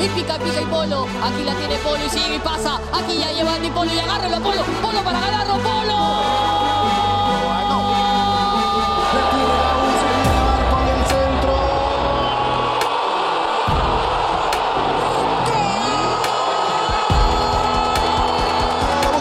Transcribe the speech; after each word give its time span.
y 0.00 0.08
pica, 0.10 0.38
pica 0.38 0.60
y 0.60 0.64
Polo. 0.66 1.06
Aquí 1.22 1.42
la 1.44 1.54
tiene 1.54 1.76
Polo 1.78 2.04
y 2.04 2.08
sigue 2.08 2.36
y 2.36 2.38
pasa. 2.38 2.80
Aquí 2.92 3.18
ya 3.18 3.32
lleva 3.32 3.54
Andy 3.54 3.70
Polo 3.70 3.92
y 3.92 3.98
agárralo 3.98 4.36
a 4.36 4.40
Polo. 4.40 4.62
Polo 4.82 5.02
para 5.02 5.20
ganarlo, 5.20 5.54
Polo. 5.58 5.98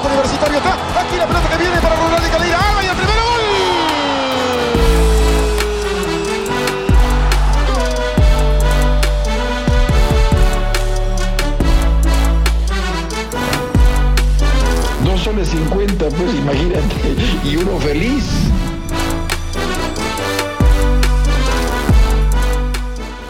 Universitario 0.06 0.58
está. 0.58 0.87
Dos 15.38 15.50
soles 15.50 15.68
50, 15.70 16.10
pues 16.10 16.34
imagínate, 16.34 16.86
y 17.44 17.58
uno 17.58 17.78
feliz. 17.80 18.24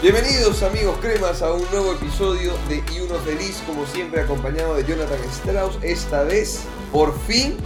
Bienvenidos 0.02 0.64
amigos 0.64 0.98
cremas 1.02 1.42
a 1.42 1.52
un 1.52 1.64
nuevo 1.70 1.92
episodio 1.94 2.54
de 2.70 2.82
Y 2.96 3.02
Uno 3.02 3.16
Feliz, 3.16 3.62
como 3.68 3.86
siempre 3.86 4.22
acompañado 4.22 4.76
de 4.76 4.86
Jonathan 4.86 5.20
Strauss. 5.32 5.80
Esta 5.82 6.24
vez, 6.24 6.62
por 6.94 7.14
fin, 7.28 7.58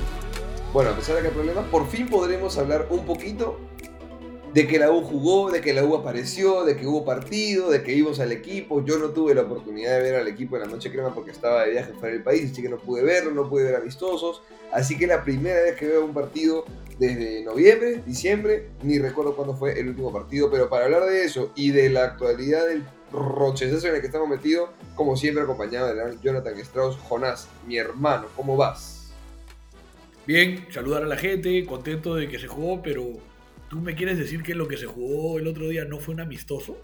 bueno, 0.73 0.89
a 0.89 0.95
pesar 0.95 1.17
de 1.17 1.21
que 1.21 1.27
hay 1.27 1.33
problemas, 1.35 1.65
por 1.65 1.87
fin 1.87 2.07
podremos 2.07 2.57
hablar 2.57 2.87
un 2.89 3.05
poquito 3.05 3.59
de 4.53 4.67
que 4.67 4.79
la 4.79 4.91
U 4.91 5.01
jugó, 5.01 5.49
de 5.49 5.61
que 5.61 5.73
la 5.73 5.83
U 5.85 5.95
apareció, 5.95 6.65
de 6.65 6.75
que 6.75 6.85
hubo 6.85 7.05
partido, 7.05 7.69
de 7.69 7.83
que 7.83 7.93
vimos 7.93 8.19
al 8.19 8.31
equipo. 8.31 8.83
Yo 8.83 8.97
no 8.97 9.09
tuve 9.09 9.33
la 9.33 9.43
oportunidad 9.43 9.97
de 9.97 10.03
ver 10.03 10.15
al 10.15 10.27
equipo 10.27 10.57
en 10.57 10.63
la 10.63 10.67
noche 10.67 10.91
crema 10.91 11.13
porque 11.13 11.31
estaba 11.31 11.63
de 11.63 11.71
viaje 11.71 11.93
fuera 11.93 12.13
del 12.13 12.23
país, 12.23 12.51
así 12.51 12.61
que 12.61 12.69
no 12.69 12.77
pude 12.77 13.01
verlo, 13.01 13.31
no 13.31 13.49
pude 13.49 13.63
ver 13.63 13.75
amistosos. 13.75 14.41
Así 14.71 14.97
que 14.97 15.07
la 15.07 15.23
primera 15.23 15.61
vez 15.61 15.77
que 15.77 15.87
veo 15.87 16.03
un 16.03 16.13
partido 16.13 16.65
desde 16.99 17.43
noviembre, 17.43 18.03
diciembre, 18.05 18.67
ni 18.83 18.99
recuerdo 18.99 19.35
cuándo 19.35 19.55
fue 19.55 19.79
el 19.79 19.89
último 19.89 20.11
partido, 20.11 20.51
pero 20.51 20.69
para 20.69 20.85
hablar 20.85 21.05
de 21.05 21.23
eso 21.23 21.51
y 21.55 21.71
de 21.71 21.89
la 21.89 22.03
actualidad 22.03 22.67
del 22.67 22.83
rochezazo 23.11 23.87
en 23.87 23.95
el 23.95 24.01
que 24.01 24.07
estamos 24.07 24.29
metidos, 24.29 24.69
como 24.95 25.15
siempre 25.15 25.43
acompañado 25.43 25.93
de 25.93 26.17
Jonathan 26.21 26.57
Strauss, 26.59 26.97
Jonás, 26.97 27.47
mi 27.67 27.77
hermano, 27.77 28.27
¿cómo 28.35 28.55
vas? 28.55 29.11
Bien, 30.27 30.67
saludar 30.69 31.03
a 31.03 31.07
la 31.07 31.17
gente, 31.17 31.65
contento 31.65 32.15
de 32.15 32.29
que 32.29 32.37
se 32.37 32.47
jugó, 32.47 32.81
pero 32.81 33.03
¿tú 33.71 33.79
me 33.79 33.95
quieres 33.95 34.17
decir 34.17 34.43
que 34.43 34.53
lo 34.53 34.67
que 34.67 34.75
se 34.75 34.85
jugó 34.85 35.39
el 35.39 35.47
otro 35.47 35.69
día 35.69 35.85
no 35.85 35.97
fue 35.97 36.13
un 36.13 36.19
amistoso? 36.19 36.77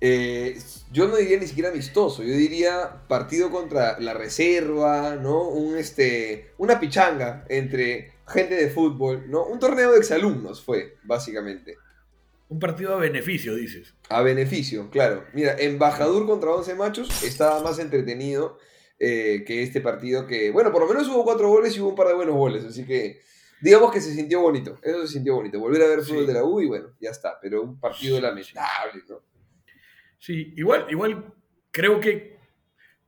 Eh, 0.00 0.58
yo 0.92 1.06
no 1.06 1.16
diría 1.16 1.38
ni 1.38 1.46
siquiera 1.46 1.70
amistoso, 1.70 2.24
yo 2.24 2.34
diría 2.34 3.06
partido 3.06 3.50
contra 3.50 3.98
la 4.00 4.14
reserva, 4.14 5.14
¿no? 5.14 5.48
Un, 5.48 5.78
este, 5.78 6.50
una 6.58 6.80
pichanga 6.80 7.44
entre 7.48 8.14
gente 8.26 8.56
de 8.56 8.68
fútbol, 8.68 9.30
¿no? 9.30 9.46
Un 9.46 9.60
torneo 9.60 9.92
de 9.92 9.98
exalumnos 9.98 10.60
fue, 10.60 10.96
básicamente. 11.04 11.78
Un 12.48 12.58
partido 12.58 12.94
a 12.94 12.98
beneficio, 12.98 13.54
dices. 13.54 13.94
A 14.08 14.22
beneficio, 14.22 14.90
claro. 14.90 15.24
Mira, 15.34 15.54
Embajador 15.56 16.26
contra 16.26 16.50
11 16.50 16.74
machos 16.74 17.22
estaba 17.22 17.62
más 17.62 17.78
entretenido 17.78 18.58
eh, 18.98 19.44
que 19.46 19.62
este 19.62 19.80
partido 19.80 20.26
que, 20.26 20.50
bueno, 20.50 20.72
por 20.72 20.82
lo 20.82 20.88
menos 20.88 21.08
hubo 21.08 21.22
cuatro 21.22 21.48
goles 21.48 21.76
y 21.76 21.80
hubo 21.80 21.90
un 21.90 21.94
par 21.94 22.08
de 22.08 22.14
buenos 22.14 22.34
goles, 22.34 22.64
así 22.64 22.84
que 22.84 23.22
digamos 23.60 23.92
que 23.92 24.00
se 24.00 24.12
sintió 24.14 24.40
bonito, 24.40 24.78
eso 24.82 25.02
se 25.06 25.14
sintió 25.14 25.34
bonito. 25.34 25.58
Volver 25.58 25.82
a 25.82 25.86
ver 25.88 26.02
fútbol 26.02 26.20
Sí. 26.22 26.26
de 26.26 26.32
la 26.34 26.44
U 26.44 26.60
y 26.60 26.66
bueno, 26.66 26.88
ya 27.00 27.10
está, 27.10 27.38
pero 27.40 27.62
un 27.62 27.78
partido 27.80 28.20
lamentable, 28.20 29.02
¿no? 29.08 29.20
Sí, 30.18 30.52
igual, 30.56 30.86
igual 30.90 31.32
creo 31.70 32.00
que 32.00 32.38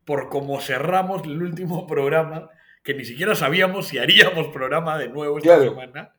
por 0.04 0.28
como 0.28 0.60
cerramos 0.60 1.22
el 1.24 1.42
último 1.42 1.86
programa, 1.86 2.50
que 2.82 2.94
ni 2.94 3.04
siquiera 3.04 3.34
sabíamos 3.34 3.88
si 3.88 3.98
haríamos 3.98 4.48
programa 4.48 4.96
de 4.98 5.08
nuevo 5.08 5.38
esta 5.38 5.56
Claro. 5.56 5.70
semana, 5.70 6.14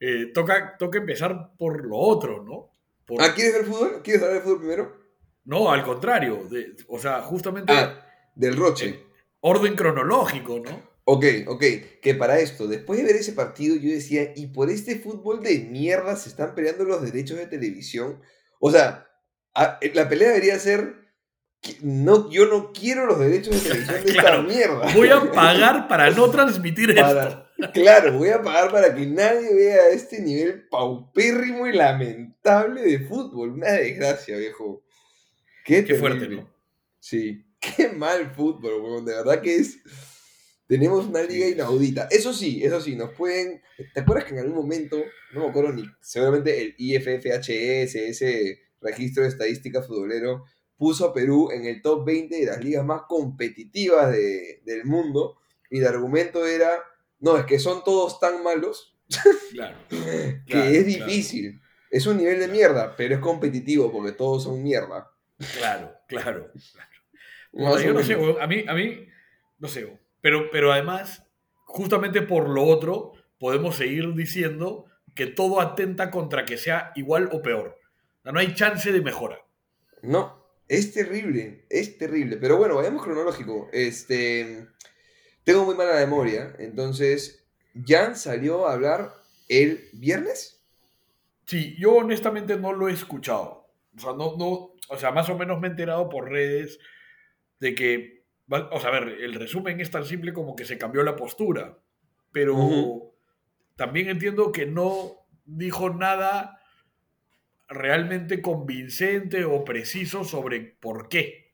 eh, 0.00 0.26
toca, 0.32 0.76
toca 0.78 0.98
empezar 0.98 1.50
por 1.58 1.84
lo 1.84 1.96
otro, 1.98 2.42
¿no? 2.42 2.70
Por- 3.04 3.20
Ah, 3.22 3.34
¿quieres 3.34 3.52
ver 3.54 3.64
fútbol? 3.66 4.00
¿Quieres 4.02 4.22
hablar 4.22 4.38
de 4.38 4.42
fútbol 4.44 4.58
primero? 4.60 4.96
No, 5.44 5.70
al 5.70 5.82
contrario. 5.82 6.44
de- 6.48 6.74
o 6.88 6.98
sea, 6.98 7.20
justamente 7.22 7.72
Ah, 7.72 8.06
del 8.34 8.56
Roche. 8.56 8.88
eh, 8.88 9.06
orden 9.40 9.74
cronológico, 9.74 10.60
¿no? 10.60 10.89
Ok, 11.12 11.24
ok, 11.48 11.64
que 12.00 12.14
para 12.14 12.38
esto, 12.38 12.68
después 12.68 13.00
de 13.00 13.04
ver 13.04 13.16
ese 13.16 13.32
partido, 13.32 13.74
yo 13.74 13.90
decía, 13.90 14.32
¿y 14.36 14.46
por 14.46 14.70
este 14.70 14.94
fútbol 14.94 15.42
de 15.42 15.58
mierda 15.58 16.14
se 16.14 16.28
están 16.28 16.54
peleando 16.54 16.84
los 16.84 17.02
derechos 17.02 17.36
de 17.36 17.46
televisión? 17.46 18.20
O 18.60 18.70
sea, 18.70 19.08
a- 19.54 19.78
eh, 19.80 19.90
la 19.92 20.08
pelea 20.08 20.28
debería 20.28 20.56
ser, 20.60 20.94
no, 21.82 22.30
yo 22.30 22.46
no 22.46 22.72
quiero 22.72 23.06
los 23.06 23.18
derechos 23.18 23.54
de 23.54 23.60
televisión 23.70 24.04
de 24.04 24.12
Claro, 24.12 24.42
esta 24.42 24.54
mierda. 24.54 24.94
Voy 24.94 25.08
a 25.08 25.32
pagar 25.32 25.88
para 25.88 26.10
no 26.10 26.30
transmitir 26.30 26.90
esto. 26.90 27.02
Para- 27.02 27.50
claro, 27.72 28.12
voy 28.16 28.28
a 28.28 28.40
pagar 28.40 28.70
para 28.70 28.94
que 28.94 29.04
nadie 29.06 29.52
vea 29.52 29.88
este 29.88 30.20
nivel 30.20 30.68
paupérrimo 30.68 31.66
y 31.66 31.72
lamentable 31.72 32.82
de 32.82 33.00
fútbol. 33.00 33.50
Una 33.50 33.72
desgracia, 33.72 34.36
viejo. 34.36 34.84
Qué, 35.64 35.84
Qué 35.84 35.96
fuerte. 35.96 36.28
¿no? 36.28 36.48
Sí, 37.00 37.44
qué 37.58 37.88
mal 37.88 38.30
fútbol, 38.32 38.80
weón. 38.80 39.04
De 39.04 39.14
verdad 39.14 39.40
que 39.40 39.56
es. 39.56 39.78
Tenemos 40.70 41.06
una 41.06 41.22
liga 41.22 41.48
inaudita. 41.48 42.06
Eso 42.12 42.32
sí, 42.32 42.62
eso 42.64 42.80
sí, 42.80 42.94
nos 42.94 43.10
pueden. 43.10 43.60
¿Te 43.92 44.00
acuerdas 44.00 44.24
que 44.26 44.34
en 44.34 44.38
algún 44.38 44.54
momento, 44.54 45.02
no 45.34 45.40
me 45.40 45.48
acuerdo 45.48 45.72
ni, 45.72 45.84
seguramente 46.00 46.62
el 46.62 46.74
IFFHS, 46.78 47.48
ese 47.96 48.60
registro 48.80 49.24
de 49.24 49.30
estadística 49.30 49.82
futbolero, 49.82 50.44
puso 50.76 51.06
a 51.06 51.12
Perú 51.12 51.50
en 51.52 51.66
el 51.66 51.82
top 51.82 52.06
20 52.06 52.36
de 52.36 52.46
las 52.46 52.62
ligas 52.64 52.84
más 52.84 53.02
competitivas 53.08 54.12
de- 54.12 54.62
del 54.64 54.84
mundo? 54.84 55.38
Y 55.70 55.78
el 55.80 55.86
argumento 55.88 56.46
era: 56.46 56.70
no, 57.18 57.36
es 57.36 57.44
que 57.46 57.58
son 57.58 57.82
todos 57.84 58.20
tan 58.20 58.42
malos 58.44 58.96
Claro. 59.50 59.76
que 59.88 60.42
Claro, 60.46 60.70
es 60.70 60.84
claro. 60.84 61.06
difícil. 61.10 61.60
Es 61.90 62.06
un 62.06 62.18
nivel 62.18 62.38
de 62.38 62.46
mierda, 62.46 62.94
pero 62.96 63.16
es 63.16 63.20
competitivo 63.20 63.90
porque 63.90 64.12
todos 64.12 64.44
son 64.44 64.62
mierda. 64.62 65.10
Claro, 65.58 65.92
claro. 66.06 66.52
Puta, 67.50 67.82
yo 67.82 67.92
no 67.92 68.02
sé, 68.04 68.14
a 68.40 68.46
mí, 68.46 68.64
a 68.68 68.74
mí, 68.74 69.08
no 69.58 69.66
sé. 69.66 69.98
Pero, 70.20 70.50
pero 70.50 70.72
además, 70.72 71.24
justamente 71.64 72.22
por 72.22 72.48
lo 72.48 72.64
otro, 72.64 73.12
podemos 73.38 73.76
seguir 73.76 74.14
diciendo 74.14 74.86
que 75.14 75.26
todo 75.26 75.60
atenta 75.60 76.10
contra 76.10 76.44
que 76.44 76.56
sea 76.56 76.92
igual 76.94 77.28
o 77.32 77.42
peor. 77.42 77.78
O 78.20 78.22
sea, 78.22 78.32
no 78.32 78.40
hay 78.40 78.54
chance 78.54 78.92
de 78.92 79.00
mejora. 79.00 79.38
No, 80.02 80.46
es 80.68 80.92
terrible, 80.92 81.66
es 81.68 81.98
terrible. 81.98 82.36
Pero 82.36 82.56
bueno, 82.56 82.76
vayamos 82.76 83.02
cronológico. 83.02 83.68
Este, 83.72 84.66
tengo 85.44 85.64
muy 85.64 85.74
mala 85.74 85.94
memoria, 85.94 86.54
entonces, 86.58 87.44
Jan 87.86 88.16
salió 88.16 88.66
a 88.66 88.74
hablar 88.74 89.14
el 89.48 89.88
viernes. 89.92 90.62
Sí, 91.46 91.74
yo 91.78 91.94
honestamente 91.94 92.56
no 92.56 92.72
lo 92.72 92.88
he 92.88 92.92
escuchado. 92.92 93.68
O 93.96 93.98
sea, 93.98 94.12
no, 94.12 94.36
no, 94.36 94.74
o 94.88 94.98
sea, 94.98 95.10
más 95.10 95.28
o 95.28 95.36
menos 95.36 95.60
me 95.60 95.66
he 95.66 95.70
enterado 95.70 96.08
por 96.08 96.30
redes 96.30 96.78
de 97.58 97.74
que, 97.74 98.19
va- 98.52 98.68
o 98.72 98.80
sea, 98.80 98.90
a 98.90 99.00
ver, 99.00 99.08
el 99.20 99.34
resumen 99.34 99.80
es 99.80 99.90
tan 99.90 100.04
simple 100.04 100.32
como 100.32 100.56
que 100.56 100.64
se 100.64 100.78
cambió 100.78 101.02
la 101.02 101.16
postura, 101.16 101.78
pero 102.32 103.14
también 103.76 104.08
entiendo 104.08 104.52
que 104.52 104.66
no 104.66 105.26
dijo 105.44 105.90
nada 105.90 106.60
realmente 107.68 108.42
convincente 108.42 109.44
o 109.44 109.64
preciso 109.64 110.24
sobre 110.24 110.60
por 110.60 111.08
qué. 111.08 111.52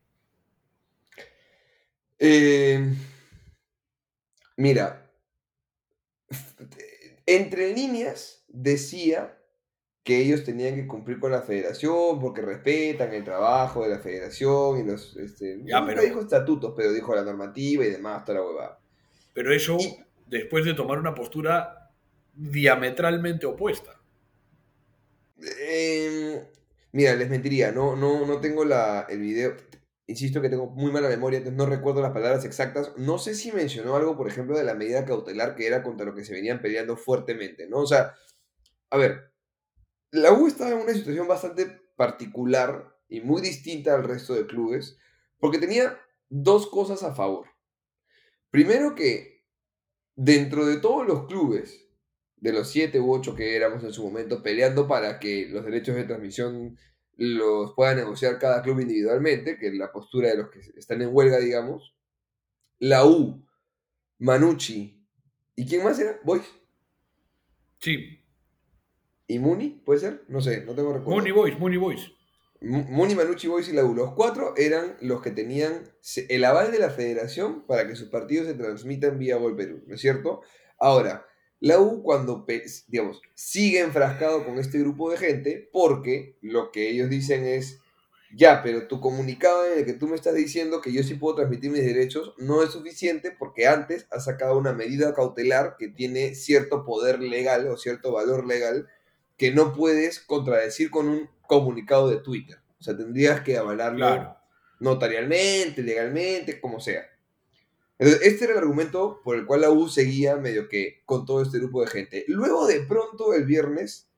Eh, 2.19 2.95
mira, 4.57 5.11
entre 7.27 7.75
líneas 7.75 8.45
decía 8.49 9.39
que 10.07 10.19
ellos 10.21 10.45
tenían 10.45 10.77
que 10.77 10.87
cumplir 10.87 11.19
con 11.19 11.33
la 11.33 11.43
federación 11.43 12.21
porque 12.21 12.41
respetan 12.41 13.13
el 13.13 13.25
trabajo 13.25 13.83
de 13.83 13.89
la 13.91 13.99
federación 13.99 14.79
y 14.79 14.85
los... 14.85 15.17
Este, 15.17 15.59
Ya, 15.65 15.81
nunca 15.81 15.87
pero- 15.95 16.03
dijo 16.03 16.21
estatutos, 16.21 16.75
pero 16.77 16.93
dijo 16.93 17.13
la 17.13 17.25
normativa 17.25 17.85
y 17.85 17.91
demás, 17.91 18.25
toda 18.25 18.39
la 18.39 18.45
huevada. 18.47 18.79
Pero 19.35 19.53
eso 19.53 19.77
Y- 19.81 19.99
después 20.29 20.65
de 20.65 20.75
tomar 20.75 21.01
una 21.01 21.13
postura 21.13 21.91
diametralmente 22.35 23.47
opuesta. 23.47 24.01
Eh, 25.61 26.43
mira, 26.93 27.15
les 27.17 27.29
mentiría, 27.29 27.73
no, 27.73 27.97
no, 27.97 28.25
no 28.27 28.41
tengo 28.41 28.65
la, 28.65 29.07
el 29.09 29.19
video. 29.21 29.57
Insisto 30.07 30.41
que 30.41 30.49
tengo 30.49 30.69
muy 30.71 30.93
mala 30.93 31.09
memoria, 31.09 31.39
entonces 31.39 31.59
no 31.59 31.67
recuerdo 31.67 32.01
las 32.01 32.13
palabras 32.13 32.45
exactas. 32.45 32.93
No 32.97 33.19
sé 33.19 33.35
si 33.35 33.51
mencionó 33.51 33.97
algo, 33.97 34.17
por 34.17 34.29
ejemplo, 34.29 34.57
de 34.57 34.63
la 34.63 34.75
medida 34.75 35.05
cautelar 35.05 35.57
que 35.57 35.67
era 35.67 35.83
contra 35.83 36.07
lo 36.07 36.15
que 36.15 36.25
se 36.25 36.33
venían 36.33 36.61
peleando 36.63 36.97
fuertemente, 36.97 37.67
¿no? 37.69 37.79
O 37.79 37.87
sea, 37.87 38.15
a 38.91 38.97
ver, 38.97 39.33
la 40.11 40.33
U 40.33 40.47
estaba 40.47 40.71
en 40.71 40.79
una 40.79 40.93
situación 40.93 41.29
bastante 41.29 41.67
particular 41.97 42.97
y 43.09 43.21
muy 43.21 43.43
distinta 43.43 43.95
al 43.95 44.05
resto 44.05 44.35
de 44.35 44.47
clubes, 44.47 44.99
porque 45.39 45.59
tenía 45.59 45.99
dos 46.29 46.69
cosas 46.69 47.03
a 47.03 47.15
favor. 47.15 47.49
Primero 48.51 48.95
que 48.95 49.45
dentro 50.15 50.67
de 50.67 50.79
todos 50.79 51.07
los 51.07 51.27
clubes, 51.27 51.87
de 52.37 52.53
los 52.53 52.69
siete 52.69 53.01
u 53.01 53.13
ocho 53.13 53.35
que 53.35 53.57
éramos 53.57 53.83
en 53.85 53.93
su 53.93 54.05
momento, 54.05 54.43
peleando 54.43 54.87
para 54.87 55.19
que 55.19 55.49
los 55.49 55.65
derechos 55.65 55.97
de 55.97 56.05
transmisión 56.05 56.79
los 57.17 57.73
pueda 57.75 57.95
negociar 57.95 58.39
cada 58.39 58.63
club 58.63 58.81
individualmente, 58.81 59.59
que 59.59 59.69
es 59.69 59.75
la 59.75 59.91
postura 59.91 60.31
de 60.31 60.37
los 60.37 60.51
que 60.51 60.61
están 60.77 61.01
en 61.01 61.11
huelga, 61.13 61.39
digamos. 61.39 61.97
La 62.79 63.07
U, 63.07 63.47
Manucci, 64.19 65.03
¿y 65.55 65.67
quién 65.67 65.83
más 65.83 65.99
era? 65.99 66.21
Boys. 66.25 66.45
Sí. 67.79 68.26
¿Y 69.27 69.39
Muni? 69.39 69.83
¿Puede 69.85 70.01
ser? 70.01 70.23
No 70.29 70.41
sé, 70.41 70.65
no 70.65 70.75
tengo 70.75 70.93
recuerdo. 70.93 71.11
Mooney 71.17 71.33
Boys, 71.33 71.59
Mooney 71.59 71.79
Boys. 71.79 72.13
Mu- 72.61 72.85
Muni, 72.85 73.15
Manucci, 73.15 73.49
Boys 73.49 73.69
y 73.69 73.73
la 73.73 73.85
U. 73.85 73.95
Los 73.95 74.15
cuatro 74.15 74.55
eran 74.57 74.97
los 75.01 75.21
que 75.21 75.31
tenían 75.31 75.83
el 76.29 76.45
aval 76.45 76.73
de 76.73 76.79
la 76.79 76.91
federación 76.91 77.67
para 77.67 77.87
que 77.87 77.97
sus 77.97 78.09
partidos 78.09 78.47
se 78.47 78.55
transmitan 78.55 79.19
vía 79.19 79.37
Gol 79.37 79.57
Perú, 79.57 79.83
¿no 79.87 79.95
es 79.95 80.01
cierto? 80.01 80.41
Ahora, 80.79 81.27
la 81.61 81.81
U 81.81 82.03
cuando, 82.03 82.47
digamos, 82.89 83.21
sigue 83.35 83.81
enfrascado 83.81 84.45
con 84.45 84.59
este 84.59 84.79
grupo 84.79 85.11
de 85.11 85.17
gente 85.19 85.69
porque 85.73 86.37
lo 86.41 86.71
que 86.71 86.89
ellos 86.91 87.11
dicen 87.11 87.45
es, 87.45 87.81
ya, 88.35 88.63
pero 88.63 88.89
tu 88.89 89.01
comunicado 89.01 89.67
en 89.67 89.79
el 89.79 89.85
que 89.87 89.93
tú 89.95 90.09
me 90.09 90.17
estás 90.17 90.35
diciendo 90.35 90.81
que 90.81 90.93
yo 90.93 91.03
sí 91.03 91.15
puedo 91.15 91.37
transmitir 91.37 91.71
mis 91.71 91.85
derechos 91.85 92.35
no 92.39 92.63
es 92.63 92.71
suficiente 92.71 93.31
porque 93.39 93.67
antes 93.67 94.07
has 94.11 94.25
sacado 94.25 94.59
una 94.59 94.73
medida 94.73 95.15
cautelar 95.15 95.77
que 95.79 95.89
tiene 95.89 96.35
cierto 96.35 96.85
poder 96.85 97.21
legal 97.21 97.67
o 97.69 97.77
cierto 97.77 98.13
valor 98.13 98.47
legal 98.47 98.89
que 99.37 99.53
no 99.53 99.73
puedes 99.75 100.21
contradecir 100.21 100.91
con 100.91 101.09
un 101.09 101.31
comunicado 101.47 102.09
de 102.09 102.19
Twitter. 102.19 102.59
O 102.79 102.83
sea, 102.83 102.97
tendrías 102.97 103.41
que 103.43 103.57
avalarlo 103.57 103.99
Claro. 104.07 104.37
notarialmente, 104.81 105.83
legalmente, 105.83 106.61
como 106.61 106.81
sea. 106.81 107.03
Entonces, 107.99 108.27
este 108.27 108.45
era 108.45 108.53
el 108.55 108.59
argumento 108.61 109.21
por 109.25 109.37
el 109.37 109.47
cual 109.47 109.63
la 109.63 109.71
U 109.71 109.89
seguía 109.89 110.37
medio 110.37 110.69
que 110.69 111.03
con 111.07 111.25
todo 111.25 111.43
este 111.43 111.59
grupo 111.59 111.81
de 111.81 111.87
gente. 111.89 112.25
Luego, 112.29 112.67
de 112.67 112.81
pronto, 112.83 113.33
el 113.35 113.45
viernes, 113.47 114.09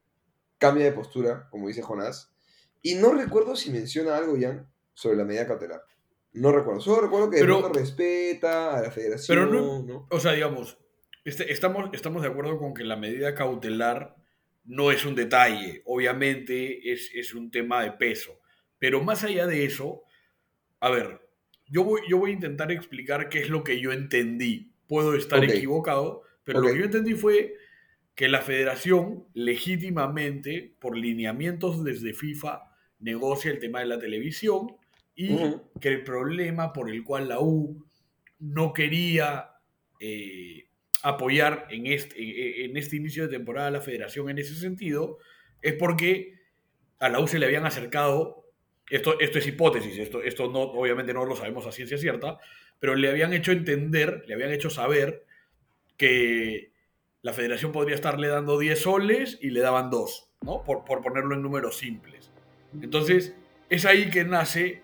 cambia 0.59 0.85
de 0.85 0.93
postura, 0.93 1.49
como 1.51 1.69
dice 1.69 1.83
Jonás, 1.83 2.33
y 2.83 2.97
no 2.97 3.13
recuerdo 3.15 3.55
si 3.55 3.71
menciona 3.71 4.17
algo, 4.17 4.37
Jan, 4.41 4.69
sobre 4.95 5.17
la 5.17 5.25
medida 5.25 5.47
cautelar. 5.47 5.83
No 6.33 6.51
recuerdo. 6.53 6.81
Solo 6.81 7.01
recuerdo 7.03 7.31
que 7.31 7.37
de 7.37 7.43
Pero- 7.43 7.61
pronto 7.61 7.79
respeta 7.79 8.77
a 8.77 8.83
la 8.83 8.91
federación, 8.91 9.39
Pero 9.39 9.51
no- 9.51 9.83
¿no? 9.83 10.07
O 10.11 10.19
sea, 10.21 10.33
digamos, 10.33 10.79
este- 11.25 11.53
estamos, 11.53 11.89
estamos 11.93 12.23
de 12.23 12.29
acuerdo 12.29 12.59
con 12.59 12.75
que 12.75 12.83
la 12.85 12.97
medida 12.97 13.35
cautelar 13.35 14.17
no 14.69 14.93
es 14.93 15.05
un 15.07 15.15
detalle, 15.15 15.83
obviamente 15.87 16.93
es, 16.93 17.11
es 17.15 17.35
un 17.35 17.51
tema 17.51 17.83
de 17.83 17.93
peso. 17.93 18.39
Pero 18.79 19.03
más 19.03 19.25
allá 19.25 19.47
de 19.47 19.65
eso, 19.65 20.03
a 20.79 20.91
ver, 20.91 21.21
yo 21.67 21.85
voy, 21.85 22.03
yo 22.09 22.19
voy 22.19 22.31
a 22.31 22.35
intentar 22.35 22.71
explicar 22.71 23.31
qué 23.31 23.41
es 23.41 23.49
lo 23.49 23.65
que 23.65 23.81
yo 23.81 23.93
entendí. 23.93 24.73
Puedo 24.87 25.15
estar 25.15 25.43
equivocado, 25.43 26.23
pero 26.45 26.61
lo 26.61 26.69
que 26.69 26.79
yo 26.79 26.85
entendí 26.85 27.15
fue 27.15 27.57
que 28.15 28.29
la 28.29 28.43
federación 28.43 29.27
legítimamente, 29.33 30.75
por 30.81 30.97
lineamientos 30.97 31.83
desde 31.83 32.13
FIFA, 32.13 32.63
negocia 32.99 33.51
el 33.51 33.59
tema 33.59 33.81
de 33.81 33.87
la 33.87 33.99
televisión 33.99 34.77
y 35.15 35.37
que 35.81 35.89
el 35.89 36.05
problema 36.05 36.73
por 36.73 36.91
el 36.91 37.05
cual 37.05 37.29
la 37.29 37.41
U 37.41 37.87
no 38.39 38.73
quería 38.73 39.51
eh, 39.99 40.68
apoyar 41.03 41.67
en 41.71 41.87
este, 41.87 42.65
en 42.65 42.77
este 42.77 42.97
inicio 42.97 43.25
de 43.25 43.37
temporada 43.37 43.69
a 43.69 43.71
la 43.71 43.81
federación 43.81 44.31
en 44.31 44.39
ese 44.39 44.55
sentido 44.55 45.19
es 45.63 45.75
porque 45.75 46.35
a 46.99 47.09
la 47.09 47.21
U 47.21 47.29
se 47.29 47.39
le 47.39 47.47
habían 47.47 47.67
acercado, 47.67 48.45
esto, 48.91 49.19
esto 49.21 49.39
es 49.39 49.47
hipótesis, 49.47 49.99
esto, 49.99 50.23
esto 50.23 50.51
no, 50.51 50.61
obviamente 50.61 51.13
no 51.13 51.25
lo 51.25 51.37
sabemos 51.37 51.67
a 51.67 51.73
ciencia 51.73 51.99
cierta, 51.99 52.39
pero 52.81 52.95
le 52.95 53.11
habían 53.11 53.33
hecho 53.33 53.53
entender, 53.53 54.25
le 54.27 54.35
habían 54.35 54.51
hecho 54.51 54.71
saber 54.71 55.25
que 55.97 56.73
la 57.23 57.33
federación 57.33 57.73
podría 57.73 57.95
estarle 57.95 58.29
dando 58.29 58.59
10 58.59 58.81
soles 58.81 59.39
y 59.41 59.51
le 59.51 59.61
daban 59.61 59.91
2, 59.91 60.31
¿no? 60.43 60.63
Por, 60.63 60.85
por 60.85 61.03
ponerlo 61.03 61.35
en 61.35 61.43
números 61.43 61.77
simples. 61.77 62.31
Entonces, 62.81 63.35
es 63.69 63.85
ahí 63.85 64.09
que 64.11 64.25
nace 64.25 64.83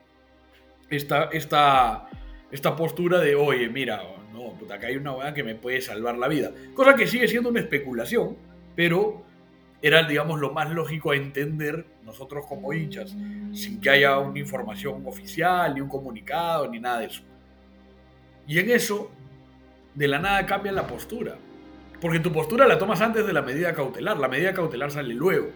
esta, 0.91 1.25
esta, 1.33 2.09
esta 2.51 2.77
postura 2.77 3.21
de, 3.21 3.35
oye, 3.35 3.69
mira, 3.69 4.03
no, 4.35 4.51
puta, 4.55 4.75
acá 4.75 4.89
hay 4.89 4.97
una 4.97 5.13
weá 5.13 5.33
que 5.33 5.45
me 5.45 5.55
puede 5.55 5.81
salvar 5.81 6.19
la 6.19 6.27
vida. 6.27 6.51
Cosa 6.75 6.97
que 6.97 7.07
sigue 7.07 7.29
siendo 7.29 7.51
una 7.51 7.61
especulación, 7.61 8.37
pero 8.75 9.23
era, 9.81 10.03
digamos, 10.09 10.41
lo 10.41 10.53
más 10.53 10.71
lógico 10.71 11.13
a 11.13 11.17
entender 11.17 11.87
nosotros 12.05 12.45
como 12.49 12.73
hinchas, 12.73 13.15
sin 13.53 13.81
que 13.81 13.91
haya 13.91 14.19
una 14.19 14.41
información 14.41 15.07
oficial, 15.07 15.73
ni 15.73 15.81
un 15.81 15.89
comunicado, 15.89 16.69
ni 16.69 16.81
nada 16.81 16.99
de 16.99 17.07
eso. 17.07 17.23
Y 18.49 18.59
en 18.59 18.71
eso, 18.71 19.09
de 19.95 20.09
la 20.09 20.19
nada 20.19 20.45
cambia 20.47 20.73
la 20.73 20.89
postura. 20.89 21.37
Porque 22.01 22.19
tu 22.19 22.33
postura 22.33 22.67
la 22.67 22.77
tomas 22.77 23.01
antes 23.01 23.25
de 23.25 23.33
la 23.33 23.41
medida 23.41 23.73
cautelar. 23.73 24.19
La 24.19 24.29
medida 24.29 24.53
cautelar 24.53 24.91
sale 24.91 25.15
luego. 25.15 25.47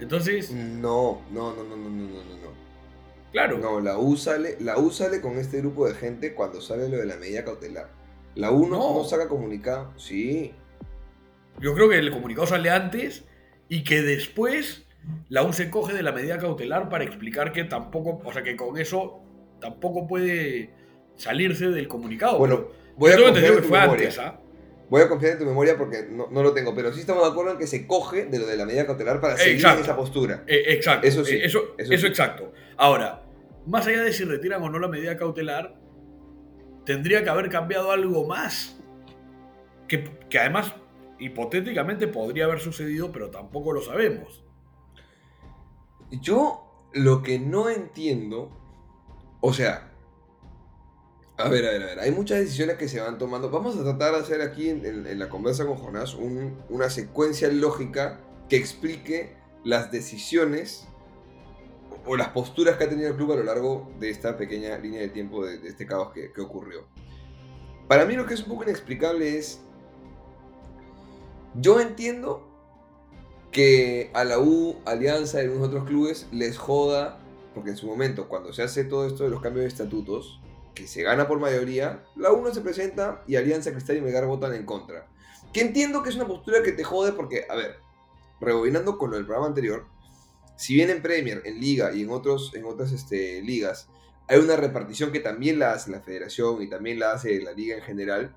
Entonces. 0.00 0.52
No, 0.52 1.22
no, 1.32 1.54
no, 1.54 1.64
no, 1.64 1.76
no, 1.76 1.90
no 1.90 2.35
claro, 3.36 3.58
No, 3.58 3.80
la 3.80 3.98
U 3.98 4.16
sale, 4.16 4.56
la 4.60 4.74
con 5.20 5.38
este 5.38 5.58
grupo 5.58 5.86
de 5.86 5.94
gente 5.94 6.34
cuando 6.34 6.60
sale 6.60 6.88
lo 6.88 6.96
de 6.96 7.06
la 7.06 7.16
medida 7.16 7.44
cautelar. 7.44 7.90
La 8.34 8.50
U 8.50 8.66
no, 8.66 8.78
No. 8.78 8.94
no 8.98 9.04
saca 9.04 9.28
comunicado. 9.28 9.92
Sí. 9.98 10.54
Yo 11.60 11.74
creo 11.74 11.88
que 11.88 11.98
el 11.98 12.10
comunicado 12.10 12.46
sale 12.46 12.70
antes 12.70 13.24
y 13.68 13.84
que 13.84 14.02
después 14.02 14.86
la 15.28 15.42
U 15.42 15.52
se 15.52 15.70
coge 15.70 15.94
de 15.94 16.02
la 16.02 16.12
medida 16.12 16.38
cautelar 16.38 16.88
para 16.88 17.04
explicar 17.04 17.52
que 17.52 17.64
tampoco, 17.64 18.20
o 18.24 18.32
sea, 18.32 18.42
que 18.42 18.56
con 18.56 18.78
eso 18.78 19.20
tampoco 19.60 20.06
puede 20.06 20.70
salirse 21.16 21.68
del 21.68 21.88
comunicado. 21.88 22.38
Bueno, 22.38 22.68
voy 22.96 23.12
a 23.12 23.16
confiar 23.16 23.52
en 23.52 23.62
tu 23.62 23.68
memoria. 23.68 23.82
antes, 23.92 24.18
¿ah? 24.18 24.40
Voy 24.88 25.02
a 25.02 25.08
confiar 25.08 25.32
en 25.32 25.38
tu 25.40 25.44
memoria 25.46 25.76
porque 25.76 26.06
no, 26.10 26.28
no 26.30 26.42
lo 26.42 26.52
tengo, 26.52 26.74
pero 26.74 26.92
sí 26.92 27.00
estamos 27.00 27.22
de 27.24 27.30
acuerdo 27.30 27.52
en 27.52 27.58
que 27.58 27.66
se 27.66 27.86
coge 27.86 28.26
de 28.26 28.38
lo 28.38 28.46
de 28.46 28.56
la 28.56 28.64
medida 28.64 28.86
cautelar 28.86 29.20
para 29.20 29.36
seguir 29.36 29.56
Exacto. 29.56 29.78
en 29.78 29.84
esa 29.84 29.96
postura. 29.96 30.44
Eh, 30.46 30.62
exacto, 30.68 31.06
Eso 31.06 31.24
sí, 31.24 31.34
eh, 31.34 31.44
eso, 31.46 31.74
eso 31.76 31.92
eso 31.92 32.02
sí. 32.02 32.06
exacto. 32.08 32.52
Ahora, 32.76 33.25
más 33.66 33.86
allá 33.86 34.02
de 34.02 34.12
si 34.12 34.24
retiran 34.24 34.62
o 34.62 34.70
no 34.70 34.78
la 34.78 34.88
medida 34.88 35.16
cautelar, 35.16 35.78
tendría 36.84 37.22
que 37.22 37.30
haber 37.30 37.50
cambiado 37.50 37.90
algo 37.90 38.26
más. 38.26 38.80
Que, 39.88 40.18
que 40.28 40.38
además, 40.38 40.74
hipotéticamente 41.18 42.08
podría 42.08 42.44
haber 42.44 42.60
sucedido, 42.60 43.12
pero 43.12 43.30
tampoco 43.30 43.72
lo 43.72 43.80
sabemos. 43.82 44.44
Yo 46.10 46.88
lo 46.92 47.22
que 47.22 47.38
no 47.38 47.68
entiendo, 47.68 48.50
o 49.40 49.52
sea, 49.52 49.92
a 51.38 51.48
ver, 51.48 51.66
a 51.66 51.70
ver, 51.72 51.82
a 51.82 51.86
ver, 51.86 52.00
hay 52.00 52.10
muchas 52.12 52.38
decisiones 52.38 52.76
que 52.76 52.88
se 52.88 53.00
van 53.00 53.18
tomando. 53.18 53.50
Vamos 53.50 53.76
a 53.76 53.82
tratar 53.82 54.12
de 54.12 54.20
hacer 54.20 54.40
aquí 54.40 54.70
en, 54.70 55.18
la 55.18 55.28
conversa 55.28 55.66
con 55.66 55.76
Jonás 55.76 56.14
un- 56.14 56.56
una 56.70 56.88
secuencia 56.88 57.48
lógica 57.48 58.20
que 58.48 58.56
explique 58.56 59.36
las 59.64 59.90
decisiones 59.90 60.88
o 62.06 62.16
las 62.16 62.28
posturas 62.28 62.76
que 62.76 62.84
ha 62.84 62.88
tenido 62.88 63.08
el 63.08 63.16
club 63.16 63.32
a 63.32 63.36
lo 63.36 63.42
largo 63.44 63.90
de 63.98 64.10
esta 64.10 64.36
pequeña 64.36 64.78
línea 64.78 65.00
de 65.00 65.08
tiempo 65.08 65.44
de, 65.44 65.66
este 65.68 65.86
caos 65.86 66.12
que, 66.12 66.32
que 66.32 66.40
ocurrió. 66.40 66.86
Para 67.88 68.04
mí 68.04 68.14
lo 68.14 68.26
que 68.26 68.34
es 68.34 68.42
un 68.42 68.48
poco 68.48 68.64
inexplicable 68.64 69.38
es, 69.38 69.60
yo 71.54 71.80
entiendo 71.80 72.46
que 73.52 74.10
a 74.12 74.24
la 74.24 74.38
U, 74.38 74.76
Alianza 74.84 75.40
y 75.40 75.46
algunos 75.46 75.68
otros 75.68 75.84
clubes 75.84 76.26
les 76.30 76.58
joda, 76.58 77.18
porque 77.54 77.70
en 77.70 77.76
su 77.76 77.86
momento, 77.86 78.28
cuando 78.28 78.52
se 78.52 78.62
hace 78.62 78.84
todo 78.84 79.06
esto 79.06 79.24
de 79.24 79.30
los 79.30 79.40
cambios 79.40 79.62
de 79.62 79.68
estatutos, 79.68 80.40
que 80.74 80.86
se 80.86 81.02
gana 81.02 81.26
por 81.26 81.40
mayoría, 81.40 82.04
la 82.16 82.32
U 82.32 82.42
no 82.42 82.52
se 82.52 82.60
presenta 82.60 83.22
y 83.26 83.36
Alianza, 83.36 83.72
Cristal 83.72 83.96
y 83.96 84.02
Melgar 84.02 84.26
votan 84.26 84.52
en 84.52 84.66
contra. 84.66 85.08
Que 85.52 85.62
entiendo 85.62 86.02
que 86.02 86.10
es 86.10 86.16
una 86.16 86.26
postura 86.26 86.62
que 86.62 86.72
te 86.72 86.84
jode 86.84 87.12
porque, 87.12 87.46
a 87.48 87.54
ver, 87.54 87.78
rebobinando 88.40 88.98
con 88.98 89.10
lo 89.10 89.16
del 89.16 89.24
programa 89.24 89.48
anterior, 89.48 89.86
si 90.56 90.74
bien 90.74 90.90
en 90.90 91.02
Premier, 91.02 91.42
en 91.44 91.60
Liga 91.60 91.92
y 91.92 92.02
en, 92.02 92.10
otros, 92.10 92.52
en 92.54 92.64
otras 92.64 92.92
este, 92.92 93.42
ligas 93.42 93.88
hay 94.28 94.38
una 94.38 94.56
repartición 94.56 95.12
que 95.12 95.20
también 95.20 95.58
la 95.58 95.72
hace 95.72 95.90
la 95.90 96.00
federación 96.00 96.60
y 96.62 96.68
también 96.68 96.98
la 96.98 97.12
hace 97.12 97.40
la 97.40 97.52
liga 97.52 97.76
en 97.76 97.82
general, 97.82 98.34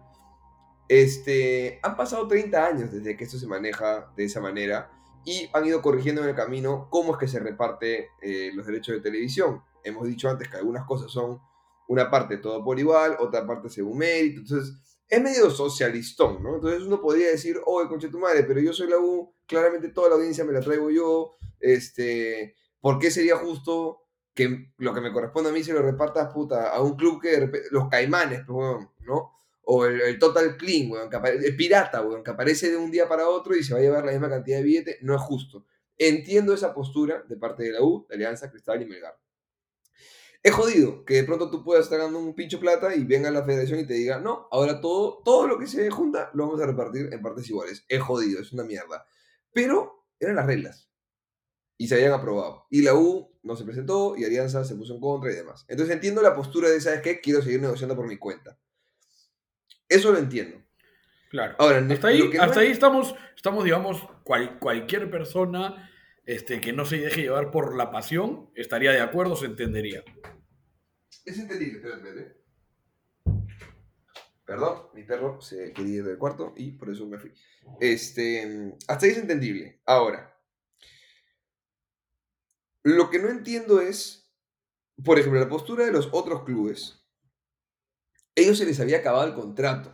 este, 0.87 1.79
han 1.83 1.95
pasado 1.95 2.27
30 2.27 2.65
años 2.65 2.91
desde 2.91 3.15
que 3.17 3.23
esto 3.23 3.37
se 3.37 3.47
maneja 3.47 4.11
de 4.15 4.25
esa 4.25 4.39
manera 4.39 4.91
y 5.25 5.49
han 5.53 5.65
ido 5.65 5.81
corrigiendo 5.81 6.21
en 6.23 6.29
el 6.29 6.35
camino 6.35 6.87
cómo 6.89 7.13
es 7.13 7.17
que 7.19 7.27
se 7.27 7.39
reparte 7.39 8.09
eh, 8.21 8.51
los 8.53 8.65
derechos 8.65 8.95
de 8.95 9.01
televisión. 9.01 9.61
Hemos 9.83 10.07
dicho 10.07 10.29
antes 10.29 10.47
que 10.47 10.57
algunas 10.57 10.85
cosas 10.85 11.11
son 11.11 11.39
una 11.87 12.09
parte 12.09 12.37
todo 12.37 12.63
por 12.63 12.79
igual, 12.79 13.17
otra 13.19 13.45
parte 13.45 13.69
según 13.69 13.97
mérito, 13.97 14.41
entonces 14.41 14.75
es 15.07 15.21
medio 15.21 15.49
socialistón, 15.49 16.43
¿no? 16.43 16.55
Entonces 16.55 16.83
uno 16.83 17.01
podría 17.01 17.29
decir, 17.29 17.57
oye, 17.65 17.89
conche 17.89 18.09
tu 18.09 18.19
madre, 18.19 18.43
pero 18.43 18.59
yo 18.59 18.73
soy 18.73 18.87
la 18.87 18.99
U, 18.99 19.33
claramente 19.47 19.89
toda 19.89 20.09
la 20.09 20.15
audiencia 20.15 20.45
me 20.45 20.53
la 20.53 20.59
traigo 20.59 20.91
yo, 20.91 21.35
este, 21.59 22.55
¿por 22.79 22.99
qué 22.99 23.11
sería 23.11 23.37
justo 23.37 24.03
que 24.33 24.71
lo 24.77 24.93
que 24.93 25.01
me 25.01 25.11
corresponde 25.11 25.49
a 25.49 25.53
mí 25.53 25.63
se 25.63 25.73
lo 25.73 25.81
repartas, 25.81 26.33
a 26.33 26.81
un 26.81 26.95
club 26.95 27.21
que 27.21 27.31
de 27.31 27.39
repente, 27.41 27.67
los 27.71 27.89
caimanes, 27.89 28.43
pues, 28.47 28.87
¿no? 29.01 29.33
O 29.63 29.85
el, 29.85 30.17
Total 30.17 30.57
Clean, 30.57 30.91
el 31.43 31.55
pirata, 31.55 32.01
weón, 32.01 32.23
que 32.23 32.31
aparece 32.31 32.71
de 32.71 32.77
un 32.77 32.89
día 32.89 33.07
para 33.07 33.27
otro 33.27 33.55
y 33.55 33.63
se 33.63 33.73
va 33.73 33.79
a 33.79 33.83
llevar 33.83 34.05
la 34.05 34.11
misma 34.11 34.29
cantidad 34.29 34.57
de 34.57 34.63
billetes, 34.63 34.97
no 35.01 35.13
es 35.15 35.21
justo. 35.21 35.65
Entiendo 35.97 36.53
esa 36.53 36.73
postura 36.73 37.23
de 37.27 37.35
parte 37.35 37.63
de 37.63 37.73
la 37.73 37.83
U, 37.83 38.05
de 38.07 38.15
Alianza, 38.15 38.49
Cristal 38.49 38.81
y 38.81 38.85
Melgar. 38.85 39.19
Es 40.41 40.53
jodido 40.53 41.03
que 41.03 41.15
de 41.15 41.23
pronto 41.25 41.51
tú 41.51 41.61
puedas 41.61 41.83
estar 41.83 41.99
dando 41.99 42.17
un 42.17 42.33
pincho 42.33 42.61
plata 42.61 42.95
y 42.95 43.03
venga 43.03 43.29
la 43.29 43.43
federación 43.43 43.81
y 43.81 43.85
te 43.85 43.95
diga, 43.95 44.19
no, 44.19 44.47
ahora 44.51 44.79
todo, 44.79 45.21
todo 45.25 45.45
lo 45.47 45.59
que 45.59 45.67
se 45.67 45.89
junta 45.89 46.31
lo 46.33 46.45
vamos 46.45 46.61
a 46.61 46.65
repartir 46.65 47.09
en 47.11 47.21
partes 47.21 47.49
iguales. 47.49 47.83
Es 47.89 48.01
jodido, 48.01 48.39
es 48.39 48.53
una 48.53 48.63
mierda. 48.63 49.05
Pero 49.51 50.05
eran 50.17 50.37
las 50.37 50.45
reglas. 50.45 50.88
Y 51.79 51.87
se 51.87 51.95
habían 51.95 52.11
aprobado. 52.13 52.67
Y 52.69 52.81
la 52.83 52.93
U 52.93 53.31
no 53.41 53.55
se 53.55 53.63
presentó 53.63 54.15
y 54.17 54.25
Alianza 54.25 54.63
se 54.65 54.75
puso 54.75 54.93
en 54.93 54.99
contra 54.99 55.31
y 55.31 55.35
demás. 55.35 55.65
Entonces 55.69 55.95
entiendo 55.95 56.21
la 56.21 56.35
postura 56.35 56.69
de, 56.69 56.79
¿sabes 56.81 57.01
qué? 57.01 57.21
Quiero 57.21 57.41
seguir 57.41 57.61
negociando 57.61 57.95
por 57.95 58.05
mi 58.05 58.17
cuenta. 58.17 58.59
Eso 59.87 60.11
lo 60.11 60.19
entiendo. 60.19 60.61
Claro. 61.31 61.55
Ahora, 61.57 61.77
hasta 61.89 62.07
ahí, 62.09 62.29
no 62.33 62.43
hasta 62.43 62.61
es- 62.61 62.67
ahí 62.67 62.71
estamos, 62.71 63.15
estamos, 63.35 63.63
digamos, 63.63 64.03
cual- 64.23 64.59
cualquier 64.59 65.09
persona 65.09 65.89
este, 66.25 66.59
que 66.61 66.73
no 66.73 66.85
se 66.85 66.97
deje 66.97 67.21
llevar 67.21 67.49
por 67.49 67.75
la 67.75 67.89
pasión 67.91 68.51
estaría 68.55 68.91
de 68.91 68.99
acuerdo, 69.01 69.35
se 69.35 69.45
entendería. 69.47 70.03
Es 71.25 71.39
entendible, 71.39 71.77
espérate, 71.77 72.07
espérate. 72.09 72.39
Perdón, 74.45 74.87
mi 74.95 75.03
perro 75.03 75.39
se 75.41 75.71
quería 75.73 75.97
ir 75.97 76.03
del 76.03 76.17
cuarto 76.17 76.53
y 76.57 76.71
por 76.71 76.89
eso 76.89 77.05
me 77.07 77.19
fui. 77.19 77.31
Este, 77.79 78.73
hasta 78.87 79.05
ahí 79.05 79.11
es 79.11 79.17
entendible. 79.19 79.79
Ahora, 79.85 80.28
lo 82.83 83.09
que 83.09 83.19
no 83.19 83.29
entiendo 83.29 83.81
es, 83.81 84.31
por 85.03 85.19
ejemplo, 85.19 85.39
la 85.39 85.49
postura 85.49 85.85
de 85.85 85.91
los 85.91 86.09
otros 86.11 86.43
clubes. 86.43 87.05
Ellos 88.35 88.57
se 88.57 88.65
les 88.65 88.79
había 88.79 88.99
acabado 88.99 89.25
el 89.25 89.33
contrato. 89.33 89.93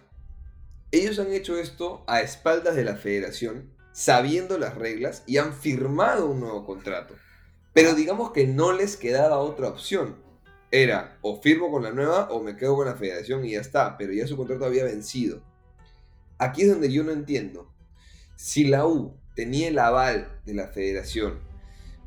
Ellos 0.92 1.20
han 1.20 1.32
hecho 1.32 1.58
esto 1.58 2.04
a 2.08 2.22
espaldas 2.22 2.75
de 2.75 2.84
la 2.84 2.96
federación, 2.96 3.75
sabiendo 3.92 4.58
las 4.58 4.75
reglas 4.75 5.24
y 5.25 5.38
han 5.38 5.54
firmado 5.54 6.27
un 6.27 6.39
nuevo 6.39 6.65
contrato. 6.65 7.15
Pero 7.74 7.94
digamos 7.94 8.32
que 8.32 8.48
no 8.48 8.72
les 8.72 8.98
quedaba 8.98 9.39
otra 9.39 9.68
opción 9.70 10.25
era 10.72 11.18
o 11.22 11.42
firmo 11.42 11.72
con 11.72 11.84
la 11.84 11.92
nueva 11.92 12.30
o 12.32 12.42
me 12.42 12.58
quedo 12.58 12.75
con 12.75 12.88
la 12.88 12.96
federación 12.96 13.46
y 13.46 13.51
ya 13.51 13.62
está, 13.62 13.98
pero 13.98 14.12
ya 14.12 14.27
su 14.27 14.36
contrato 14.36 14.65
había 14.65 14.84
vencido. 14.84 15.42
Aquí 16.38 16.63
es 16.63 16.70
donde 16.70 16.92
yo 16.92 17.04
no 17.04 17.12
entiendo. 17.12 17.74
Si 18.36 18.65
la 18.65 18.86
U 18.86 19.18
tenía 19.36 19.70
el 19.70 19.80
aval 19.80 20.42
de 20.46 20.54
la 20.54 20.68
federación 20.68 21.39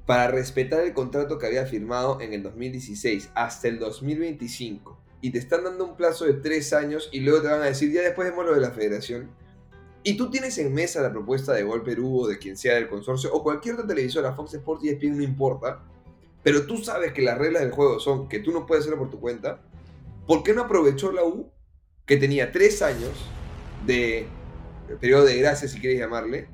para 0.08 0.28
respetar 0.28 0.80
el 0.80 0.94
contrato 0.94 1.38
que 1.38 1.44
había 1.44 1.66
firmado 1.66 2.18
en 2.22 2.32
el 2.32 2.42
2016 2.42 3.28
hasta 3.34 3.68
el 3.68 3.78
2025 3.78 4.98
y 5.20 5.32
te 5.32 5.38
están 5.38 5.64
dando 5.64 5.84
un 5.84 5.96
plazo 5.96 6.24
de 6.24 6.32
tres 6.32 6.72
años 6.72 7.10
y 7.12 7.20
luego 7.20 7.42
te 7.42 7.48
van 7.48 7.60
a 7.60 7.66
decir 7.66 7.92
ya 7.92 8.00
después 8.00 8.30
vemos 8.30 8.46
lo 8.46 8.54
de 8.54 8.60
la 8.62 8.70
federación 8.70 9.28
y 10.02 10.16
tú 10.16 10.30
tienes 10.30 10.56
en 10.56 10.72
mesa 10.72 11.02
la 11.02 11.12
propuesta 11.12 11.52
de 11.52 11.62
Gol 11.62 11.82
Perú 11.82 12.22
o 12.22 12.26
de 12.26 12.38
quien 12.38 12.56
sea 12.56 12.76
del 12.76 12.88
consorcio 12.88 13.30
o 13.34 13.42
cualquier 13.42 13.74
otra 13.74 13.86
televisora, 13.86 14.32
Fox 14.32 14.54
Sports 14.54 14.82
y 14.82 14.88
ESPN 14.88 15.18
no 15.18 15.22
importa, 15.22 15.84
pero 16.42 16.64
tú 16.64 16.78
sabes 16.78 17.12
que 17.12 17.20
las 17.20 17.36
reglas 17.36 17.60
del 17.60 17.72
juego 17.72 18.00
son 18.00 18.30
que 18.30 18.38
tú 18.38 18.50
no 18.50 18.64
puedes 18.64 18.84
hacerlo 18.84 18.98
por 18.98 19.10
tu 19.10 19.20
cuenta, 19.20 19.60
¿por 20.26 20.42
qué 20.42 20.54
no 20.54 20.62
aprovechó 20.62 21.12
la 21.12 21.22
U, 21.22 21.50
que 22.06 22.16
tenía 22.16 22.50
tres 22.50 22.80
años 22.80 23.10
de 23.84 24.26
periodo 25.02 25.26
de 25.26 25.36
gracia, 25.36 25.68
si 25.68 25.78
quieres 25.78 25.98
llamarle, 25.98 26.48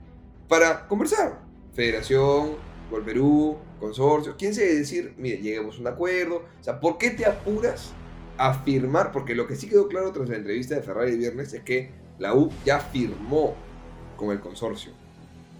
para 0.48 0.88
conversar? 0.88 1.40
Federación, 1.72 2.56
Gol 2.90 3.04
Perú, 3.04 3.56
consorcio, 3.80 4.36
¿quién 4.38 4.54
se 4.54 4.74
decir, 4.74 5.14
mire, 5.16 5.38
lleguemos 5.38 5.76
a 5.78 5.80
un 5.80 5.86
acuerdo? 5.88 6.44
O 6.60 6.64
sea, 6.64 6.80
¿por 6.80 6.98
qué 6.98 7.10
te 7.10 7.24
apuras 7.26 7.92
a 8.36 8.54
firmar? 8.54 9.10
Porque 9.10 9.34
lo 9.34 9.46
que 9.46 9.56
sí 9.56 9.68
quedó 9.68 9.88
claro 9.88 10.12
tras 10.12 10.28
la 10.28 10.36
entrevista 10.36 10.74
de 10.74 10.82
Ferrari 10.82 11.12
el 11.12 11.18
viernes 11.18 11.52
es 11.54 11.62
que 11.62 11.92
la 12.18 12.34
U 12.34 12.50
ya 12.64 12.80
firmó 12.80 13.54
con 14.16 14.30
el 14.30 14.40
consorcio. 14.40 14.92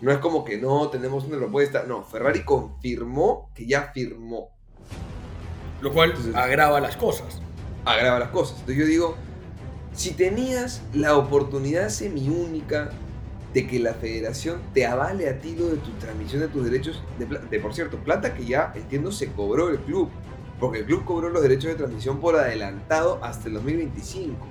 No 0.01 0.13
es 0.13 0.19
como 0.19 0.45
que 0.45 0.59
no 0.59 0.89
tenemos 0.91 1.25
una 1.25 1.39
propuesta. 1.39 1.85
No, 1.89 2.03
Ferrari 2.05 2.45
confirmó 2.45 3.51
que 3.55 3.67
ya 3.67 3.91
firmó. 3.95 4.51
Lo 5.81 5.93
cual 5.93 6.11
Entonces- 6.11 6.35
agrava 6.35 6.81
las 6.81 6.97
cosas. 6.97 7.41
Agrava 7.85 8.19
las 8.19 8.29
cosas. 8.31 8.59
Entonces 8.61 8.77
yo 8.77 8.87
digo, 8.87 9.17
si 9.93 10.13
tenías 10.13 10.83
la 10.93 11.17
oportunidad 11.17 11.89
semiúnica 11.89 12.91
de 13.55 13.67
que 13.67 13.79
la 13.79 13.95
federación 13.95 14.61
te 14.75 14.85
avale 14.85 15.29
a 15.29 15.39
ti 15.39 15.55
de 15.55 15.77
tu 15.77 15.91
transmisión 16.01 16.41
de 16.43 16.49
tus 16.49 16.65
derechos, 16.65 17.03
de, 17.19 17.61
por 17.61 17.73
cierto, 17.73 17.97
plata 17.99 18.35
que 18.35 18.45
ya 18.45 18.73
entiendo 18.75 19.13
se 19.13 19.33
cobró 19.33 19.69
el 19.71 19.79
club, 19.79 20.11
porque 20.59 20.81
el 20.81 20.85
club 20.87 21.05
cobró 21.05 21.31
los 21.31 21.41
derechos 21.41 21.71
de 21.71 21.77
transmisión 21.77 22.21
por 22.21 22.35
adelantado 22.37 23.21
hasta 23.23 23.47
el 23.49 23.55
2025. 23.55 24.47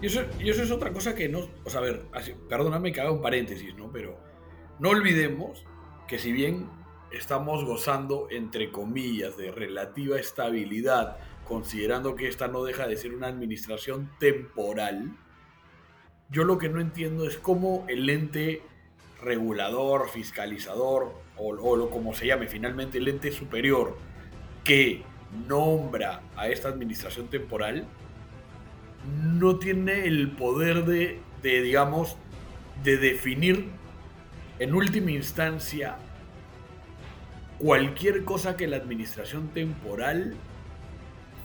Y 0.00 0.06
eso, 0.06 0.22
y 0.40 0.50
eso 0.50 0.62
es 0.64 0.70
otra 0.72 0.92
cosa 0.92 1.14
que 1.14 1.28
no. 1.28 1.46
O 1.64 1.70
sea, 1.70 1.78
a 1.80 1.84
ver, 1.84 2.02
así- 2.12 2.34
perdóname 2.48 2.92
que 2.92 3.00
haga 3.00 3.12
un 3.12 3.22
paréntesis, 3.22 3.74
¿no? 3.76 3.90
Pero 3.92 4.18
no 4.80 4.90
olvidemos 4.90 5.64
que 6.08 6.18
si 6.18 6.32
bien 6.32 6.68
estamos 7.12 7.64
gozando, 7.64 8.26
entre 8.30 8.72
comillas, 8.72 9.36
de 9.36 9.52
relativa 9.52 10.18
estabilidad, 10.18 11.18
considerando 11.46 12.16
que 12.16 12.26
esta 12.26 12.48
no 12.48 12.64
deja 12.64 12.88
de 12.88 12.96
ser 12.96 13.14
una 13.14 13.28
administración 13.28 14.10
temporal, 14.18 15.16
yo 16.32 16.44
lo 16.44 16.56
que 16.58 16.70
no 16.70 16.80
entiendo 16.80 17.28
es 17.28 17.36
cómo 17.36 17.84
el 17.88 18.08
ente 18.08 18.62
regulador, 19.20 20.08
fiscalizador, 20.08 21.12
o, 21.36 21.76
lo 21.76 21.90
como 21.90 22.14
se 22.14 22.26
llame 22.26 22.48
finalmente, 22.48 22.98
el 22.98 23.08
ente 23.08 23.30
superior 23.32 23.96
que 24.64 25.02
nombra 25.46 26.22
a 26.36 26.48
esta 26.48 26.68
administración 26.68 27.28
temporal, 27.28 27.86
no 29.22 29.58
tiene 29.58 30.06
el 30.06 30.30
poder 30.30 30.84
de, 30.86 31.20
de, 31.42 31.62
digamos, 31.62 32.16
de 32.82 32.96
definir 32.96 33.66
en 34.58 34.74
última 34.74 35.10
instancia 35.10 35.96
cualquier 37.58 38.24
cosa 38.24 38.56
que 38.56 38.66
la 38.66 38.76
administración 38.76 39.48
temporal 39.48 40.34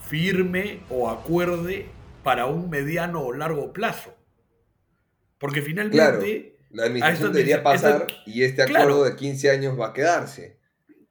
firme 0.08 0.80
o 0.90 1.10
acuerde 1.10 1.90
para 2.24 2.46
un 2.46 2.70
mediano 2.70 3.22
o 3.22 3.34
largo 3.34 3.74
plazo. 3.74 4.17
Porque 5.38 5.62
finalmente, 5.62 6.58
La 6.72 6.84
administración 6.84 7.32
debería 7.34 7.64
pasar 7.64 8.06
esta- 8.10 8.24
y 8.26 8.44
este 8.44 8.66
claro. 8.66 8.84
acuerdo 8.86 9.04
de 9.06 9.16
15 9.16 9.50
años 9.50 9.80
va 9.80 9.88
a 9.88 9.94
quedarse. 9.94 10.58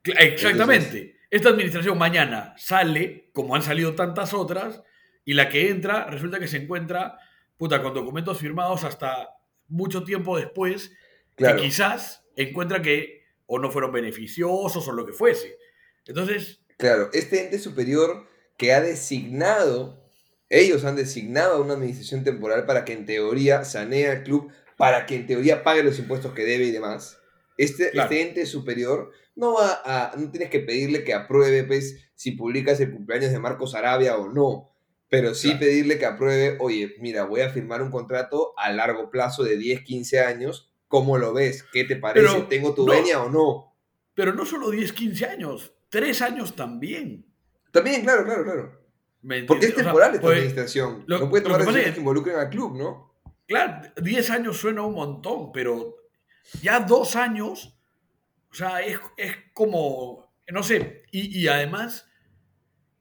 exactamente, 0.04 1.16
esta 1.30 1.49
administración 1.49 1.99
mañana 1.99 2.54
sale, 2.56 3.30
como 3.33 3.54
han 3.56 3.62
salido 3.62 3.95
tantas 3.95 4.33
otras, 4.35 4.83
y 5.25 5.35
la 5.35 5.49
que 5.49 5.71
entra 5.71 6.04
resulta 6.06 6.38
que 6.38 6.47
se 6.49 6.59
encuentra 6.59 7.18
puta, 7.56 7.83
con 7.83 7.95
documentos 7.95 8.38
firmados 8.38 8.85
hasta 8.85 9.30
mucho 9.68 10.04
tiempo 10.04 10.37
después, 10.37 10.92
Claro. 11.37 11.56
que 11.56 11.62
quizás 11.64 12.23
encuentra 12.37 12.83
que 12.83 13.25
o 13.47 13.59
no 13.59 13.71
fueron 13.71 13.92
beneficiosos 13.92 14.87
o 14.87 14.92
lo 14.92 15.06
que 15.06 15.12
fuese. 15.12 15.56
Entonces, 16.06 16.61
Claro, 16.76 17.09
este 17.14 17.45
ente 17.45 17.59
superior 17.59 18.26
que 18.59 18.75
ha 18.75 18.80
designado, 18.83 20.06
ellos 20.49 20.85
han 20.85 20.97
designado 20.97 21.55
a 21.57 21.61
una 21.61 21.75
administración 21.75 22.25
temporal 22.25 22.67
para 22.67 22.85
que 22.85 22.93
en 22.93 23.07
teoría 23.07 23.65
sanee 23.65 24.09
al 24.09 24.23
club, 24.23 24.50
para 24.76 25.07
que 25.07 25.17
en 25.17 25.26
teoría 25.26 25.62
pague 25.65 25.83
los 25.83 25.99
impuestos 25.99 26.33
que 26.35 26.45
debe 26.45 26.65
y 26.65 26.71
demás. 26.71 27.19
Este, 27.59 27.91
Claro. 27.91 28.11
este 28.11 28.29
ente 28.29 28.47
superior 28.47 29.11
no 29.35 29.55
va 29.55 29.81
a, 29.85 30.17
no 30.17 30.31
tienes 30.31 30.50
que 30.50 30.61
pedirle 30.61 31.05
que 31.05 31.15
apruebe 31.15 31.65
pues, 31.65 32.11
si 32.15 32.33
publicas 32.33 32.79
el 32.81 32.93
cumpleaños 32.93 33.33
de 33.33 33.38
Marcos 33.38 33.75
Arabia 33.75 34.17
o 34.17 34.29
no, 34.33 34.71
pero 35.09 35.35
sí 35.35 35.49
Claro. 35.49 35.61
pedirle 35.61 35.99
que 35.99 36.07
apruebe, 36.07 36.57
oye, 36.61 36.95
mira, 37.00 37.25
voy 37.25 37.41
a 37.41 37.50
firmar 37.50 37.81
un 37.83 37.91
contrato 37.91 38.53
a 38.59 38.71
largo 38.73 39.11
plazo 39.11 39.43
de 39.45 39.57
10, 39.57 39.83
15 39.83 40.21
años, 40.21 40.71
¿cómo 40.88 41.17
lo 41.19 41.33
ves? 41.33 41.65
¿Qué 41.73 41.85
te 41.85 41.97
parece? 41.97 42.26
Pero 42.26 42.47
¿Tengo 42.47 42.75
tu 42.75 42.87
no. 42.87 42.93
venia 42.93 43.23
o 43.23 43.31
no? 43.31 43.73
pero 44.15 44.33
no 44.33 44.47
solo 44.47 44.71
10, 44.71 44.93
15 44.95 45.26
años, 45.26 45.75
3 45.91 46.23
años 46.23 46.57
también. 46.57 47.26
También, 47.71 48.03
claro, 48.03 48.25
claro, 48.25 48.45
claro. 48.45 48.86
¿Me 49.26 49.42
Porque 49.45 49.66
es 49.66 49.71
entiendes? 49.71 49.73
O 49.73 49.75
sea, 49.76 49.85
temporal 49.85 50.11
esta 50.14 50.21
pues, 50.23 50.38
administración. 50.38 51.04
lo- 51.06 51.18
no 51.21 51.28
puede 51.30 51.42
tomar 51.42 51.59
decisiones 51.61 51.88
es- 51.88 51.95
que 51.95 52.00
involucren 52.00 52.37
al 52.37 52.49
club, 52.50 52.76
¿no? 52.76 53.12
Claro, 53.47 53.92
10 54.02 54.30
años 54.30 54.56
suena 54.56 54.83
un 54.83 54.95
montón, 54.95 55.52
pero 55.52 55.97
ya 56.62 56.80
dos 56.80 57.14
años, 57.16 57.76
o 58.50 58.54
sea, 58.54 58.80
es, 58.80 58.99
es 59.16 59.37
como, 59.52 60.33
no 60.50 60.62
sé, 60.62 61.02
y, 61.12 61.38
y 61.40 61.47
además 61.49 62.09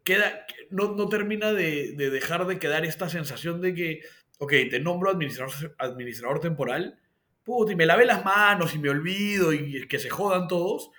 queda, 0.03 0.45
no, 0.69 0.93
no 0.95 1.09
termina 1.09 1.51
de, 1.53 1.93
de 1.95 2.09
dejar 2.09 2.45
de 2.45 2.59
quedar 2.59 2.85
esta 2.85 3.09
sensación 3.09 3.61
de 3.61 3.73
que, 3.73 4.01
ok, 4.37 4.51
te 4.69 4.79
nombro 4.79 5.09
administrador, 5.09 5.75
administrador 5.79 6.39
temporal, 6.39 6.99
puta, 7.43 7.71
y 7.71 7.75
me 7.75 7.85
lavé 7.85 8.05
las 8.05 8.23
manos 8.23 8.75
y 8.75 8.79
me 8.79 8.89
olvido 8.89 9.53
y 9.53 9.87
que 9.87 9.99
se 9.99 10.09
jodan 10.09 10.47
todos, 10.47 10.91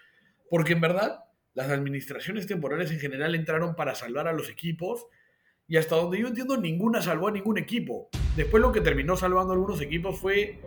porque 0.50 0.72
en 0.72 0.80
verdad 0.80 1.20
las 1.54 1.70
administraciones 1.70 2.46
temporales 2.46 2.90
en 2.90 2.98
general 3.00 3.34
entraron 3.34 3.74
para 3.76 3.94
salvar 3.94 4.26
a 4.28 4.32
los 4.32 4.48
equipos 4.50 5.06
y 5.68 5.76
hasta 5.76 5.96
donde 5.96 6.20
yo 6.20 6.28
entiendo 6.28 6.56
ninguna 6.56 7.02
salvó 7.02 7.28
a 7.28 7.32
ningún 7.32 7.58
equipo. 7.58 8.08
Después 8.36 8.60
lo 8.62 8.72
que 8.72 8.80
terminó 8.80 9.16
salvando 9.16 9.52
a 9.52 9.56
algunos 9.56 9.80
equipos 9.80 10.18
fue 10.18 10.60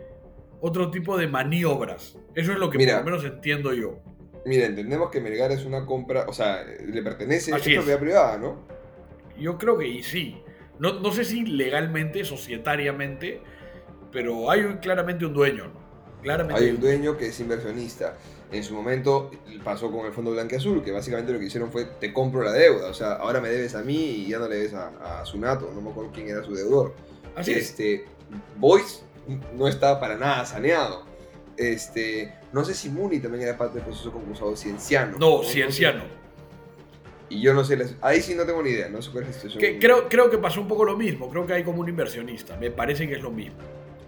otro 0.60 0.90
tipo 0.90 1.16
de 1.16 1.26
maniobras. 1.26 2.18
Eso 2.34 2.52
es 2.52 2.58
lo 2.58 2.68
que 2.70 2.78
Mira. 2.78 3.02
por 3.02 3.10
lo 3.12 3.18
menos 3.18 3.32
entiendo 3.32 3.72
yo. 3.72 3.98
Mira, 4.44 4.66
entendemos 4.66 5.10
que 5.10 5.20
Melgar 5.20 5.52
es 5.52 5.64
una 5.64 5.86
compra, 5.86 6.24
o 6.28 6.32
sea, 6.32 6.64
le 6.64 7.02
pertenece, 7.02 7.52
Así 7.54 7.70
es. 7.72 7.76
propiedad 7.78 8.00
privada, 8.00 8.38
¿no? 8.38 8.66
Yo 9.38 9.56
creo 9.58 9.78
que 9.78 10.02
sí. 10.02 10.42
No, 10.78 10.98
no 11.00 11.12
sé 11.12 11.24
si 11.24 11.44
legalmente, 11.44 12.24
societariamente, 12.24 13.42
pero 14.12 14.50
hay 14.50 14.62
claramente 14.80 15.26
un 15.26 15.34
dueño, 15.34 15.66
¿no? 15.68 15.79
Claramente. 16.22 16.62
Hay 16.62 16.70
un 16.70 16.80
dueño 16.80 17.16
que 17.16 17.26
es 17.28 17.40
inversionista. 17.40 18.16
En 18.52 18.64
su 18.64 18.74
momento 18.74 19.30
pasó 19.62 19.90
con 19.92 20.06
el 20.06 20.12
Fondo 20.12 20.32
Blanqueazul, 20.32 20.82
que 20.82 20.90
básicamente 20.90 21.32
lo 21.32 21.38
que 21.38 21.46
hicieron 21.46 21.70
fue 21.70 21.84
te 21.84 22.12
compro 22.12 22.42
la 22.42 22.52
deuda. 22.52 22.88
O 22.88 22.94
sea, 22.94 23.12
ahora 23.14 23.40
me 23.40 23.48
debes 23.48 23.74
a 23.74 23.82
mí 23.82 23.96
y 23.96 24.28
ya 24.28 24.38
no 24.38 24.48
le 24.48 24.56
debes 24.56 24.74
a, 24.74 25.20
a 25.20 25.24
Sunato, 25.24 25.70
no 25.72 25.80
me 25.80 25.90
acuerdo 25.90 26.10
quién 26.12 26.28
era 26.28 26.42
su 26.42 26.54
deudor. 26.54 26.94
Así 27.36 27.52
es. 27.52 27.70
este, 27.70 28.06
Boys 28.56 29.02
no 29.56 29.68
estaba 29.68 30.00
para 30.00 30.16
nada 30.16 30.44
saneado. 30.46 31.04
Este, 31.56 32.32
No 32.52 32.64
sé 32.64 32.74
si 32.74 32.88
Muni 32.88 33.20
también 33.20 33.44
era 33.44 33.56
parte 33.56 33.74
del 33.76 33.84
proceso 33.84 34.10
concursado, 34.12 34.56
Cienciano. 34.56 35.16
No, 35.18 35.42
Cienciano. 35.44 36.02
Y 37.28 37.40
yo 37.40 37.54
no 37.54 37.62
sé, 37.62 37.78
ahí 38.00 38.20
sí 38.20 38.34
no 38.34 38.44
tengo 38.44 38.60
ni 38.62 38.70
idea, 38.70 38.88
no 38.88 39.00
sé 39.00 39.10
cuál 39.12 39.24
es 39.24 39.28
la 39.28 39.34
situación. 39.34 39.60
Que, 39.60 39.78
creo, 39.78 40.08
creo 40.08 40.28
que 40.30 40.38
pasó 40.38 40.60
un 40.60 40.66
poco 40.66 40.84
lo 40.84 40.96
mismo. 40.96 41.30
Creo 41.30 41.46
que 41.46 41.52
hay 41.52 41.62
como 41.62 41.80
un 41.80 41.88
inversionista. 41.88 42.56
Me 42.56 42.72
parece 42.72 43.06
que 43.06 43.14
es 43.14 43.22
lo 43.22 43.30
mismo. 43.30 43.58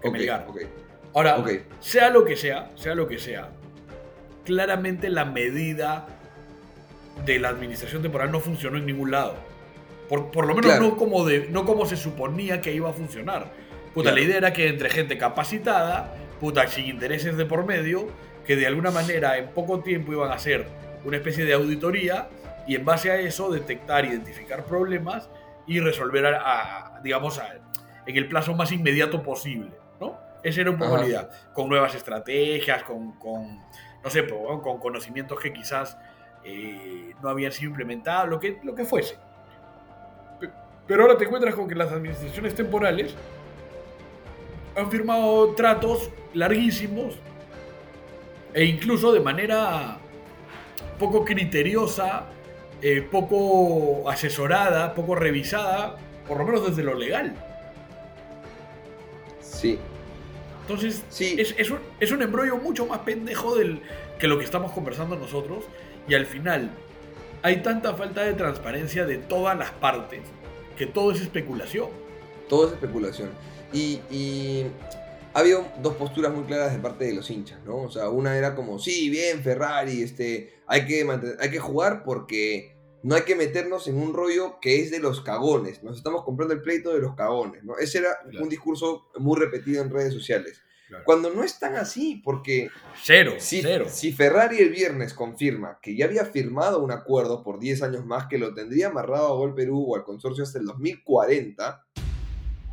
Que 0.01 0.09
Ok, 0.09 0.13
Melgar. 0.13 0.45
ok. 0.49 0.61
Ahora, 1.13 1.43
sea 1.79 2.09
lo 2.09 2.25
que 2.25 2.35
sea, 2.35 2.71
sea 2.75 2.95
lo 2.95 3.07
que 3.07 3.19
sea, 3.19 3.49
claramente 4.45 5.09
la 5.09 5.25
medida 5.25 6.07
de 7.25 7.39
la 7.39 7.49
administración 7.49 8.01
temporal 8.01 8.31
no 8.31 8.39
funcionó 8.39 8.77
en 8.77 8.85
ningún 8.85 9.11
lado. 9.11 9.35
Por, 10.09 10.31
por 10.31 10.47
lo 10.47 10.55
menos 10.55 10.71
Claro. 10.71 10.87
no, 10.89 10.97
como 10.97 11.23
de, 11.25 11.47
no 11.49 11.65
como 11.65 11.85
se 11.85 11.95
suponía 11.95 12.61
que 12.61 12.73
iba 12.73 12.89
a 12.89 12.93
funcionar. 12.93 13.51
Puta, 13.93 14.09
Claro. 14.09 14.17
la 14.17 14.23
idea 14.23 14.37
era 14.37 14.53
que 14.53 14.67
entre 14.67 14.89
gente 14.89 15.17
capacitada, 15.17 16.13
puta, 16.39 16.67
sin 16.67 16.85
intereses 16.87 17.37
de 17.37 17.45
por 17.45 17.65
medio, 17.65 18.07
que 18.45 18.55
de 18.55 18.67
alguna 18.67 18.91
manera 18.91 19.37
en 19.37 19.49
poco 19.49 19.79
tiempo 19.81 20.11
iban 20.11 20.31
a 20.31 20.35
hacer 20.35 20.67
una 21.05 21.17
especie 21.17 21.45
de 21.45 21.53
auditoría 21.53 22.27
y 22.67 22.75
en 22.75 22.83
base 22.85 23.11
a 23.11 23.19
eso 23.19 23.51
detectar, 23.51 24.05
identificar 24.05 24.65
problemas 24.65 25.29
y 25.67 25.79
resolver, 25.79 26.25
a, 26.25 26.41
a- 26.97 27.01
digamos, 27.01 27.37
a- 27.39 27.55
en 28.05 28.17
el 28.17 28.27
plazo 28.27 28.53
más 28.55 28.71
inmediato 28.71 29.21
posible. 29.23 29.69
Esa 30.43 30.61
era 30.61 30.71
un 30.71 30.77
poco 30.77 30.97
la 30.97 31.05
idea, 31.07 31.29
con 31.53 31.69
nuevas 31.69 31.95
estrategias, 31.95 32.83
con, 32.83 33.13
con, 33.13 33.59
no 34.03 34.09
sé, 34.09 34.23
pues, 34.23 34.41
con 34.61 34.77
conocimientos 34.79 35.39
que 35.39 35.53
quizás 35.53 35.97
eh, 36.43 37.13
no 37.21 37.29
habían 37.29 37.51
sido 37.53 37.69
implementados, 37.69 38.29
lo 38.29 38.39
que, 38.39 38.59
lo 38.63 38.75
que 38.75 38.83
fuese. 38.83 39.15
Pe- 40.41 40.49
Pero 40.85 41.03
ahora 41.03 41.17
te 41.17 41.23
encuentras 41.25 41.55
con 41.55 41.67
que 41.67 41.75
las 41.75 41.91
administraciones 41.91 42.53
temporales 42.53 43.15
han 44.75 44.91
firmado 44.91 45.53
tratos 45.55 46.09
larguísimos 46.33 47.15
e 48.53 48.65
incluso 48.65 49.13
de 49.13 49.19
manera 49.21 49.97
poco 50.99 51.23
criteriosa, 51.23 52.25
eh, 52.81 53.01
poco 53.01 54.09
asesorada, 54.09 54.93
poco 54.93 55.15
revisada, 55.15 55.95
por 56.27 56.37
lo 56.37 56.43
menos 56.45 56.67
desde 56.67 56.83
lo 56.83 56.95
legal. 56.95 57.33
Sí, 59.39 59.79
Entonces, 60.63 61.03
Sí. 61.09 61.35
es, 61.37 61.53
es 61.57 61.69
un, 61.69 61.79
es 61.99 62.11
un 62.11 62.21
embrollo 62.21 62.57
mucho 62.57 62.85
más 62.85 62.99
pendejo 62.99 63.55
del, 63.55 63.81
que 64.19 64.27
lo 64.27 64.37
que 64.39 64.45
estamos 64.45 64.71
conversando 64.71 65.15
nosotros. 65.15 65.65
Y 66.07 66.15
al 66.15 66.25
final, 66.25 66.71
hay 67.41 67.57
tanta 67.61 67.93
falta 67.95 68.23
de 68.23 68.33
transparencia 68.33 69.05
de 69.05 69.17
todas 69.17 69.57
las 69.57 69.71
partes 69.71 70.21
que 70.77 70.85
todo 70.85 71.11
es 71.11 71.21
especulación. 71.21 71.89
todo 72.49 72.67
es 72.67 72.73
especulación. 72.73 73.29
Y, 73.73 73.99
y 74.09 74.65
ha 75.33 75.39
habido 75.39 75.65
dos 75.81 75.95
posturas 75.95 76.31
muy 76.33 76.43
claras 76.43 76.71
de 76.73 76.79
parte 76.79 77.05
de 77.05 77.13
los 77.13 77.29
hinchas, 77.29 77.59
¿no? 77.65 77.77
O 77.77 77.91
sea, 77.91 78.09
una 78.09 78.37
era 78.37 78.55
como, 78.55 78.79
sí, 78.79 79.09
bien, 79.09 79.41
Ferrari, 79.43 80.01
este, 80.03 80.53
hay 80.67 80.85
que, 80.85 81.07
hay 81.39 81.49
que 81.51 81.59
jugar 81.59 82.03
porque 82.03 82.72
no 83.03 83.15
hay 83.15 83.23
que 83.23 83.35
meternos 83.35 83.87
en 83.87 83.97
un 84.01 84.13
rollo 84.13 84.59
que 84.61 84.81
es 84.81 84.89
de 84.91 84.99
los 84.99 85.21
cagones. 85.21 85.83
Nos 85.83 85.97
estamos 85.97 86.23
comprando 86.23 86.53
el 86.53 86.61
pleito 86.61 86.93
de 86.93 86.99
los 87.01 87.15
cagones, 87.15 87.63
¿no? 87.63 87.77
Ese 87.77 87.99
era 87.99 88.17
Claro. 88.23 88.43
un 88.43 88.49
discurso 88.49 89.07
muy 89.17 89.37
repetido 89.39 89.81
en 89.83 89.89
redes 89.91 90.13
sociales. 90.13 90.61
Claro. 90.87 91.03
Cuando 91.05 91.29
no 91.31 91.43
es 91.43 91.57
tan 91.59 91.75
así, 91.75 92.21
porque 92.23 92.69
Cero, 93.01 93.33
si, 93.39 93.61
cero. 93.61 93.85
si 93.89 94.11
Ferrari 94.11 94.59
el 94.59 94.69
viernes 94.69 95.13
confirma 95.13 95.79
que 95.81 95.95
ya 95.95 96.05
había 96.05 96.25
firmado 96.25 96.83
un 96.83 96.91
acuerdo 96.91 97.43
por 97.43 97.59
10 97.59 97.81
años 97.83 98.05
más 98.05 98.27
que 98.27 98.37
lo 98.37 98.53
tendría 98.53 98.87
amarrado 98.87 99.27
a 99.27 99.35
Gol 99.35 99.55
Perú 99.55 99.85
o 99.87 99.95
al 99.95 100.03
consorcio 100.03 100.43
hasta 100.43 100.59
el 100.59 100.65
2040, 100.65 101.83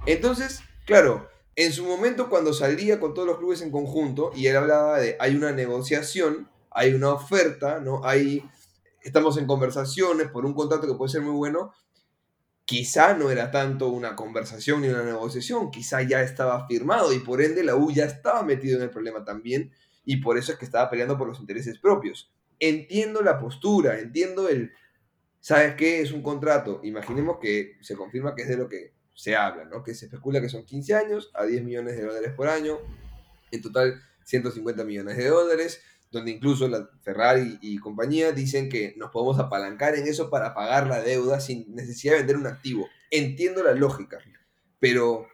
entonces, 0.06 0.60
claro, 0.86 1.28
en 1.56 1.72
su 1.72 1.84
momento 1.84 2.28
cuando 2.28 2.52
salía 2.52 3.00
con 3.00 3.14
todos 3.14 3.26
los 3.28 3.38
clubes 3.38 3.62
en 3.62 3.70
conjunto 3.70 4.32
y 4.34 4.46
él 4.46 4.56
hablaba 4.56 4.98
de 4.98 5.16
hay 5.20 5.34
una 5.36 5.52
negociación, 5.52 6.48
hay 6.70 6.94
una 6.94 7.12
oferta, 7.12 7.80
¿no? 7.80 8.04
Hay, 8.04 8.44
estamos 9.02 9.36
en 9.38 9.46
conversaciones 9.46 10.28
por 10.28 10.44
un 10.44 10.54
contrato 10.54 10.86
que 10.86 10.94
puede 10.94 11.12
ser 11.12 11.22
muy 11.22 11.34
bueno, 11.34 11.72
quizá 12.64 13.14
no 13.14 13.30
era 13.30 13.50
tanto 13.50 13.88
una 13.88 14.14
conversación 14.14 14.82
ni 14.82 14.88
una 14.88 15.02
negociación, 15.02 15.70
quizá 15.70 16.02
ya 16.02 16.22
estaba 16.22 16.66
firmado 16.68 17.12
y 17.12 17.18
por 17.18 17.42
ende 17.42 17.64
la 17.64 17.74
U 17.74 17.90
ya 17.90 18.04
estaba 18.04 18.42
metido 18.42 18.76
en 18.76 18.84
el 18.84 18.90
problema 18.90 19.24
también 19.24 19.72
y 20.04 20.18
por 20.18 20.38
eso 20.38 20.52
es 20.52 20.58
que 20.58 20.64
estaba 20.64 20.88
peleando 20.88 21.18
por 21.18 21.26
los 21.26 21.40
intereses 21.40 21.78
propios. 21.78 22.32
Entiendo 22.58 23.22
la 23.22 23.38
postura, 23.38 23.98
entiendo 23.98 24.48
el, 24.48 24.72
¿sabes 25.40 25.74
qué? 25.74 26.00
Es 26.00 26.12
un 26.12 26.22
contrato. 26.22 26.80
Imaginemos 26.84 27.38
que 27.40 27.76
se 27.80 27.96
confirma 27.96 28.34
que 28.34 28.42
es 28.42 28.48
de 28.48 28.56
lo 28.56 28.68
que 28.68 28.92
se 29.14 29.34
habla, 29.34 29.64
¿no? 29.64 29.82
Que 29.82 29.94
se 29.94 30.06
especula 30.06 30.40
que 30.40 30.48
son 30.48 30.64
15 30.64 30.94
años 30.94 31.30
a 31.34 31.44
10 31.44 31.64
millones 31.64 31.96
de 31.96 32.04
dólares 32.04 32.32
por 32.36 32.48
año, 32.48 32.78
en 33.50 33.62
total 33.62 34.00
150 34.24 34.84
millones 34.84 35.16
de 35.16 35.28
dólares, 35.28 35.82
donde 36.10 36.32
incluso 36.32 36.66
la 36.68 36.88
Ferrari 37.02 37.58
y 37.62 37.78
compañía 37.78 38.32
dicen 38.32 38.68
que 38.68 38.94
nos 38.96 39.10
podemos 39.10 39.38
apalancar 39.38 39.94
en 39.94 40.06
eso 40.08 40.28
para 40.30 40.54
pagar 40.54 40.86
la 40.86 41.00
deuda 41.00 41.40
sin 41.40 41.72
necesidad 41.74 42.14
de 42.14 42.18
vender 42.20 42.36
un 42.36 42.46
activo. 42.48 42.88
Entiendo 43.10 43.62
la 43.62 43.72
lógica, 43.72 44.18
pero 44.78 45.26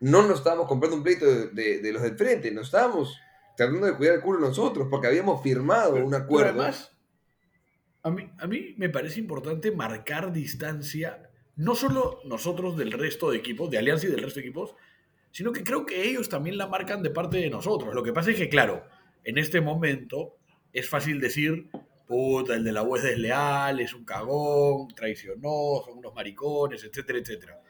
no 0.00 0.22
nos 0.26 0.38
estábamos 0.38 0.68
comprando 0.68 0.96
un 0.96 1.02
pleito 1.02 1.24
de, 1.24 1.46
de- 1.48 1.78
de 1.80 1.92
los 1.92 2.02
del 2.02 2.16
frente, 2.16 2.50
nos 2.50 2.66
estábamos 2.66 3.18
tratando 3.56 3.86
de 3.86 3.96
cuidar 3.96 4.16
el 4.16 4.20
culo 4.20 4.38
nosotros 4.38 4.88
porque 4.90 5.06
habíamos 5.06 5.42
firmado 5.42 5.94
un 5.94 6.10
Pero 6.10 6.16
acuerdo. 6.24 6.60
además, 6.60 6.92
a 8.02 8.10
mí, 8.10 8.30
a 8.38 8.46
mí 8.46 8.74
me 8.76 8.90
parece 8.90 9.18
importante 9.18 9.70
marcar 9.72 10.30
distancia, 10.32 11.30
no 11.56 11.74
solo 11.74 12.20
nosotros 12.26 12.76
del 12.76 12.92
resto 12.92 13.30
de 13.30 13.38
equipos, 13.38 13.70
de 13.70 13.78
Alianza 13.78 14.06
y 14.06 14.10
del 14.10 14.22
resto 14.22 14.40
de 14.40 14.46
equipos, 14.46 14.74
sino 15.30 15.52
que 15.52 15.64
creo 15.64 15.86
que 15.86 16.06
ellos 16.08 16.28
también 16.28 16.58
la 16.58 16.66
marcan 16.66 17.02
de 17.02 17.10
parte 17.10 17.38
de 17.38 17.48
nosotros. 17.50 17.94
Lo 17.94 18.02
que 18.02 18.12
pasa 18.12 18.30
es 18.30 18.36
que, 18.36 18.48
claro, 18.50 18.84
en 19.26 19.38
este 19.38 19.60
momento 19.60 20.36
es 20.72 20.88
fácil 20.88 21.20
decir, 21.20 21.68
puta, 22.06 22.54
el 22.54 22.64
de 22.64 22.72
la 22.72 22.82
U 22.82 22.96
es 22.96 23.02
desleal, 23.02 23.80
es 23.80 23.92
un 23.94 24.04
cagón, 24.04 24.88
traicionó, 24.94 25.82
son 25.84 25.98
unos 25.98 26.14
maricones, 26.14 26.84
etcétera, 26.84 27.18
etcétera. 27.18 27.60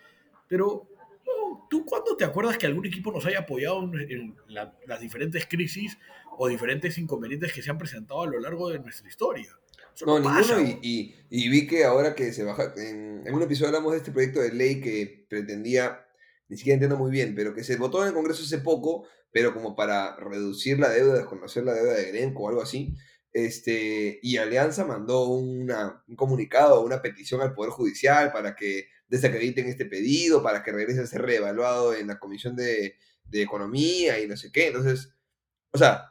Pero, 0.48 0.88
no, 1.26 1.66
¿tú 1.70 1.84
cuándo 1.84 2.16
te 2.16 2.24
acuerdas 2.24 2.58
que 2.58 2.66
algún 2.66 2.86
equipo 2.86 3.10
nos 3.10 3.24
haya 3.26 3.40
apoyado 3.40 3.82
en, 3.82 4.36
la- 4.48 4.76
las 4.86 5.00
diferentes 5.00 5.46
crisis 5.46 5.98
o 6.38 6.48
diferentes 6.48 6.98
inconvenientes 6.98 7.52
que 7.52 7.62
se 7.62 7.70
han 7.70 7.78
presentado 7.78 8.22
a 8.22 8.26
lo 8.26 8.38
largo 8.38 8.68
de 8.68 8.78
nuestra 8.78 9.08
historia? 9.08 9.48
No, 10.04 10.22
pasa, 10.22 10.58
ninguno. 10.58 10.76
¿no? 10.78 10.78
Y, 10.82 11.14
y- 11.30 11.44
y 11.46 11.48
vi 11.48 11.66
que 11.66 11.84
ahora 11.84 12.14
que 12.14 12.32
se 12.32 12.44
baja. 12.44 12.74
En, 12.76 13.22
en 13.26 13.34
un 13.34 13.42
episodio 13.42 13.68
hablamos 13.68 13.92
de 13.92 13.98
este 13.98 14.12
proyecto 14.12 14.40
de 14.40 14.52
ley 14.52 14.80
que 14.80 15.24
pretendía. 15.28 16.02
Ni 16.48 16.56
siquiera 16.58 16.74
entiendo 16.74 16.96
muy 16.98 17.10
bien, 17.10 17.34
pero 17.34 17.54
que 17.54 17.64
se 17.64 17.76
votó 17.76 18.02
en 18.02 18.08
el 18.08 18.14
Congreso 18.14 18.42
hace 18.44 18.58
poco, 18.58 19.04
pero 19.32 19.52
como 19.52 19.74
para 19.76 20.16
reducir 20.16 20.78
la 20.78 20.88
deuda, 20.88 21.14
desconocer 21.14 21.64
la 21.64 21.74
deuda 21.74 21.94
de 21.94 22.10
Grenco 22.10 22.44
o 22.44 22.48
algo 22.48 22.62
así. 22.62 22.94
Este, 23.32 24.18
y 24.22 24.38
Alianza 24.38 24.84
mandó 24.86 25.24
una- 25.28 26.02
un 26.08 26.16
comunicado, 26.16 26.80
una 26.82 27.02
petición 27.02 27.42
al 27.42 27.52
Poder 27.54 27.70
Judicial 27.70 28.32
para 28.32 28.56
que 28.56 28.86
desacrediten 29.08 29.66
este 29.68 29.84
pedido, 29.84 30.42
para 30.42 30.62
que 30.62 30.72
regrese 30.72 31.00
a 31.02 31.06
ser 31.06 31.22
reevaluado 31.22 31.94
en 31.94 32.06
la 32.06 32.18
Comisión 32.18 32.56
de, 32.56 32.96
de 33.24 33.42
Economía 33.42 34.18
y 34.20 34.26
no 34.26 34.36
sé 34.36 34.50
qué. 34.50 34.68
Entonces, 34.68 35.10
o 35.72 35.78
sea, 35.78 36.10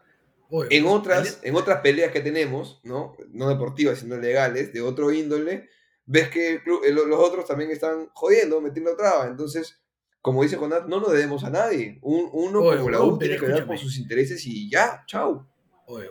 en 0.70 0.86
otras, 0.86 1.40
en 1.42 1.56
otras 1.56 1.82
peleas 1.82 2.12
que 2.12 2.22
tenemos, 2.22 2.80
¿no? 2.84 3.18
No 3.32 3.50
deportivas, 3.50 4.00
sino 4.00 4.18
legales, 4.18 4.72
de 4.72 4.82
otro 4.82 5.12
índole, 5.12 5.68
ves 6.06 6.30
que 6.30 6.52
el 6.52 6.62
club- 6.64 6.84
eh, 6.86 6.92
lo- 6.92 7.08
los 7.08 7.20
otros 7.20 7.48
también 7.48 7.72
están 7.72 8.08
jodiendo, 8.14 8.62
metiendo 8.62 8.96
trabas. 8.96 9.28
Entonces, 9.30 9.82
como 10.26 10.42
dice 10.42 10.56
Jonat, 10.58 10.88
no 10.88 11.00
nos 11.00 11.12
debemos 11.12 11.44
a 11.44 11.52
nadie. 11.52 12.00
Un- 12.02 12.32
uno 12.34 12.62
Oye, 12.62 12.78
como 12.78 12.90
la 12.90 13.00
U 13.04 13.16
tiene 13.20 13.38
que 13.38 13.46
ver 13.46 13.68
por 13.68 13.78
sus 13.78 13.96
intereses 14.00 14.44
y 14.48 14.68
ya, 14.68 15.04
chau. 15.06 15.46
Oye. 15.86 16.08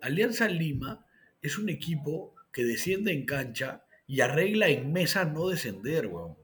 Alianza 0.00 0.48
Lima 0.48 1.04
es 1.42 1.58
un 1.58 1.68
equipo 1.68 2.34
que 2.50 2.64
desciende 2.64 3.12
en 3.12 3.26
cancha 3.26 3.84
y 4.06 4.22
arregla 4.22 4.68
en 4.68 4.90
mesa 4.90 5.26
no 5.26 5.48
descender, 5.50 6.06
weón. 6.06 6.34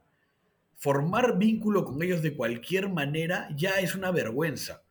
Formar 0.76 1.38
vínculo 1.38 1.86
con 1.86 2.02
ellos 2.02 2.20
de 2.20 2.36
cualquier 2.36 2.90
manera 2.90 3.48
ya 3.56 3.80
es 3.80 3.94
una 3.94 4.10
vergüenza. 4.10 4.82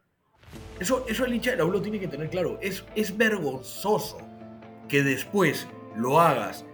Eso, 0.80 1.06
eso 1.08 1.23
el 1.23 1.36
hincha 1.36 1.51
de 1.51 1.58
la 1.58 1.65
U 1.65 1.71
lo 1.71 1.84
tiene 1.84 1.99
que 1.99 2.08
tener 2.08 2.32
claro. 2.32 2.58
Es, 2.63 2.84
es 2.95 3.15
vergonzoso 3.15 4.17
que 4.89 5.03
después 5.03 5.67
lo 5.95 6.19
hagas 6.19 6.65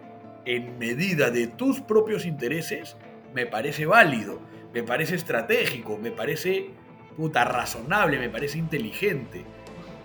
en 0.46 0.78
medida 0.78 1.32
de 1.32 1.48
tus 1.48 1.82
propios 1.82 2.26
intereses. 2.26 2.96
Me 3.36 3.46
parece 3.46 3.86
válido, 3.86 4.40
me 4.74 4.84
parece 4.84 5.16
estratégico, 5.16 5.98
me 5.98 6.12
parece 6.12 6.72
puta 7.16 7.44
razonable, 7.46 8.20
me 8.20 8.30
parece 8.30 8.58
inteligente. 8.58 9.46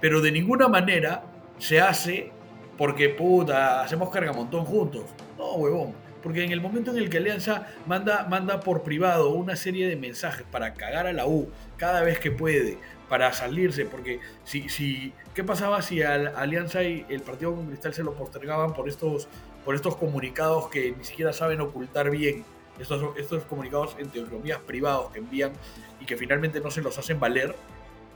Pero 0.01 0.21
de 0.21 0.31
ninguna 0.31 0.69
manera 0.69 1.25
se 1.59 1.81
hace 1.81 2.33
porque 2.77 3.09
puta, 3.09 3.83
hacemos 3.83 4.11
cargamontón 4.11 4.65
juntos. 4.65 5.05
No, 5.37 5.55
huevón. 5.55 5.95
Porque 6.23 6.45
en 6.45 6.53
el 6.53 6.61
momento 6.61 6.91
en 6.91 6.99
el 6.99 7.11
que 7.11 7.19
Alianza 7.19 7.67
manda, 7.87 8.27
manda 8.29 8.61
por 8.61 8.83
privado 8.83 9.31
una 9.31 9.57
serie 9.57 9.89
de 9.89 9.97
mensajes 9.97 10.45
para 10.51 10.75
cagar 10.75 11.07
a 11.07 11.13
la 11.13 11.27
U 11.27 11.49
cada 11.77 12.03
vez 12.03 12.19
que 12.19 12.31
puede, 12.31 12.79
para 13.09 13.33
salirse, 13.33 13.85
porque 13.85 14.21
si, 14.45 14.69
si 14.69 15.13
¿qué 15.35 15.45
pasaba 15.45 15.81
si 15.81 16.03
a 16.03 16.19
la 16.19 16.31
Alianza 16.31 16.83
y 16.83 17.07
el 17.09 17.23
partido 17.23 17.55
con 17.55 17.67
Cristal 17.67 17.95
se 17.95 18.03
lo 18.03 18.15
postergaban 18.15 18.75
por 18.75 18.89
estos, 18.89 19.29
por 19.65 19.75
estos 19.75 19.97
comunicados 19.97 20.69
que 20.69 20.93
ni 20.97 21.05
siquiera 21.05 21.33
saben 21.33 21.61
ocultar 21.61 22.11
bien? 22.11 22.45
Estos, 22.81 23.45
comunicados 23.45 23.97
entre 23.99 24.23
comillas 24.25 24.59
privados 24.61 25.11
que 25.11 25.19
envían 25.19 25.53
y 26.01 26.07
que 26.07 26.17
finalmente 26.17 26.61
no 26.61 26.71
se 26.71 26.83
los 26.83 26.99
hacen 26.99 27.19
valer. 27.19 27.55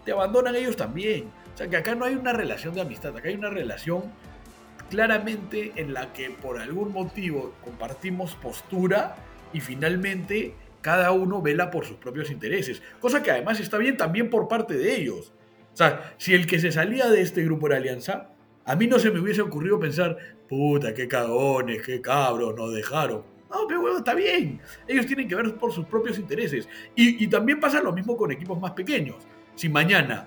te 0.05 0.13
abandonan 0.13 0.55
ellos 0.57 0.77
también. 0.77 1.31
O 1.55 1.57
sea, 1.57 1.69
que 1.69 1.77
acá 1.77 1.95
no 1.95 2.05
hay 2.05 2.15
una 2.15 2.33
relación 2.33 2.75
de 2.75 2.81
amistad, 2.81 3.17
acá 3.17 3.29
hay 3.29 3.35
una 3.35 3.51
relación 3.51 4.05
claramente 4.91 5.73
en 5.77 5.95
la 5.95 6.13
que 6.13 6.31
por 6.31 6.59
algún 6.59 6.93
motivo 6.93 7.55
compartimos 7.65 8.35
postura 8.35 9.17
y 9.53 9.61
finalmente 9.61 10.55
cada 10.83 11.13
uno 11.13 11.41
vela 11.41 11.71
por 11.71 11.87
sus 11.87 11.97
propios 11.97 12.31
intereses. 12.31 12.83
Cosa 13.01 13.23
que 13.23 13.31
además 13.31 13.61
está 13.61 13.79
bien 13.79 13.97
también 13.97 14.29
por 14.29 14.49
parte 14.49 14.75
de 14.75 14.97
ellos. 14.97 15.33
O 15.73 15.77
sea, 15.77 16.15
si 16.19 16.35
el 16.35 16.47
que 16.47 16.59
se 16.59 16.73
salía 16.73 17.09
de 17.09 17.23
este 17.23 17.43
grupo 17.45 17.69
era 17.69 17.77
Alianza, 17.77 18.31
a 18.65 18.77
mí 18.77 18.87
no 18.87 18.99
se 18.99 19.11
me 19.11 19.21
hubiese 19.21 19.41
ocurrido 19.41 19.81
pensar, 19.81 20.19
puta, 20.49 20.93
qué 20.93 21.09
cagones, 21.09 21.83
qué 21.83 22.01
cabros, 22.01 22.55
nos 22.55 22.75
dejaron. 22.75 23.32
No, 23.53 23.67
pero 23.69 23.83
bueno, 23.83 23.99
está 23.99 24.15
bien. 24.15 24.61
Ellos 24.89 25.07
tienen 25.07 25.29
que 25.29 25.35
ver 25.35 25.55
por 25.57 25.73
sus 25.73 25.85
propios 25.87 26.19
intereses. 26.19 26.69
Y, 26.97 27.23
y 27.23 27.29
también 27.29 27.61
pasa 27.61 27.81
lo 27.83 27.93
mismo 27.93 28.17
con 28.17 28.33
equipos 28.33 28.59
más 28.59 28.73
pequeños. 28.73 29.17
Si 29.55 29.69
mañana 29.69 30.27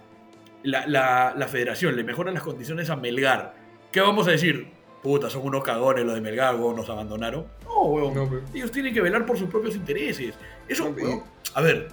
la, 0.64 0.86
la, 0.88 1.34
la 1.36 1.48
federación 1.48 1.96
le 1.96 2.04
mejora 2.04 2.32
las 2.32 2.44
condiciones 2.44 2.90
a 2.90 2.96
Melgar, 2.96 3.56
¿qué 3.92 4.00
vamos 4.02 4.28
a 4.28 4.32
decir? 4.32 4.68
Puta, 5.02 5.30
son 5.30 5.44
unos 5.46 5.64
cagones 5.64 6.06
los 6.06 6.16
de 6.16 6.22
Melgar, 6.22 6.56
weón, 6.56 6.76
nos 6.76 6.90
abandonaron. 6.90 7.46
No, 7.64 7.82
weón. 7.84 8.14
No, 8.14 8.30
pero- 8.30 8.42
Ellos 8.54 8.72
tienen 8.72 8.94
que 8.94 9.02
velar 9.02 9.26
por 9.26 9.38
sus 9.38 9.50
propios 9.50 9.76
intereses. 9.76 10.36
Eso, 10.68 10.94
No, 10.98 11.24
a 11.56 11.62
ver, 11.62 11.88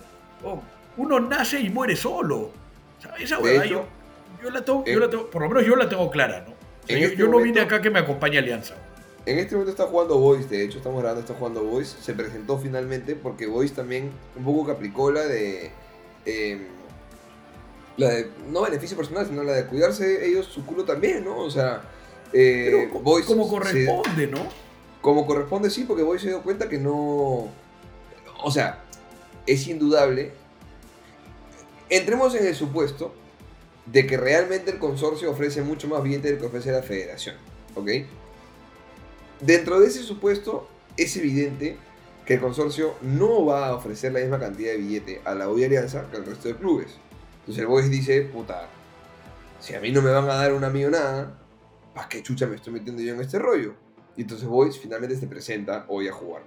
uno 0.97 1.21
nace 1.21 1.61
y 1.61 1.71
muere 1.71 1.97
solo. 1.97 2.37
O 2.39 3.01
sea, 3.01 3.15
esa 3.19 3.39
hecho, 3.39 3.65
yo, 3.65 3.87
yo 4.43 4.51
la 4.51 4.63
tengo, 4.65 4.85
en- 4.87 4.95
yo 4.95 5.01
la 5.01 5.11
tengo- 5.11 5.31
por 5.31 5.43
lo 5.43 5.49
menos 5.49 5.65
yo 5.67 5.77
la 5.77 5.89
tengo 5.89 6.11
clara, 6.11 6.45
¿no? 6.47 6.53
O 6.53 6.87
sea, 6.87 6.97
En 6.97 7.03
yo, 7.03 7.09
este 7.09 7.19
yo 7.19 7.29
no 7.29 7.39
vine 7.39 7.61
acá 7.61 7.81
que 7.81 7.91
me 7.91 7.99
acompañe 8.01 8.39
Alianza. 8.39 8.75
En 9.25 9.39
este 9.39 9.55
momento 9.55 9.71
está 9.71 9.87
jugando 9.87 10.19
Boys, 10.19 10.51
de 10.51 10.65
hecho 10.65 10.79
estamos 10.79 11.01
grabando, 11.01 11.21
está 11.21 11.35
jugando 11.35 11.63
Boys. 11.63 11.97
Se 12.01 12.13
presentó 12.13 12.59
finalmente 12.59 13.15
porque 13.15 13.47
Boys 13.47 13.73
también 13.73 14.11
un 14.37 14.45
poco 14.45 14.67
que 14.67 14.73
aplicó 14.73 15.13
la 15.13 15.23
de... 15.27 15.71
eh, 16.27 16.67
la 17.97 18.09
de, 18.09 18.31
no 18.51 18.63
beneficio 18.63 18.97
personal, 18.97 19.27
sino 19.27 19.43
la 19.45 19.53
de 19.53 19.67
cuidarse 19.67 20.27
ellos 20.27 20.47
su 20.47 20.65
culo 20.67 20.85
también, 20.85 21.25
¿no? 21.25 21.39
O 21.39 21.51
sea, 21.51 21.83
eh, 22.33 22.69
Pero 22.71 23.03
como 23.27 23.45
se- 23.45 23.51
corresponde, 23.51 24.27
¿no? 24.27 24.41
como 25.03 25.27
corresponde, 25.27 25.69
sí, 25.71 25.85
porque 25.85 26.03
Boys 26.03 26.23
se 26.23 26.29
dio 26.29 26.43
cuenta 26.43 26.69
que 26.69 26.79
no... 26.79 27.49
O 28.45 28.51
sea, 28.51 28.81
es 29.47 29.67
indudable. 29.69 30.33
Entremos 31.91 32.35
en 32.35 32.47
el 32.47 32.55
supuesto 32.55 33.13
de 33.87 34.07
que 34.07 34.17
realmente 34.17 34.71
el 34.71 34.79
consorcio 34.79 35.31
ofrece 35.31 35.63
mucho 35.63 35.87
más 35.89 36.03
billete 36.03 36.29
del 36.29 36.39
que 36.39 36.47
ofrece 36.47 36.73
la 36.73 36.83
federación, 36.83 37.37
¿ok? 37.75 37.89
Dentro 39.43 39.81
de 39.81 39.89
ese 39.89 40.03
supuesto, 40.03 40.69
es 40.97 41.17
evidente 41.17 41.77
que 42.25 42.35
el 42.35 42.41
consorcio 42.41 42.95
no 43.03 43.45
va 43.45 43.69
a 43.69 43.75
ofrecer 43.75 44.13
la 44.13 44.21
misma 44.21 44.39
cantidad 44.39 44.71
de 44.73 44.79
billete 44.79 45.21
a 45.25 45.35
la 45.35 45.49
U 45.49 45.57
Alianza 45.57 46.09
que 46.11 46.17
al 46.17 46.25
resto 46.25 46.49
de 46.49 46.55
clubes. 46.55 46.99
Entonces 47.41 47.63
el 47.63 47.67
Boys 47.67 47.91
dice, 47.91 48.23
puta, 48.23 48.69
si 49.59 49.75
a 49.75 49.81
mí 49.81 49.91
no 49.91 50.01
me 50.01 50.13
van 50.13 50.31
a 50.31 50.35
dar 50.35 50.53
una 50.53 50.71
millonada, 50.71 51.41
¿para 51.93 52.09
qué 52.09 52.23
chucha 52.23 52.47
me 52.47 52.55
estoy 52.55 52.75
metiendo 52.75 53.03
yo 53.03 53.15
en 53.15 53.21
este 53.21 53.41
rollo? 53.41 53.75
Y 54.17 54.23
entonces 54.23 54.47
Boys 54.47 54.79
finalmente 54.79 55.17
se 55.17 55.27
presenta 55.27 55.87
hoy 55.89 56.07
a 56.07 56.13
jugar. 56.13 56.45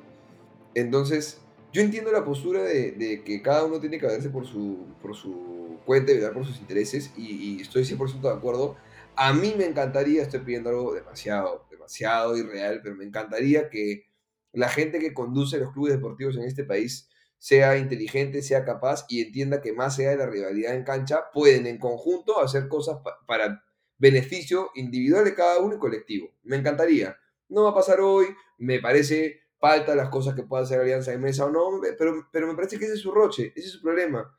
Entonces, 0.73 1.39
yo 1.73 1.81
entiendo 1.81 2.13
la 2.13 2.23
postura 2.23 2.63
de, 2.63 2.91
de 2.93 3.23
que 3.23 3.41
cada 3.41 3.65
uno 3.65 3.81
tiene 3.81 3.99
que 3.99 4.05
verse 4.05 4.29
por 4.29 4.45
su, 4.45 4.86
por 5.01 5.13
su 5.15 5.77
cuenta 5.86 6.13
y 6.13 6.15
velar 6.15 6.34
por 6.34 6.45
sus 6.45 6.60
intereses, 6.60 7.12
y, 7.17 7.58
y 7.58 7.62
estoy 7.62 7.84
100% 7.84 8.21
de 8.21 8.29
acuerdo. 8.29 8.77
A 9.17 9.34
mí 9.34 9.54
me 9.58 9.65
encantaría, 9.65 10.23
estoy 10.23 10.41
pidiendo 10.41 10.69
algo 10.69 10.93
demasiado, 10.93 11.65
demasiado 11.71 12.36
irreal, 12.38 12.82
pero 12.84 12.95
me 12.95 13.06
encantaría 13.06 13.69
que 13.69 14.04
la 14.51 14.67
gente 14.69 14.99
que 14.99 15.13
conduce 15.13 15.58
los 15.58 15.71
clubes 15.73 15.93
deportivos 15.93 16.36
en 16.38 16.43
este 16.43 16.63
país 16.65 17.10
sea 17.38 17.78
inteligente, 17.78 18.41
sea 18.41 18.65
capaz 18.65 19.06
y 19.08 19.21
entienda 19.21 19.62
que 19.62 19.73
más 19.73 19.99
allá 19.99 20.12
de 20.12 20.17
la 20.17 20.25
rivalidad 20.25 20.73
en 20.75 20.84
cancha, 20.84 21.25
pueden 21.34 21.67
en 21.67 21.78
conjunto 21.78 22.39
hacer 22.41 22.67
cosas 22.67 22.99
pa- 23.04 23.19
para 23.28 23.63
beneficio 23.97 24.71
individual 24.75 25.23
de 25.25 25.36
cada 25.36 25.60
uno 25.60 25.75
y 25.75 25.80
colectivo. 25.80 26.30
Me 26.43 26.58
encantaría. 26.58 27.17
No 27.49 27.63
va 27.63 27.69
a 27.71 27.75
pasar 27.75 27.99
hoy, 28.01 28.28
me 28.58 28.80
parece 28.80 29.41
falta 29.60 29.95
las 29.95 30.10
cosas 30.10 30.36
que 30.36 30.43
pueda 30.43 30.63
hacer 30.63 30.80
Alianza 30.82 31.12
de 31.12 31.17
Mesa 31.19 31.45
o 31.45 31.49
no, 31.51 31.80
pero, 31.97 32.28
pero 32.32 32.47
me 32.47 32.56
parece 32.56 32.78
que 32.80 32.86
ese 32.86 32.95
es 32.95 33.01
su 33.01 33.12
roche, 33.12 33.54
ese 33.56 33.67
es 33.67 33.71
su 33.73 33.82
problema. 33.82 34.30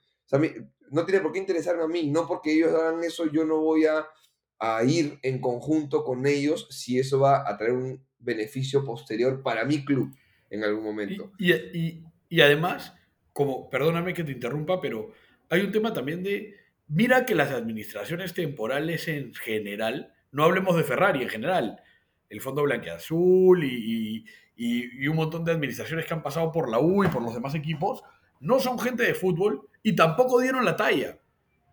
No 0.90 1.04
tiene 1.04 1.20
por 1.20 1.32
qué 1.32 1.38
interesarme 1.40 1.82
a 1.84 1.88
mí, 1.88 2.10
no 2.10 2.26
porque 2.26 2.52
ellos 2.52 2.72
hagan 2.74 3.02
eso, 3.02 3.26
yo 3.26 3.44
no 3.44 3.60
voy 3.60 3.86
a, 3.86 4.06
a 4.58 4.82
ir 4.84 5.18
en 5.22 5.40
conjunto 5.40 6.02
con 6.04 6.26
ellos 6.26 6.66
si 6.70 6.98
eso 6.98 7.20
va 7.20 7.48
a 7.48 7.56
traer 7.56 7.72
un 7.74 8.04
beneficio 8.18 8.84
posterior 8.84 9.42
para 9.42 9.64
mi 9.64 9.84
club 9.84 10.14
en 10.50 10.64
algún 10.64 10.84
momento. 10.84 11.32
Y, 11.38 11.52
y- 11.52 11.70
y- 11.74 12.02
y 12.28 12.40
además, 12.40 12.94
como, 13.32 13.68
perdóname 13.70 14.14
que 14.14 14.24
te 14.24 14.32
interrumpa, 14.32 14.80
pero 14.80 15.12
hay 15.50 15.60
un 15.60 15.70
tema 15.72 15.92
también 15.92 16.22
de, 16.22 16.54
mira 16.88 17.24
que 17.26 17.34
las 17.34 17.50
administraciones 17.52 18.34
temporales 18.34 19.06
en 19.08 19.34
general, 19.34 20.12
no 20.32 20.44
hablemos 20.44 20.76
de 20.76 20.84
Ferrari 20.84 21.22
en 21.22 21.28
general, 21.28 21.80
el 22.30 22.40
Fondo 22.40 22.62
Blanqueazul 22.62 23.62
y, 23.62 24.24
y, 24.56 24.84
y- 25.04 25.06
un 25.08 25.16
montón 25.16 25.44
de 25.44 25.52
administraciones 25.52 26.06
que 26.06 26.14
han 26.14 26.22
pasado 26.22 26.50
por 26.50 26.68
la 26.70 26.80
U 26.80 27.04
y 27.04 27.08
por 27.08 27.22
los 27.22 27.34
demás 27.34 27.54
equipos, 27.54 28.02
no 28.40 28.58
son 28.58 28.78
gente 28.78 29.02
de 29.04 29.14
fútbol 29.14 29.68
y 29.82 29.94
tampoco 29.94 30.40
dieron 30.40 30.64
la 30.64 30.76
talla. 30.76 31.18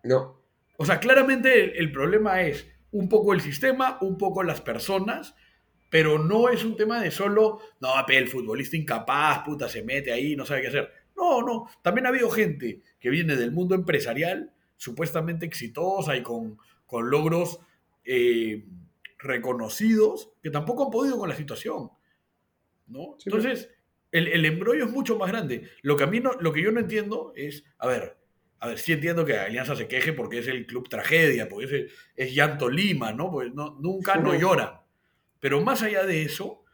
No, 0.04 0.40
O 0.76 0.84
sea, 0.84 1.00
claramente 1.00 1.64
el, 1.64 1.70
el 1.76 1.92
problema 1.92 2.42
es 2.42 2.68
un 2.94 3.08
poco 3.08 3.34
el 3.34 3.40
sistema, 3.40 3.98
un 4.02 4.16
poco 4.16 4.44
las 4.44 4.60
personas, 4.60 5.34
pero 5.90 6.18
no 6.18 6.48
es 6.48 6.64
un 6.64 6.76
tema 6.76 7.00
de 7.00 7.10
solo, 7.10 7.58
no, 7.80 7.88
el 8.06 8.28
futbolista 8.28 8.76
incapaz, 8.76 9.44
puta, 9.44 9.68
se 9.68 9.82
mete 9.82 10.12
ahí, 10.12 10.36
no 10.36 10.46
sabe 10.46 10.62
qué 10.62 10.68
hacer. 10.68 10.90
No, 11.16 11.42
no, 11.42 11.68
también 11.82 12.06
ha 12.06 12.10
habido 12.10 12.30
gente 12.30 12.82
que 13.00 13.10
viene 13.10 13.34
del 13.34 13.50
mundo 13.50 13.74
empresarial, 13.74 14.52
supuestamente 14.76 15.44
exitosa 15.44 16.16
y 16.16 16.22
con, 16.22 16.56
con 16.86 17.10
logros 17.10 17.58
eh, 18.04 18.64
reconocidos, 19.18 20.30
que 20.40 20.50
tampoco 20.50 20.84
han 20.84 20.90
podido 20.92 21.18
con 21.18 21.28
la 21.28 21.36
situación. 21.36 21.90
¿no? 22.86 23.16
Sí, 23.18 23.24
Entonces, 23.28 23.70
el, 24.12 24.28
el 24.28 24.44
embrollo 24.44 24.84
es 24.84 24.92
mucho 24.92 25.18
más 25.18 25.32
grande. 25.32 25.68
Lo 25.82 25.96
que, 25.96 26.04
a 26.04 26.06
mí 26.06 26.20
no, 26.20 26.32
lo 26.34 26.52
que 26.52 26.62
yo 26.62 26.70
no 26.70 26.78
entiendo 26.78 27.32
es, 27.34 27.64
a 27.78 27.88
ver, 27.88 28.18
a 28.60 28.68
ver, 28.68 28.78
sí 28.78 28.92
entiendo 28.92 29.24
que 29.24 29.36
Alianza 29.36 29.76
se 29.76 29.88
queje 29.88 30.12
porque 30.12 30.38
es 30.38 30.48
el 30.48 30.66
club 30.66 30.88
tragedia, 30.88 31.48
porque 31.48 31.64
es, 31.64 31.92
es 32.16 32.34
llanto 32.34 32.68
Lima, 32.70 33.12
¿no? 33.12 33.30
Pues 33.30 33.52
no, 33.52 33.76
nunca 33.80 34.16
no 34.16 34.34
lloran. 34.34 34.80
Pero 35.40 35.60
más 35.60 35.82
allá 35.82 36.04
de 36.04 36.22
eso, 36.22 36.64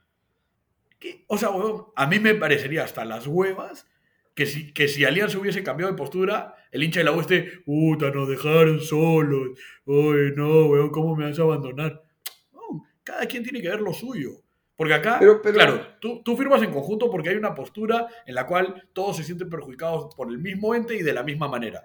o 1.26 1.38
sea, 1.38 1.50
a 1.96 2.06
mí 2.06 2.18
me 2.18 2.34
parecería 2.34 2.84
hasta 2.84 3.04
las 3.04 3.26
huevas 3.26 3.86
que 4.34 4.46
si, 4.46 4.72
que 4.72 4.88
si 4.88 5.04
Alianza 5.04 5.38
hubiese 5.38 5.62
cambiado 5.62 5.92
de 5.92 5.98
postura, 5.98 6.54
el 6.70 6.82
hincha 6.82 7.00
de 7.00 7.04
la 7.04 7.12
U 7.12 7.20
esté, 7.20 7.60
puta, 7.64 8.10
nos 8.10 8.28
dejaron 8.28 8.80
solos, 8.80 9.58
oye, 9.84 10.32
no, 10.36 10.66
weón, 10.66 10.90
¿cómo 10.90 11.16
me 11.16 11.24
vas 11.24 11.38
a 11.38 11.42
abandonar? 11.42 12.02
No, 12.52 12.84
cada 13.02 13.26
quien 13.26 13.42
tiene 13.42 13.60
que 13.60 13.68
ver 13.68 13.80
lo 13.80 13.92
suyo. 13.92 14.42
Porque 14.80 14.94
acá, 14.94 15.16
Pero- 15.20 15.42
pero- 15.42 15.54
claro, 15.56 15.86
tú, 16.00 16.22
tú 16.22 16.38
firmas 16.38 16.62
en 16.62 16.72
conjunto 16.72 17.10
porque 17.10 17.28
hay 17.28 17.36
una 17.36 17.54
postura 17.54 18.06
en 18.24 18.34
la 18.34 18.46
cual 18.46 18.88
todos 18.94 19.18
se 19.18 19.24
sienten 19.24 19.50
perjudicados 19.50 20.14
por 20.14 20.30
el 20.30 20.38
mismo 20.38 20.74
ente 20.74 20.96
y 20.96 21.02
de 21.02 21.12
la 21.12 21.22
misma 21.22 21.48
manera. 21.48 21.84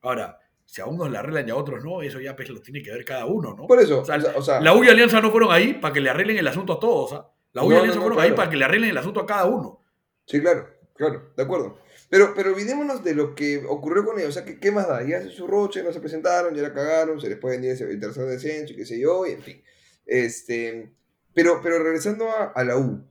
Ahora, 0.00 0.38
si 0.64 0.80
a 0.80 0.86
unos 0.86 1.10
le 1.10 1.18
arreglan 1.18 1.46
y 1.46 1.50
a 1.50 1.56
otros 1.56 1.84
no, 1.84 2.00
eso 2.00 2.18
ya 2.18 2.34
pues, 2.34 2.48
lo 2.48 2.62
tiene 2.62 2.82
que 2.82 2.92
ver 2.92 3.04
cada 3.04 3.26
uno, 3.26 3.54
¿no? 3.54 3.66
por 3.66 3.78
eso, 3.78 4.00
O 4.00 4.04
sea, 4.06 4.16
o 4.34 4.40
sea, 4.40 4.58
La 4.58 4.72
U 4.74 4.82
y 4.82 4.88
Alianza 4.88 5.20
no 5.20 5.30
fueron 5.30 5.52
ahí 5.52 5.74
para 5.74 5.92
que 5.92 6.00
le 6.00 6.08
arreglen 6.08 6.38
el 6.38 6.48
asunto 6.48 6.72
a 6.72 6.80
todos. 6.80 7.12
¿ah? 7.12 7.30
La 7.52 7.62
U 7.62 7.66
y 7.66 7.68
No, 7.68 7.74
no, 7.74 7.80
Alianza 7.80 7.96
no, 7.98 8.02
fueron 8.06 8.20
ahí 8.20 8.28
claro. 8.28 8.36
para 8.36 8.50
que 8.50 8.56
le 8.56 8.64
arreglen 8.64 8.88
el 8.88 8.96
asunto 8.96 9.20
a 9.20 9.26
cada 9.26 9.44
uno. 9.44 9.84
Sí, 10.24 10.40
claro, 10.40 10.66
claro, 10.94 11.32
de 11.36 11.42
acuerdo. 11.42 11.76
Pero, 12.08 12.32
pero 12.34 12.54
olvidémonos 12.54 13.04
de 13.04 13.14
lo 13.14 13.34
que 13.34 13.62
ocurrió 13.68 14.02
con 14.02 14.18
ellos. 14.18 14.30
O 14.30 14.32
sea, 14.32 14.46
¿qué, 14.46 14.58
qué 14.58 14.72
más 14.72 14.88
da? 14.88 15.06
Ya 15.06 15.18
hace 15.18 15.28
su 15.28 15.46
roche, 15.46 15.82
no 15.82 15.92
se 15.92 16.00
presentaron, 16.00 16.54
ya 16.54 16.62
la 16.62 16.72
cagaron, 16.72 17.20
se 17.20 17.28
les 17.28 17.36
puede 17.36 17.58
venir 17.58 17.76
el 17.78 18.00
tercer 18.00 18.24
descenso 18.24 18.72
y 18.72 18.76
qué 18.76 18.86
sé 18.86 18.98
yo, 18.98 19.26
y 19.26 19.32
en 19.32 19.42
fin. 19.42 19.62
Este, 20.06 20.90
pero, 21.34 21.60
pero 21.62 21.82
regresando 21.82 22.30
a, 22.30 22.52
a 22.54 22.64
la 22.64 22.76
U. 22.76 23.04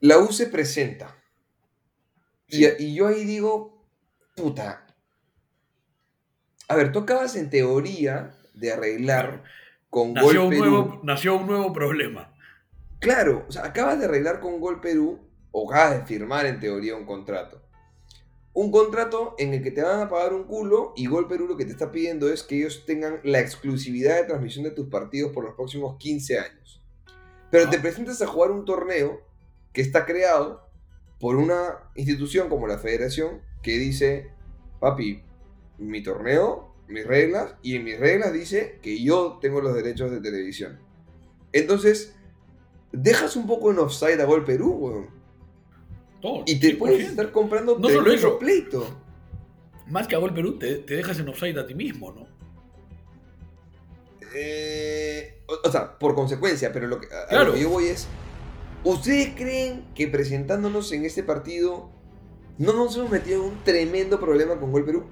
La 0.00 0.18
U 0.18 0.32
se 0.32 0.46
presenta. 0.46 1.16
Y, 2.48 2.66
y 2.82 2.94
yo 2.94 3.06
ahí 3.06 3.24
digo, 3.24 3.84
puta. 4.34 4.86
A 6.68 6.74
ver, 6.74 6.92
tú 6.92 7.00
acabas 7.00 7.36
en 7.36 7.50
teoría 7.50 8.30
de 8.54 8.72
arreglar 8.72 9.44
con 9.88 10.12
Nació 10.14 10.28
Gol 10.28 10.38
un, 10.44 10.50
Perú. 10.50 10.64
nuevo, 10.64 11.00
nació 11.02 11.36
un 11.36 11.46
nuevo 11.46 11.72
problema. 11.72 12.32
Claro, 13.00 13.44
o 13.48 13.52
sea, 13.52 13.64
acabas 13.64 13.98
de 13.98 14.04
arreglar 14.04 14.40
con 14.40 14.60
Gol 14.60 14.80
Perú, 14.80 15.20
o 15.50 15.70
acabas 15.70 15.98
de 16.00 16.06
firmar 16.06 16.46
en 16.46 16.60
teoría 16.60 16.94
un 16.94 17.06
contrato. 17.06 17.62
Un 18.52 18.72
contrato 18.72 19.34
en 19.38 19.54
el 19.54 19.62
que 19.62 19.70
te 19.70 19.82
van 19.82 20.00
a 20.00 20.08
pagar 20.08 20.34
un 20.34 20.44
culo 20.44 20.92
y 20.96 21.06
Gol 21.06 21.28
Perú 21.28 21.46
lo 21.46 21.56
que 21.56 21.64
te 21.64 21.70
está 21.70 21.92
pidiendo 21.92 22.32
es 22.32 22.42
que 22.42 22.56
ellos 22.56 22.84
tengan 22.84 23.20
la 23.22 23.38
exclusividad 23.40 24.16
de 24.16 24.24
transmisión 24.24 24.64
de 24.64 24.72
tus 24.72 24.88
partidos 24.88 25.32
por 25.32 25.44
los 25.44 25.54
próximos 25.54 25.96
15 25.98 26.38
años. 26.38 26.82
Pero 27.50 27.66
Ah. 27.66 27.70
te 27.70 27.78
presentas 27.78 28.20
a 28.22 28.26
jugar 28.26 28.50
un 28.50 28.64
torneo 28.64 29.20
que 29.72 29.82
está 29.82 30.04
creado 30.04 30.68
por 31.20 31.36
una 31.36 31.90
institución 31.94 32.48
como 32.48 32.66
la 32.66 32.78
federación 32.78 33.40
que 33.62 33.78
dice, 33.78 34.30
papi, 34.80 35.22
mi 35.78 36.02
torneo, 36.02 36.74
mis 36.88 37.06
reglas, 37.06 37.54
y 37.62 37.76
en 37.76 37.84
mis 37.84 38.00
reglas 38.00 38.32
dice 38.32 38.80
que 38.82 39.00
yo 39.00 39.38
tengo 39.40 39.60
los 39.60 39.74
derechos 39.74 40.10
de 40.10 40.20
televisión. 40.20 40.80
Entonces, 41.52 42.16
dejas 42.90 43.36
un 43.36 43.46
poco 43.46 43.70
en 43.70 43.78
offside 43.78 44.20
a 44.20 44.24
Gol 44.24 44.44
Perú, 44.44 44.70
weón. 44.72 45.19
Todo, 46.20 46.42
Y 46.46 46.60
te 46.60 46.68
100%. 46.76 46.78
puedes 46.78 47.08
estar 47.08 47.32
comprando 47.32 47.78
No 47.78 47.88
solo 47.88 48.12
eso. 48.12 48.38
pleito. 48.38 48.86
más 49.86 50.06
que 50.06 50.14
a 50.14 50.18
gol 50.18 50.32
Perú, 50.34 50.58
te, 50.58 50.76
te 50.76 50.94
dejas 50.94 51.18
en 51.18 51.28
offside 51.28 51.58
a 51.58 51.66
ti 51.66 51.74
mismo, 51.74 52.12
¿no? 52.12 52.26
Eh, 54.34 55.40
o, 55.46 55.68
o 55.68 55.72
sea, 55.72 55.98
por 55.98 56.14
consecuencia, 56.14 56.72
pero 56.72 56.86
lo 56.86 57.00
que, 57.00 57.08
a- 57.12 57.22
a 57.24 57.26
Claro. 57.28 57.46
lo 57.46 57.54
que 57.54 57.60
yo 57.60 57.70
voy 57.70 57.86
es. 57.86 58.06
¿Ustedes 58.84 59.34
creen 59.36 59.84
que 59.94 60.06
presentándonos 60.08 60.90
en 60.92 61.04
este 61.04 61.22
partido 61.22 61.90
no 62.58 62.72
nos 62.72 62.96
hemos 62.96 63.10
metido 63.10 63.42
en 63.44 63.50
un 63.52 63.64
tremendo 63.64 64.18
problema 64.20 64.58
con 64.58 64.72
Gol 64.72 64.84
Perú? 64.84 65.04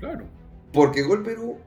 Claro. 0.00 0.24
Porque 0.72 1.02
Gol 1.02 1.22
Perú. 1.22 1.58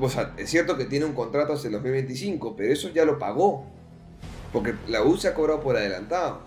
O 0.00 0.08
sea, 0.08 0.34
es 0.38 0.48
cierto 0.50 0.76
que 0.78 0.86
tiene 0.86 1.04
un 1.04 1.12
contrato 1.12 1.52
hasta 1.52 1.66
el 1.68 1.74
2025, 1.74 2.56
pero 2.56 2.72
eso 2.72 2.88
ya 2.88 3.04
lo 3.04 3.18
pagó. 3.18 3.66
Porque 4.52 4.74
la 4.88 5.02
U 5.04 5.16
se 5.16 5.28
ha 5.28 5.34
cobrado 5.34 5.60
por 5.60 5.76
adelantado. 5.76 6.40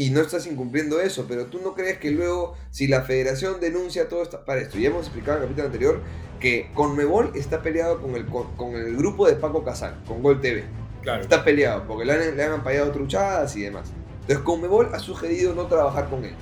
Y 0.00 0.08
no 0.08 0.22
estás 0.22 0.46
incumpliendo 0.46 0.98
eso, 0.98 1.26
pero 1.28 1.44
tú 1.48 1.60
no 1.62 1.74
crees 1.74 1.98
que 1.98 2.10
luego, 2.10 2.56
si 2.70 2.86
la 2.86 3.02
federación 3.02 3.60
denuncia 3.60 4.08
todo 4.08 4.22
esto. 4.22 4.42
Para 4.46 4.62
esto, 4.62 4.78
ya 4.78 4.88
hemos 4.88 5.04
explicado 5.04 5.36
en 5.36 5.42
el 5.42 5.48
capítulo 5.50 5.66
anterior 5.66 6.00
que 6.40 6.70
Conmebol 6.72 7.32
está 7.34 7.60
peleado 7.60 8.00
con 8.00 8.16
el, 8.16 8.24
con, 8.24 8.74
el 8.76 8.96
grupo 8.96 9.26
de 9.26 9.34
Paco 9.34 9.62
Casal, 9.62 10.02
con 10.06 10.22
Gol 10.22 10.40
TV. 10.40 10.64
Claro. 11.02 11.20
Está 11.20 11.44
peleado 11.44 11.86
porque 11.86 12.06
le 12.06 12.14
han, 12.14 12.34
le 12.34 12.42
han 12.42 12.64
pagado 12.64 12.90
truchadas 12.92 13.54
y 13.56 13.60
demás. 13.60 13.92
Entonces 14.22 14.38
Conmebol 14.38 14.88
ha 14.94 14.98
sugerido 15.00 15.54
no 15.54 15.66
trabajar 15.66 16.08
con 16.08 16.24
él. 16.24 16.34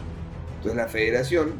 Entonces 0.58 0.76
la 0.76 0.86
federación 0.86 1.54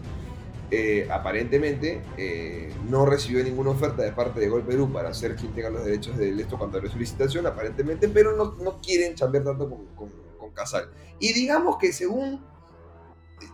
eh, 0.70 1.08
aparentemente 1.10 2.00
eh, 2.16 2.72
no 2.88 3.06
recibió 3.06 3.42
ninguna 3.42 3.70
oferta 3.70 4.04
de 4.04 4.12
parte 4.12 4.38
de 4.38 4.48
Gol 4.48 4.62
Perú 4.62 4.92
para 4.92 5.12
ser 5.14 5.34
quien 5.34 5.52
tenga 5.52 5.70
los 5.70 5.84
derechos 5.84 6.16
de 6.16 6.30
esto 6.30 6.58
cuando 6.58 6.76
abrió 6.76 6.92
su 6.92 6.98
licitación, 7.00 7.44
aparentemente, 7.44 8.08
pero 8.08 8.36
no, 8.36 8.54
no 8.62 8.80
quieren 8.80 9.16
chambear 9.16 9.42
tanto 9.42 9.68
con, 9.68 9.86
con, 9.96 10.27
con 10.48 10.54
Casal. 10.54 10.90
Y 11.20 11.32
digamos 11.32 11.78
que 11.78 11.92
según 11.92 12.44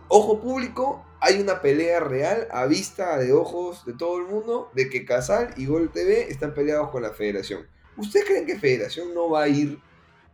ojo 0.07 0.39
público, 0.41 1.05
hay 1.19 1.41
una 1.41 1.61
pelea 1.61 1.99
real 1.99 2.47
a 2.51 2.65
vista 2.65 3.17
de 3.17 3.33
ojos 3.33 3.85
de 3.85 3.93
todo 3.93 4.17
el 4.17 4.25
mundo 4.25 4.69
de 4.73 4.89
que 4.89 5.05
Casal 5.05 5.53
y 5.57 5.65
Gol 5.65 5.91
TV 5.91 6.29
están 6.29 6.53
peleados 6.53 6.89
con 6.89 7.01
la 7.01 7.11
federación. 7.11 7.67
¿Ustedes 7.97 8.25
creen 8.25 8.45
que 8.45 8.59
Federación 8.59 9.13
no 9.13 9.29
va 9.29 9.43
a 9.43 9.47
ir 9.47 9.79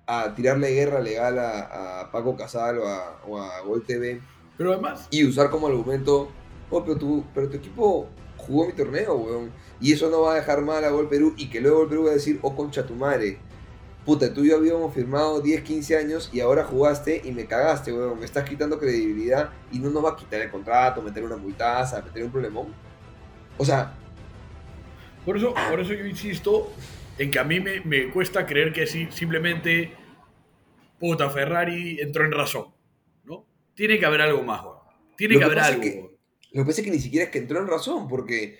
a 0.07 0.33
tirarle 0.35 0.71
guerra 0.71 0.99
legal 0.99 1.37
a, 1.39 2.01
a 2.01 2.11
Paco 2.11 2.35
Casal 2.35 2.79
o 2.79 2.87
a, 2.87 3.21
o 3.27 3.39
a 3.39 3.61
Gol 3.61 3.83
TV 3.83 4.19
Pero 4.57 4.73
además, 4.73 5.07
y 5.11 5.25
usar 5.25 5.49
como 5.49 5.67
argumento, 5.67 6.29
oh, 6.69 6.83
pero 6.83 6.97
tu, 6.97 7.23
pero 7.33 7.49
tu 7.49 7.57
equipo 7.57 8.09
jugó 8.37 8.65
mi 8.65 8.73
torneo, 8.73 9.15
weón. 9.15 9.51
Y 9.79 9.93
eso 9.93 10.09
no 10.09 10.21
va 10.21 10.33
a 10.33 10.35
dejar 10.35 10.61
mal 10.61 10.83
a 10.83 10.89
Gol 10.89 11.07
Perú 11.07 11.33
y 11.37 11.49
que 11.49 11.61
luego 11.61 11.79
Gol 11.79 11.89
Perú 11.89 12.03
va 12.05 12.11
a 12.11 12.15
decir, 12.15 12.39
oh, 12.41 12.55
concha 12.55 12.85
tu 12.85 12.95
madre. 12.95 13.39
Puta, 14.05 14.33
tú 14.33 14.43
y 14.43 14.49
yo 14.49 14.57
habíamos 14.57 14.93
firmado 14.93 15.41
10, 15.41 15.61
15 15.61 15.97
años 15.97 16.29
y 16.33 16.39
ahora 16.39 16.63
jugaste 16.63 17.21
y 17.23 17.31
me 17.31 17.45
cagaste, 17.45 17.93
weón. 17.93 18.19
Me 18.19 18.25
estás 18.25 18.49
quitando 18.49 18.79
credibilidad 18.79 19.51
y 19.71 19.77
no 19.79 19.91
nos 19.91 20.03
va 20.03 20.11
a 20.11 20.15
quitar 20.15 20.41
el 20.41 20.49
contrato, 20.49 21.01
meter 21.03 21.23
una 21.23 21.37
multaza, 21.37 22.01
meter 22.01 22.23
un 22.23 22.31
problemón. 22.31 22.73
O 23.57 23.65
sea, 23.65 23.93
por 25.23 25.37
eso, 25.37 25.53
por 25.69 25.79
eso 25.79 25.93
yo 25.93 26.05
insisto 26.05 26.71
en 27.19 27.29
que 27.29 27.37
a 27.37 27.43
mí 27.43 27.59
me, 27.59 27.81
me 27.81 28.09
cuesta 28.09 28.47
creer 28.47 28.73
que 28.73 28.87
sí, 28.87 29.07
simplemente, 29.11 29.93
puta, 30.99 31.29
Ferrari 31.29 31.99
entró 31.99 32.25
en 32.25 32.31
razón, 32.31 32.73
¿no? 33.23 33.45
Tiene 33.75 33.99
que 33.99 34.05
haber 34.07 34.21
algo 34.21 34.41
más, 34.41 34.63
weón. 34.63 34.77
Tiene 35.15 35.35
Lo 35.35 35.41
que 35.41 35.45
que 35.45 35.51
haber 35.51 35.59
algo. 35.59 35.81
que-. 35.81 36.17
Lo 36.53 36.63
que 36.63 36.67
pasa 36.67 36.81
es 36.81 36.85
que 36.85 36.91
ni 36.91 36.99
siquiera 36.99 37.25
es 37.25 37.31
que 37.31 37.37
entró 37.37 37.59
en 37.59 37.67
razón, 37.67 38.07
porque 38.07 38.57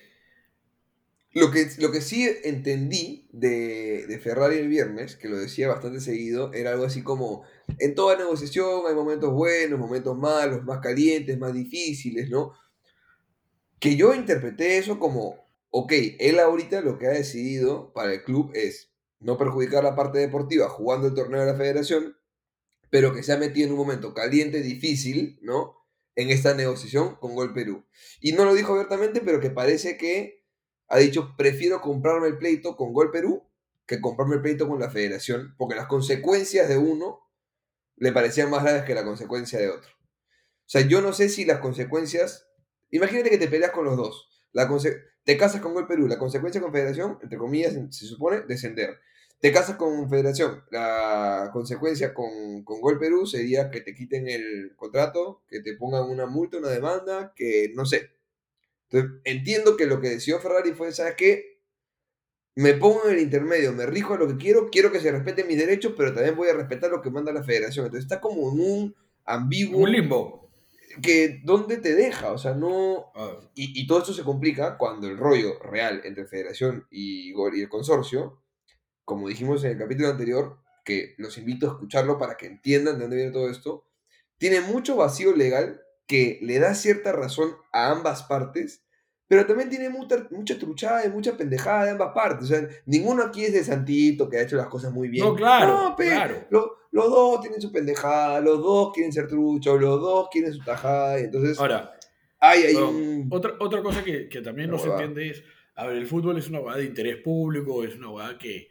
lo 1.34 1.50
que, 1.50 1.66
lo 1.78 1.92
que 1.92 2.02
sí 2.02 2.30
entendí 2.44 3.28
de, 3.32 4.06
de 4.06 4.20
Ferrari 4.20 4.58
el 4.58 4.68
viernes, 4.68 5.16
que 5.16 5.30
lo 5.30 5.38
decía 5.38 5.70
bastante 5.70 6.02
seguido, 6.02 6.52
era 6.54 6.72
algo 6.72 6.84
así 6.84 7.04
como, 7.04 7.44
en 7.80 7.96
toda 7.96 8.18
negociación 8.18 8.84
hay 8.88 8.96
momentos 8.96 9.32
buenos, 9.32 9.80
momentos 9.80 10.18
malos, 10.18 10.64
más 10.64 10.80
calientes, 10.80 11.38
más 11.38 11.54
difíciles, 11.54 12.30
¿no? 12.30 12.54
Que 13.80 13.96
yo 13.96 14.14
interpreté 14.14 14.78
eso 14.78 15.00
como, 15.00 15.48
ok, 15.70 15.94
él 16.20 16.40
ahorita 16.40 16.82
lo 16.82 16.98
que 16.98 17.08
ha 17.08 17.12
decidido 17.12 17.94
para 17.94 18.14
el 18.14 18.24
club 18.24 18.52
es 18.54 18.92
no 19.22 19.38
perjudicar 19.38 19.84
la 19.84 19.96
parte 19.96 20.20
deportiva 20.20 20.68
jugando 20.68 21.08
el 21.08 21.14
torneo 21.14 21.40
de 21.40 21.48
la 21.48 21.58
federación, 21.58 22.18
pero 22.90 23.14
que 23.14 23.24
se 23.24 23.32
ha 23.32 23.38
metido 23.38 23.68
en 23.68 23.72
un 23.72 23.80
momento 23.80 24.14
caliente, 24.14 24.62
difícil, 24.62 25.40
¿no? 25.42 25.78
En 26.16 26.30
esta 26.30 26.54
negociación 26.54 27.16
con 27.16 27.36
Gol 27.36 27.54
Perú. 27.54 27.86
Y 28.20 28.34
no 28.34 28.44
lo 28.44 28.54
dijo 28.54 28.74
abiertamente, 28.74 29.22
pero 29.22 29.40
que 29.40 29.50
parece 29.50 29.98
que 29.98 30.41
ha 30.92 30.98
dicho, 30.98 31.36
prefiero 31.38 31.80
comprarme 31.82 32.28
el 32.28 32.38
pleito 32.38 32.76
con 32.76 32.92
Gol 32.94 33.12
Perú 33.12 33.44
que 33.88 34.02
comprarme 34.02 34.36
el 34.36 34.42
pleito 34.42 34.68
con 34.68 34.80
la 34.80 34.90
federación, 34.90 35.56
porque 35.58 35.76
las 35.76 35.88
consecuencias 35.88 36.70
de 36.70 36.78
uno 36.78 37.22
le 37.96 38.12
parecían 38.12 38.50
más 38.50 38.64
graves 38.64 38.84
que 38.84 38.94
la 38.94 39.04
consecuencia 39.04 39.60
de 39.60 39.70
otro. 39.70 39.90
O 39.92 40.70
sea, 40.72 40.82
yo 40.82 41.02
no 41.02 41.14
sé 41.14 41.30
si 41.30 41.46
las 41.46 41.60
consecuencias... 41.60 42.48
Imagínate 42.90 43.30
que 43.30 43.38
te 43.38 43.48
peleas 43.48 43.72
con 43.72 43.86
los 43.86 43.98
dos. 43.98 44.30
La 44.52 44.68
conse- 44.68 45.02
te 45.24 45.38
casas 45.38 45.62
con 45.62 45.74
Gol 45.74 45.88
Perú, 45.88 46.08
la 46.08 46.18
consecuencia 46.18 46.62
con 46.62 46.72
Federación, 46.72 47.18
entre 47.22 47.38
comillas, 47.38 47.74
se 47.90 48.06
supone, 48.06 48.42
descender. 48.42 49.00
Te 49.40 49.52
casas 49.52 49.76
con 49.76 50.10
Federación, 50.10 50.64
la 50.72 51.50
consecuencia 51.52 52.14
con, 52.14 52.64
con 52.64 52.80
Gol 52.82 53.00
Perú 53.00 53.26
sería 53.26 53.72
que 53.72 53.82
te 53.82 53.94
quiten 53.96 54.28
el 54.28 54.74
contrato, 54.76 55.44
que 55.48 55.62
te 55.62 55.76
pongan 55.76 56.04
una 56.04 56.26
multa, 56.28 56.58
una 56.58 56.70
demanda, 56.70 57.34
que 57.36 57.72
no 57.76 57.86
sé. 57.86 58.12
Entonces, 58.92 59.22
entiendo 59.24 59.78
que 59.78 59.86
lo 59.86 60.02
que 60.02 60.10
decidió 60.10 60.40
Ferrari 60.40 60.74
fue, 60.74 60.92
¿sabes 60.92 61.16
qué? 61.16 61.62
Me 62.56 62.74
pongo 62.74 63.06
en 63.08 63.16
el 63.16 63.22
intermedio, 63.22 63.72
me 63.72 63.86
rijo 63.86 64.14
a 64.14 64.18
lo 64.18 64.28
que 64.28 64.38
quiero, 64.38 64.70
quiero 64.70 64.92
que 64.92 65.00
se 65.00 65.12
respeten 65.12 65.48
mis 65.48 65.58
derechos, 65.58 65.94
pero 65.96 66.14
también 66.14 66.36
voy 66.36 66.50
a 66.50 66.54
respetar 66.54 66.92
lo 66.92 67.02
que 67.02 67.10
manda 67.10 67.32
la 67.32 67.44
federación. 67.44 67.86
Entonces 67.86 68.06
está 68.06 68.20
como 68.20 68.52
en 68.52 68.60
un 68.60 68.96
ambiguo 69.24 69.80
Un 69.84 69.92
limbo. 69.92 70.50
que 71.02 71.40
¿dónde 71.46 71.78
te 71.78 71.96
deja? 71.96 72.34
O 72.34 72.38
sea, 72.38 72.54
no... 72.54 73.12
A 73.16 73.26
ver, 73.28 73.38
Y, 73.56 73.80
y 73.82 73.88
todo 73.88 74.00
esto 74.00 74.14
se 74.14 74.24
complica 74.24 74.78
cuando 74.78 75.08
el 75.08 75.18
rollo 75.18 75.58
real 75.60 76.02
entre 76.04 76.26
Federación 76.26 76.86
y, 76.92 77.32
y 77.32 77.62
el 77.62 77.70
consorcio, 77.70 78.42
como 79.06 79.30
dijimos 79.30 79.64
en 79.64 79.72
el 79.72 79.78
capítulo 79.78 80.10
anterior, 80.10 80.58
que 80.84 81.16
los 81.18 81.38
invito 81.38 81.68
a 81.70 81.74
escucharlo 81.74 82.18
para 82.18 82.36
que 82.36 82.48
entiendan 82.48 82.96
de 82.96 83.02
dónde 83.04 83.16
viene 83.16 83.32
todo 83.32 83.50
esto, 83.50 83.86
tiene 84.38 84.60
mucho 84.60 84.98
vacío 84.98 85.34
legal 85.34 85.82
que 86.12 86.38
le 86.42 86.60
da 86.60 86.76
cierta 86.76 87.12
razón 87.14 87.56
a 87.72 87.90
ambas 87.92 88.24
partes, 88.24 88.84
pero 89.28 89.46
también 89.46 89.70
tiene 89.70 89.90
mucha, 89.90 90.28
mucha 90.30 90.60
truchada 90.60 91.06
y 91.06 91.10
mucha 91.10 91.38
pendejada 91.38 91.86
de 91.86 91.92
ambas 91.92 92.12
partes. 92.14 92.44
O 92.44 92.48
sea, 92.54 92.68
ninguno 92.86 93.24
aquí 93.24 93.46
es 93.46 93.54
de 93.54 93.64
santito 93.64 94.30
que 94.30 94.38
ha 94.38 94.42
hecho 94.42 94.58
las 94.58 94.68
cosas 94.68 94.92
muy 94.92 95.08
bien. 95.08 95.26
No, 95.26 95.34
claro, 95.36 95.68
No, 95.90 95.96
pe, 95.96 96.08
claro. 96.10 96.46
lo- 96.50 96.76
los 96.92 97.10
dos 97.10 97.40
tienen 97.40 97.62
su 97.62 97.72
pendejada, 97.72 98.42
los 98.42 98.60
dos 98.60 98.92
quieren 98.94 99.14
ser 99.14 99.28
truchos, 99.30 99.80
los 99.80 100.02
dos 100.02 100.28
quieren 100.30 100.52
su 100.54 100.60
tajada, 100.60 101.18
y 101.22 101.24
entonces 101.24 101.58
Ahora, 101.58 101.98
hay 102.40 102.64
ahí 102.64 102.74
no, 102.74 102.90
un... 102.90 103.28
otra, 103.32 103.54
otra 103.60 103.82
cosa 103.82 104.04
que, 104.04 104.28
que 104.28 104.42
también 104.42 104.70
no 104.70 104.78
se 104.78 104.90
entiende 104.90 105.30
es, 105.30 105.42
a 105.76 105.88
ver, 105.88 105.96
el 105.96 106.06
fútbol 106.08 106.38
es 106.38 106.50
una 106.50 106.60
hueá 106.60 106.76
de 106.76 106.84
interés 106.84 107.16
público, 107.24 107.86
es 107.86 107.96
una 107.96 108.10
hueá 108.12 108.38
que 108.38 108.68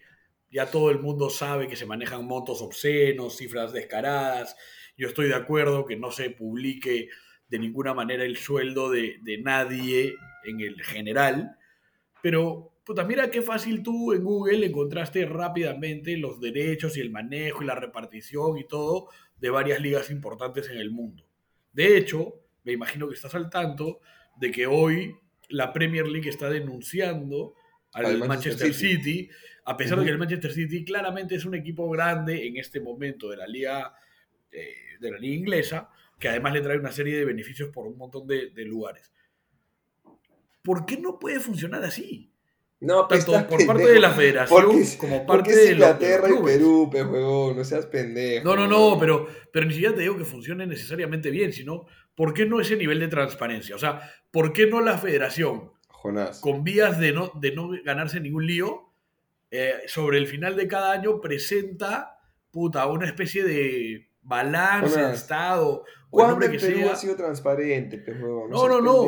ya 0.50 0.66
todo 0.66 0.90
el 0.90 0.98
mundo 0.98 1.30
sabe 1.30 1.66
que 1.68 1.76
se 1.76 1.86
manejan 1.86 2.26
montos 2.26 2.60
obscenos, 2.60 3.38
cifras 3.38 3.72
descaradas. 3.72 4.54
Yo 4.98 5.08
estoy 5.08 5.28
de 5.28 5.34
acuerdo 5.36 5.86
que 5.86 5.96
no 5.96 6.10
se 6.10 6.28
publique 6.28 7.08
de 7.50 7.58
ninguna 7.58 7.92
manera 7.92 8.24
el 8.24 8.36
sueldo 8.36 8.90
de, 8.90 9.18
de 9.22 9.38
nadie 9.38 10.14
en 10.44 10.60
el 10.60 10.82
general, 10.82 11.56
pero 12.22 12.72
puta, 12.84 13.04
mira 13.04 13.30
qué 13.30 13.42
fácil 13.42 13.82
tú 13.82 14.12
en 14.12 14.24
Google 14.24 14.66
encontraste 14.66 15.26
rápidamente 15.26 16.16
los 16.16 16.40
derechos 16.40 16.96
y 16.96 17.00
el 17.00 17.10
manejo 17.10 17.62
y 17.62 17.66
la 17.66 17.74
repartición 17.74 18.58
y 18.58 18.66
todo 18.66 19.08
de 19.38 19.50
varias 19.50 19.80
ligas 19.80 20.10
importantes 20.10 20.68
en 20.70 20.78
el 20.78 20.90
mundo. 20.90 21.24
De 21.72 21.96
hecho, 21.96 22.34
me 22.64 22.72
imagino 22.72 23.08
que 23.08 23.14
estás 23.14 23.34
al 23.34 23.48
tanto 23.48 24.00
de 24.36 24.50
que 24.50 24.66
hoy 24.66 25.14
la 25.48 25.72
Premier 25.72 26.06
League 26.06 26.28
está 26.28 26.48
denunciando 26.50 27.54
al, 27.92 28.06
Al 28.06 28.18
Manchester, 28.18 28.68
Manchester 28.68 28.74
City. 28.74 29.30
a 29.64 29.76
pesar 29.76 29.98
de 29.98 30.04
que 30.04 30.10
el 30.10 30.18
Manchester 30.18 30.52
City 30.52 30.84
claramente 30.84 31.34
es 31.34 31.44
un 31.44 31.54
equipo 31.54 31.88
grande 31.90 32.46
en 32.46 32.56
este 32.56 32.80
momento 32.80 33.28
de 33.28 33.36
la 33.36 33.46
liga 33.46 33.94
eh, 34.52 34.74
de 35.00 35.10
la 35.10 35.18
liga 35.18 35.34
inglesa, 35.36 35.90
que 36.20 36.28
además 36.28 36.52
le 36.52 36.60
trae 36.60 36.78
una 36.78 36.92
serie 36.92 37.18
de 37.18 37.24
beneficios 37.24 37.70
por 37.70 37.86
un 37.86 37.98
montón 37.98 38.26
de, 38.28 38.50
de 38.50 38.64
lugares. 38.64 39.12
¿Por 40.62 40.86
qué 40.86 40.98
no 40.98 41.18
puede 41.18 41.40
funcionar 41.40 41.82
así? 41.82 42.30
No, 42.80 43.06
pues, 43.08 43.26
Tanto 43.26 43.46
por 43.48 43.66
parte 43.66 43.92
de 43.92 44.00
la 44.00 44.10
federación 44.10 44.62
Porque 44.62 44.96
como 44.96 45.26
parte 45.26 45.50
de 45.50 45.56
los, 45.56 45.64
de 45.64 45.74
los 45.74 46.02
Inglaterra 46.02 46.28
y. 46.30 46.42
Perú, 46.42 46.88
pe 46.90 47.02
huevón, 47.02 47.56
no 47.56 47.64
seas 47.64 47.86
pendejo. 47.86 48.44
No, 48.44 48.56
no, 48.56 48.66
no, 48.66 48.98
pero, 48.98 49.26
pero 49.52 49.66
ni 49.66 49.74
siquiera 49.74 49.94
te 49.94 50.00
digo 50.00 50.16
que 50.16 50.24
funcione 50.24 50.66
necesariamente 50.66 51.30
bien, 51.30 51.52
sino 51.52 51.86
¿por 52.14 52.32
qué 52.32 52.46
no 52.46 52.58
ese 52.60 52.76
nivel 52.76 52.98
de 53.00 53.08
transparencia? 53.08 53.74
O 53.74 53.78
sea, 53.78 54.00
¿por 54.30 54.54
qué 54.54 54.66
no 54.66 54.80
la 54.80 54.96
federación, 54.96 55.72
Jonás. 55.88 56.40
con 56.40 56.64
vías 56.64 56.98
de 56.98 57.12
no, 57.12 57.32
de 57.34 57.52
no 57.52 57.70
ganarse 57.84 58.18
ningún 58.18 58.46
lío, 58.46 58.90
eh, 59.50 59.74
sobre 59.86 60.16
el 60.16 60.26
final 60.26 60.56
de 60.56 60.66
cada 60.66 60.92
año 60.92 61.20
presenta, 61.20 62.18
puta, 62.50 62.86
una 62.86 63.06
especie 63.06 63.44
de 63.44 64.09
balance, 64.22 64.94
Jonás, 64.94 65.20
estado, 65.20 65.84
¿Cuándo 66.10 66.44
el 66.46 66.52
que 66.52 66.58
Perú 66.58 66.78
sea? 66.80 66.92
ha 66.92 66.96
sido 66.96 67.16
transparente? 67.16 68.02
No, 68.18 68.68
no, 68.68 68.80
no. 68.80 69.06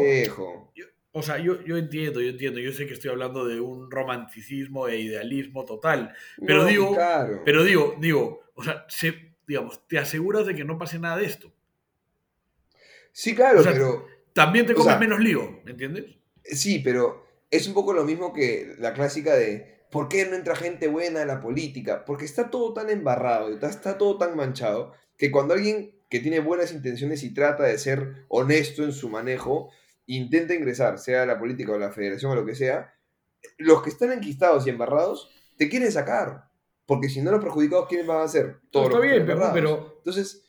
O 1.14 1.22
sea, 1.22 1.36
yo, 1.38 1.60
yo 1.62 1.76
entiendo, 1.76 2.20
yo 2.22 2.30
entiendo, 2.30 2.58
yo 2.60 2.72
sé 2.72 2.86
que 2.86 2.94
estoy 2.94 3.10
hablando 3.10 3.44
de 3.46 3.60
un 3.60 3.90
romanticismo 3.90 4.88
e 4.88 4.98
idealismo 4.98 5.64
total, 5.66 6.14
Pero 6.46 6.62
No, 6.62 6.64
digo- 6.68 6.94
claro. 6.94 7.42
pero 7.44 7.64
digo, 7.64 7.96
digo, 8.00 8.40
o 8.54 8.62
sea, 8.64 8.86
se- 8.88 9.34
digamos, 9.46 9.86
te 9.88 9.98
aseguras 9.98 10.46
de 10.46 10.54
que 10.54 10.64
no 10.64 10.78
pase 10.78 10.98
nada 10.98 11.18
de 11.18 11.26
esto. 11.26 11.52
Sí, 13.12 13.34
claro, 13.34 13.60
o 13.60 13.62
sea, 13.62 13.72
pero... 13.72 14.06
también 14.32 14.64
te 14.64 14.72
O 14.72 14.76
comes 14.76 14.92
sea, 14.92 14.98
menos 15.00 15.20
lío, 15.20 15.60
¿me 15.64 15.72
entiendes? 15.72 16.06
Sí, 16.44 16.78
pero 16.78 17.26
es 17.50 17.66
un 17.66 17.74
poco 17.74 17.92
lo 17.92 18.04
mismo 18.04 18.32
que 18.32 18.74
la 18.78 18.94
clásica 18.94 19.34
de 19.34 19.81
¿por 19.92 20.08
qué 20.08 20.26
no 20.26 20.34
entra 20.34 20.56
gente 20.56 20.88
buena 20.88 21.22
a 21.22 21.26
la 21.26 21.40
política? 21.40 22.04
Porque 22.04 22.24
está 22.24 22.50
todo 22.50 22.72
tan 22.72 22.90
embarrado, 22.90 23.50
está, 23.52 23.68
está 23.68 23.98
todo 23.98 24.18
tan 24.18 24.34
manchado, 24.36 24.94
que 25.16 25.30
cuando 25.30 25.54
alguien 25.54 25.94
que 26.08 26.18
tiene 26.18 26.40
buenas 26.40 26.72
intenciones 26.72 27.22
y 27.22 27.32
trata 27.32 27.62
de 27.64 27.78
ser 27.78 28.24
honesto 28.28 28.82
en 28.82 28.92
su 28.92 29.08
manejo, 29.08 29.70
intenta 30.06 30.54
ingresar, 30.54 30.98
sea 30.98 31.22
a 31.22 31.26
la 31.26 31.38
política 31.38 31.72
o 31.72 31.76
a 31.76 31.78
la 31.78 31.92
federación 31.92 32.32
o 32.32 32.34
lo 32.34 32.44
que 32.44 32.54
sea, 32.56 32.94
los 33.58 33.82
que 33.82 33.90
están 33.90 34.10
enquistados 34.12 34.66
y 34.66 34.70
embarrados 34.70 35.30
te 35.56 35.68
quieren 35.68 35.92
sacar. 35.92 36.44
Porque 36.86 37.08
si 37.08 37.20
no 37.22 37.30
los 37.30 37.40
perjudicados, 37.42 37.86
¿quiénes 37.88 38.06
van 38.06 38.22
a 38.22 38.28
ser? 38.28 38.56
Todos 38.70 38.86
está 38.86 38.98
los 38.98 39.06
bien, 39.06 39.24
pero, 39.24 39.50
pero 39.52 39.94
Entonces, 39.98 40.42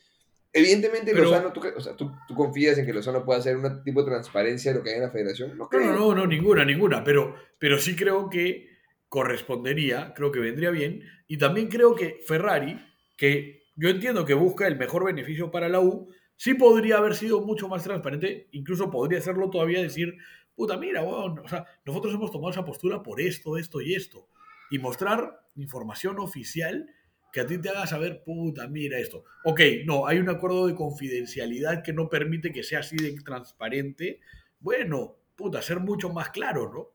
evidentemente 0.52 1.12
Pero- 1.12 1.24
Lozano, 1.24 1.52
¿tú, 1.52 1.60
o 1.76 1.80
sea, 1.80 1.96
¿tú, 1.96 2.10
tú 2.26 2.34
confías 2.34 2.76
en 2.78 2.86
que 2.86 2.92
Lozano 2.92 3.24
pueda 3.24 3.38
hacer 3.40 3.56
un 3.56 3.82
tipo 3.84 4.02
de 4.02 4.10
transparencia 4.10 4.72
de 4.72 4.78
lo 4.78 4.84
que 4.84 4.90
hay 4.90 4.96
en 4.96 5.02
la 5.02 5.10
federación? 5.10 5.50
No 5.50 5.64
No, 5.64 5.68
creo. 5.68 5.92
no, 5.92 5.98
no, 5.98 6.14
no, 6.14 6.26
ninguna, 6.26 6.64
ninguna, 6.64 7.04
pero, 7.04 7.34
pero 7.58 7.78
sí 7.78 7.94
creo 7.96 8.28
que 8.28 8.73
correspondería, 9.14 10.12
creo 10.12 10.32
que 10.32 10.40
vendría 10.40 10.72
bien, 10.72 11.04
y 11.28 11.38
también 11.38 11.68
creo 11.68 11.94
que 11.94 12.18
Ferrari, 12.26 12.84
que 13.16 13.62
yo 13.76 13.88
entiendo 13.88 14.24
que 14.24 14.34
busca 14.34 14.66
el 14.66 14.76
mejor 14.76 15.04
beneficio 15.04 15.52
para 15.52 15.68
la 15.68 15.78
U, 15.78 16.08
sí 16.34 16.54
podría 16.54 16.96
haber 16.96 17.14
sido 17.14 17.40
mucho 17.40 17.68
más 17.68 17.84
transparente, 17.84 18.48
incluso 18.50 18.90
podría 18.90 19.20
hacerlo 19.20 19.50
todavía 19.50 19.80
decir, 19.80 20.16
puta, 20.56 20.78
mira, 20.78 21.04
weón, 21.04 21.38
o 21.38 21.46
sea, 21.46 21.64
nosotros 21.84 22.12
hemos 22.12 22.32
tomado 22.32 22.50
esa 22.50 22.64
postura 22.64 23.04
por 23.04 23.20
esto, 23.20 23.56
esto 23.56 23.80
y 23.80 23.94
esto, 23.94 24.26
y 24.68 24.80
mostrar 24.80 25.46
información 25.54 26.18
oficial 26.18 26.90
que 27.32 27.42
a 27.42 27.46
ti 27.46 27.58
te 27.58 27.68
haga 27.68 27.86
saber, 27.86 28.24
puta, 28.24 28.66
mira 28.66 28.98
esto. 28.98 29.26
Ok, 29.44 29.60
no, 29.86 30.08
hay 30.08 30.18
un 30.18 30.28
acuerdo 30.28 30.66
de 30.66 30.74
confidencialidad 30.74 31.84
que 31.84 31.92
no 31.92 32.08
permite 32.08 32.50
que 32.50 32.64
sea 32.64 32.80
así 32.80 32.96
de 32.96 33.14
transparente. 33.20 34.18
Bueno, 34.58 35.18
puta, 35.36 35.62
ser 35.62 35.78
mucho 35.78 36.10
más 36.10 36.30
claro, 36.30 36.72
¿no? 36.72 36.93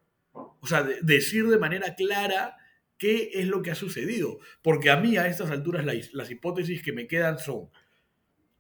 O 0.62 0.68
sea, 0.68 0.84
de- 0.84 1.00
decir 1.02 1.48
de 1.48 1.58
manera 1.58 1.96
clara 1.96 2.58
qué 2.98 3.32
es 3.34 3.48
lo 3.48 3.62
que 3.62 3.72
ha 3.72 3.76
sucedido. 3.76 4.40
Porque 4.62 4.90
a 4.90 4.98
mí 4.98 5.18
a 5.18 5.28
estas 5.28 5.52
alturas 5.52 5.86
las 6.14 6.32
hipótesis 6.32 6.84
que 6.84 6.92
me 6.92 7.08
quedan 7.08 7.40
son 7.40 7.70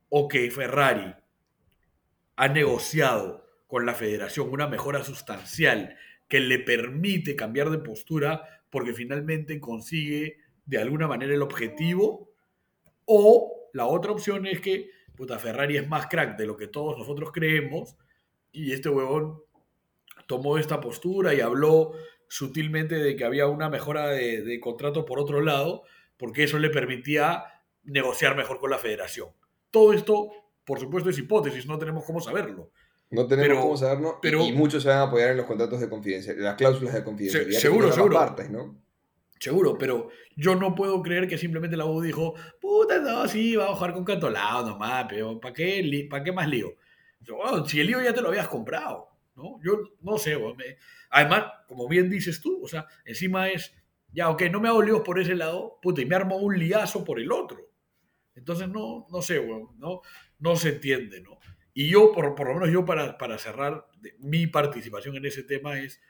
o 0.09 0.27
que 0.27 0.49
Ferrari 0.49 1.13
ha 2.35 2.47
negociado 2.47 3.45
con 3.67 3.85
la 3.85 3.93
federación 3.93 4.49
una 4.49 4.67
mejora 4.67 5.03
sustancial 5.03 5.97
que 6.27 6.39
le 6.39 6.59
permite 6.59 7.35
cambiar 7.35 7.69
de 7.69 7.79
postura 7.79 8.63
porque 8.69 8.93
finalmente 8.93 9.59
consigue 9.59 10.38
de 10.65 10.77
alguna 10.77 11.07
manera 11.07 11.33
el 11.33 11.41
objetivo 11.41 12.31
o 13.05 13.69
la 13.73 13.85
otra 13.85 14.12
opción 14.12 14.45
es 14.47 14.62
que 14.62 14.89
puta, 15.15 15.38
Ferrari 15.38 15.77
es 15.77 15.88
más 15.88 16.07
crack 16.07 16.38
de 16.38 16.45
lo 16.47 16.55
que 16.55 16.67
todos 16.67 16.97
nosotros 16.97 17.31
creemos 17.33 17.97
y 18.51 18.71
este 18.71 18.89
huevón 18.89 19.41
tomó 20.30 20.60
esta 20.60 20.80
postura 20.80 21.34
y 21.34 21.42
habló 21.42 21.94
sutilmente 22.28 22.94
de 23.00 23.15
que 23.15 23.26
había 23.26 23.48
una 23.48 23.68
mejora 23.68 24.10
de, 24.10 24.44
de 24.44 24.60
contrato 24.60 25.04
por 25.04 25.20
otro 25.20 25.42
lado, 25.42 25.82
porque 26.18 26.44
eso 26.44 26.60
le 26.60 26.70
permitía 26.70 27.46
negociar 27.84 28.38
mejor 28.38 28.60
con 28.60 28.70
la 28.70 28.78
federación. 28.78 29.30
Todo 29.72 29.92
esto, 29.92 30.30
por 30.63 30.80
supuesto, 30.80 31.10
es 31.10 31.18
hipótesis, 31.18 31.65
no 31.65 31.80
tenemos 31.80 32.06
cómo 32.06 32.22
saberlo. 32.22 32.70
No 33.10 33.26
tenemos 33.26 33.48
Pero- 33.50 33.62
cómo 33.62 33.76
saberlo. 33.78 34.10
y- 34.10 34.22
pero- 34.22 34.44
y, 34.46 34.52
muchos 34.52 34.84
se 34.84 34.89
van 34.89 35.00
a 35.00 35.04
apoyar 35.06 35.32
en 35.32 35.38
los 35.38 35.48
contratos 35.48 35.80
de 35.80 35.89
confidencialidad, 35.89 36.46
las 36.46 36.56
cláusulas 36.58 36.94
de 36.94 37.04
confidencialidad. 37.04 37.60
seguro, 37.60 37.92
seguro. 37.92 38.15
partes, 38.15 38.52
¿no? 38.52 38.78
Seguro, 39.39 39.78
pero 39.80 40.10
yo 40.36 40.54
no 40.54 40.76
puedo 40.76 41.02
creer 41.02 41.28
que 41.28 41.39
simplemente 41.39 41.76
la 41.76 41.86
U 41.86 42.02
dijo, 42.02 42.36
puta, 42.62 43.00
no, 43.00 43.28
sí, 43.28 43.56
vamos 43.56 43.74
a 43.74 43.78
jugar 43.78 43.94
con 43.94 44.06
Cantolao 44.06 44.63
nomás, 44.68 45.08
pero 45.10 45.39
¿para 45.39 45.56
qué, 45.56 46.08
¿para 46.08 46.24
qué 46.24 46.32
más 46.32 46.48
lío? 46.48 46.76
Yo, 47.22 47.38
bueno, 47.38 47.65
si 47.65 47.80
el 47.80 47.88
lío 47.88 48.00
ya 48.04 48.13
te 48.13 48.22
lo 48.22 48.28
habías 48.28 48.48
comprado, 48.48 49.08
¿no? 49.39 49.60
Yo 49.63 49.95
no 50.02 50.17
sé, 50.17 50.38
además, 51.10 51.45
como 51.67 51.88
bien 51.88 52.10
dices 52.10 52.41
tú, 52.41 52.62
o 52.63 52.67
sea, 52.67 52.86
encima 53.06 53.49
es, 53.49 53.73
ya, 54.12 54.30
ok, 54.30 54.43
no 54.52 54.60
me 54.60 54.67
hago 54.67 54.84
líos 54.84 55.02
por 55.02 55.19
ese 55.19 55.34
lado, 55.34 55.80
puta, 55.82 56.02
y 56.02 56.06
me 56.06 56.15
armo 56.15 56.38
un 56.38 56.60
liazo 56.60 57.04
por 57.04 57.19
el 57.19 57.32
otro. 57.32 57.71
Entonces, 58.36 58.67
no, 58.69 59.08
no 59.10 59.21
sé, 59.21 59.39
weón, 59.39 59.69
no, 59.78 60.02
no 60.39 60.56
se 60.56 60.69
entiende, 60.69 61.21
¿no? 61.21 61.39
Y 61.73 61.89
yo, 61.89 62.12
por, 62.12 62.36
por 62.36 62.47
lo 62.47 62.56
menos 62.56 62.71
yo 62.71 62.86
para, 62.86 63.17
para 63.17 63.38
cerrar, 63.38 63.88
mi 64.19 64.47
participación 64.47 65.15
en 65.15 65.25
ese 65.25 65.43
tema 65.43 65.80
es, 65.80 66.02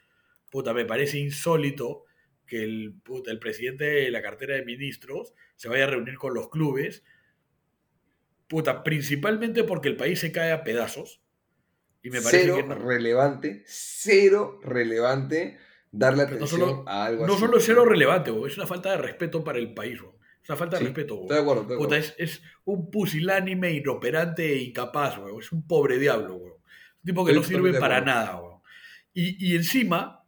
puta, 0.50 0.74
me 0.74 0.86
parece 0.86 1.20
insólito 1.20 2.06
que 2.46 2.64
el, 2.64 2.96
puta, 3.04 3.32
el 3.32 3.40
presidente 3.40 3.86
de 3.86 4.12
la 4.12 4.22
cartera 4.22 4.56
de 4.56 4.66
ministros 4.66 5.34
se 5.56 5.70
vaya 5.70 5.84
a 5.86 5.88
reunir 5.88 6.18
con 6.18 6.34
los 6.34 6.50
clubes, 6.50 7.04
puta, 8.48 8.84
principalmente 8.84 9.64
porque 9.64 9.88
el 9.88 9.96
país 9.96 10.20
se 10.20 10.32
cae 10.32 10.52
a 10.52 10.64
pedazos. 10.64 11.22
Y 12.02 12.10
me 12.10 12.22
parece 12.22 12.44
cero 12.44 12.56
que 12.58 12.64
no, 12.64 12.76
relevante, 12.76 13.64
cero 13.68 14.60
relevante 14.64 15.58
darle 15.92 16.26
Pero 16.26 16.40
no 16.40 16.46
atención 16.46 16.70
solo- 16.70 16.84
a 16.88 17.06
algo 17.06 17.28
no 17.28 17.34
así. 17.34 17.42
solo 17.42 17.58
es 17.58 17.66
cero 17.66 17.86
relevante, 17.86 18.32
bo, 18.32 18.48
es 18.48 18.58
una 18.58 18.68
falta 18.68 18.92
de 18.92 18.98
respeto 18.98 19.44
para 19.44 19.60
el 19.60 19.74
país. 19.74 20.02
bo. 20.02 20.18
Es 20.42 20.50
una 20.50 20.58
falta 20.58 20.78
de 20.78 20.82
Sí, 20.82 20.86
respeto. 20.88 21.16
bo. 21.18 21.22
Estoy 21.24 21.36
de 21.38 21.42
acuerdo, 21.42 21.62
estoy 21.64 21.78
de 21.78 21.84
acuerdo. 21.84 21.96
es, 21.96 22.16
es 22.18 22.42
un 22.66 22.90
pusilánime, 22.90 23.72
inoperante 23.74 24.54
e 24.54 24.58
incapaz. 24.64 25.20
Es 25.40 25.52
un 25.52 25.68
pobre 25.68 25.98
diablo. 26.00 26.36
Un 26.36 26.52
tipo 27.06 27.26
que 27.26 27.32
Estoy 27.34 27.42
no 27.42 27.48
sirve 27.64 27.80
para 27.80 27.98
acuerdo. 27.98 28.16
nada. 28.16 28.42
Y, 29.14 29.52
y 29.52 29.56
encima, 29.56 30.24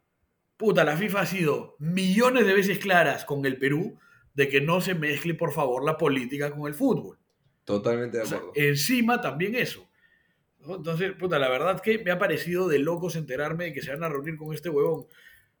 puta, 0.56 0.84
la 0.84 0.96
FIFA 0.96 1.20
ha 1.22 1.26
sido 1.26 1.76
millones 1.78 2.46
de 2.46 2.52
veces 2.54 2.78
claras 2.78 3.24
con 3.24 3.46
el 3.46 3.56
Perú 3.58 3.98
de 4.34 4.48
que 4.48 4.60
no 4.60 4.80
se 4.80 4.94
mezcle, 4.94 5.34
por 5.34 5.52
favor, 5.52 5.84
la 5.84 5.96
política 5.96 6.50
con 6.50 6.66
el 6.68 6.74
fútbol. 6.74 7.18
Totalmente 7.64 8.18
de 8.18 8.24
O 8.24 8.26
sea, 8.26 8.38
acuerdo. 8.38 8.52
encima 8.56 9.20
también 9.20 9.54
eso. 9.54 9.88
¿No? 10.66 10.76
Entonces, 10.76 11.12
puta, 11.14 11.38
la 11.38 11.48
verdad 11.48 11.80
que 11.80 11.98
me 11.98 12.10
ha 12.10 12.18
parecido 12.18 12.68
de 12.68 12.78
locos 12.78 13.16
enterarme 13.16 13.66
de 13.66 13.72
que 13.72 13.82
se 13.82 13.90
van 13.92 14.04
a 14.04 14.08
reunir 14.08 14.36
con 14.36 14.54
este 14.54 14.68
huevón. 14.70 15.06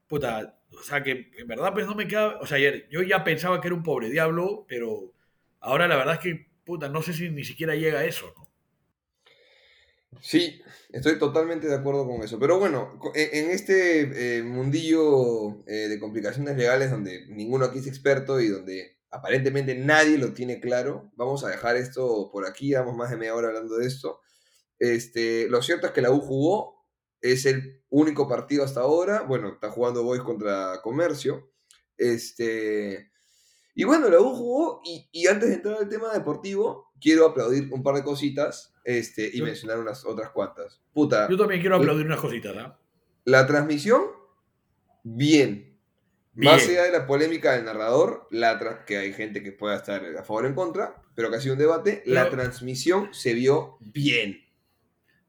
Puta, 0.08 0.60
o 0.78 0.82
sea, 0.82 1.02
que 1.02 1.30
en 1.38 1.48
verdad 1.48 1.72
pues 1.74 1.86
no 1.86 1.94
me 1.96 2.08
queda... 2.08 2.38
O 2.40 2.46
sea, 2.46 2.58
ayer 2.58 2.88
yo 2.90 3.02
ya 3.02 3.24
pensaba 3.24 3.60
que 3.60 3.68
era 3.68 3.76
un 3.76 3.82
pobre 3.84 4.10
diablo, 4.10 4.66
pero 4.68 5.14
ahora 5.60 5.88
la 5.88 5.96
verdad 5.96 6.14
es 6.16 6.20
que, 6.20 6.48
puta, 6.64 6.88
no 6.88 7.02
sé 7.02 7.12
si 7.14 7.30
ni 7.30 7.44
siquiera 7.44 7.74
llega 7.76 8.00
a 8.00 8.04
eso, 8.06 8.34
¿no? 8.36 8.48
Sí, 10.20 10.60
estoy 10.92 11.18
totalmente 11.18 11.66
de 11.68 11.74
acuerdo 11.74 12.06
con 12.06 12.22
eso. 12.22 12.38
Pero 12.38 12.58
bueno, 12.58 12.98
co- 12.98 13.12
en 13.14 13.50
este 13.50 14.38
eh, 14.38 14.42
mundillo 14.42 15.64
eh, 15.66 15.88
de 15.88 15.98
complicaciones 15.98 16.56
legales 16.56 16.90
donde 16.90 17.26
ninguno 17.28 17.64
aquí 17.66 17.78
es 17.80 17.86
experto 17.86 18.40
y 18.40 18.48
donde 18.48 18.98
aparentemente 19.10 19.74
nadie 19.74 20.18
lo 20.18 20.32
tiene 20.32 20.60
claro, 20.60 21.10
vamos 21.16 21.44
a 21.44 21.48
dejar 21.48 21.76
esto 21.76 22.30
por 22.32 22.46
aquí, 22.46 22.68
llevamos 22.68 22.96
más 22.96 23.10
de 23.10 23.16
media 23.16 23.34
hora 23.34 23.48
hablando 23.48 23.76
de 23.78 23.86
esto. 23.86 24.20
Este, 24.78 25.48
lo 25.48 25.62
cierto 25.62 25.86
es 25.86 25.92
que 25.92 26.02
la 26.02 26.10
U 26.10 26.20
jugó, 26.20 26.84
es 27.20 27.46
el 27.46 27.82
único 27.88 28.28
partido 28.28 28.64
hasta 28.64 28.80
ahora, 28.80 29.22
bueno, 29.22 29.48
está 29.50 29.70
jugando 29.70 30.02
Boys 30.02 30.22
contra 30.22 30.80
Comercio. 30.82 31.50
Este, 31.96 33.12
y 33.74 33.84
bueno, 33.84 34.08
la 34.08 34.20
U 34.20 34.34
jugó 34.34 34.80
y, 34.84 35.08
y 35.12 35.26
antes 35.28 35.48
de 35.48 35.54
entrar 35.56 35.76
al 35.78 35.88
tema 35.88 36.12
deportivo, 36.12 36.92
quiero 37.00 37.26
aplaudir 37.26 37.68
un 37.72 37.82
par 37.82 37.94
de 37.94 38.02
cositas 38.02 38.74
este, 38.84 39.30
y 39.32 39.38
Yo- 39.38 39.44
mencionar 39.44 39.78
unas 39.78 40.04
otras 40.04 40.30
cuantas. 40.30 40.80
Puta, 40.92 41.28
Yo 41.30 41.36
también 41.36 41.60
quiero 41.60 41.76
aplaudir 41.76 42.06
unas 42.06 42.20
cositas, 42.20 42.56
¿ah? 42.56 42.78
la 43.24 43.46
transmisión, 43.46 44.02
bien. 45.02 45.78
Bien. 46.34 46.54
Más 46.54 46.66
allá 46.66 46.84
de 46.84 46.92
la 46.92 47.06
polémica 47.06 47.52
del 47.52 47.66
narrador, 47.66 48.26
la 48.30 48.84
que 48.86 48.96
hay 48.96 49.12
gente 49.12 49.42
que 49.42 49.52
pueda 49.52 49.76
estar 49.76 50.02
a 50.16 50.24
favor 50.24 50.44
o 50.44 50.48
en 50.48 50.54
contra, 50.54 51.02
pero 51.14 51.28
que 51.30 51.36
ha 51.36 51.40
sido 51.40 51.52
un 51.54 51.58
debate, 51.58 52.02
la 52.06 52.30
transmisión 52.30 53.12
se 53.12 53.34
vio 53.34 53.76
bien. 53.80 54.41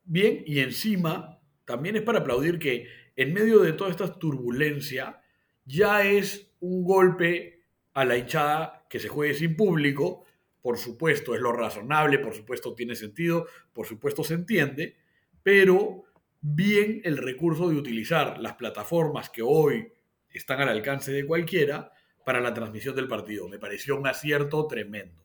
Bien, 0.05 0.43
y 0.45 0.59
encima 0.59 1.39
también 1.65 1.95
es 1.95 2.01
para 2.01 2.19
aplaudir 2.19 2.59
que 2.59 2.87
en 3.15 3.33
medio 3.33 3.59
de 3.59 3.73
toda 3.73 3.89
esta 3.89 4.11
turbulencia 4.19 5.21
ya 5.65 6.05
es 6.05 6.51
un 6.59 6.83
golpe 6.83 7.63
a 7.93 8.05
la 8.05 8.17
hinchada 8.17 8.85
que 8.89 8.99
se 8.99 9.07
juegue 9.07 9.33
sin 9.33 9.55
público. 9.55 10.25
Por 10.61 10.77
supuesto, 10.77 11.35
es 11.35 11.41
lo 11.41 11.51
razonable, 11.51 12.19
por 12.19 12.33
supuesto 12.33 12.73
tiene 12.73 12.95
sentido, 12.95 13.47
por 13.71 13.85
supuesto 13.85 14.23
se 14.23 14.33
entiende, 14.33 14.97
pero 15.41 16.03
bien 16.41 17.01
el 17.03 17.17
recurso 17.17 17.69
de 17.69 17.75
utilizar 17.75 18.39
las 18.39 18.55
plataformas 18.55 19.29
que 19.29 19.41
hoy 19.41 19.91
están 20.29 20.61
al 20.61 20.69
alcance 20.69 21.11
de 21.11 21.25
cualquiera 21.25 21.91
para 22.25 22.41
la 22.41 22.53
transmisión 22.53 22.95
del 22.95 23.07
partido. 23.07 23.47
Me 23.47 23.59
pareció 23.59 23.97
un 23.97 24.07
acierto 24.07 24.65
tremendo. 24.67 25.23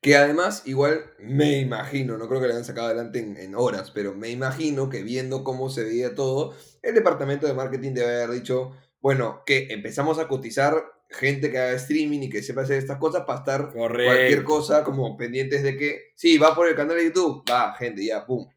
Que 0.00 0.16
además, 0.16 0.62
igual 0.66 1.04
me 1.18 1.58
imagino, 1.58 2.18
no 2.18 2.28
creo 2.28 2.40
que 2.40 2.48
la 2.48 2.54
hayan 2.54 2.64
sacado 2.64 2.88
adelante 2.88 3.20
en, 3.20 3.36
en 3.36 3.54
horas, 3.54 3.90
pero 3.92 4.14
me 4.14 4.30
imagino 4.30 4.88
que 4.88 5.02
viendo 5.02 5.44
cómo 5.44 5.70
se 5.70 5.84
veía 5.84 6.14
todo, 6.14 6.54
el 6.82 6.94
departamento 6.94 7.46
de 7.46 7.54
marketing 7.54 7.94
debe 7.94 8.22
haber 8.22 8.30
dicho, 8.30 8.72
bueno, 9.00 9.42
que 9.46 9.68
empezamos 9.70 10.18
a 10.18 10.28
cotizar 10.28 10.82
gente 11.12 11.50
que 11.50 11.58
haga 11.58 11.72
streaming 11.72 12.22
y 12.22 12.30
que 12.30 12.42
sepa 12.42 12.62
hacer 12.62 12.78
estas 12.78 12.98
cosas 12.98 13.24
para 13.26 13.40
estar 13.40 13.72
Correcto. 13.72 14.12
cualquier 14.12 14.44
cosa 14.44 14.84
como 14.84 15.16
pendientes 15.16 15.62
de 15.62 15.76
que, 15.76 16.12
sí, 16.16 16.38
va 16.38 16.54
por 16.54 16.68
el 16.68 16.74
canal 16.74 16.96
de 16.96 17.04
YouTube, 17.04 17.44
va, 17.50 17.74
gente, 17.74 18.04
ya, 18.04 18.24
pum. 18.24 18.48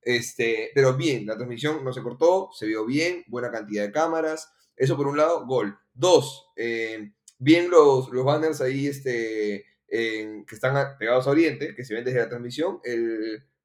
Este, 0.00 0.70
pero 0.74 0.94
bien, 0.94 1.26
la 1.26 1.36
transmisión 1.36 1.82
no 1.82 1.92
se 1.92 2.02
cortó, 2.02 2.50
se 2.52 2.66
vio 2.66 2.84
bien, 2.84 3.24
buena 3.26 3.50
cantidad 3.50 3.84
de 3.84 3.92
cámaras, 3.92 4.52
eso 4.76 4.96
por 4.96 5.06
un 5.06 5.16
lado, 5.16 5.46
gol. 5.46 5.78
Dos, 5.94 6.48
eh, 6.56 7.12
bien 7.38 7.70
los, 7.70 8.10
los 8.10 8.24
banners 8.24 8.60
ahí, 8.60 8.86
este, 8.86 9.64
que 9.94 10.54
están 10.54 10.98
pegados 10.98 11.26
a 11.26 11.30
Oriente, 11.30 11.74
que 11.74 11.84
se 11.84 11.94
ven 11.94 12.04
desde 12.04 12.18
la 12.18 12.28
transmisión, 12.28 12.80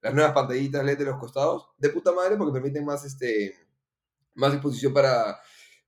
las 0.02 0.14
nuevas 0.14 0.34
pantallitas 0.34 0.86
LED 0.86 1.00
de 1.00 1.06
los 1.06 1.18
costados, 1.18 1.70
de 1.78 1.90
puta 1.90 2.12
madre 2.12 2.38
porque 2.38 2.54
permiten 2.54 2.86
más, 2.86 3.04
este, 3.04 3.56
más 4.36 4.54
exposición 4.54 4.94
para, 4.94 5.40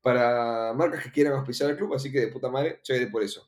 para 0.01 0.73
marcas 0.73 1.03
que 1.03 1.11
quieran 1.11 1.33
auspiciar 1.33 1.69
al 1.69 1.77
club, 1.77 1.93
así 1.93 2.11
que 2.11 2.21
de 2.21 2.27
puta 2.29 2.49
madre, 2.49 2.79
chévere 2.81 3.07
por 3.07 3.21
eso. 3.21 3.47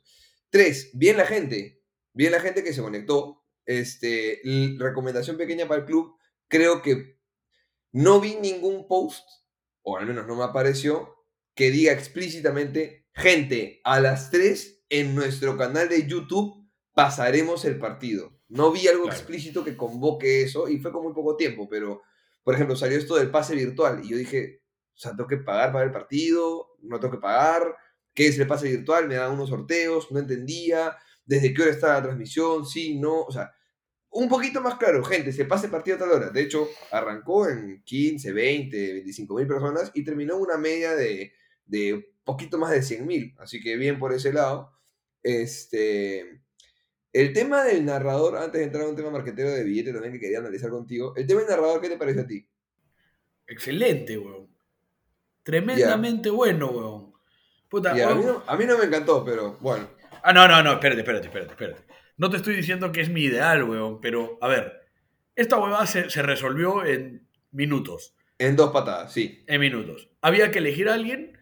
Tres, 0.52 0.92
bien 0.94 1.18
la 1.18 1.26
gente, 1.26 1.82
bien 2.14 2.32
la 2.32 2.40
gente 2.40 2.64
que 2.64 2.74
se 2.74 2.82
conectó. 2.82 3.40
Este, 3.66 4.42
recomendación 4.78 5.38
pequeña 5.38 5.68
para 5.68 5.82
el 5.82 5.88
club, 5.88 6.18
creo 6.50 6.82
que 6.82 7.18
no 7.94 8.20
vi 8.20 8.36
ningún 8.36 8.88
post, 8.88 9.26
o 9.84 9.98
al 9.98 10.06
menos 10.06 10.28
no 10.28 10.36
me 10.36 10.44
apareció, 10.44 11.16
que 11.56 11.72
diga 11.72 11.94
explícitamente, 11.94 13.08
gente, 13.14 13.80
a 13.86 14.02
las 14.02 14.32
3 14.32 14.84
en 14.90 15.16
nuestro 15.16 15.58
canal 15.58 15.88
de 15.88 16.06
YouTube 16.06 16.63
pasaremos 16.94 17.66
el 17.66 17.78
partido. 17.80 18.40
No 18.50 18.72
vi 18.72 18.88
algo 18.88 19.04
Claro. 19.04 19.18
explícito 19.18 19.64
que 19.64 19.76
convoque 19.78 20.44
eso 20.44 20.68
y 20.70 20.80
fue 20.80 20.92
con 20.92 21.04
muy 21.04 21.14
poco 21.14 21.36
tiempo, 21.36 21.68
pero, 21.70 22.02
por 22.44 22.54
ejemplo, 22.56 22.76
salió 22.76 22.98
esto 22.98 23.16
del 23.16 23.32
pase 23.32 23.56
virtual 23.56 24.02
y 24.04 24.10
yo 24.10 24.18
dije, 24.18 24.62
o 24.96 24.98
sea, 24.98 25.12
tengo 25.12 25.28
que 25.28 25.38
pagar 25.38 25.72
para 25.72 25.86
el 25.86 25.92
partido, 25.92 26.76
no 26.82 27.00
tengo 27.00 27.14
que 27.16 27.20
pagar, 27.22 27.76
¿qué 28.14 28.28
es 28.28 28.38
el 28.38 28.48
pase 28.48 28.70
virtual? 28.70 29.08
Me 29.08 29.16
dan 29.16 29.32
unos 29.32 29.50
sorteos, 29.50 30.12
no 30.12 30.20
entendía, 30.20 30.96
desde 31.26 31.54
qué 31.54 31.62
hora 31.64 31.72
está 31.72 31.94
la 31.94 32.04
transmisión, 32.04 32.66
sí, 32.66 33.00
no, 33.00 33.22
o 33.24 33.32
sea, 33.32 33.52
un 34.12 34.30
poquito 34.30 34.62
más 34.62 34.76
claro, 34.76 35.04
gente, 35.04 35.32
se 35.34 35.46
pase 35.46 35.70
partido 35.70 35.96
a 35.98 36.00
tal 36.02 36.12
hora. 36.12 36.30
De 36.30 36.42
hecho, 36.42 36.70
arrancó 36.92 37.50
en 37.50 37.82
15, 37.84 38.32
20, 38.32 38.94
25 38.94 39.34
mil 39.36 39.48
personas 39.48 39.90
y 39.96 40.04
terminó 40.04 40.38
una 40.38 40.58
media 40.58 40.94
de, 40.96 41.34
de 41.66 42.14
poquito 42.24 42.60
más 42.60 42.70
de 42.70 42.84
100 42.84 43.08
mil. 43.08 43.36
Así 43.40 43.60
que 43.60 43.76
bien 43.76 43.98
por 43.98 44.14
ese 44.14 44.32
lado. 44.32 44.72
Este, 45.24 46.43
el 47.14 47.32
tema 47.32 47.64
del 47.64 47.86
narrador, 47.86 48.38
antes 48.38 48.60
de 48.60 48.66
entrar 48.66 48.84
a 48.86 48.90
un 48.90 48.96
tema 48.96 49.12
marquetero 49.12 49.52
de 49.52 49.64
billete 49.64 49.94
también 49.94 50.14
que 50.14 50.20
quería 50.20 50.40
analizar 50.40 50.70
contigo. 50.72 51.14
El 51.16 51.28
tema 51.28 51.42
del 51.42 51.50
narrador, 51.50 51.80
¿qué 51.80 51.90
te 51.90 51.98
pareció 51.98 52.24
a 52.24 52.28
ti? 52.28 52.46
Excelente, 53.48 54.18
weón. 54.18 54.50
Tremendamente 55.44 56.30
bueno, 56.30 56.68
weón. 56.72 57.14
Puta, 57.70 57.96
Y 57.98 58.02
a, 58.02 58.08
weón. 58.08 58.20
mí 58.20 58.26
no, 58.26 58.44
a 58.48 58.58
mí 58.58 58.66
no 58.66 58.78
me 58.78 58.86
encantó, 58.86 59.24
pero 59.24 59.58
bueno. 59.60 59.88
Ah, 60.24 60.34
no, 60.34 60.48
no, 60.48 60.64
no, 60.64 60.74
espérate, 60.74 61.02
espérate, 61.02 61.28
espérate, 61.28 61.52
espérate. 61.52 61.84
No 62.18 62.30
te 62.30 62.38
estoy 62.38 62.56
diciendo 62.56 62.92
que 62.92 63.02
es 63.02 63.10
mi 63.10 63.24
ideal, 63.24 63.64
weón, 63.64 64.00
pero 64.02 64.38
a 64.42 64.48
ver, 64.48 64.82
esta 65.36 65.60
huevada 65.60 65.86
se, 65.86 66.10
se 66.10 66.22
resolvió 66.22 66.86
en 66.86 67.28
minutos. 67.52 68.16
En 68.40 68.56
dos 68.56 68.72
patadas, 68.72 69.12
sí. 69.14 69.44
En 69.48 69.60
minutos. 69.60 70.10
Había 70.22 70.52
que 70.52 70.60
elegir 70.60 70.90
a 70.90 70.94
alguien 70.96 71.38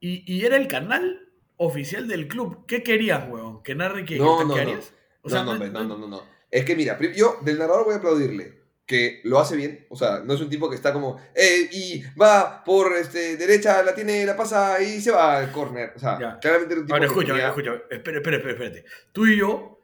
y, 0.00 0.24
y 0.32 0.44
era 0.44 0.56
el 0.56 0.68
canal 0.68 1.27
oficial 1.58 2.08
del 2.08 2.26
club. 2.26 2.64
¿Qué 2.66 2.82
querías, 2.82 3.28
weón? 3.28 3.62
¿Que 3.62 3.74
narre 3.74 4.04
quién? 4.04 4.20
No, 4.20 4.38
¿Qué 4.38 4.44
no, 4.44 4.56
no. 4.56 4.60
harías? 4.60 4.92
O 5.22 5.28
sea, 5.30 5.42
no, 5.44 5.58
no, 5.58 5.66
no, 5.66 5.84
no, 5.84 5.98
no, 5.98 6.08
no. 6.08 6.22
Es 6.50 6.64
que 6.64 6.74
mira, 6.74 6.98
yo 7.14 7.38
del 7.42 7.58
narrador 7.58 7.84
voy 7.84 7.94
a 7.94 7.98
aplaudirle. 7.98 8.56
Que 8.86 9.20
lo 9.24 9.38
hace 9.38 9.54
bien. 9.54 9.84
O 9.90 9.96
sea, 9.96 10.20
no 10.24 10.32
es 10.32 10.40
un 10.40 10.48
tipo 10.48 10.70
que 10.70 10.74
está 10.76 10.94
como. 10.94 11.20
"Eh, 11.34 11.68
y 11.70 12.02
va 12.18 12.64
por 12.64 12.96
este, 12.96 13.36
derecha, 13.36 13.82
la 13.82 13.94
tiene, 13.94 14.24
la 14.24 14.34
pasa 14.34 14.80
y 14.82 15.02
se 15.02 15.10
va 15.10 15.36
al 15.36 15.52
córner. 15.52 15.92
O 15.94 15.98
sea, 15.98 16.18
Ya. 16.18 16.38
claramente 16.38 16.72
era 16.72 16.80
un 16.80 16.86
tipo 16.86 16.94
Ahora, 16.94 17.06
que 17.06 17.12
escúchame, 17.12 17.34
tenía- 17.34 17.48
escúchame. 17.48 17.76
Espera, 17.90 18.16
espera, 18.16 18.36
espera, 18.38 18.52
espérate. 18.54 18.84
Tú 19.12 19.26
y 19.26 19.36
yo, 19.36 19.80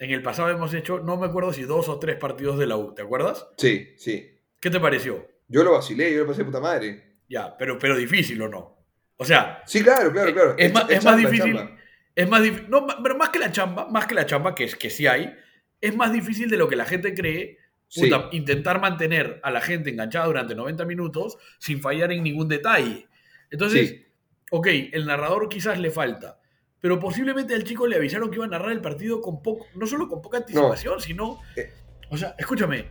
en 0.00 0.10
el 0.10 0.20
pasado 0.22 0.48
hemos 0.48 0.74
hecho, 0.74 0.98
no 0.98 1.16
me 1.16 1.26
acuerdo 1.26 1.52
si 1.52 1.62
dos 1.62 1.88
o 1.88 2.00
tres 2.00 2.16
partidos 2.16 2.58
de 2.58 2.66
la 2.66 2.76
U, 2.76 2.92
¿te 2.92 3.02
acuerdas? 3.02 3.46
Sí, 3.56 3.94
sí. 3.96 4.36
¿Qué 4.58 4.68
te 4.68 4.80
pareció? 4.80 5.28
Yo 5.46 5.62
lo 5.62 5.70
vacilé, 5.72 6.12
yo 6.12 6.22
lo 6.22 6.26
pasé 6.26 6.38
de 6.40 6.46
puta 6.46 6.58
madre. 6.58 7.18
Ya, 7.28 7.56
pero, 7.56 7.78
pero 7.78 7.96
difícil 7.96 8.42
o 8.42 8.48
no. 8.48 8.79
O 9.20 9.24
sea, 9.24 9.62
Sí, 9.66 9.82
claro, 9.82 10.10
claro, 10.12 10.32
claro. 10.32 10.54
es, 10.56 10.72
más, 10.72 10.84
es 10.88 11.04
más 11.04 11.14
chamba, 11.14 11.30
difícil. 11.30 11.54
chamba. 11.56 11.76
Es 12.14 12.28
más 12.28 12.42
difícil. 12.42 12.70
No, 12.70 12.86
pero 13.02 13.16
más 13.16 13.28
que 13.28 13.38
la 13.38 13.52
chamba, 13.52 13.86
más 13.88 14.06
que 14.06 14.14
la 14.14 14.24
chamba, 14.24 14.54
que, 14.54 14.64
es, 14.64 14.76
que 14.76 14.88
sí 14.88 15.06
hay, 15.06 15.34
es 15.80 15.94
más 15.94 16.10
difícil 16.12 16.48
de 16.48 16.56
lo 16.56 16.68
que 16.68 16.76
la 16.76 16.84
gente 16.86 17.12
cree. 17.14 17.58
puta, 17.94 18.28
intentar 18.32 18.80
mantener 18.80 19.40
a 19.42 19.50
la 19.50 19.60
gente 19.60 19.90
enganchada 19.90 20.26
durante 20.26 20.54
90 20.54 20.84
minutos 20.84 21.36
sin 21.58 21.80
fallar 21.82 22.12
en 22.12 22.22
ningún 22.22 22.46
detalle. 22.48 23.08
Entonces, 23.50 23.88
Sí. 23.90 24.06
ok, 24.52 24.68
el 24.92 25.06
narrador 25.06 25.48
quizás 25.48 25.76
le 25.78 25.90
falta, 25.90 26.38
pero 26.80 27.00
posiblemente 27.00 27.52
al 27.52 27.64
chico 27.64 27.86
le 27.88 27.96
avisaron 27.96 28.30
que 28.30 28.36
iba 28.36 28.44
a 28.44 28.48
narrar 28.48 28.70
el 28.72 28.80
partido 28.80 29.20
con 29.20 29.42
poco, 29.42 29.66
no 29.74 29.86
solo 29.88 30.08
con 30.08 30.22
poca 30.22 30.38
anticipación, 30.38 31.00
sino, 31.00 31.40
Eh. 31.56 31.72
o 32.10 32.16
sea, 32.16 32.34
escúchame, 32.38 32.86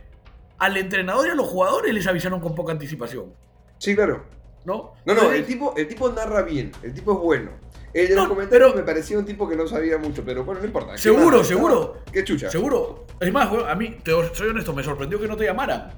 al 0.58 0.76
entrenador 0.76 1.26
y 1.28 1.30
a 1.30 1.34
los 1.34 1.46
jugadores 1.48 1.94
les 1.94 2.06
avisaron 2.06 2.38
con 2.40 2.54
poca 2.54 2.72
anticipación, 2.72 3.32
Sí, 3.78 3.94
claro. 3.96 4.26
¿No? 4.64 4.92
No, 5.04 5.14
no, 5.14 5.30
el 5.32 5.44
tipo, 5.46 5.74
el 5.76 5.86
tipo 5.88 6.08
narra 6.10 6.42
bien, 6.42 6.72
el 6.82 6.92
tipo 6.94 7.12
es 7.12 7.18
bueno. 7.18 7.50
El 7.92 8.08
de 8.08 8.14
los 8.14 8.28
comentarios 8.28 8.70
pero- 8.72 8.80
me 8.80 8.86
parecía 8.86 9.18
un 9.18 9.24
tipo 9.24 9.48
que 9.48 9.56
no 9.56 9.66
sabía 9.66 9.98
mucho, 9.98 10.22
pero 10.24 10.44
bueno, 10.44 10.60
no 10.60 10.66
importa. 10.66 10.92
¿Qué 10.92 10.98
Seguro, 10.98 11.38
más? 11.38 11.46
seguro. 11.46 11.96
Qué 12.12 12.22
chucha. 12.22 12.48
Seguro. 12.50 13.06
Es 13.18 13.32
más, 13.32 13.48
a 13.66 13.74
mí, 13.74 13.96
te 14.04 14.12
soy 14.34 14.48
honesto, 14.48 14.72
me 14.72 14.82
sorprendió 14.84 15.18
que 15.20 15.26
no 15.26 15.36
te 15.36 15.44
llamaran. 15.44 15.90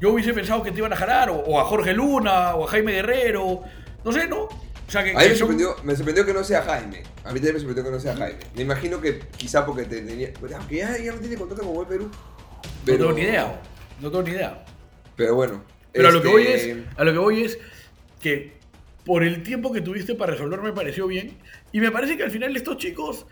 Yo 0.00 0.12
hubiese 0.12 0.32
pensado 0.34 0.62
que 0.62 0.70
te 0.72 0.78
iban 0.78 0.92
a 0.92 0.96
jalar, 0.96 1.30
o, 1.30 1.36
o 1.36 1.58
a 1.60 1.64
Jorge 1.64 1.92
Luna, 1.94 2.54
o 2.54 2.64
a 2.66 2.68
Jaime 2.70 2.92
Guerrero, 2.92 3.60
no 4.04 4.12
sé, 4.12 4.26
¿no? 4.28 4.42
O 4.44 4.90
sea, 4.90 5.02
que, 5.02 5.10
A 5.10 5.14
mí 5.14 5.18
que 5.22 5.28
me 5.30 5.34
son- 5.34 5.38
sorprendió, 5.38 5.76
me 5.82 5.96
sorprendió 5.96 6.26
que 6.26 6.32
no 6.34 6.44
sea 6.44 6.62
Jaime. 6.62 7.02
A 7.24 7.28
mí 7.28 7.34
también 7.40 7.54
me 7.54 7.60
sorprendió 7.60 7.84
que 7.84 7.90
no 7.90 8.00
sea 8.00 8.14
Jaime. 8.16 8.38
Me 8.54 8.62
imagino 8.62 9.00
que 9.00 9.18
quizá 9.36 9.66
porque 9.66 9.84
te 9.84 10.00
tenía. 10.02 10.32
Aunque 10.58 10.76
ya, 10.76 10.96
ya 10.98 11.12
no 11.12 11.18
tiene 11.18 11.36
contrato 11.36 11.62
con 11.62 11.74
Gol 11.74 11.86
Perú. 11.88 12.10
No 12.86 12.96
tengo 12.96 13.12
ni 13.12 13.22
idea. 13.22 13.60
No 14.00 14.10
tengo 14.10 14.22
ni 14.22 14.30
idea. 14.30 14.64
Pero 15.16 15.34
bueno. 15.34 15.62
Pero 15.92 16.08
a 16.08 16.12
lo 16.12 16.22
que 16.22 16.28
voy 16.28 16.42
este, 16.42 16.70
es, 16.72 16.78
a 16.96 17.04
lo 17.04 17.12
que 17.12 17.18
voy 17.18 17.42
es 17.42 17.58
que 18.20 18.56
por 19.04 19.22
el 19.22 19.42
tiempo 19.42 19.72
que 19.72 19.80
tuviste 19.80 20.14
para 20.14 20.32
resolver 20.32 20.60
me 20.60 20.72
pareció 20.72 21.06
bien. 21.06 21.38
Y 21.72 21.80
me 21.80 21.90
parece 21.90 22.16
que 22.16 22.24
al 22.24 22.30
final 22.30 22.54
estos 22.56 22.76
chicos, 22.76 23.26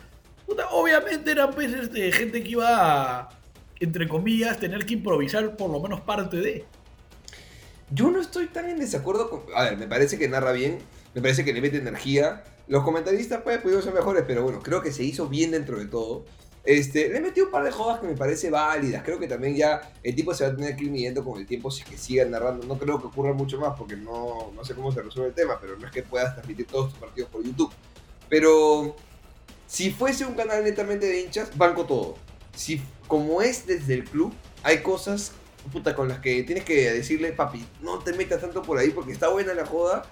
puta, 0.47 0.69
obviamente 0.71 1.31
eran 1.31 1.53
peces 1.53 1.93
de 1.93 2.13
gente 2.13 2.43
que 2.43 2.51
iba 2.51 2.69
a, 2.69 3.29
entre 3.81 4.09
comillas, 4.09 4.59
tener 4.59 4.87
que 4.87 4.95
improvisar 4.95 5.57
por 5.57 5.71
lo 5.71 5.81
menos 5.81 6.01
parte 6.01 6.39
de. 6.39 6.65
Yo 7.91 8.11
no 8.11 8.21
estoy 8.21 8.47
tan 8.47 8.69
en 8.71 8.79
desacuerdo 8.79 9.29
con. 9.29 9.43
A 9.55 9.65
ver, 9.65 9.77
me 9.77 9.87
parece 9.87 10.19
que 10.19 10.29
narra 10.29 10.53
bien. 10.53 10.79
Me 11.15 11.21
parece 11.21 11.45
que 11.45 11.53
le 11.53 11.61
mete 11.61 11.77
energía. 11.77 12.45
Los 12.67 12.83
comentaristas 12.83 13.43
pues, 13.43 13.59
pudieron 13.59 13.83
ser 13.85 13.93
mejores, 13.93 14.25
pero 14.27 14.43
bueno, 14.43 14.61
creo 14.61 14.83
que 14.83 14.91
se 14.91 15.05
hizo 15.05 15.29
bien 15.29 15.51
dentro 15.51 15.79
de 15.79 15.87
todo. 15.87 16.25
Este, 16.65 17.11
le 17.11 17.21
metió 17.21 17.45
un 17.45 17.51
par 17.51 17.63
de 17.63 17.71
jodas 17.71 18.01
que 18.01 18.07
me 18.07 18.15
parece 18.15 18.51
válidas. 18.51 19.03
Creo 19.03 19.19
que 19.19 19.29
también 19.29 19.55
ya 19.55 19.93
el 20.03 20.15
tipo 20.15 20.33
se 20.33 20.45
va 20.45 20.51
a 20.51 20.57
tener 20.57 20.75
que 20.77 20.85
ir 20.85 20.91
midiendo 20.91 21.23
con 21.23 21.39
el 21.39 21.47
tiempo 21.47 21.71
si 21.71 21.85
que 21.85 21.99
siga 21.99 22.25
narrando. 22.25 22.67
No 22.67 22.79
creo 22.79 22.99
que 23.01 23.09
ocurra 23.09 23.35
mucho 23.35 23.59
más 23.59 23.77
porque 23.79 23.97
no, 23.97 24.51
no 24.55 24.65
sé 24.65 24.75
cómo 24.75 24.91
se 24.91 25.03
resuelve 25.03 25.29
el 25.29 25.35
tema, 25.35 25.59
pero 25.61 25.77
no 25.79 25.87
es 25.87 25.93
que 25.93 26.03
puedas 26.03 26.35
transmitir 26.35 26.67
todos 26.67 26.91
tus 26.91 26.99
partidos 26.99 27.29
por 27.31 27.45
YouTube. 27.45 27.71
Pero 28.31 28.97
si 29.67 29.91
fuese 29.91 30.25
un 30.25 30.35
canal 30.35 30.65
netamente 30.65 31.07
de 31.07 31.21
hinchas, 31.21 31.57
banco 31.57 31.85
todo. 31.85 32.17
Si, 32.55 32.81
como 33.09 33.43
es 33.43 33.67
desde 33.67 33.95
el 33.95 34.05
club, 34.05 34.33
hay 34.63 34.83
cosas 34.83 35.33
con 35.97 36.09
las 36.09 36.21
que 36.21 36.43
tienes 36.43 36.65
que 36.65 36.93
decirle, 36.93 37.33
papi, 37.33 37.65
no 37.81 37.99
te 37.99 38.13
metas 38.13 38.41
tanto 38.41 38.63
por 38.63 38.79
ahí 38.79 38.91
porque 38.91 39.13
está 39.13 39.29
buena 39.29 39.55
la 39.55 39.65
joda, 39.65 40.05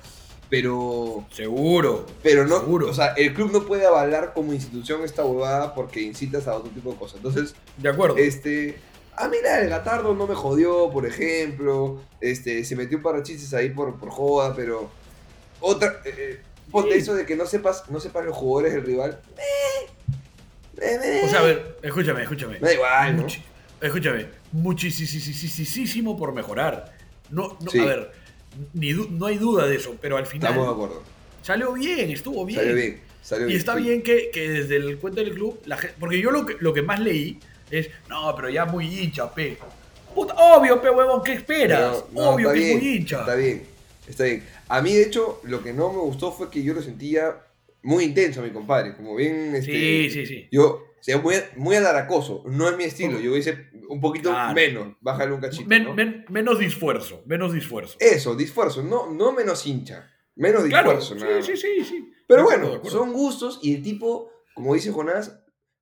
pero 0.56 1.24
Seguro. 1.32 2.04
pero 2.22 2.46
no, 2.46 2.60
Seguro. 2.60 2.90
o 2.90 2.92
sea, 2.92 3.14
el 3.16 3.32
club 3.32 3.50
no 3.52 3.64
puede 3.64 3.86
avalar 3.86 4.34
como 4.34 4.52
institución 4.52 5.02
esta 5.02 5.24
huevada 5.24 5.74
porque 5.74 6.02
incitas 6.02 6.46
a 6.46 6.54
otro 6.56 6.70
tipo 6.70 6.92
de 6.92 6.98
cosas. 6.98 7.16
Entonces, 7.16 7.54
De 7.78 7.88
acuerdo. 7.88 8.18
este, 8.18 8.78
a 9.16 9.28
mí 9.28 9.38
la 9.42 9.56
del 9.60 9.70
Gatardo 9.70 10.14
no 10.14 10.26
me 10.26 10.34
jodió, 10.34 10.90
por 10.90 11.06
ejemplo, 11.06 12.02
este, 12.20 12.64
se 12.66 12.76
metió 12.76 12.98
un 12.98 13.02
par 13.02 13.16
de 13.16 13.22
chistes 13.22 13.54
ahí 13.54 13.70
por, 13.70 13.98
por 13.98 14.10
joda, 14.10 14.54
pero 14.54 14.90
otra, 15.60 16.02
eh, 16.04 16.14
eh, 16.18 16.40
ponte 16.70 16.92
Sí. 16.92 16.98
eso 16.98 17.14
de 17.14 17.24
que 17.24 17.34
no 17.34 17.46
sepas, 17.46 17.88
no 17.88 17.98
sepas 17.98 18.26
los 18.26 18.36
jugadores 18.36 18.74
del 18.74 18.84
rival, 18.84 19.22
eh, 19.38 19.90
eh, 20.82 20.98
eh, 21.02 21.22
O 21.24 21.28
sea, 21.30 21.40
a 21.40 21.44
ver, 21.44 21.78
escúchame, 21.82 22.22
escúchame. 22.24 22.58
me 22.60 22.68
da 22.68 22.74
igual, 22.74 23.16
¿no? 23.16 23.22
Muchi- 23.22 23.42
escúchame, 23.80 24.26
muchísimo 24.52 26.14
por 26.18 26.34
mejorar. 26.34 26.92
No, 27.30 27.56
no, 27.58 27.70
Sí. 27.70 27.78
A 27.78 27.86
ver, 27.86 28.12
ni 28.74 28.92
no 28.92 29.26
hay 29.26 29.38
duda 29.38 29.66
de 29.66 29.76
eso, 29.76 29.96
pero 30.00 30.16
al 30.16 30.26
final 30.26 30.50
Estamos 30.52 30.68
de 30.68 30.72
acuerdo. 30.74 31.02
salió 31.42 31.72
bien, 31.72 32.10
estuvo 32.10 32.44
bien. 32.44 32.60
Salió 32.60 32.74
bien, 32.74 33.00
salió 33.22 33.44
Y 33.44 33.48
bien. 33.48 33.58
está 33.58 33.76
sí. 33.76 33.82
bien 33.82 34.02
que, 34.02 34.30
que 34.30 34.48
desde 34.48 34.76
el 34.76 34.98
cuento 34.98 35.20
del 35.20 35.34
club, 35.34 35.60
la 35.66 35.76
gente, 35.76 35.96
porque 35.98 36.20
yo 36.20 36.30
lo 36.30 36.44
que, 36.46 36.56
lo 36.60 36.72
que 36.72 36.82
más 36.82 37.00
leí 37.00 37.38
es, 37.70 37.88
no, 38.08 38.34
pero 38.36 38.48
ya 38.50 38.64
muy 38.66 38.86
hincha, 38.86 39.32
pe. 39.34 39.56
Puta, 40.14 40.34
obvio, 40.34 40.80
pe, 40.82 40.90
huevón, 40.90 41.22
¿qué 41.24 41.32
esperas? 41.32 42.04
No, 42.12 42.30
obvio 42.30 42.52
que 42.52 42.58
bien, 42.58 42.76
es 42.76 42.82
muy 42.82 42.94
hincha. 42.96 43.20
Está 43.20 43.34
bien, 43.34 43.62
está 44.06 44.24
bien. 44.24 44.44
A 44.68 44.82
mí, 44.82 44.92
de 44.92 45.02
hecho, 45.04 45.40
lo 45.44 45.62
que 45.62 45.72
no 45.72 45.90
me 45.92 45.98
gustó 46.00 46.32
fue 46.32 46.50
que 46.50 46.62
yo 46.62 46.74
lo 46.74 46.82
sentía 46.82 47.34
muy 47.82 48.04
intenso 48.04 48.42
mi 48.42 48.50
compadre. 48.50 48.94
Como 48.94 49.16
bien. 49.16 49.54
Este, 49.54 49.72
Sí, 49.72 50.10
sí, 50.10 50.26
sí. 50.26 50.48
Yo, 50.52 50.84
sea, 51.04 51.18
muy, 51.18 51.34
muy 51.56 51.76
alaracoso. 51.76 52.42
No 52.46 52.68
es 52.68 52.76
mi 52.76 52.84
estilo. 52.84 53.18
Yo 53.18 53.36
hice 53.36 53.70
un 53.88 54.00
poquito 54.00 54.30
Claro. 54.30 54.54
menos. 54.54 54.96
Bájale 55.00 55.32
un 55.32 55.40
cachito. 55.40 55.68
Men- 55.68 55.84
¿no? 55.84 55.94
men- 55.94 56.24
menos 56.28 56.58
disfuerzo, 56.58 57.22
menos 57.26 57.52
disfuerzo. 57.52 57.96
Eso, 58.00 58.34
disfuerzo. 58.36 58.82
No, 58.82 59.10
no 59.10 59.32
menos 59.32 59.66
hincha. 59.66 60.08
Menos 60.34 60.64
claro, 60.64 60.96
disfuerzo. 60.96 61.24
nada 61.26 61.42
sí, 61.42 61.56
sí, 61.56 61.66
sí, 61.80 61.84
sí. 61.84 62.12
Pero 62.26 62.42
acuerdo, 62.42 62.68
bueno, 62.80 62.84
son 62.90 63.12
gustos 63.12 63.58
y 63.62 63.74
el 63.74 63.82
tipo, 63.82 64.30
como 64.54 64.74
dice 64.74 64.90
Jonás, 64.92 65.38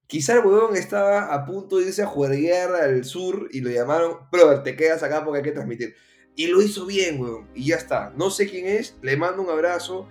quizá 0.08 0.32
el 0.32 0.40
huevón 0.44 0.74
estaba 0.76 1.32
a 1.32 1.44
punto 1.44 1.78
de 1.78 1.86
irse 1.86 2.02
a 2.02 2.06
juerguear 2.06 2.74
al 2.74 3.04
sur 3.04 3.48
y 3.52 3.60
lo 3.60 3.70
llamaron, 3.70 4.16
brother, 4.32 4.62
te 4.64 4.74
quedas 4.74 5.02
acá 5.04 5.24
porque 5.24 5.38
hay 5.38 5.44
que 5.44 5.52
transmitir. 5.52 5.94
Y 6.34 6.46
lo 6.48 6.62
hizo 6.62 6.86
bien, 6.86 7.20
huevón, 7.20 7.48
y 7.54 7.66
ya 7.66 7.76
está. 7.76 8.12
No 8.16 8.30
sé 8.30 8.48
quién 8.48 8.66
es, 8.66 8.96
le 9.02 9.16
mando 9.16 9.42
un 9.42 9.50
abrazo. 9.50 10.08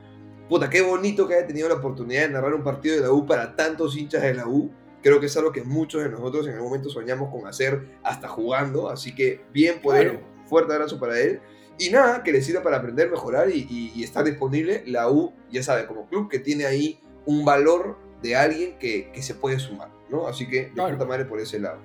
Puta, 0.47 0.69
qué 0.69 0.81
bonito 0.81 1.27
que 1.27 1.33
haya 1.35 1.45
tenido 1.47 1.67
la 1.67 1.75
oportunidad 1.75 2.21
de 2.23 2.29
narrar 2.29 2.53
un 2.53 2.63
partido 2.63 2.95
de 2.95 3.01
la 3.01 3.11
U 3.11 3.25
para 3.25 3.55
tantos 3.55 3.97
hinchas 3.97 4.21
de 4.21 4.33
la 4.35 4.47
U. 4.47 4.71
Creo 5.01 5.19
que 5.19 5.27
es 5.27 5.37
algo 5.37 5.51
que 5.51 5.63
muchos 5.63 6.03
de 6.03 6.09
nosotros 6.09 6.45
en 6.47 6.53
algún 6.53 6.69
momento 6.69 6.89
soñamos 6.89 7.29
con 7.31 7.47
hacer 7.47 7.87
hasta 8.03 8.27
jugando. 8.27 8.89
Así 8.89 9.15
que 9.15 9.41
bien 9.53 9.81
por 9.81 9.95
él. 9.95 10.09
Claro. 10.11 10.25
Fuerte 10.47 10.73
abrazo 10.73 10.99
para 10.99 11.19
él. 11.19 11.39
Y 11.77 11.89
nada, 11.91 12.23
que 12.23 12.31
le 12.33 12.41
sirva 12.41 12.61
para 12.61 12.77
aprender, 12.77 13.09
mejorar 13.09 13.49
y, 13.49 13.65
y- 13.69 13.91
y 13.95 14.03
estar 14.03 14.25
disponible. 14.25 14.83
La 14.87 15.09
U, 15.09 15.31
ya 15.49 15.63
sabe, 15.63 15.85
como 15.87 16.07
club 16.07 16.29
que 16.29 16.39
tiene 16.39 16.65
ahí 16.65 16.99
un 17.25 17.45
valor 17.45 17.97
de 18.21 18.35
alguien 18.35 18.77
que, 18.79 19.11
que 19.13 19.21
se 19.21 19.33
puede 19.35 19.59
sumar, 19.59 19.89
¿no? 20.09 20.27
Así 20.27 20.47
que 20.49 20.63
de 20.65 20.71
Claro. 20.71 20.93
puta 20.97 21.05
madre 21.05 21.23
por 21.25 21.39
ese 21.39 21.57
lado. 21.59 21.77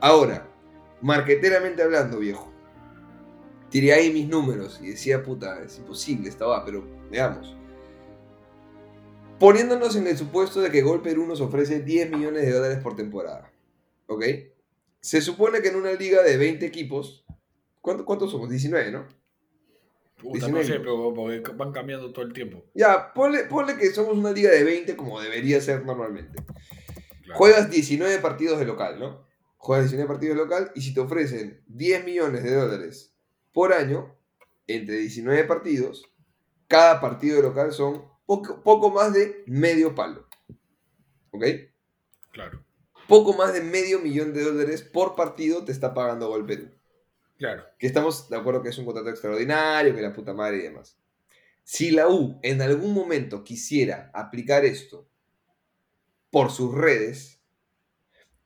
Ahora, 0.00 0.46
marqueteramente 1.00 1.82
hablando, 1.82 2.18
viejo. 2.18 2.52
Tiré 3.70 3.92
ahí 3.92 4.12
mis 4.12 4.28
números 4.28 4.80
y 4.82 4.90
decía, 4.90 5.22
puta, 5.22 5.60
es 5.62 5.78
imposible, 5.78 6.28
estaba, 6.28 6.64
pero 6.64 6.84
veamos. 7.10 7.56
Poniéndonos 9.40 9.96
en 9.96 10.06
el 10.06 10.16
supuesto 10.18 10.60
de 10.60 10.70
que 10.70 10.82
Gol 10.82 11.02
Perú 11.02 11.26
nos 11.26 11.40
ofrece 11.40 11.80
10 11.80 12.10
millones 12.10 12.42
de 12.44 12.52
dólares 12.52 12.78
por 12.82 12.94
temporada. 12.94 13.50
¿Ok? 14.06 14.24
Se 15.00 15.22
supone 15.22 15.62
que 15.62 15.68
en 15.68 15.76
una 15.76 15.92
liga 15.92 16.22
de 16.22 16.36
20 16.36 16.64
equipos. 16.66 17.24
¿cuánto- 17.80 18.04
¿Cuántos 18.04 18.30
somos? 18.30 18.50
19, 18.50 18.90
¿no? 18.92 19.06
Puta, 20.20 20.46
no 20.48 20.58
19. 20.58 20.64
sé, 20.66 20.74
pero 20.80 21.14
porque 21.14 21.40
van 21.56 21.72
cambiando 21.72 22.12
todo 22.12 22.26
el 22.26 22.34
tiempo. 22.34 22.62
Ya, 22.74 23.14
ponle, 23.14 23.44
ponle 23.44 23.78
que 23.78 23.90
somos 23.90 24.18
una 24.18 24.30
liga 24.32 24.50
de 24.50 24.62
20 24.62 24.94
como 24.94 25.18
debería 25.18 25.58
ser 25.62 25.86
normalmente. 25.86 26.42
Claro. 27.22 27.38
Juegas 27.38 27.70
19 27.70 28.18
partidos 28.18 28.58
de 28.58 28.66
local, 28.66 29.00
¿no? 29.00 29.24
Juegas 29.56 29.86
19 29.86 30.06
partidos 30.12 30.36
de 30.36 30.42
local 30.44 30.72
y 30.74 30.82
si 30.82 30.92
te 30.92 31.00
ofrecen 31.00 31.62
10 31.68 32.04
millones 32.04 32.42
de 32.44 32.54
dólares 32.54 33.14
por 33.52 33.72
año, 33.72 34.14
entre 34.66 34.96
19 34.98 35.44
partidos, 35.44 36.04
cada 36.68 37.00
partido 37.00 37.36
de 37.36 37.42
local 37.42 37.72
son 37.72 38.04
poco, 38.30 38.62
poco 38.62 38.90
más 38.90 39.12
de 39.12 39.42
medio 39.46 39.92
palo. 39.92 40.28
¿Ok? 41.32 41.44
Claro, 42.30 42.64
Poco 43.08 43.32
más 43.32 43.52
de 43.52 43.60
medio 43.60 43.98
millón 43.98 44.32
de 44.32 44.44
dólares 44.44 44.82
por 44.82 45.16
partido 45.16 45.64
te 45.64 45.72
está 45.72 45.92
pagando 45.94 46.28
Gol 46.28 46.46
Perú. 46.46 46.70
claro. 47.38 47.64
Que 47.76 47.88
estamos 47.88 48.28
de 48.28 48.36
acuerdo 48.36 48.62
que 48.62 48.68
es 48.68 48.78
un 48.78 48.84
contrato 48.84 49.10
extraordinario, 49.10 49.96
que 49.96 50.00
la 50.02 50.12
puta 50.12 50.32
madre 50.32 50.58
y 50.58 50.62
demás. 50.62 50.96
Si 51.64 51.90
la 51.90 52.06
U 52.08 52.38
en 52.44 52.62
algún 52.62 52.94
momento 52.94 53.42
quisiera 53.42 54.12
aplicar 54.14 54.64
esto 54.64 55.08
por 56.30 56.52
sus 56.52 56.72
redes, 56.72 57.40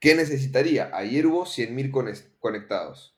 ¿qué 0.00 0.14
necesitaría? 0.14 0.90
Ayer 0.96 1.26
hubo 1.26 1.44
100.000 1.44 1.90
cones- 1.90 2.30
conectados. 2.38 3.14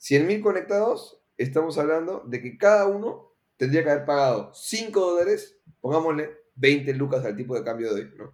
100.000 0.00 0.42
conectados, 0.42 1.22
estamos 1.36 1.78
hablando 1.78 2.24
de 2.26 2.42
que 2.42 2.58
cada 2.58 2.86
uno 2.86 3.27
tendría 3.58 3.84
que 3.84 3.90
haber 3.90 4.04
pagado 4.06 4.50
5 4.54 4.98
dólares, 4.98 5.58
pongámosle 5.82 6.30
20 6.56 6.94
lucas 6.94 7.24
al 7.26 7.36
tipo 7.36 7.54
de 7.54 7.64
cambio 7.64 7.92
de 7.94 8.02
hoy, 8.02 8.12
¿no? 8.16 8.32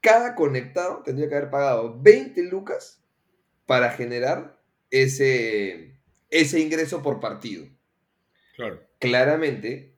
Cada 0.00 0.34
conectado 0.36 1.02
tendría 1.04 1.28
que 1.28 1.34
haber 1.34 1.50
pagado 1.50 1.98
20 2.00 2.42
lucas 2.44 3.02
para 3.66 3.90
generar 3.90 4.60
ese, 4.90 5.96
ese 6.30 6.60
ingreso 6.60 7.02
por 7.02 7.20
partido. 7.20 7.66
Claro. 8.56 8.80
Claramente, 8.98 9.94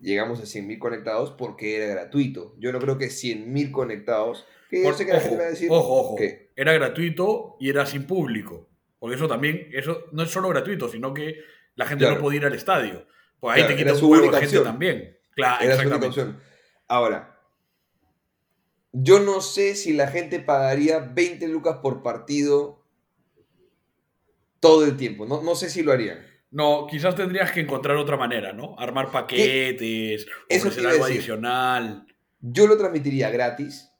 llegamos 0.00 0.40
a 0.40 0.44
100.000 0.44 0.78
conectados 0.78 1.30
porque 1.32 1.76
era 1.76 1.86
gratuito. 1.94 2.54
Yo 2.58 2.72
no 2.72 2.78
creo 2.80 2.98
que 2.98 3.06
100.000 3.10 3.70
conectados, 3.70 4.46
que 4.70 4.78
yo 4.78 4.84
Por- 4.84 4.94
sé 4.94 5.06
que 5.06 5.12
la 5.12 5.18
ojo, 5.18 5.28
gente 5.28 5.42
va 5.42 5.46
a 5.46 5.50
decir 5.50 5.68
ojo, 5.70 5.94
ojo. 6.00 6.16
que 6.16 6.50
Era 6.56 6.72
gratuito 6.72 7.56
y 7.60 7.68
era 7.70 7.84
sin 7.86 8.06
público. 8.06 8.68
Porque 8.98 9.16
eso 9.16 9.28
también, 9.28 9.68
eso 9.72 10.04
no 10.12 10.22
es 10.22 10.30
solo 10.30 10.48
gratuito, 10.48 10.88
sino 10.88 11.12
que 11.12 11.36
la 11.76 11.84
gente 11.86 12.04
Claro. 12.04 12.16
no 12.16 12.22
podía 12.22 12.40
ir 12.40 12.46
al 12.46 12.54
estadio. 12.54 13.06
Pues 13.44 13.56
ahí 13.56 13.60
Claro, 13.62 13.76
te 13.76 13.84
quita 13.84 13.94
su 13.94 14.06
un 14.06 14.12
huevo 14.12 14.32
de 14.32 14.40
gente 14.40 14.60
también. 14.60 15.18
Claro, 15.32 15.62
era 15.62 15.74
su 15.74 15.82
exactamente. 15.82 16.06
opción. 16.06 16.40
Ahora, 16.88 17.38
yo 18.92 19.20
no 19.20 19.42
sé 19.42 19.74
si 19.74 19.92
la 19.92 20.08
gente 20.08 20.40
pagaría 20.40 20.98
20 21.00 21.46
lucas 21.48 21.76
por 21.82 22.02
partido 22.02 22.82
todo 24.60 24.86
el 24.86 24.96
tiempo. 24.96 25.26
No, 25.26 25.42
no 25.42 25.54
sé 25.56 25.68
si 25.68 25.82
lo 25.82 25.92
harían. 25.92 26.24
No, 26.52 26.86
quizás 26.90 27.14
tendrías 27.16 27.52
que 27.52 27.60
encontrar 27.60 27.98
otra 27.98 28.16
manera, 28.16 28.54
¿no? 28.54 28.76
Armar 28.78 29.10
paquetes, 29.10 30.26
Eso 30.48 30.68
ofrecer 30.68 30.86
algo 30.90 31.04
decir. 31.04 31.18
adicional. 31.18 32.06
Yo 32.40 32.66
lo 32.66 32.78
transmitiría 32.78 33.28
gratis 33.28 33.90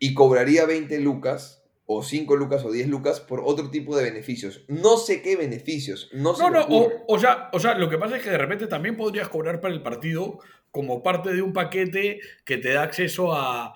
y 0.00 0.12
cobraría 0.12 0.66
20 0.66 0.98
lucas 0.98 1.61
o 1.86 2.02
5 2.02 2.36
lucas 2.36 2.64
o 2.64 2.70
10 2.70 2.88
lucas 2.88 3.20
por 3.20 3.42
otro 3.44 3.70
tipo 3.70 3.96
de 3.96 4.04
beneficios. 4.04 4.64
No 4.68 4.96
sé 4.96 5.20
qué 5.22 5.36
beneficios. 5.36 6.08
No, 6.12 6.34
se 6.34 6.42
No, 6.44 6.50
no, 6.50 6.60
o, 6.68 6.90
o 7.08 7.18
sea, 7.18 7.50
o 7.52 7.58
sea, 7.58 7.76
lo 7.76 7.88
que 7.90 7.98
pasa 7.98 8.16
es 8.16 8.22
que 8.22 8.30
de 8.30 8.38
repente 8.38 8.66
también 8.66 8.96
podrías 8.96 9.28
cobrar 9.28 9.60
para 9.60 9.74
el 9.74 9.82
partido 9.82 10.38
como 10.70 11.02
parte 11.02 11.34
de 11.34 11.42
un 11.42 11.52
paquete 11.52 12.20
que 12.44 12.56
te 12.58 12.72
da 12.72 12.82
acceso 12.82 13.34
a, 13.34 13.74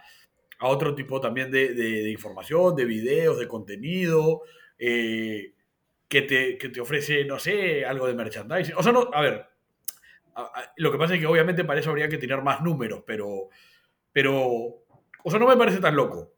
a 0.58 0.68
otro 0.68 0.94
tipo 0.94 1.20
también 1.20 1.50
de, 1.50 1.74
de- 1.74 2.02
de 2.04 2.10
información, 2.10 2.74
de 2.76 2.84
videos, 2.86 3.38
de 3.38 3.48
contenido, 3.48 4.42
eh, 4.78 5.52
que, 6.08 6.22
te, 6.22 6.56
que 6.56 6.68
te 6.70 6.80
ofrece, 6.80 7.24
no 7.24 7.38
sé, 7.38 7.84
algo 7.84 8.06
de 8.06 8.14
merchandising. 8.14 8.76
O 8.76 8.82
sea, 8.82 8.92
no, 8.92 9.10
a 9.12 9.20
ver, 9.20 9.44
a- 10.36 10.42
a- 10.42 10.72
lo 10.76 10.90
que 10.92 10.96
pasa 10.98 11.14
es 11.14 11.20
que 11.20 11.26
obviamente 11.26 11.64
para 11.64 11.80
eso 11.80 11.90
habría 11.90 12.08
que 12.08 12.18
tener 12.18 12.40
más 12.40 12.62
números, 12.62 13.02
pero, 13.06 13.48
pero, 14.12 14.40
o 14.44 15.30
sea, 15.30 15.38
no 15.40 15.48
me 15.48 15.56
parece 15.56 15.80
tan 15.80 15.96
loco, 15.96 16.32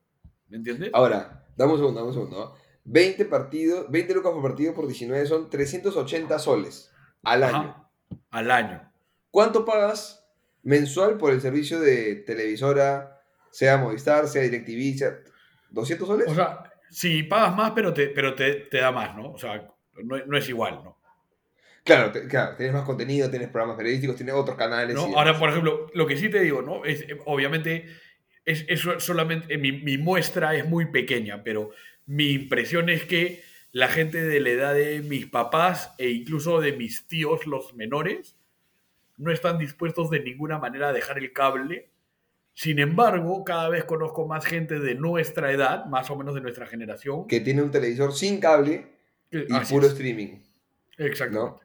¿me 0.49 0.57
entiendes? 0.57 0.91
Ahora, 0.95 1.45
dame 1.59 1.73
un 1.73 1.79
segundo, 1.79 2.01
dame 2.01 2.09
un 2.09 2.15
segundo. 2.15 2.43
¿ah? 2.43 2.59
20 2.85 3.25
partidos, 3.27 3.91
20 3.91 4.15
lucas 4.15 4.33
por 4.33 4.43
partido 4.43 4.73
por 4.75 4.87
19 4.87 5.27
son 5.27 5.51
380 5.51 6.39
soles 6.39 6.91
al 7.23 7.43
año. 7.43 7.91
Al 8.31 8.51
año. 8.51 8.93
¿Cuánto 9.31 9.65
pagas 9.65 10.27
mensual 10.63 11.19
por 11.19 11.33
el 11.33 11.41
servicio 11.41 11.81
de 11.81 12.15
televisora, 12.17 13.21
sea 13.51 13.77
Movistar, 13.77 14.27
sea 14.29 14.43
DirecTV, 14.43 14.97
sea 14.99 15.19
200 15.71 16.09
soles? 16.09 16.29
O 16.29 16.35
sea, 16.35 16.63
si 16.91 17.25
pagas 17.25 17.55
más, 17.55 17.73
pero 17.73 17.93
te, 17.93 18.09
pero 18.09 18.35
te, 18.35 18.55
te 18.55 18.79
da 18.79 18.91
más, 18.91 19.15
¿no? 19.15 19.33
O 19.33 19.39
sea, 19.39 19.69
no, 20.03 20.17
no 20.25 20.39
es 20.39 20.49
igual, 20.49 20.81
¿no? 20.85 20.97
claro, 21.85 22.13
te- 22.13 22.29
claro, 22.29 22.55
tienes 22.57 22.75
más 22.75 22.85
contenido, 22.85 23.31
tienes 23.31 23.49
programas 23.49 23.79
periodísticos, 23.79 24.17
tienes 24.17 24.35
otros 24.35 24.57
canales. 24.59 24.95
¿No? 24.95 25.19
Ahora, 25.19 25.39
por 25.39 25.49
ejemplo, 25.49 25.87
lo 25.95 26.07
que 26.07 26.17
sí 26.19 26.29
te 26.29 26.41
digo, 26.41 26.61
¿no? 26.61 26.85
Es, 26.85 27.01
eh, 27.03 27.19
obviamente, 27.25 27.87
es, 28.49 28.65
es 28.69 28.81
solamente, 29.05 29.53
eh, 29.53 29.59
mi, 29.59 29.73
mi 29.73 29.99
muestra 29.99 30.57
es 30.57 30.67
muy 30.67 30.87
pequeña, 30.87 31.45
pero 31.45 31.71
mi 32.07 32.31
impresión 32.31 32.89
es 32.89 33.05
que 33.05 33.43
la 33.73 33.89
gente 33.89 34.23
de 34.23 34.41
la 34.41 34.49
edad 34.49 34.75
de 34.75 35.03
mis 35.03 35.27
papás 35.27 35.95
e 35.99 36.09
incluso 36.09 36.61
de 36.61 36.73
mis 36.73 37.07
tíos, 37.07 37.47
los 37.47 37.75
menores, 37.75 38.37
no 39.19 39.31
están 39.33 39.59
dispuestos 39.59 40.09
de 40.09 40.21
ninguna 40.21 40.59
manera 40.59 40.89
a 40.89 40.93
dejar 40.95 41.19
el 41.19 41.33
cable. 41.33 41.91
Sin 42.55 42.79
embargo, 42.79 43.45
cada 43.45 43.69
vez 43.69 43.85
conozco 43.85 44.27
más 44.27 44.47
gente 44.47 44.81
de 44.81 44.95
nuestra 44.95 45.53
edad, 45.53 45.85
más 45.85 46.11
o 46.11 46.17
menos 46.17 46.35
de 46.35 46.41
nuestra 46.41 46.67
generación. 46.67 47.27
que 47.27 47.41
tiene 47.41 47.63
un 47.63 47.71
televisor 47.71 48.15
sin 48.15 48.41
cable 48.41 48.87
y 49.31 49.55
así 49.55 49.75
puro 49.75 49.87
es. 49.87 49.93
streaming. 49.93 50.39
Exactamente. 50.97 51.61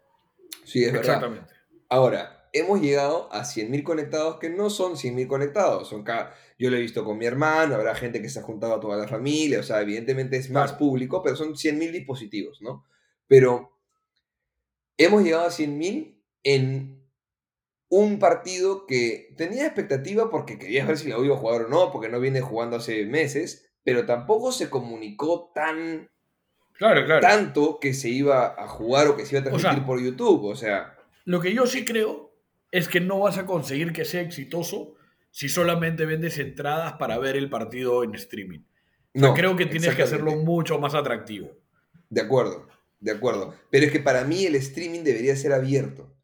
Sí, 0.66 0.84
es 0.84 0.92
verdad. 0.92 1.16
Exactamente. 1.16 1.54
Ahora, 1.88 2.43
hemos 2.54 2.80
llegado 2.82 3.28
a 3.34 3.43
100.000 3.43 3.84
conectados 3.84 4.38
que 4.39 4.49
no 4.49 4.70
son 4.70 4.93
100.000 4.95 5.28
conectados. 5.28 5.89
Son 5.89 6.04
ca- 6.04 6.34
Yo 6.58 6.70
lo 6.70 6.78
he 6.78 6.82
visto 6.82 7.04
con 7.04 7.18
mi 7.18 7.26
hermano, 7.26 7.76
habrá 7.76 7.95
gente 7.95 8.22
que 8.22 8.30
se 8.30 8.39
ha 8.39 8.43
juntado 8.43 8.76
a 8.76 8.80
toda 8.80 8.95
la 8.97 9.08
familia, 9.08 9.60
o 9.60 9.64
sea, 9.64 9.82
evidentemente 9.82 10.38
es 10.38 10.49
más 10.49 10.74
público, 10.74 11.22
pero 11.24 11.36
son 11.36 11.56
100.000 11.58 11.91
dispositivos, 11.91 12.62
¿no? 12.62 12.86
Pero 13.28 13.78
hemos 14.97 15.24
llegado 15.24 15.45
a 15.45 15.51
100.000 15.51 16.22
en 16.43 17.04
un 17.89 18.20
partido 18.20 18.86
que 18.88 19.34
tenía 19.38 19.66
expectativa 19.66 20.30
porque 20.30 20.58
querías 20.58 20.88
ver 20.88 20.97
si 20.97 21.10
la 21.10 21.18
iba 21.20 21.36
a 21.36 21.39
jugar 21.39 21.64
o 21.64 21.70
no, 21.70 21.91
porque 21.91 22.10
no 22.10 22.20
viene 22.20 22.41
jugando 22.41 22.78
hace 22.78 23.06
meses, 23.06 23.72
pero 23.84 24.06
tampoco 24.06 24.51
se 24.51 24.70
comunicó 24.70 25.51
tan 25.54 26.10
Claro, 26.74 27.06
claro. 27.06 27.22
tanto 27.22 27.80
que 27.80 27.93
se 27.93 28.10
iba 28.10 28.56
a 28.58 28.68
jugar 28.68 29.08
o 29.08 29.16
que 29.16 29.26
se 29.26 29.36
iba 29.36 29.39
a 29.39 29.47
O 29.47 29.49
transmitir 29.49 29.78
sea, 29.80 29.86
por 29.86 30.01
YouTube, 30.01 30.45
o 30.45 30.56
sea, 30.56 30.97
Lo 31.26 31.39
que 31.39 31.54
yo 31.54 31.68
sí 31.68 31.86
creo 31.86 32.33
es 32.74 32.88
que 32.88 32.99
no 32.99 33.19
vas 33.19 33.38
a 33.38 33.45
conseguir 33.45 33.93
que 33.93 34.03
sea 34.03 34.21
exitoso 34.21 34.95
si 35.30 35.47
solamente 35.47 36.07
vendes 36.07 36.39
entradas 36.39 36.93
para 36.93 37.19
ver 37.19 37.36
el 37.36 37.47
partido 37.47 38.03
en 38.03 38.15
streaming. 38.15 38.61
O 39.13 39.19
sea, 39.19 39.30
no. 39.30 39.34
creo 39.36 39.55
que 39.55 39.67
tienes 39.67 39.93
que 39.93 40.01
hacerlo 40.01 40.36
mucho 40.38 40.80
más 40.80 40.95
atractivo. 40.95 41.51
De 42.09 42.21
acuerdo, 42.21 42.67
de 42.99 43.11
acuerdo. 43.11 43.53
Pero 43.69 43.86
es 43.86 43.91
que 43.91 43.99
para 43.99 44.24
mí 44.24 44.47
el 44.47 44.55
streaming 44.55 45.03
debería 45.03 45.36
ser 45.36 45.53
abierto. 45.53 46.15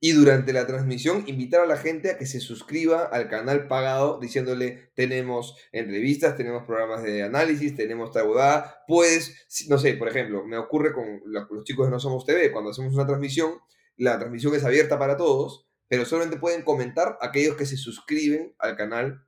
Y 0.00 0.12
durante 0.12 0.54
la 0.54 0.66
transmisión 0.66 1.24
invitar 1.26 1.60
a 1.60 1.66
la 1.66 1.76
gente 1.76 2.10
a 2.10 2.16
que 2.16 2.24
se 2.24 2.40
suscriba 2.40 3.02
al 3.02 3.28
canal 3.28 3.66
pagado 3.68 4.18
diciéndole 4.18 4.90
tenemos 4.94 5.56
entrevistas, 5.72 6.38
tenemos 6.38 6.64
programas 6.64 7.02
de 7.02 7.22
análisis, 7.22 7.76
tenemos 7.76 8.12
tal 8.12 8.28
huevada. 8.28 8.82
Puedes, 8.88 9.46
no 9.68 9.76
sé, 9.76 9.92
por 9.94 10.08
ejemplo, 10.08 10.42
me 10.42 10.56
ocurre 10.56 10.94
con 10.94 11.20
los 11.26 11.64
chicos 11.64 11.86
de 11.86 11.90
No 11.90 12.00
Somos 12.00 12.24
TV, 12.24 12.50
cuando 12.50 12.70
hacemos 12.70 12.94
una 12.94 13.06
transmisión, 13.06 13.58
la 13.98 14.18
transmisión 14.18 14.54
es 14.54 14.64
abierta 14.64 14.98
para 14.98 15.18
todos, 15.18 15.67
pero 15.88 16.04
solamente 16.04 16.38
pueden 16.38 16.62
comentar 16.62 17.18
aquellos 17.20 17.56
que 17.56 17.66
se 17.66 17.76
suscriben 17.76 18.54
al 18.58 18.76
canal 18.76 19.24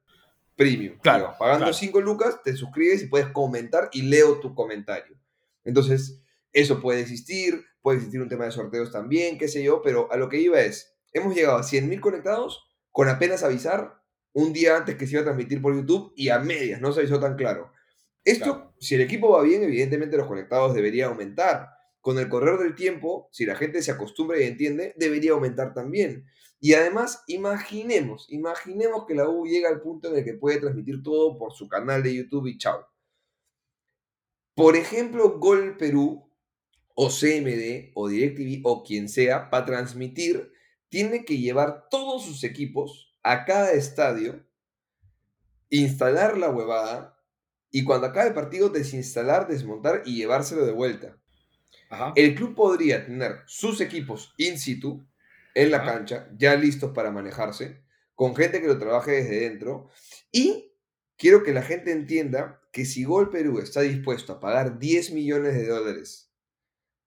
premium. 0.56 0.98
Claro, 0.98 1.18
Digamos, 1.18 1.38
pagando 1.38 1.64
claro. 1.66 1.72
5 1.74 2.00
lucas, 2.02 2.42
te 2.44 2.54
suscribes 2.54 3.02
y 3.02 3.06
puedes 3.06 3.28
comentar 3.28 3.88
y 3.92 4.02
leo 4.02 4.40
tu 4.40 4.54
comentario. 4.54 5.16
Entonces, 5.64 6.20
eso 6.52 6.80
puede 6.80 7.00
existir, 7.00 7.64
puede 7.80 7.98
existir 7.98 8.20
un 8.20 8.28
tema 8.28 8.44
de 8.44 8.50
sorteos 8.52 8.92
también, 8.92 9.38
qué 9.38 9.48
sé 9.48 9.62
yo, 9.62 9.80
pero 9.82 10.10
a 10.12 10.16
lo 10.16 10.28
que 10.28 10.38
iba 10.38 10.60
es, 10.60 10.94
hemos 11.12 11.34
llegado 11.34 11.58
a 11.58 11.62
100.000 11.62 12.00
conectados 12.00 12.66
con 12.92 13.08
apenas 13.08 13.42
avisar 13.42 14.00
un 14.32 14.52
día 14.52 14.76
antes 14.76 14.96
que 14.96 15.06
se 15.06 15.12
iba 15.12 15.22
a 15.22 15.24
transmitir 15.24 15.62
por 15.62 15.74
YouTube 15.74 16.12
y 16.16 16.28
a 16.28 16.38
medias, 16.38 16.80
no 16.80 16.92
se 16.92 17.00
avisó 17.00 17.18
tan 17.18 17.36
claro. 17.36 17.72
Esto, 18.24 18.44
Claro. 18.56 18.74
si 18.78 18.94
el 18.96 19.00
equipo 19.00 19.30
va 19.30 19.42
bien, 19.42 19.62
evidentemente 19.62 20.16
los 20.16 20.26
conectados 20.26 20.74
debería 20.74 21.06
aumentar. 21.06 21.70
Con 22.00 22.18
el 22.18 22.28
correr 22.28 22.58
del 22.58 22.74
tiempo, 22.74 23.28
si 23.32 23.44
la 23.44 23.56
gente 23.56 23.82
se 23.82 23.90
acostumbra 23.90 24.40
y 24.40 24.44
entiende, 24.44 24.94
debería 24.96 25.32
aumentar 25.32 25.74
también. 25.74 26.26
Y 26.58 26.74
además, 26.74 27.24
imaginemos, 27.26 28.26
imaginemos 28.30 29.06
que 29.06 29.14
la 29.14 29.28
U 29.28 29.46
llega 29.46 29.68
al 29.68 29.80
punto 29.80 30.08
en 30.08 30.18
el 30.18 30.24
que 30.24 30.34
puede 30.34 30.60
transmitir 30.60 31.02
todo 31.02 31.38
por 31.38 31.52
su 31.52 31.68
canal 31.68 32.02
de 32.02 32.14
YouTube 32.14 32.46
y 32.46 32.58
chao. 32.58 32.86
Por 34.54 34.76
ejemplo, 34.76 35.38
Gol 35.38 35.76
Perú 35.78 36.30
o 36.94 37.08
CMD 37.08 37.92
o 37.94 38.08
DirecTV 38.08 38.60
o 38.64 38.82
quien 38.82 39.08
sea, 39.08 39.48
para 39.48 39.64
transmitir, 39.64 40.52
tiene 40.90 41.24
que 41.24 41.38
llevar 41.38 41.88
todos 41.88 42.24
sus 42.24 42.44
equipos 42.44 43.16
a 43.22 43.44
cada 43.44 43.72
estadio, 43.72 44.44
instalar 45.70 46.36
la 46.36 46.50
huevada 46.50 47.16
y 47.70 47.84
cuando 47.84 48.08
acabe 48.08 48.28
el 48.28 48.34
partido 48.34 48.68
desinstalar, 48.68 49.48
desmontar 49.48 50.02
y 50.04 50.16
llevárselo 50.16 50.66
de 50.66 50.72
vuelta. 50.72 51.19
Ajá. 51.90 52.12
El 52.16 52.34
club 52.34 52.54
podría 52.54 53.04
tener 53.04 53.42
sus 53.46 53.80
equipos 53.80 54.32
in 54.38 54.58
situ, 54.58 55.06
en 55.54 55.70
la 55.72 55.78
Ajá. 55.78 55.92
cancha, 55.94 56.28
ya 56.38 56.54
listos 56.54 56.92
para 56.92 57.10
manejarse, 57.10 57.82
con 58.14 58.34
gente 58.36 58.60
que 58.60 58.68
lo 58.68 58.78
trabaje 58.78 59.10
desde 59.10 59.40
dentro. 59.40 59.90
Y 60.30 60.72
quiero 61.18 61.42
que 61.42 61.52
la 61.52 61.62
gente 61.62 61.90
entienda 61.90 62.60
que 62.72 62.84
si 62.84 63.02
Gol 63.04 63.30
Perú 63.30 63.58
está 63.58 63.80
dispuesto 63.80 64.32
a 64.34 64.40
pagar 64.40 64.78
10 64.78 65.10
millones 65.12 65.54
de 65.54 65.66
dólares 65.66 66.32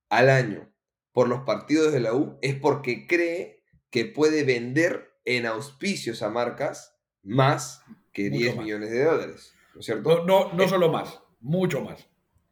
al 0.10 0.30
año 0.30 0.70
por 1.14 1.30
los 1.30 1.42
partidos 1.44 1.94
de 1.94 2.02
la 2.02 2.14
U, 2.14 2.38
es 2.42 2.56
porque 2.56 3.08
cree 3.08 3.64
que 3.90 4.06
puede 4.06 4.44
vender 4.44 5.14
en 5.24 5.46
auspicios 5.46 6.22
a 6.22 6.30
marcas 6.30 6.98
más 7.22 7.82
que 8.12 8.30
Mucho 8.30 8.40
10 8.42 8.56
más. 8.58 8.66
millones 8.66 8.92
de 8.92 9.04
dólares. 9.06 9.54
¿No 9.74 9.80
es 9.80 9.86
cierto? 9.86 10.26
No, 10.26 10.50
no, 10.50 10.54
no 10.54 10.68
solo 10.68 10.92
más, 10.92 11.20
mucho 11.40 11.80
más. 11.82 12.06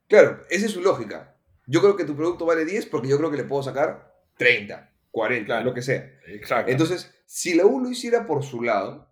Claro, 0.07 0.41
esa 0.49 0.65
es 0.67 0.71
su 0.71 0.81
lógica. 0.81 1.30
Yo 1.71 1.79
creo 1.79 1.95
que 1.95 2.03
tu 2.03 2.17
producto 2.17 2.45
vale 2.45 2.65
10 2.65 2.87
porque 2.87 3.07
yo 3.07 3.17
creo 3.17 3.31
que 3.31 3.37
le 3.37 3.45
puedo 3.45 3.63
sacar 3.63 4.13
30, 4.37 4.93
40, 5.09 5.45
Claro. 5.45 5.63
lo 5.63 5.73
que 5.73 5.81
sea. 5.81 6.19
Exacto. 6.27 6.69
Entonces, 6.69 7.13
si 7.25 7.53
la 7.53 7.65
U 7.65 7.79
lo 7.79 7.89
hiciera 7.89 8.25
por 8.25 8.43
su 8.43 8.61
lado, 8.61 9.09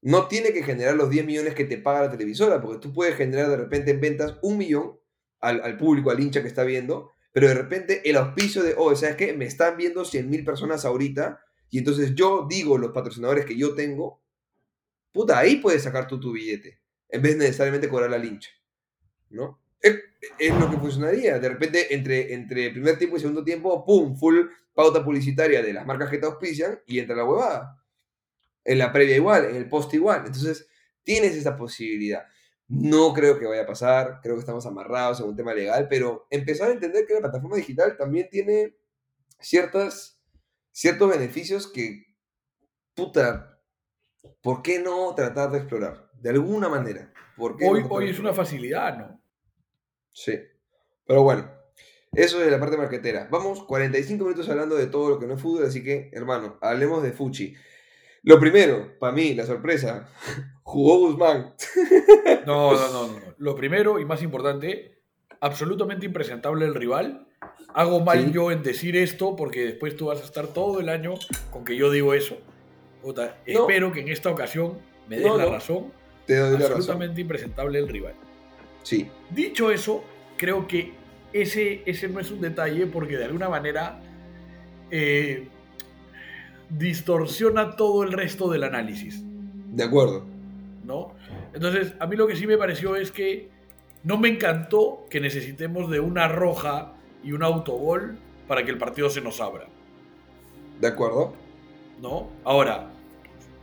no 0.00 0.26
tiene 0.26 0.54
que 0.54 0.62
generar 0.62 0.94
los 0.94 1.10
10 1.10 1.26
millones 1.26 1.54
que 1.54 1.66
te 1.66 1.76
paga 1.76 2.00
la 2.06 2.10
televisora, 2.10 2.62
porque 2.62 2.78
tú 2.80 2.94
puedes 2.94 3.14
generar 3.14 3.50
de 3.50 3.58
repente 3.58 3.90
en 3.90 4.00
ventas 4.00 4.36
un 4.40 4.56
millón 4.56 4.98
al, 5.40 5.60
al 5.62 5.76
público, 5.76 6.10
al 6.10 6.18
hincha 6.18 6.40
que 6.40 6.48
está 6.48 6.64
viendo, 6.64 7.10
pero 7.30 7.48
de 7.48 7.54
repente 7.54 8.08
el 8.08 8.16
auspicio 8.16 8.62
de, 8.62 8.74
oh, 8.78 8.96
¿sabes 8.96 9.16
qué? 9.16 9.34
Me 9.34 9.44
están 9.44 9.76
viendo 9.76 10.06
100 10.06 10.30
mil 10.30 10.44
personas 10.46 10.86
ahorita, 10.86 11.40
y 11.68 11.76
entonces 11.78 12.14
yo 12.14 12.46
digo 12.48 12.78
los 12.78 12.92
patrocinadores 12.92 13.44
que 13.44 13.58
yo 13.58 13.74
tengo, 13.74 14.22
puta, 15.12 15.38
ahí 15.38 15.56
puedes 15.56 15.82
sacar 15.82 16.06
tú 16.08 16.18
tu 16.18 16.32
billete, 16.32 16.80
en 17.10 17.20
vez 17.20 17.32
de 17.32 17.44
necesariamente 17.44 17.90
cobrar 17.90 18.14
al 18.14 18.24
hincha, 18.24 18.50
¿no? 19.28 19.59
Es, 19.80 19.98
es 20.38 20.54
lo 20.54 20.70
que 20.70 20.76
funcionaría. 20.76 21.38
De 21.38 21.48
repente, 21.48 21.94
entre, 21.94 22.34
entre 22.34 22.70
primer 22.70 22.98
tiempo 22.98 23.16
y 23.16 23.20
segundo 23.20 23.44
tiempo, 23.44 23.84
¡pum! 23.84 24.16
Full 24.16 24.46
pauta 24.74 25.04
publicitaria 25.04 25.62
de 25.62 25.72
las 25.72 25.86
marcas 25.86 26.10
que 26.10 26.18
te 26.18 26.26
auspician 26.26 26.80
y 26.86 26.98
entra 26.98 27.16
la 27.16 27.24
huevada. 27.24 27.82
En 28.64 28.78
la 28.78 28.92
previa 28.92 29.16
igual, 29.16 29.46
en 29.46 29.56
el 29.56 29.68
post 29.68 29.92
igual. 29.94 30.24
Entonces, 30.26 30.68
tienes 31.02 31.34
esa 31.34 31.56
posibilidad. 31.56 32.26
No 32.68 33.12
creo 33.12 33.38
que 33.38 33.46
vaya 33.46 33.62
a 33.62 33.66
pasar, 33.66 34.20
creo 34.22 34.36
que 34.36 34.40
estamos 34.40 34.64
amarrados 34.64 35.20
en 35.20 35.26
un 35.26 35.36
tema 35.36 35.52
legal, 35.54 35.88
pero 35.88 36.26
empezar 36.30 36.70
a 36.70 36.72
entender 36.72 37.04
que 37.06 37.14
la 37.14 37.20
plataforma 37.20 37.56
digital 37.56 37.96
también 37.96 38.28
tiene 38.30 38.76
ciertas, 39.40 40.20
ciertos 40.70 41.10
beneficios 41.10 41.66
que, 41.66 42.06
puta, 42.94 43.60
¿por 44.40 44.62
qué 44.62 44.78
no 44.78 45.14
tratar 45.14 45.50
de 45.50 45.58
explorar? 45.58 46.10
De 46.20 46.30
alguna 46.30 46.68
manera. 46.68 47.12
¿Por 47.36 47.56
qué 47.56 47.64
no 47.64 47.72
Hoy, 47.72 47.84
hoy 47.88 48.10
es 48.10 48.18
una 48.18 48.32
facilidad, 48.32 48.96
¿no? 48.96 49.19
Sí. 50.12 50.38
Pero 51.06 51.22
bueno, 51.22 51.50
eso 52.12 52.42
es 52.42 52.50
la 52.50 52.58
parte 52.60 52.76
marquetera. 52.76 53.28
Vamos, 53.30 53.64
45 53.64 54.24
minutos 54.24 54.48
hablando 54.48 54.76
de 54.76 54.86
todo 54.86 55.10
lo 55.10 55.18
que 55.18 55.26
no 55.26 55.34
es 55.34 55.40
fútbol, 55.40 55.64
así 55.66 55.82
que, 55.82 56.10
hermano, 56.12 56.58
hablemos 56.60 57.02
de 57.02 57.12
Fuchi. 57.12 57.54
Lo 58.22 58.38
primero, 58.38 58.98
para 58.98 59.12
mí, 59.12 59.34
la 59.34 59.46
sorpresa, 59.46 60.08
jugó 60.62 60.98
Guzmán. 60.98 61.54
No, 62.46 62.72
no, 62.72 62.92
no, 62.92 63.06
no. 63.08 63.20
Lo 63.38 63.54
primero 63.54 63.98
y 64.00 64.04
más 64.06 64.22
importante, 64.22 65.02
absolutamente 65.40 66.06
impresentable 66.06 66.64
el 66.64 66.74
rival. 66.74 67.28
Hago 67.74 68.00
mal 68.00 68.24
Sí. 68.24 68.32
yo 68.32 68.50
en 68.50 68.62
decir 68.62 68.96
esto 68.96 69.36
porque 69.36 69.64
después 69.64 69.96
tú 69.96 70.06
vas 70.06 70.20
a 70.20 70.24
estar 70.24 70.48
todo 70.48 70.80
el 70.80 70.88
año 70.88 71.14
con 71.50 71.64
que 71.64 71.76
yo 71.76 71.90
digo 71.90 72.14
eso. 72.14 72.38
No. 73.04 73.14
espero 73.46 73.92
que 73.92 74.00
en 74.00 74.08
esta 74.08 74.30
ocasión 74.30 74.78
me 75.08 75.16
des 75.16 75.26
No, 75.26 75.36
la 75.36 75.46
razón. 75.46 75.92
Te 76.26 76.36
doy 76.36 76.52
la 76.52 76.58
razón. 76.58 76.72
Absolutamente 76.72 77.20
impresentable 77.20 77.78
el 77.78 77.88
rival. 77.88 78.14
Sí, 78.82 79.10
Dicho 79.30 79.70
eso, 79.70 80.02
creo 80.36 80.66
que 80.66 80.92
ese, 81.32 81.82
ese 81.86 82.08
no 82.08 82.18
es 82.18 82.30
un 82.30 82.40
detalle 82.40 82.86
porque 82.86 83.16
de 83.16 83.26
alguna 83.26 83.48
manera 83.48 84.00
eh, 84.90 85.46
distorsiona 86.68 87.76
todo 87.76 88.02
el 88.02 88.12
resto 88.12 88.50
del 88.50 88.64
análisis. 88.64 89.22
de 89.70 89.84
acuerdo. 89.84 90.26
¿no? 90.84 91.14
Entonces, 91.52 91.94
a 92.00 92.06
mí 92.06 92.16
lo 92.16 92.26
que 92.26 92.34
sí 92.34 92.46
me 92.46 92.58
pareció 92.58 92.96
es 92.96 93.12
que 93.12 93.48
no 94.02 94.18
me 94.18 94.28
encantó 94.28 95.06
que 95.08 95.20
necesitemos 95.20 95.90
de 95.90 96.00
una 96.00 96.26
roja 96.26 96.94
y 97.22 97.32
un 97.32 97.42
autogol 97.44 98.18
para 98.48 98.64
que 98.64 98.70
el 98.70 98.78
partido 98.78 99.10
se 99.10 99.20
nos 99.20 99.40
abra, 99.40 99.66
De 100.80 100.88
acuerdo. 100.88 101.34
¿no? 102.00 102.30
Ahora, 102.42 102.90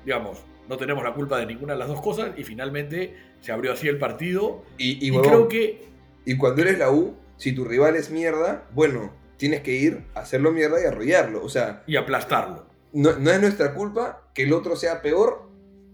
digamos, 0.05 0.37
no 0.69 0.77
tenemos 0.77 1.03
la 1.03 1.13
culpa 1.13 1.39
de 1.39 1.45
ninguna 1.45 1.73
de 1.73 1.79
las 1.79 1.87
dos 1.89 2.01
cosas 2.01 2.31
y 2.37 2.43
finalmente 2.43 3.15
se 3.41 3.51
abrió 3.51 3.73
así 3.73 3.87
el 3.87 3.99
partido 3.99 4.63
Y, 4.77 5.03
y, 5.03 5.07
y, 5.07 5.11
huevón, 5.11 5.27
creo 5.27 5.47
que 5.47 5.87
y 6.27 6.35
cuando 6.35 6.61
eres 6.61 6.77
la 6.77 6.91
U, 6.91 7.15
si 7.37 7.53
tu 7.53 7.63
rival 7.63 7.95
es 7.95 8.11
mierda, 8.11 8.67
bueno, 8.73 9.13
tienes 9.37 9.61
que 9.61 9.71
ir 9.71 10.03
a 10.13 10.19
hacerlo 10.19 10.51
mierda 10.51 10.81
y 10.81 10.85
arrollarlo. 10.85 11.41
O 11.41 11.47
sea, 11.47 11.83
y 11.87 11.95
aplastarlo. 11.95 12.67
no, 12.91 13.13
no 13.17 13.31
es 13.31 13.39
nuestra 13.39 13.73
culpa 13.73 14.29
que 14.33 14.43
el 14.43 14.51
otro 14.51 14.75
sea 14.75 15.01
peor, 15.01 15.49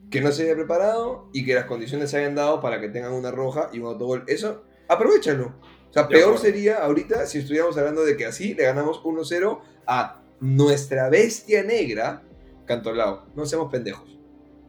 que 0.09 0.21
no 0.21 0.31
se 0.31 0.43
haya 0.43 0.55
preparado 0.55 1.29
y 1.33 1.45
que 1.45 1.53
las 1.53 1.65
condiciones 1.65 2.09
se 2.09 2.17
hayan 2.17 2.33
dado 2.33 2.61
para 2.61 2.81
que 2.81 2.89
tengan 2.89 3.13
una 3.13 3.29
roja 3.29 3.69
y 3.73 3.79
un 3.79 3.85
autogol. 3.85 4.23
Eso, 4.25 4.63
aprovechalo. 4.87 5.53
O 5.89 5.93
sea, 5.93 6.07
peor 6.07 6.39
sería 6.39 6.77
ahorita 6.77 7.27
si 7.27 7.37
estuviéramos 7.37 7.77
hablando 7.77 8.03
de 8.03 8.17
que 8.17 8.25
así 8.25 8.55
le 8.55 8.63
ganamos 8.63 9.03
1-0 9.03 9.59
a 9.85 10.23
nuestra 10.39 11.09
bestia 11.09 11.61
negra, 11.61 12.23
Cantolao. 12.65 13.27
No 13.35 13.45
seamos 13.45 13.71
pendejos. 13.71 14.17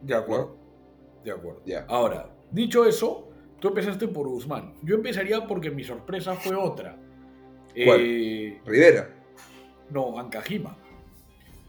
De 0.03 0.13
acuerdo. 0.13 0.57
De 1.23 1.31
acuerdo. 1.31 1.63
Ya. 1.65 1.85
Ahora, 1.87 2.34
dicho 2.55 2.85
eso, 2.85 3.29
tú 3.59 3.67
empezaste 3.67 4.07
por 4.07 4.27
Guzmán. 4.27 4.73
Yo 4.81 4.95
empezaría 4.95 5.45
porque 5.45 5.69
mi 5.69 5.83
sorpresa 5.83 6.33
fue 6.35 6.55
otra. 6.55 6.97
¿Cuál? 7.85 7.99
Eh, 8.01 8.61
Rivera. 8.65 9.09
no, 9.89 10.17
Ancajima. 10.17 10.77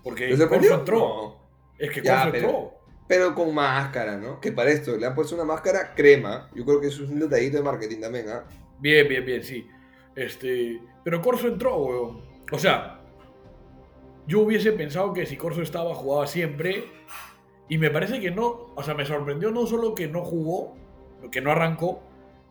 Porque. 0.03 0.30
Corso 0.49 0.74
entró. 0.74 0.99
No. 0.99 1.37
Es 1.78 1.91
que 1.91 2.01
Ya, 2.03 2.22
Corso 2.22 2.37
entró. 2.37 2.72
Pero 3.09 3.34
con 3.34 3.55
máscara, 3.55 4.16
¿no? 4.16 4.41
Que 4.41 4.51
para 4.51 4.70
esto 4.70 4.97
le 4.97 5.07
han 5.07 5.14
puesto 5.14 5.34
una 5.34 5.45
máscara 5.45 5.95
crema. 5.95 6.51
Yo 6.55 6.64
creo 6.64 6.80
que 6.80 6.89
eso 6.89 7.05
es 7.05 7.11
un 7.11 7.20
detallito 7.20 7.57
de 7.57 7.62
marketing 7.62 8.01
también, 8.01 8.28
¿ah? 8.28 8.45
Bien, 8.80 9.07
bien, 9.07 9.24
bien, 9.24 9.43
sí. 9.45 9.66
Este, 10.14 10.80
pero 11.05 11.20
Corso 11.22 11.47
entró, 11.47 11.76
weón. 11.76 12.22
O 12.51 12.59
sea, 12.59 13.01
yo 14.26 14.41
hubiese 14.41 14.72
pensado 14.72 15.12
que 15.12 15.26
si 15.26 15.37
Corso 15.37 15.62
estaba, 15.62 15.95
jugaba 15.95 16.26
siempre. 16.26 16.84
Y 17.68 17.78
me 17.78 17.90
parece 17.90 18.20
que 18.20 18.30
no. 18.30 18.72
O 18.74 18.82
sea, 18.82 18.94
me 18.94 19.04
sorprendió 19.04 19.50
no 19.50 19.66
solo 19.66 19.94
que 19.94 20.06
no 20.08 20.24
jugó, 20.24 20.74
que 21.30 21.40
no 21.40 21.50
arrancó, 21.50 22.00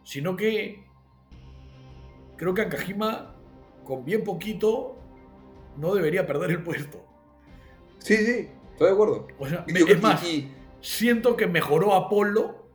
sino 0.03 0.36
que 0.36 0.84
creo 2.38 2.53
que 2.53 2.61
Ancajima, 2.63 3.36
con 3.84 4.03
bien 4.05 4.24
poquito, 4.24 4.97
no 5.78 5.93
debería 5.93 6.26
perder 6.28 6.51
el 6.51 6.63
puesto. 6.63 7.03
Sí, 7.99 8.18
sí, 8.18 8.49
estoy 8.72 8.88
de 8.88 8.93
acuerdo. 8.93 9.28
O 9.39 9.47
sea, 9.47 9.66
yo 9.68 9.76
es 9.76 9.86
que- 9.86 9.95
más, 9.95 10.24
y- 10.26 10.51
siento 10.82 11.36
que 11.38 11.47
mejoró 11.47 11.93
a 11.95 12.09
Polo 12.09 12.68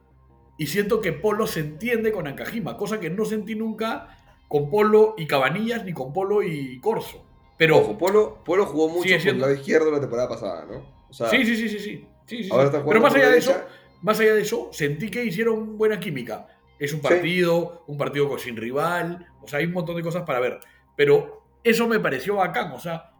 y 0.58 0.66
siento 0.66 1.00
que 1.00 1.12
Polo 1.12 1.46
se 1.46 1.60
entiende 1.60 2.10
con 2.12 2.26
Ancajima, 2.26 2.76
cosa 2.76 2.98
que 3.00 3.10
no 3.10 3.24
sentí 3.24 3.54
nunca 3.54 4.16
con 4.48 4.68
Polo 4.70 5.14
y 5.16 5.26
Cabanillas 5.26 5.84
ni 5.84 5.92
con 5.92 6.12
Polo 6.12 6.42
y 6.42 6.80
Corso. 6.80 7.24
Pero 7.56 7.78
Ojo, 7.78 7.98
Polo, 7.98 8.38
Polo 8.44 8.64
jugó 8.66 8.88
mucho 8.88 9.08
por 9.18 9.28
el 9.28 9.40
lado 9.40 9.52
izquierdo 9.54 9.90
la 9.90 10.00
temporada 10.00 10.28
pasada, 10.28 10.64
¿no? 10.64 10.82
O 11.10 11.12
sea, 11.12 11.28
sí, 11.28 11.44
sí, 11.44 11.56
sí, 11.56 11.68
sí, 11.68 11.78
sí. 11.78 12.06
Sí, 12.30 12.44
sí, 12.44 12.48
ahora 12.50 12.70
sí. 12.70 12.76
está 12.76 12.88
Pero 12.88 13.00
más 13.00 13.14
allá 13.14 13.30
de 13.30 13.38
eso, 13.38 13.64
más 14.02 14.20
allá 14.20 14.34
de 14.34 14.42
eso, 14.42 14.70
sentí 14.72 15.10
que 15.10 15.24
hicieron 15.24 15.76
buena 15.76 15.98
química. 15.98 16.46
Es 16.78 16.94
un 16.94 17.00
partido, 17.00 17.84
un 17.88 17.98
partido 17.98 18.38
sin 18.38 18.56
rival, 18.56 19.26
o 19.42 19.48
sea, 19.48 19.58
hay 19.58 19.66
un 19.66 19.72
montón 19.72 19.96
de 19.96 20.02
cosas 20.02 20.22
para 20.22 20.40
ver. 20.40 20.60
Pero 20.96 21.42
eso 21.62 21.86
me 21.86 22.00
pareció 22.00 22.36
bacán, 22.36 22.72
o 22.72 22.78
sea, 22.78 23.12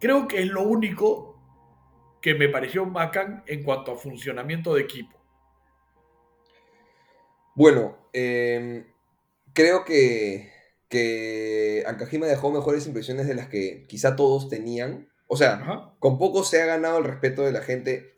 creo 0.00 0.26
que 0.26 0.40
es 0.40 0.46
lo 0.46 0.62
único 0.62 1.38
que 2.22 2.34
me 2.34 2.48
pareció 2.48 2.86
bacán 2.86 3.42
en 3.46 3.62
cuanto 3.62 3.92
a 3.92 3.96
funcionamiento 3.98 4.74
de 4.74 4.82
equipo. 4.82 5.18
Bueno, 7.54 7.98
eh, 8.14 8.86
creo 9.52 9.84
que, 9.84 10.50
que 10.88 11.84
Ancajima 11.86 12.26
dejó 12.26 12.50
mejores 12.50 12.86
impresiones 12.86 13.26
de 13.26 13.34
las 13.34 13.48
que 13.48 13.84
quizá 13.86 14.16
todos 14.16 14.48
tenían. 14.48 15.08
O 15.26 15.36
sea, 15.36 15.54
Ajá. 15.54 15.94
con 15.98 16.18
poco 16.18 16.44
se 16.44 16.62
ha 16.62 16.66
ganado 16.66 16.98
el 16.98 17.04
respeto 17.04 17.42
de 17.42 17.52
la 17.52 17.60
gente 17.60 18.13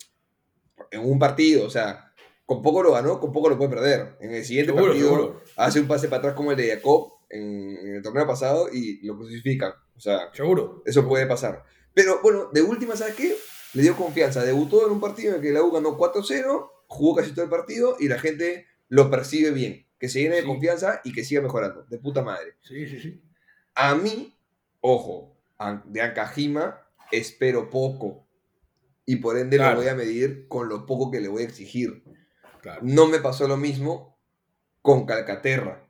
en 0.91 1.01
un 1.09 1.19
partido. 1.19 1.67
O 1.67 1.71
sea, 1.71 2.13
con 2.45 2.63
poco 2.63 2.83
lo 2.83 2.93
ganó, 2.93 3.19
con 3.21 3.33
poco 3.33 3.49
lo 3.49 3.57
puede 3.59 3.71
perder. 3.71 4.17
En 4.21 4.33
el 4.35 4.45
siguiente 4.45 4.73
Seguro, 4.73 4.93
partido 4.93 5.09
seguro. 5.11 5.43
hace 5.57 5.81
un 5.81 5.89
pase 5.89 6.09
para 6.09 6.19
atrás 6.21 6.35
como 6.35 6.51
el 6.53 6.57
de 6.57 6.71
Jacob 6.71 7.13
en, 7.31 7.77
en 7.79 7.95
el 7.97 8.03
torneo 8.03 8.27
pasado 8.27 8.69
y 8.73 9.05
lo 9.07 9.17
crucifican. 9.17 9.73
O 9.97 10.01
sea, 10.01 10.31
Seguro. 10.33 10.83
eso 10.87 11.07
puede 11.09 11.27
pasar. 11.27 11.65
Pero 11.95 12.21
bueno, 12.23 12.51
de 12.53 12.63
última, 12.63 12.95
¿sabes 12.97 13.15
qué? 13.15 13.35
Le 13.73 13.83
dio 13.83 13.97
confianza. 13.97 14.45
Debutó 14.45 14.87
en 14.87 14.93
un 14.93 15.01
partido 15.01 15.31
en 15.31 15.37
el 15.37 15.43
que 15.43 15.53
la 15.53 15.63
U 15.63 15.71
ganó 15.73 15.97
4-0, 15.99 16.71
jugó 16.87 17.17
casi 17.17 17.33
todo 17.33 17.45
el 17.45 17.51
partido 17.51 17.97
y 17.99 18.09
la 18.09 18.19
gente 18.19 18.67
lo 18.89 19.11
percibe 19.11 19.51
bien. 19.51 19.87
Que 19.99 20.09
se 20.11 20.21
llene 20.21 20.37
de 20.37 20.43
Sí. 20.43 20.47
confianza 20.47 21.01
y 21.05 21.13
que 21.15 21.25
siga 21.25 21.41
mejorando. 21.41 21.85
De 21.85 21.99
puta 21.99 22.23
madre. 22.23 22.57
Sí, 22.61 22.87
sí, 22.87 23.01
sí. 23.01 23.23
A 23.75 23.95
mí, 23.95 24.39
ojo, 24.81 25.35
de 25.87 26.01
Ankajima 26.03 26.83
espero 27.11 27.71
poco. 27.71 28.26
Y 29.07 29.17
por 29.17 29.39
ende 29.39 29.57
Claro. 29.57 29.77
lo 29.77 29.81
voy 29.83 29.89
a 29.89 29.95
medir 29.95 30.47
con 30.49 30.69
lo 30.69 30.85
poco 30.85 31.11
que 31.11 31.21
le 31.21 31.29
voy 31.29 31.43
a 31.43 31.47
exigir. 31.47 32.03
Claro. 32.61 32.81
No 32.83 33.07
me 33.07 33.21
pasó 33.21 33.47
lo 33.47 33.57
mismo 33.57 34.19
con 34.83 35.07
Calcaterra. 35.07 35.89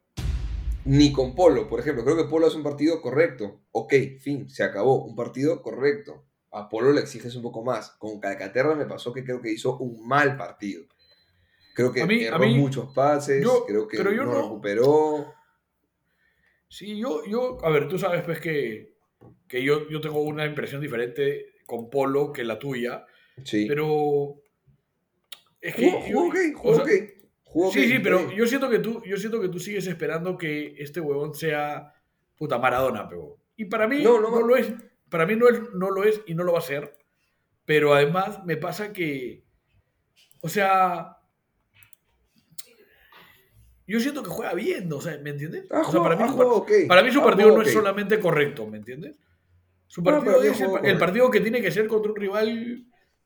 Ni 0.85 1.13
con 1.13 1.35
Polo, 1.35 1.69
por 1.69 1.81
ejemplo. 1.81 2.05
Creo 2.05 2.17
que 2.17 2.25
Polo 2.25 2.47
hace 2.47 2.57
un 2.59 2.63
partido 2.63 3.01
correcto. 3.03 3.63
Ok, 3.73 3.93
fin, 4.21 4.49
se 4.49 4.63
acabó. 4.63 5.05
Un 5.05 5.17
partido 5.17 5.63
correcto. 5.63 6.27
A 6.53 6.69
Polo 6.69 6.93
le 6.93 7.01
exiges 7.01 7.35
un 7.35 7.43
poco 7.43 7.65
más. 7.65 7.91
Con 7.99 8.21
Calcaterra 8.21 8.75
me 8.75 8.87
pasó 8.87 9.13
que 9.13 9.25
creo 9.25 9.41
que 9.41 9.51
hizo 9.53 9.77
un 9.79 10.07
mal 10.07 10.37
partido. 10.37 10.85
Creo 11.75 11.93
que 11.93 12.03
A 12.03 12.07
mí- 12.07 12.25
a 12.25 12.29
erró 12.29 12.39
mí- 12.41 12.55
muchos 12.55 12.95
pases. 12.95 13.43
yo- 13.43 13.65
creo 13.67 13.89
que 13.89 13.97
pero 13.97 14.13
yo 14.13 14.25
no, 14.25 14.33
no- 14.33 14.43
recuperó. 14.43 15.35
Sí, 16.69 16.99
yo, 16.99 17.25
yo, 17.27 17.59
a 17.65 17.71
ver, 17.71 17.89
tú 17.89 17.99
sabes 17.99 18.23
pues 18.23 18.41
que, 18.41 18.95
que 19.49 19.63
yo, 19.63 19.89
yo 19.89 20.01
tengo 20.01 20.21
una 20.23 20.47
impresión 20.47 20.81
diferente 20.81 21.47
con 21.67 21.91
Polo 21.91 22.33
que 22.33 22.45
la 22.45 22.59
tuya, 22.59 23.05
Sí. 23.45 23.67
pero 23.69 24.37
es 25.61 25.75
que 25.75 25.91
Jugó, 25.91 26.31
jugó 26.55 27.73
Sí, 27.73 27.89
sí, 27.89 27.99
pero 28.01 28.31
yo 28.33 28.47
siento 28.47 28.69
que 28.71 28.79
tú, 28.79 29.03
yo 29.05 29.17
siento 29.17 29.41
que 29.41 29.49
tú 29.49 29.59
sigues 29.59 29.87
esperando 29.87 30.37
que 30.39 30.75
este 30.79 31.01
huevón 31.01 31.35
sea 31.35 31.93
puta 32.37 32.59
Maradona, 32.59 33.09
pero 33.09 33.39
y 33.57 33.65
para 33.67 33.89
mí 33.89 34.03
No, 34.03 34.21
no, 34.21 34.31
no 34.31 34.43
lo 34.43 34.57
es, 34.57 34.73
para 35.09 35.27
mí 35.27 35.37
no 35.37 35.49
es, 35.49 35.61
no 35.75 35.91
lo 35.91 36.05
es 36.05 36.21
y 36.27 36.35
no 36.35 36.45
lo 36.45 36.53
va 36.53 36.59
a 36.59 36.63
ser, 36.63 36.97
pero 37.65 37.95
además 37.95 38.45
me 38.45 38.57
pasa 38.57 38.93
que, 38.93 39.45
o 40.43 40.49
sea, 40.49 41.17
yo 43.87 44.01
siento 44.01 44.23
que 44.23 44.31
juega 44.31 44.53
bien, 44.55 44.93
o 44.93 45.01
sea, 45.01 45.17
¿me 45.19 45.31
entiendes? 45.31 45.67
Ah, 45.71 45.83
o 45.87 45.91
sea, 45.93 46.03
para 46.03 46.17
mí, 46.17 46.23
ah, 46.27 46.65
para 46.89 47.03
mí 47.03 47.11
su 47.13 47.21
Ah, 47.21 47.25
partido 47.25 47.57
no 47.57 47.63
es 47.63 47.73
solamente 47.73 48.19
correcto, 48.19 48.67
¿me 48.67 48.79
entiendes? 48.79 49.17
Su 49.87 50.03
partido 50.03 50.43
es 50.43 50.61
el, 50.61 50.69
correcto. 50.69 50.99
partido 50.99 51.31
que 51.31 51.41
tiene 51.41 51.61
que 51.63 51.71
ser 51.71 51.87
contra 51.87 52.11
un 52.13 52.17
rival 52.17 52.85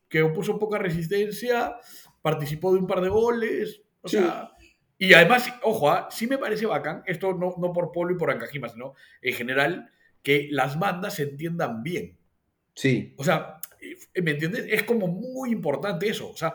que 0.08 0.22
opuso 0.22 0.58
poca 0.58 0.78
resistencia, 0.78 1.76
participó 2.22 2.72
de 2.72 2.80
un 2.80 2.86
par 2.86 3.00
de 3.00 3.08
goles, 3.08 3.82
o 4.02 4.08
Sí. 4.08 4.18
sea, 4.18 4.50
y 4.98 5.14
además, 5.14 5.52
ojo, 5.62 5.88
ah, 5.90 6.08
sí 6.10 6.26
me 6.26 6.36
parece 6.38 6.66
bacán, 6.66 7.02
esto 7.06 7.32
no, 7.34 7.54
no 7.58 7.72
por 7.72 7.92
Polo 7.92 8.14
y 8.14 8.18
por 8.18 8.30
Ancajima, 8.30 8.68
sino 8.68 8.94
en 9.22 9.34
general, 9.34 9.90
que 10.22 10.48
las 10.50 10.78
bandas 10.78 11.14
se 11.14 11.22
entiendan 11.22 11.82
bien. 11.82 12.18
Sí, 12.74 13.14
O 13.16 13.24
sea, 13.24 13.58
eh, 13.80 14.20
¿me 14.22 14.32
entiendes? 14.32 14.66
Es 14.68 14.82
como 14.82 15.06
muy 15.06 15.50
importante 15.52 16.08
eso, 16.08 16.30
o 16.30 16.36
sea, 16.36 16.52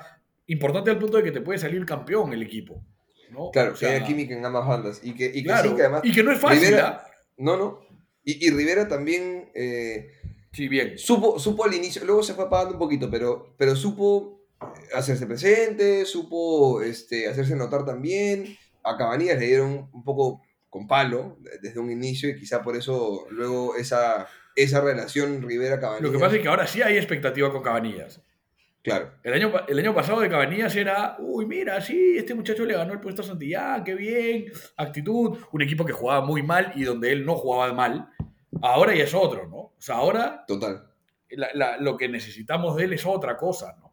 importante 0.48 0.92
al 0.92 1.00
punto 1.00 1.18
de 1.18 1.24
que 1.24 1.32
te 1.32 1.42
puede 1.42 1.58
salir 1.58 1.84
campeón 1.86 2.32
el 2.34 2.44
equipo. 2.44 2.84
¿no? 3.32 3.50
claro, 3.52 3.74
O 3.74 3.76
sea, 3.76 3.90
que 3.90 3.96
haya 3.96 4.06
química 4.06 4.36
en 4.36 4.46
ambas 4.46 4.68
bandas. 4.68 5.02
Y 5.04 5.14
que, 5.14 5.26
y 5.26 5.42
que 5.42 5.44
claro, 5.46 5.70
sí, 5.72 5.76
que 5.76 5.82
además. 5.82 6.02
y 6.06 6.12
que 6.14 6.24
no 6.24 6.32
es 6.32 6.40
fácil, 6.40 6.62
Rivera- 6.68 7.04
¿ah? 7.04 7.12
No, 7.38 7.58
no. 7.58 7.80
Y, 8.26 8.46
y 8.46 8.50
Rivera 8.50 8.88
también 8.88 9.50
eh, 9.54 10.12
Sí, 10.52 10.68
bien. 10.70 10.98
supo, 10.98 11.38
supo 11.38 11.66
al 11.66 11.74
inicio, 11.74 12.04
luego 12.06 12.24
se 12.24 12.34
fue 12.34 12.46
apagando 12.46 12.74
un 12.74 12.80
poquito, 12.80 13.10
pero, 13.10 13.54
pero 13.58 13.76
supo 13.76 14.42
hacerse 14.94 15.28
presente, 15.28 16.06
supo 16.06 16.82
este, 16.82 17.28
hacerse 17.28 17.56
notar 17.56 17.86
también. 17.86 18.58
A 18.84 18.96
Cabanillas 18.98 19.38
le 19.40 19.48
dieron 19.48 19.90
un 19.92 20.04
poco 20.04 20.42
con 20.70 20.88
palo 20.88 21.38
desde 21.62 21.80
un 21.80 21.92
inicio 21.92 22.30
y 22.30 22.38
quizá 22.40 22.62
por 22.62 22.76
eso 22.78 23.26
luego 23.32 23.76
esa, 23.76 24.28
esa 24.56 24.80
relación 24.82 25.42
Rivera-Cabanillas. 25.42 26.04
Lo 26.04 26.12
que 26.12 26.20
pasa 26.20 26.36
es 26.38 26.42
que 26.42 26.48
ahora 26.48 26.68
sí 26.68 26.82
hay 26.82 26.96
expectativa 26.98 27.52
con 27.52 27.62
Cabanillas. 27.62 28.22
Claro, 28.86 29.14
El 29.24 29.34
año, 29.34 29.52
el 29.68 29.80
año 29.80 29.96
pasado 29.96 30.22
de 30.22 30.30
Cabanillas 30.30 30.76
era, 30.76 31.16
uy, 31.18 31.48
mira, 31.48 31.82
sí, 31.82 32.18
este 32.20 32.36
muchacho 32.36 32.66
le 32.66 32.76
ganó 32.76 32.94
el 32.94 33.00
puesto 33.00 33.24
a 33.24 33.26
Santillán, 33.26 33.84
qué 33.84 33.96
bien, 33.96 34.46
actitud, 34.78 35.40
un 35.52 35.62
equipo 35.64 35.84
que 35.84 35.92
jugaba 35.92 36.24
muy 36.24 36.44
mal 36.44 36.72
y 36.76 36.84
donde 36.84 37.12
él 37.12 37.26
no 37.26 37.36
jugaba 37.36 37.74
mal. 37.74 38.10
Ahora 38.62 38.94
ya 38.94 39.06
es 39.06 39.14
otro, 39.16 39.48
¿no? 39.48 39.56
O 39.58 39.76
sea, 39.80 39.96
ahora 39.96 40.46
total. 40.48 40.88
la- 41.32 41.50
la- 41.56 41.78
lo 41.78 41.98
que 41.98 42.08
necesitamos 42.08 42.76
de 42.78 42.84
él 42.84 42.94
es 42.94 43.08
otra 43.08 43.36
cosa, 43.38 43.76
¿no? 43.80 43.92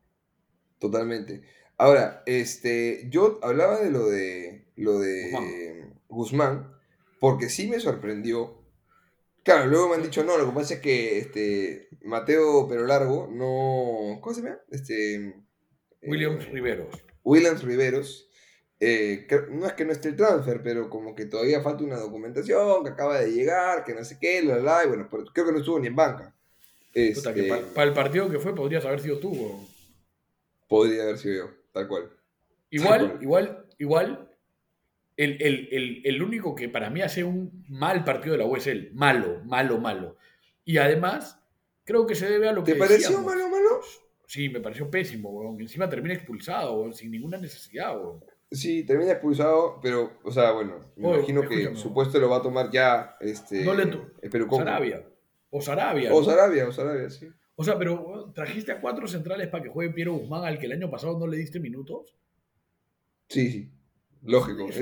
Totalmente. 0.78 1.40
Ahora, 1.78 2.22
este, 2.26 3.08
yo 3.08 3.40
hablaba 3.42 3.80
de 3.80 3.90
lo 3.90 4.06
de 4.10 4.66
lo 4.76 4.98
de 4.98 5.86
Guzmán, 6.08 6.70
porque 7.18 7.48
sí 7.48 7.66
me 7.66 7.80
sorprendió. 7.80 8.61
Claro, 9.44 9.66
luego 9.66 9.88
me 9.88 9.96
han 9.96 10.02
dicho, 10.02 10.22
no, 10.24 10.38
lo 10.38 10.46
que 10.46 10.52
pasa 10.54 10.74
es 10.74 10.80
que 10.80 11.18
este, 11.18 11.88
Mateo 12.02 12.68
Pero 12.68 12.86
Largo 12.86 13.28
no. 13.30 14.20
¿Cómo 14.20 14.34
se 14.34 14.42
llama? 14.42 14.58
Este. 14.70 15.34
Williams 16.02 16.44
eh, 16.46 16.50
Riveros. 16.52 17.04
Williams 17.24 17.62
Riveros. 17.64 18.28
eh, 18.80 19.26
no 19.50 19.66
es 19.66 19.72
que 19.74 19.84
no 19.84 19.92
esté 19.92 20.08
el 20.10 20.16
transfer, 20.16 20.60
pero 20.62 20.88
como 20.90 21.14
que 21.14 21.26
todavía 21.26 21.60
falta 21.62 21.84
una 21.84 21.98
documentación, 21.98 22.82
que 22.84 22.90
acaba 22.90 23.20
de 23.20 23.32
llegar, 23.32 23.84
que 23.84 23.94
no 23.94 24.04
sé 24.04 24.18
qué, 24.20 24.42
la, 24.42 24.56
la, 24.56 24.62
la, 24.78 24.84
y 24.84 24.88
bueno, 24.88 25.08
pero 25.10 25.24
creo 25.32 25.46
que 25.46 25.52
no 25.52 25.58
estuvo 25.58 25.78
ni 25.80 25.86
en 25.88 25.96
banca. 25.96 26.34
Este, 26.94 27.48
para 27.74 27.88
el 27.88 27.94
partido 27.94 28.28
que 28.28 28.38
fue 28.38 28.54
podrías 28.54 28.84
haber 28.84 29.00
sido 29.00 29.18
tú. 29.18 29.66
podría 30.68 31.04
haber 31.04 31.18
sido 31.18 31.46
yo, 31.46 31.50
tal 31.72 31.88
cual. 31.88 32.10
Igual, 32.70 32.98
Tal 33.00 33.08
cual. 33.10 33.22
igual, 33.22 33.66
igual, 33.78 34.31
el, 35.16 35.36
el- 35.42 35.68
el- 35.72 36.02
el 36.04 36.22
único 36.22 36.54
que 36.54 36.68
para 36.68 36.90
mí 36.90 37.00
hace 37.02 37.24
un 37.24 37.64
mal 37.68 38.04
partido 38.04 38.32
de 38.32 38.38
la 38.38 38.46
U 38.46 38.56
es 38.56 38.66
él. 38.66 38.90
Malo, 38.94 39.40
malo, 39.44 39.78
malo. 39.78 40.16
Y 40.64 40.78
además, 40.78 41.38
creo 41.84 42.06
que 42.06 42.14
se 42.14 42.28
debe 42.30 42.48
a 42.48 42.52
lo 42.52 42.64
que 42.64 42.72
¿Te 42.72 42.78
pareció 42.78 43.08
decíamos. 43.08 43.26
malo, 43.26 43.48
malo? 43.48 43.80
Sí, 44.26 44.48
me 44.48 44.60
pareció 44.60 44.90
pésimo, 44.90 45.30
weón. 45.30 45.60
Encima 45.60 45.88
termina 45.88 46.14
expulsado, 46.14 46.74
weón, 46.78 46.94
sin 46.94 47.10
ninguna 47.10 47.36
necesidad, 47.38 47.94
weón. 48.00 48.24
Sí, 48.50 48.84
termina 48.84 49.12
expulsado, 49.12 49.78
pero, 49.82 50.18
o 50.24 50.30
sea, 50.30 50.52
bueno, 50.52 50.92
me 50.96 51.08
Oye, 51.08 51.16
imagino 51.18 51.40
que 51.42 51.54
escúchame. 51.54 51.76
su 51.76 51.92
puesto 51.94 52.18
lo 52.18 52.28
va 52.28 52.36
a 52.38 52.42
tomar 52.42 52.70
ya 52.70 53.16
este, 53.20 53.64
No 53.64 53.72
le 53.74 53.84
el 54.22 54.30
Pelucón. 54.30 54.58
Sarabia. 54.58 55.06
O 55.50 55.60
Sarabia. 55.60 56.12
O 56.14 56.20
¿no? 56.20 56.24
Sarabia, 56.24 56.68
o 56.68 56.72
Sarabia, 56.72 57.10
sí. 57.10 57.28
O 57.54 57.64
sea, 57.64 57.78
pero 57.78 58.00
weón, 58.00 58.32
trajiste 58.34 58.72
a 58.72 58.80
cuatro 58.80 59.06
centrales 59.06 59.48
para 59.48 59.62
que 59.64 59.68
juegue 59.70 59.92
Piero 59.92 60.14
Guzmán, 60.14 60.44
al 60.44 60.58
que 60.58 60.66
el 60.66 60.72
año 60.72 60.90
pasado 60.90 61.18
no 61.18 61.26
le 61.26 61.36
diste 61.36 61.60
minutos. 61.60 62.14
Sí, 63.28 63.50
sí. 63.50 63.70
Lógico. 64.22 64.68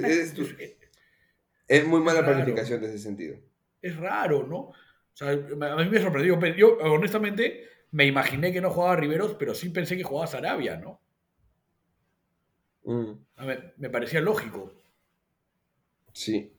Es, 1.68 1.86
muy 1.86 2.00
mala 2.00 2.20
raro. 2.20 2.32
planificación 2.34 2.80
de 2.80 2.88
ese 2.88 2.98
sentido. 2.98 3.36
es 3.80 3.96
raro, 3.96 4.44
¿no? 4.44 4.56
O 4.56 4.74
sea, 5.12 5.30
a 5.30 5.36
mí 5.36 5.88
me 5.88 6.00
sorprendió. 6.02 6.36
Yo, 6.56 6.78
honestamente, 6.78 7.64
me 7.92 8.06
imaginé 8.06 8.52
que 8.52 8.60
no 8.60 8.70
jugaba 8.70 8.96
Riveros, 8.96 9.36
pero 9.38 9.54
sí 9.54 9.68
pensé 9.68 9.96
que 9.96 10.02
jugaba 10.02 10.26
Sarabia, 10.26 10.78
¿no? 10.78 11.00
Mm, 12.82 13.12
A 13.36 13.44
ver, 13.46 13.74
me 13.76 13.88
parecía 13.90 14.20
lógico. 14.20 14.72
sí. 16.12 16.52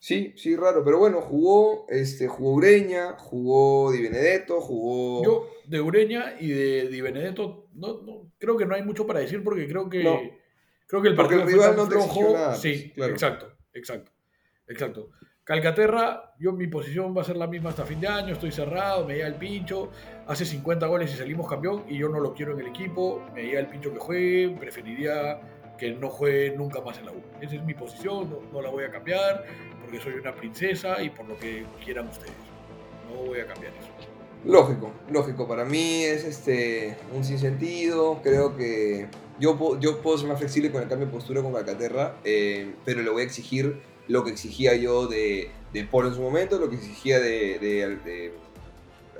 Sí, 0.00 0.32
sí, 0.36 0.54
raro. 0.54 0.84
Pero 0.84 0.98
bueno, 1.00 1.20
jugó, 1.20 1.86
este, 1.88 2.28
jugó 2.28 2.52
Ureña, 2.54 3.14
jugó 3.18 3.90
Di 3.90 4.00
Benedetto, 4.00 4.60
jugó. 4.60 5.24
Yo, 5.24 5.50
de 5.66 5.80
Ureña 5.80 6.36
y 6.38 6.50
de 6.50 6.88
Di 6.88 7.00
Benedetto, 7.00 7.66
no, 7.74 8.00
no, 8.02 8.30
creo 8.38 8.56
que 8.56 8.64
no 8.64 8.76
hay 8.76 8.82
mucho 8.82 9.08
para 9.08 9.18
decir 9.18 9.42
porque 9.42 9.66
creo 9.66 9.90
que, 9.90 10.04
No. 10.04 10.20
Creo 10.88 11.02
que 11.02 11.08
el 11.10 11.14
Porque 11.14 11.36
partido 11.36 11.42
el 11.42 11.54
fue 11.56 11.68
rival 11.68 11.76
tan 11.76 11.76
no 11.76 11.88
te 11.88 11.94
flojo. 11.94 12.32
nada, 12.32 12.54
sí, 12.56 12.90
claro. 12.94 13.12
exacto, 13.12 13.52
exacto, 13.72 14.10
exacto. 14.66 15.10
Calcaterra, 15.44 16.34
yo 16.38 16.52
mi 16.52 16.66
posición 16.66 17.16
va 17.16 17.22
a 17.22 17.24
ser 17.24 17.36
la 17.36 17.46
misma 17.46 17.70
hasta 17.70 17.86
fin 17.86 18.00
de 18.00 18.08
año, 18.08 18.34
estoy 18.34 18.52
cerrado, 18.52 19.06
me 19.06 19.14
llega 19.14 19.28
el 19.28 19.36
pincho, 19.36 19.90
hace 20.26 20.44
50 20.44 20.86
goles 20.86 21.14
y 21.14 21.16
salimos 21.16 21.48
campeón 21.48 21.84
y 21.88 21.96
yo 21.96 22.08
no 22.10 22.20
lo 22.20 22.34
quiero 22.34 22.52
en 22.52 22.60
el 22.60 22.66
equipo, 22.66 23.24
me 23.34 23.44
llega 23.44 23.60
el 23.60 23.66
pincho 23.68 23.92
que 23.92 23.98
juegue, 23.98 24.56
preferiría 24.58 25.40
que 25.78 25.92
no 25.92 26.10
juegue 26.10 26.54
nunca 26.56 26.82
más 26.82 26.98
en 26.98 27.06
la 27.06 27.12
U. 27.12 27.22
Esa 27.40 27.54
es 27.54 27.62
mi 27.62 27.72
posición, 27.72 28.28
no, 28.28 28.40
no 28.52 28.60
la 28.60 28.68
voy 28.68 28.84
a 28.84 28.90
cambiar 28.90 29.44
porque 29.80 30.00
soy 30.00 30.14
una 30.14 30.34
princesa 30.34 31.00
y 31.02 31.08
por 31.08 31.26
lo 31.26 31.38
que 31.38 31.64
quieran 31.82 32.08
ustedes. 32.08 32.32
No 33.08 33.24
voy 33.24 33.40
a 33.40 33.46
cambiar 33.46 33.72
eso. 33.72 33.88
Lógico, 34.48 34.90
lógico. 35.10 35.46
Para 35.46 35.66
mí 35.66 36.04
es 36.04 36.24
este 36.24 36.96
un 37.14 37.22
sinsentido. 37.22 38.20
Creo 38.22 38.56
que 38.56 39.06
yo, 39.38 39.78
yo 39.78 40.00
puedo 40.00 40.16
ser 40.16 40.26
más 40.26 40.38
flexible 40.38 40.72
con 40.72 40.82
el 40.82 40.88
cambio 40.88 41.06
de 41.06 41.12
postura 41.12 41.42
con 41.42 41.52
Calcaterra, 41.52 42.16
eh, 42.24 42.74
pero 42.86 43.02
le 43.02 43.10
voy 43.10 43.20
a 43.20 43.24
exigir 43.26 43.78
lo 44.08 44.24
que 44.24 44.30
exigía 44.30 44.74
yo 44.74 45.06
de, 45.06 45.50
de 45.74 45.84
Polo 45.84 46.08
en 46.08 46.14
su 46.14 46.22
momento, 46.22 46.58
lo 46.58 46.70
que 46.70 46.76
exigía 46.76 47.20
de, 47.20 47.58
de, 47.58 47.96
de- 48.06 48.32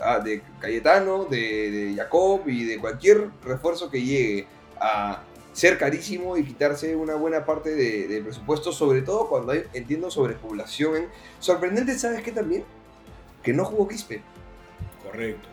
ah, 0.01 0.19
de 0.19 0.41
Cayetano, 0.61 1.27
de, 1.27 1.93
Jacob 1.95 2.49
y 2.49 2.65
de 2.65 2.79
cualquier 2.79 3.29
refuerzo 3.45 3.91
que 3.91 4.01
llegue 4.03 4.47
a 4.81 5.23
ser 5.53 5.77
carísimo 5.77 6.39
y 6.39 6.45
quitarse 6.45 6.97
una 6.97 7.17
buena 7.17 7.45
parte 7.45 7.75
de- 7.75 8.09
del 8.09 8.23
presupuesto, 8.23 8.73
sobre 8.73 9.03
todo 9.03 9.29
cuando 9.29 9.53
hay, 9.53 9.65
entiendo, 9.75 10.11
sobrepoblación. 10.11 10.97
en- 10.97 11.09
Sorprendente, 11.39 11.99
¿sabes 11.99 12.23
qué 12.23 12.33
también? 12.33 12.65
Que 13.43 13.53
no 13.53 13.67
jugó 13.67 13.87
Quispe. 13.89 14.23
Correcto. 15.11 15.49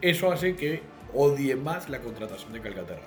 Eso 0.00 0.32
hace 0.32 0.56
que 0.56 0.80
odie 1.12 1.56
más 1.56 1.88
la 1.88 2.00
contratación 2.00 2.52
de 2.52 2.60
Calcaterra. 2.60 3.02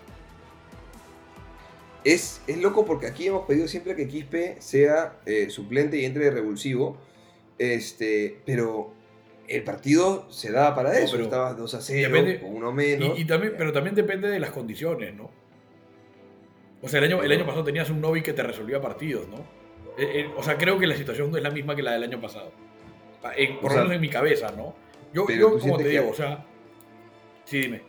es, 2.03 2.41
es 2.47 2.57
loco 2.57 2.85
porque 2.85 3.07
aquí 3.07 3.27
hemos 3.27 3.45
pedido 3.45 3.67
siempre 3.67 3.95
que 3.95 4.07
Quispe 4.07 4.57
sea 4.59 5.17
eh, 5.25 5.49
suplente 5.49 5.97
y 5.97 6.05
entre 6.05 6.25
de 6.25 6.31
revulsivo. 6.31 6.97
Este, 7.57 8.39
pero 8.45 8.91
el 9.47 9.63
partido 9.63 10.29
se 10.31 10.51
daba 10.51 10.75
para 10.75 10.91
No, 10.91 10.97
eso. 10.99 11.11
pero 11.13 11.23
Estaba 11.25 11.53
2 11.53 11.73
a 11.73 11.81
0, 11.81 12.09
depende- 12.13 12.41
con 12.41 12.55
uno 12.55 12.71
menos. 12.73 13.17
Y, 13.17 13.21
y 13.21 13.25
también, 13.25 13.53
pero 13.57 13.71
también 13.71 13.95
depende 13.95 14.27
de 14.29 14.39
las 14.39 14.49
condiciones, 14.51 15.13
¿no? 15.15 15.29
O 16.81 16.89
sea, 16.89 16.99
el 16.99 17.05
año, 17.05 17.23
el 17.23 17.31
año 17.31 17.45
pasado 17.45 17.63
tenías 17.63 17.89
un 17.89 18.01
Novi 18.01 18.21
que 18.21 18.33
te 18.33 18.43
resolvía 18.43 18.81
partidos, 18.81 19.27
¿no? 19.29 19.37
Eh, 19.97 20.21
eh, 20.25 20.29
o 20.35 20.43
sea, 20.43 20.57
creo 20.57 20.77
que 20.77 20.87
la 20.87 20.97
situación 20.97 21.31
no 21.31 21.37
es 21.37 21.43
la 21.43 21.51
misma 21.51 21.75
que 21.75 21.83
la 21.83 21.93
del 21.93 22.03
año 22.03 22.19
pasado. 22.19 22.51
En- 23.37 23.59
por 23.59 23.71
lo 23.71 23.77
menos 23.77 23.93
en 23.93 24.01
mi 24.01 24.09
cabeza, 24.09 24.51
¿no? 24.51 24.75
Yo, 25.13 25.25
pero 25.25 25.39
yo 25.39 25.51
tú 25.55 25.59
como 25.59 25.77
te 25.77 25.83
digo, 25.85 26.03
que- 26.05 26.09
o 26.09 26.13
sea... 26.13 26.45
Sí, 27.45 27.59
dime. 27.59 27.81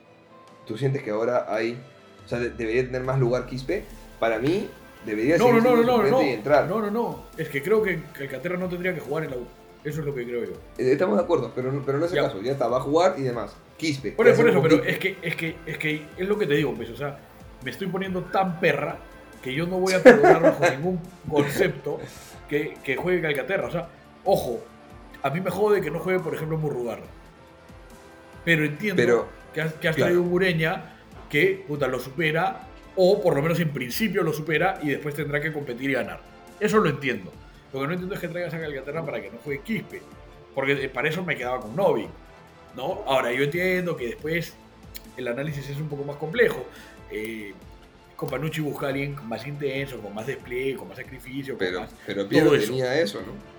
¿Tú 0.66 0.77
sientes 0.77 1.03
que 1.03 1.11
ahora 1.11 1.47
hay. 1.49 1.79
O 2.25 2.29
sea, 2.29 2.39
de- 2.39 2.51
debería 2.51 2.85
tener 2.85 3.03
más 3.03 3.18
lugar 3.18 3.47
Quispe? 3.47 3.85
Para 4.18 4.39
mí, 4.39 4.68
debería 5.07 5.37
No, 5.39 5.47
seguir 5.47 5.62
no, 5.62 5.77
no, 5.77 5.83
no, 5.83 6.03
no, 6.03 6.11
no. 6.11 6.20
entrar. 6.20 6.66
No, 6.68 6.81
no, 6.81 6.91
no. 6.91 7.25
Es 7.37 7.49
que 7.49 7.62
creo 7.62 7.83
que 7.83 8.03
Calcaterra 8.12 8.57
no 8.57 8.68
tendría 8.68 8.95
que 8.95 9.01
jugar 9.01 9.25
en 9.25 9.31
la 9.31 9.37
U. 9.37 9.47
Eso 9.85 10.01
es 10.01 10.07
lo 10.07 10.14
que 10.14 10.25
creo 10.25 10.45
yo. 10.45 10.53
Eh, 10.79 10.93
Estamos 10.93 11.16
de 11.18 11.22
acuerdo, 11.25 11.53
pero, 11.55 11.70
pero 11.85 11.99
no 11.99 12.07
es 12.07 12.12
el 12.12 12.16
Ya. 12.16 12.25
caso. 12.25 12.41
Ya 12.41 12.53
está, 12.53 12.68
va 12.68 12.79
a 12.79 12.81
jugar 12.81 13.14
y 13.18 13.22
demás. 13.22 13.55
Quispe. 13.77 14.12
Por 14.12 14.25
¿qué 14.25 14.33
eso, 14.33 14.41
por 14.43 14.51
eso, 14.51 14.62
pero 14.62 14.83
es 14.85 14.99
que, 14.99 15.16
es 15.22 15.37
que, 15.37 15.57
es 15.66 15.79
que 15.79 16.07
es 16.16 16.27
lo 16.29 16.39
que 16.39 16.47
te 16.47 16.55
digo, 16.55 16.72
pues, 16.75 16.89
o 16.91 16.97
sea, 16.97 17.18
me 17.62 17.70
estoy 17.70 17.89
poniendo 17.89 18.22
tan 18.25 18.59
perra 18.61 18.97
que 19.43 19.53
yo 19.55 19.66
no 19.66 19.79
voy 19.79 19.93
a 19.93 20.03
perdonar 20.03 20.41
bajo 20.43 20.64
ningún 20.70 21.01
concepto 21.31 22.01
que, 22.49 22.75
que 22.83 22.97
juegue 22.97 23.20
Calcaterra. 23.20 23.66
O 23.68 23.70
sea, 23.70 23.89
ojo, 24.25 24.61
a 25.25 25.31
mí 25.31 25.41
me 25.41 25.51
jode 25.51 25.81
que 25.81 25.91
no 25.91 25.99
juegue, 25.99 26.20
por 26.20 26.35
ejemplo, 26.35 26.59
Murrugarra. 26.59 27.07
Pero 28.45 28.64
entiendo 28.64 28.97
Pero, 28.97 29.29
que 29.55 29.62
has, 29.62 29.72
que 29.72 29.89
has 29.89 29.97
claro. 29.97 30.12
traído 30.12 30.22
un 30.22 30.33
Ureña 30.33 30.97
que 31.31 31.64
puta, 31.66 31.89
lo 31.89 31.99
supera, 31.99 32.68
o 32.95 33.22
por 33.22 33.35
lo 33.35 33.41
menos 33.43 33.59
en 33.59 33.70
principio 33.70 34.22
lo 34.22 34.35
supera, 34.35 34.79
y 34.83 34.91
después 34.91 35.14
tendrá 35.14 35.41
que 35.41 35.51
competir 35.51 35.91
y 35.91 35.95
ganar. 35.95 36.20
Eso 36.61 36.79
lo 36.79 36.91
entiendo. 36.91 37.33
Lo 37.72 37.81
que 37.81 37.87
no 37.87 37.93
entiendo 37.95 38.14
es 38.14 38.20
que 38.20 38.29
traigas 38.29 38.53
a 38.53 38.61
Calcaterra 38.61 39.05
para 39.05 39.22
que 39.22 39.31
no 39.31 39.39
juegue 39.43 39.62
Quispe. 39.62 40.03
Porque 40.55 40.72
eh, 40.85 40.89
para 40.91 41.09
eso 41.09 41.25
me 41.25 41.37
quedaba 41.37 41.59
con 41.59 41.75
Novi. 41.75 42.07
¿no? 42.77 43.03
Ahora, 43.07 43.33
yo 43.33 43.45
entiendo 43.45 43.97
que 43.97 44.09
después 44.09 44.55
el 45.16 45.27
análisis 45.27 45.70
es 45.70 45.79
un 45.79 45.89
poco 45.89 46.05
más 46.05 46.16
complejo. 46.16 46.66
Eh, 47.11 47.55
Companucci 48.14 48.61
busca 48.61 48.87
a 48.87 48.89
alguien 48.91 49.16
más 49.27 49.47
intenso, 49.47 49.99
con 50.01 50.14
más 50.14 50.27
despliegue, 50.27 50.77
con 50.77 50.89
más 50.89 50.99
sacrificio, 50.99 51.55
con 51.55 51.66
pero, 51.66 51.81
más... 51.81 51.91
pero 52.07 52.29
Piero 52.29 52.55
eso. 52.55 52.66
tenía 52.66 53.01
eso, 53.01 53.20
¿no? 53.22 53.53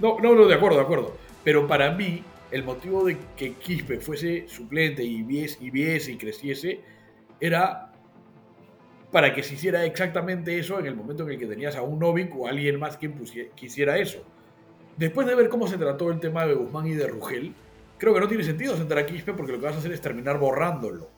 No, 0.00 0.18
no, 0.18 0.34
no, 0.34 0.46
de 0.46 0.54
acuerdo, 0.54 0.78
de 0.78 0.84
acuerdo. 0.84 1.16
Pero 1.44 1.66
para 1.66 1.90
mí, 1.92 2.22
el 2.50 2.64
motivo 2.64 3.04
de 3.04 3.18
que 3.36 3.54
Quispe 3.54 4.00
fuese 4.00 4.48
suplente 4.48 5.04
y 5.04 5.22
viese 5.22 5.58
y, 5.60 5.70
viese 5.70 6.12
y 6.12 6.16
creciese 6.16 6.80
era 7.38 7.92
para 9.10 9.34
que 9.34 9.42
se 9.42 9.54
hiciera 9.54 9.84
exactamente 9.84 10.58
eso 10.58 10.78
en 10.78 10.86
el 10.86 10.94
momento 10.94 11.24
en 11.24 11.30
el 11.30 11.38
que 11.38 11.46
tenías 11.46 11.76
a 11.76 11.82
un 11.82 11.98
Novik 11.98 12.34
o 12.36 12.46
a 12.46 12.50
alguien 12.50 12.78
más 12.78 12.96
que 12.96 13.10
quisiera 13.54 13.98
eso. 13.98 14.24
Después 14.96 15.26
de 15.26 15.34
ver 15.34 15.48
cómo 15.48 15.66
se 15.66 15.78
trató 15.78 16.10
el 16.10 16.20
tema 16.20 16.46
de 16.46 16.54
Guzmán 16.54 16.86
y 16.86 16.94
de 16.94 17.06
Rugel, 17.06 17.54
creo 17.98 18.14
que 18.14 18.20
no 18.20 18.28
tiene 18.28 18.44
sentido 18.44 18.76
sentar 18.76 18.98
a 18.98 19.06
Quispe 19.06 19.32
porque 19.32 19.52
lo 19.52 19.58
que 19.58 19.64
vas 19.64 19.74
a 19.74 19.78
hacer 19.78 19.92
es 19.92 20.00
terminar 20.00 20.38
borrándolo. 20.38 21.10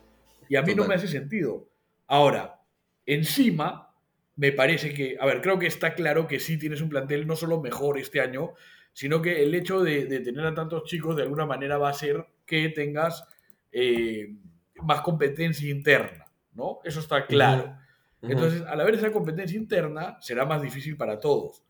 Y 0.48 0.56
a 0.56 0.62
mí 0.62 0.68
no 0.68 0.82
Total. 0.82 0.88
me 0.88 0.94
hace 0.94 1.08
sentido. 1.08 1.68
Ahora, 2.06 2.60
encima, 3.06 3.91
me 4.36 4.52
parece 4.52 4.94
que, 4.94 5.16
a 5.20 5.26
ver, 5.26 5.40
creo 5.42 5.58
que 5.58 5.66
está 5.66 5.94
claro 5.94 6.26
que 6.26 6.40
sí 6.40 6.58
tienes 6.58 6.80
un 6.80 6.88
plantel 6.88 7.26
no 7.26 7.36
solo 7.36 7.60
mejor 7.60 7.98
este 7.98 8.20
año, 8.20 8.54
sino 8.92 9.20
que 9.22 9.42
el 9.42 9.54
hecho 9.54 9.82
de, 9.82 10.06
de 10.06 10.20
tener 10.20 10.44
a 10.46 10.54
tantos 10.54 10.84
chicos 10.84 11.16
de 11.16 11.22
alguna 11.22 11.46
manera 11.46 11.78
va 11.78 11.88
a 11.88 11.92
hacer 11.92 12.24
que 12.46 12.68
tengas 12.70 13.24
eh, 13.72 14.34
más 14.82 15.00
competencia 15.02 15.70
interna, 15.70 16.26
¿no? 16.54 16.80
Eso 16.84 17.00
está 17.00 17.26
claro. 17.26 17.76
Entonces, 18.22 18.62
al 18.62 18.80
haber 18.80 18.94
esa 18.94 19.10
competencia 19.10 19.58
interna, 19.58 20.16
será 20.20 20.44
más 20.44 20.62
difícil 20.62 20.96
para 20.96 21.18
todos. 21.18 21.62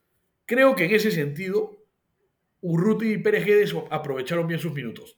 Creo 0.45 0.75
que 0.77 0.85
en 0.85 0.95
ese 0.95 1.11
sentido, 1.11 1.79
Urruti 2.61 3.13
y 3.15 3.19
Pérez 3.19 3.45
Guedes 3.47 3.75
aprovecharon 3.91 4.47
bien 4.47 4.61
sus 4.61 4.73
minutos. 4.75 5.17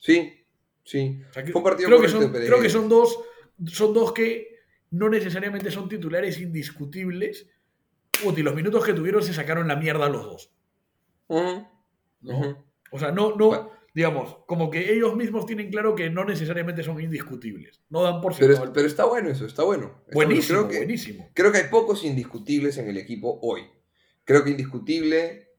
Sí, 0.00 0.44
sí. 0.82 1.22
O 1.28 1.32
sea, 1.32 1.44
que- 1.44 1.52
Fue 1.52 1.60
un 1.60 1.64
partido 1.64 1.88
creo, 1.88 2.00
que 2.00 2.08
son, 2.08 2.32
creo 2.32 2.60
que 2.60 2.70
son 2.70 2.88
dos, 2.88 3.18
son 3.66 3.92
dos 3.92 4.12
que 4.12 4.55
no 4.96 5.08
necesariamente 5.08 5.70
son 5.70 5.88
titulares 5.88 6.40
indiscutibles. 6.40 7.48
Puta, 8.22 8.40
y 8.40 8.42
los 8.42 8.54
minutos 8.54 8.84
que 8.84 8.94
tuvieron 8.94 9.22
se 9.22 9.34
sacaron 9.34 9.68
la 9.68 9.76
mierda 9.76 10.08
los 10.08 10.24
dos. 10.24 10.52
¿no? 11.28 12.66
O 12.90 12.98
sea, 12.98 13.10
no, 13.10 13.36
no, 13.36 13.48
Bueno. 13.48 13.70
digamos, 13.94 14.38
como 14.46 14.70
que 14.70 14.92
ellos 14.92 15.16
mismos 15.16 15.44
tienen 15.46 15.70
claro 15.70 15.94
que 15.94 16.08
no 16.10 16.24
necesariamente 16.24 16.82
son 16.82 17.00
indiscutibles. 17.00 17.82
No 17.90 18.02
dan 18.02 18.20
por 18.20 18.36
Pero, 18.36 18.72
pero 18.72 18.86
está 18.86 19.04
bueno 19.04 19.28
eso, 19.28 19.44
está 19.46 19.64
bueno. 19.64 19.86
Está 19.86 20.14
bueno. 20.14 20.14
buenísimo, 20.14 20.58
Creo 20.60 20.68
que, 20.70 20.76
buenísimo. 20.78 21.30
creo 21.34 21.52
que 21.52 21.58
hay 21.58 21.68
pocos 21.70 22.04
indiscutibles 22.04 22.78
en 22.78 22.88
el 22.88 22.96
equipo 22.96 23.38
hoy. 23.42 23.62
Creo 24.24 24.42
que 24.44 24.50
indiscutible. 24.50 25.50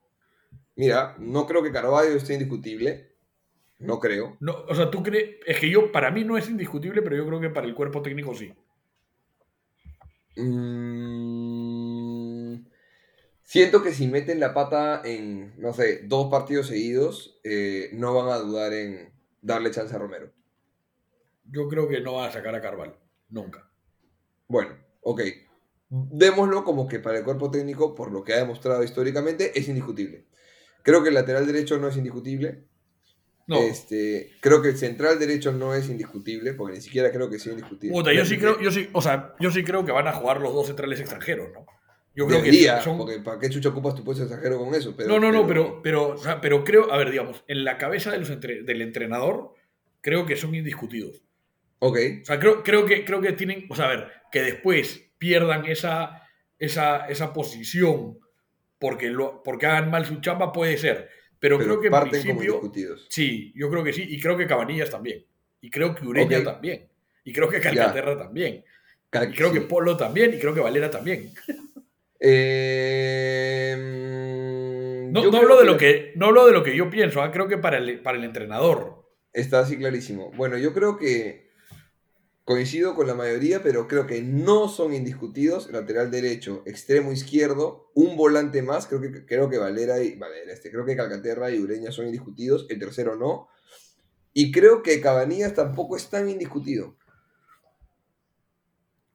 Mira, 0.76 1.16
no 1.20 1.46
creo 1.48 1.64
que 1.64 1.72
Carvalho 1.72 2.16
esté 2.16 2.34
indiscutible. 2.34 3.16
No 3.80 4.00
creo. 4.00 4.38
No, 4.40 4.66
o 4.68 4.74
sea, 4.76 4.90
tú 4.90 5.04
crees. 5.04 5.38
Es 5.46 5.60
que 5.60 5.70
yo, 5.70 5.92
para 5.92 6.10
mí 6.12 6.24
no 6.24 6.38
es 6.38 6.50
indiscutible, 6.50 7.02
pero 7.02 7.16
yo 7.16 7.26
creo 7.28 7.40
que 7.40 7.50
para 7.50 7.68
el 7.68 7.76
cuerpo 7.76 8.02
técnico 8.02 8.34
sí. 8.34 8.52
Mm, 10.38 11.48
siento 13.44 13.82
que 13.82 13.92
si 13.94 14.08
meten 14.08 14.40
la 14.40 14.54
pata 14.54 15.02
en, 15.04 15.60
no 15.60 15.74
sé, 15.74 16.04
dos 16.04 16.30
partidos 16.30 16.68
seguidos, 16.68 17.40
eh, 17.44 17.90
no 17.94 18.14
van 18.14 18.30
a 18.30 18.38
dudar 18.38 18.74
en 18.74 19.12
darle 19.42 19.72
chance 19.72 19.96
a 19.96 20.00
Romero. 20.00 20.32
Yo 21.50 21.68
creo 21.68 21.88
que 21.88 22.02
no 22.02 22.14
va 22.16 22.28
a 22.28 22.32
sacar 22.32 22.54
a 22.56 22.62
Carvalho. 22.62 22.98
Nunca. 23.30 23.70
Bueno, 24.48 24.78
ok. 25.02 25.22
Démoslo 25.90 26.64
como 26.64 26.88
que 26.88 27.00
para 27.00 27.18
el 27.18 27.24
cuerpo 27.24 27.50
técnico, 27.50 27.96
por 27.96 28.12
lo 28.12 28.24
que 28.24 28.34
ha 28.34 28.38
demostrado 28.38 28.84
históricamente, 28.84 29.58
es 29.58 29.68
indiscutible. 29.70 30.26
Creo 30.84 31.02
que 31.02 31.10
el 31.10 31.16
lateral 31.16 31.48
derecho 31.48 31.78
no 31.78 31.88
es 31.88 31.98
indiscutible. 31.98 32.66
No. 33.48 33.58
Este, 33.60 34.32
creo 34.42 34.62
que 34.62 34.70
el 34.70 34.78
central 34.78 35.18
derecho 35.20 35.54
no 35.54 35.74
es 35.74 35.88
indiscutible, 35.90 36.54
porque 36.54 36.76
ni 36.76 36.82
siquiera 36.82 37.12
creo 37.12 37.30
que 37.30 37.40
sea 37.40 37.54
indiscutible. 37.54 37.94
Puta, 37.94 38.12
yo 38.12 38.26
sí 38.26 38.38
creo, 38.38 38.60
yo 38.60 38.70
sí, 38.72 38.90
o 38.92 39.02
sea, 39.02 39.34
yo 39.40 39.50
sí 39.52 39.64
creo 39.64 39.86
que 39.86 39.94
van 39.94 40.08
a 40.08 40.12
jugar 40.14 40.42
los 40.42 40.54
dos 40.54 40.68
centrales 40.68 41.00
extranjeros, 41.00 41.50
¿no? 41.54 41.66
Yo 42.14 42.26
creo 42.28 42.40
Debería, 42.40 42.80
que 42.80 42.84
son. 42.84 42.98
porque 42.98 43.20
¿para 43.20 43.40
qué 43.40 43.50
chucha 43.50 43.70
ocupas 43.70 43.96
tu 43.96 44.04
puesto 44.04 44.24
extranjero 44.24 44.58
con 44.58 44.74
eso? 44.76 44.94
Pero, 44.98 45.08
no, 45.10 45.20
no, 45.20 45.32
no, 45.32 45.48
pero, 45.48 45.82
pero, 45.82 46.10
o 46.10 46.18
sea, 46.18 46.42
pero 46.42 46.64
creo, 46.64 46.92
a 46.92 46.98
ver, 46.98 47.12
digamos, 47.12 47.44
en 47.48 47.64
la 47.64 47.78
cabeza 47.78 48.12
de 48.12 48.18
los 48.18 48.30
entre- 48.32 48.64
del 48.64 48.82
entrenador, 48.82 49.54
creo 50.02 50.26
que 50.26 50.36
son 50.36 50.54
indiscutidos. 50.56 51.22
Ok, 51.80 51.98
O 52.24 52.26
sea, 52.26 52.40
creo, 52.40 52.64
creo, 52.64 52.86
que, 52.86 53.06
creo 53.06 53.22
que 53.22 53.34
tienen, 53.34 53.68
o 53.70 53.76
sea, 53.76 53.86
a 53.86 53.90
ver, 53.90 54.12
que 54.32 54.42
después 54.42 55.12
pierdan 55.20 55.68
esa, 55.68 56.24
esa, 56.58 57.06
esa 57.08 57.34
posición 57.34 58.18
porque, 58.80 59.10
lo, 59.10 59.44
porque 59.44 59.68
hagan 59.68 59.92
mal 59.92 60.06
su 60.06 60.20
chamba 60.20 60.52
puede 60.52 60.78
ser. 60.78 61.10
Pero, 61.40 61.58
pero 61.58 61.70
creo 61.70 61.82
que 61.82 61.88
en 61.88 61.92
parten 61.92 62.10
como 62.22 62.24
principio, 62.40 62.56
indiscutidos. 62.56 63.08
sí, 63.10 63.54
yo 63.56 63.70
creo 63.70 63.84
que 63.84 63.94
sí. 63.94 64.06
Y 64.08 64.20
creo 64.20 64.36
que 64.38 64.48
Cabanillas 64.48 64.90
también. 64.90 65.26
Y 65.62 65.70
creo 65.70 65.94
que 65.96 66.06
Ureña 66.06 66.44
también. 66.44 66.88
Y 67.24 67.34
creo 67.34 67.50
que 67.50 67.60
Calcaterra 67.60 68.18
también. 68.18 68.64
Cal- 69.10 69.30
Y 69.32 69.36
creo 69.36 69.52
que. 69.54 69.62
Polo 69.62 69.96
también. 69.98 70.34
Y 70.34 70.40
creo 70.40 70.54
que 70.54 70.60
Valera 70.62 70.90
también. 70.90 71.32
Eh, 72.20 73.76
mm, 73.78 75.12
No, 75.12 75.32
no 75.32 75.38
hablo 75.38 75.60
de 75.60 75.66
lo 75.66 75.78
que, 75.78 76.14
no 76.16 76.28
hablo 76.28 76.46
de 76.48 76.54
lo 76.54 76.64
que 76.64 76.76
yo 76.76 76.90
pienso. 76.90 77.22
ah, 77.22 77.32
Creo 77.32 77.48
que 77.48 77.58
para 77.58 77.78
el, 77.78 78.00
para 78.02 78.18
el 78.18 78.24
entrenador. 78.24 79.06
Está 79.34 79.60
así 79.60 79.78
clarísimo. 79.78 80.32
Bueno, 80.32 80.58
yo 80.58 80.74
creo 80.74 80.98
que 80.98 81.47
coincido 82.48 82.96
con 82.96 83.08
la 83.08 83.14
mayoría, 83.14 83.62
pero 83.62 83.90
creo 83.90 84.08
que 84.08 84.22
no 84.22 84.70
son 84.70 84.94
indiscutidos. 84.94 85.70
Lateral 85.70 86.10
derecho, 86.10 86.64
extremo 86.66 87.12
izquierdo, 87.12 87.92
un 87.94 88.16
volante 88.16 88.62
más. 88.62 88.88
Creo 88.88 89.02
que, 89.02 89.26
creo 89.26 89.50
que 89.50 89.58
Valera 89.58 90.02
y. 90.02 90.16
Valera, 90.16 90.54
este, 90.54 90.72
creo 90.72 90.86
que 90.86 90.96
Calcaterra 90.96 91.52
y 91.52 91.60
Ureña 91.60 91.92
son 91.92 92.06
indiscutidos. 92.06 92.66
El 92.70 92.80
tercero 92.80 93.18
no. 93.18 93.50
Y 94.34 94.54
creo 94.54 94.82
que 94.82 95.02
Cabanillas 95.02 95.56
tampoco 95.56 95.98
es 95.98 96.10
tan 96.10 96.30
indiscutido. 96.30 96.96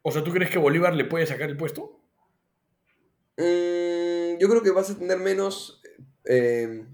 O 0.03 0.13
sea, 0.13 0.23
¿tú 0.23 0.31
crees 0.31 0.51
que 0.51 0.59
Bolívar 0.59 0.95
le 0.95 1.07
puede 1.07 1.27
sacar 1.27 1.49
el 1.49 1.57
puesto? 1.57 2.03
Mm, 3.39 4.37
yo 4.39 4.49
creo 4.49 4.63
que 4.63 4.73
vas 4.73 4.91
a 4.91 4.99
tener 4.99 5.19
menos. 5.19 5.81
eh, 6.27 6.85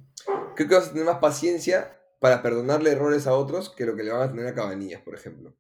creo 0.55 0.69
que 0.69 0.75
vas 0.77 0.87
a 0.87 0.93
tener 0.93 1.05
más 1.05 1.19
paciencia 1.19 2.01
para 2.21 2.43
perdonarle 2.43 2.93
errores 2.93 3.27
a 3.27 3.35
otros 3.35 3.71
que 3.71 3.87
lo 3.87 3.97
que 3.97 4.05
le 4.05 4.13
van 4.13 4.23
a 4.23 4.31
tener 4.31 4.47
a 4.47 4.55
Cabanillas, 4.55 5.03
por 5.03 5.17
ejemplo. 5.17 5.57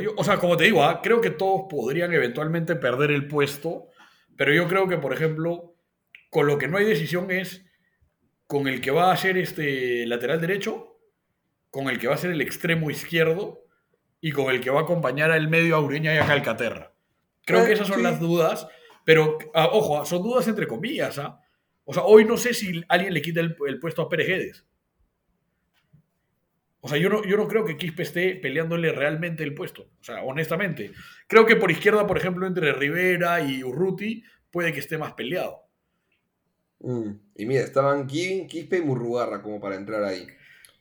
Yo- 0.00 0.14
o 0.16 0.24
sea, 0.24 0.38
como 0.38 0.56
te 0.56 0.64
digo, 0.64 0.84
ah, 0.84 1.00
creo 1.02 1.20
que 1.20 1.30
todos 1.30 1.62
podrían 1.68 2.12
eventualmente 2.12 2.76
perder 2.76 3.10
el 3.10 3.26
puesto, 3.28 3.88
pero 4.36 4.52
yo 4.52 4.66
creo 4.68 4.88
que, 4.88 4.98
por 4.98 5.12
ejemplo, 5.12 5.74
con 6.30 6.46
lo 6.46 6.58
que 6.58 6.68
no 6.68 6.76
hay 6.78 6.84
decisión 6.84 7.30
es 7.30 7.64
con 8.46 8.66
el 8.68 8.80
que 8.80 8.90
va 8.90 9.12
a 9.12 9.16
ser 9.16 9.36
este 9.38 10.06
lateral 10.06 10.40
derecho, 10.40 10.96
con 11.70 11.88
el 11.88 11.98
que 11.98 12.08
va 12.08 12.14
a 12.14 12.18
ser 12.18 12.30
el 12.32 12.40
extremo 12.40 12.90
izquierdo 12.90 13.60
y 14.20 14.32
con 14.32 14.50
el 14.50 14.60
que 14.60 14.70
va 14.70 14.80
a 14.80 14.82
acompañar 14.82 15.30
al 15.30 15.48
medio 15.48 15.76
a 15.76 15.80
Ureña 15.80 16.14
y 16.14 16.18
a 16.18 16.26
Calcaterra. 16.26 16.92
Creo 17.44 17.62
Eh, 17.62 17.66
que 17.66 17.72
esas 17.74 17.86
son 17.88 18.02
las 18.02 18.18
dudas, 18.20 18.66
pero 19.04 19.38
ah, 19.54 19.68
ojo, 19.72 20.00
ah, 20.00 20.04
son 20.04 20.22
dudas 20.22 20.46
entre 20.48 20.66
comillas. 20.66 21.18
ah. 21.18 21.40
O 21.84 21.94
sea, 21.94 22.02
hoy 22.04 22.24
no 22.24 22.36
sé 22.36 22.52
si 22.54 22.82
alguien 22.88 23.14
le 23.14 23.22
quita 23.22 23.40
el, 23.40 23.56
el 23.66 23.78
puesto 23.78 24.02
a 24.02 24.08
Pérez 24.08 24.26
Guedes. 24.28 24.66
O 26.82 26.88
sea, 26.88 26.96
yo 26.98 27.08
no, 27.10 27.22
yo 27.24 27.36
no 27.36 27.46
creo 27.46 27.64
que 27.64 27.76
Quispe 27.76 28.02
esté 28.04 28.36
peleándole 28.36 28.90
realmente 28.92 29.42
el 29.44 29.54
puesto. 29.54 29.82
O 30.00 30.04
sea, 30.04 30.22
honestamente. 30.22 30.92
Creo 31.26 31.44
que 31.44 31.56
por 31.56 31.70
izquierda, 31.70 32.06
por 32.06 32.16
ejemplo, 32.16 32.46
entre 32.46 32.72
Rivera 32.72 33.40
y 33.42 33.62
Urruti, 33.62 34.24
puede 34.50 34.72
que 34.72 34.78
esté 34.80 34.96
más 34.96 35.12
peleado. 35.12 35.58
Mm, 36.80 37.10
Y 37.36 37.46
mira, 37.46 37.60
estaban 37.62 38.08
Giving, 38.08 38.46
Quispe 38.46 38.78
y 38.78 38.82
Murrugarra 38.82 39.42
como 39.42 39.60
para 39.60 39.76
entrar 39.76 40.02
ahí. 40.04 40.26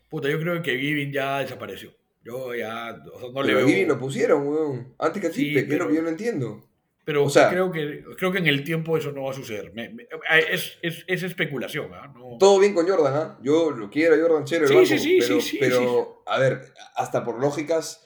Puta, 0.10 0.30
yo 0.30 0.40
creo 0.40 0.62
que 0.62 0.78
Giving 0.80 1.12
ya 1.12 1.40
desapareció. 1.40 1.92
Yo 2.24 2.56
ya, 2.56 3.02
o 3.14 3.20
sea, 3.20 3.30
no 3.34 3.42
le 3.44 3.48
pero 3.48 3.58
veo. 3.58 3.66
a 3.66 3.70
Giving 3.70 3.88
lo 3.90 4.00
pusieron, 4.00 4.48
weón. 4.48 4.94
Antes 5.00 5.22
que 5.22 5.30
Sí, 5.34 5.54
Quispe, 5.54 5.62
lo 5.64 5.68
pero- 5.70 5.88
que 5.90 5.96
yo 5.96 6.02
no 6.02 6.10
entiendo. 6.10 6.69
Pero 7.10 7.24
o 7.24 7.30
sea- 7.32 7.50
creo, 7.50 7.72
que, 7.72 8.04
creo 8.20 8.32
que 8.32 8.38
en 8.38 8.46
el 8.46 8.64
tiempo 8.64 8.96
eso 8.96 9.12
no 9.12 9.24
va 9.24 9.32
a 9.32 9.34
suceder. 9.34 9.74
Me- 9.74 9.90
me- 9.90 10.08
es, 10.52 10.78
es, 10.84 11.04
es 11.08 11.24
especulación, 11.24 11.92
¿ah? 11.92 12.14
No- 12.16 12.38
Todo 12.38 12.60
bien 12.60 12.76
con 12.76 12.88
Jordan, 12.88 13.14
¿ah? 13.16 13.40
Yo 13.42 13.72
lo 13.72 13.90
quiero 13.90 14.14
a 14.14 14.20
Jordan 14.20 14.44
Chero, 14.46 14.66
el 14.66 14.68
Sí, 14.70 14.76
banco, 14.76 14.88
sí, 14.88 15.00
sí, 15.00 15.18
pero, 15.20 15.42
sí, 15.42 15.50
sí, 15.50 15.58
pero 15.60 16.24
a 16.28 16.38
ver, 16.38 16.72
hasta 16.96 17.24
por 17.24 17.40
lógicas, 17.42 18.06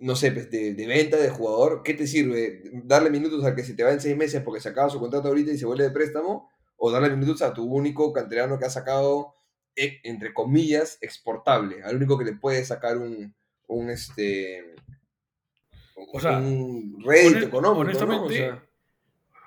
no 0.00 0.16
sé, 0.16 0.32
pues, 0.32 0.50
de, 0.50 0.74
de 0.74 0.86
venta 0.86 1.16
de 1.16 1.30
jugador, 1.30 1.80
¿qué 1.82 1.94
te 1.94 2.06
sirve? 2.06 2.60
¿Darle 2.84 3.08
minutos 3.08 3.42
al 3.42 3.54
que 3.56 3.64
se 3.64 3.72
te 3.72 3.84
va 3.84 3.92
en 3.92 4.02
seis 4.02 4.18
meses 4.18 4.42
porque 4.42 4.60
se 4.60 4.68
acaba 4.68 4.90
su 4.90 5.00
contrato 5.00 5.28
ahorita 5.28 5.50
y 5.52 5.56
se 5.56 5.64
vuelve 5.64 5.84
de 5.84 5.90
préstamo? 5.90 6.50
¿O 6.76 6.90
darle 6.90 7.08
minutos 7.16 7.40
a 7.40 7.54
tu 7.54 7.64
único 7.64 8.12
canterano 8.12 8.58
que 8.58 8.66
ha 8.66 8.70
sacado, 8.70 9.34
eh, 9.76 9.98
entre 10.04 10.34
comillas, 10.34 10.98
exportable? 11.00 11.82
Al 11.84 11.96
único 11.96 12.18
que 12.18 12.26
le 12.26 12.34
puede 12.34 12.62
sacar 12.66 12.98
un, 12.98 13.34
un 13.68 13.88
este... 13.88 14.74
O 16.12 16.20
sea, 16.20 16.38
un 16.38 17.02
rédito 17.04 17.30
Honest- 17.38 17.46
económico, 17.48 17.60
¿no? 17.62 17.70
O 17.72 17.80
honestamente, 17.80 18.34
sea, 18.36 18.66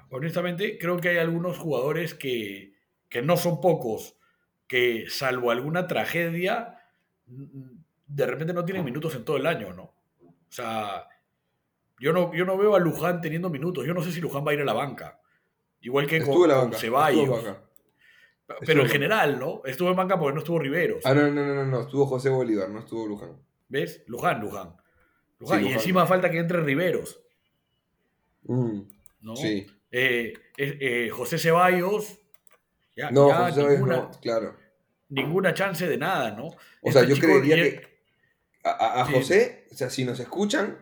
honestamente, 0.09 0.77
creo 0.77 0.97
que 0.97 1.09
hay 1.09 1.17
algunos 1.17 1.57
jugadores 1.57 2.13
que, 2.13 2.73
que 3.09 3.21
no 3.21 3.37
son 3.37 3.61
pocos, 3.61 4.17
que 4.67 5.05
salvo 5.09 5.51
alguna 5.51 5.87
tragedia, 5.87 6.79
de 7.27 8.25
repente 8.25 8.53
no 8.53 8.65
tienen 8.65 8.83
minutos 8.85 9.15
en 9.15 9.25
todo 9.25 9.37
el 9.37 9.45
año, 9.47 9.73
¿no? 9.73 9.83
O 10.23 10.51
sea, 10.55 11.07
yo 11.99 12.13
no, 12.13 12.33
yo 12.33 12.45
no 12.45 12.57
veo 12.57 12.75
a 12.75 12.79
Luján 12.79 13.21
teniendo 13.21 13.49
minutos. 13.49 13.85
Yo 13.85 13.93
no 13.93 14.01
sé 14.01 14.11
si 14.11 14.21
Luján 14.21 14.45
va 14.45 14.51
a 14.51 14.53
ir 14.53 14.61
a 14.61 14.65
la 14.65 14.73
banca. 14.73 15.19
Igual 15.81 16.07
que 16.07 16.17
estuvo 16.17 16.35
con, 16.41 16.43
en 16.43 16.49
la 16.49 16.55
con 16.55 16.63
banca. 16.71 16.77
Ceballos. 16.79 17.29
banca. 17.29 17.61
Pero 18.47 18.59
Estuvo 18.61 18.79
en 18.79 18.85
en 18.85 18.89
general, 18.89 19.39
¿no? 19.39 19.61
Estuvo 19.65 19.89
en 19.89 19.95
banca 19.95 20.19
porque 20.19 20.33
no 20.33 20.39
estuvo 20.39 20.59
Riveros. 20.59 21.01
Ah, 21.03 21.13
no, 21.13 21.23
no, 21.31 21.45
no, 21.45 21.55
no, 21.55 21.65
no, 21.65 21.81
estuvo 21.81 22.05
José 22.05 22.29
Bolívar, 22.29 22.69
no 22.69 22.79
estuvo 22.79 23.07
Luján. 23.07 23.31
¿Ves? 23.69 24.03
Luján, 24.07 24.39
Luján. 24.39 24.75
Luján. 25.39 25.59
Sí, 25.59 25.65
Y 25.65 25.67
Luján. 25.69 25.79
encima 25.79 26.05
falta 26.05 26.29
que 26.31 26.39
entre 26.39 26.61
Riveros, 26.61 27.19
Mm, 28.47 28.81
¿no? 29.21 29.35
Sí. 29.35 29.65
Eh, 29.91 30.33
eh, 30.57 31.09
José 31.11 31.37
Ceballos. 31.39 32.19
Ya, 32.95 33.09
No, 33.11 33.27
ya 33.29 33.37
José 33.37 33.53
Ceballos 33.55 33.71
ninguna, 33.79 33.95
no, 33.97 34.11
claro. 34.21 34.55
ninguna 35.09 35.53
chance 35.53 35.87
de 35.87 35.97
nada, 35.97 36.31
¿no? 36.31 36.47
O 36.81 36.91
sea, 36.91 37.01
Este 37.01 37.15
yo 37.15 37.19
creería 37.21 37.55
que 37.55 37.95
a. 38.63 39.05
José, 39.11 39.67
o 39.71 39.75
sea, 39.75 39.89
si 39.89 40.05
nos 40.05 40.19
escuchan, 40.19 40.77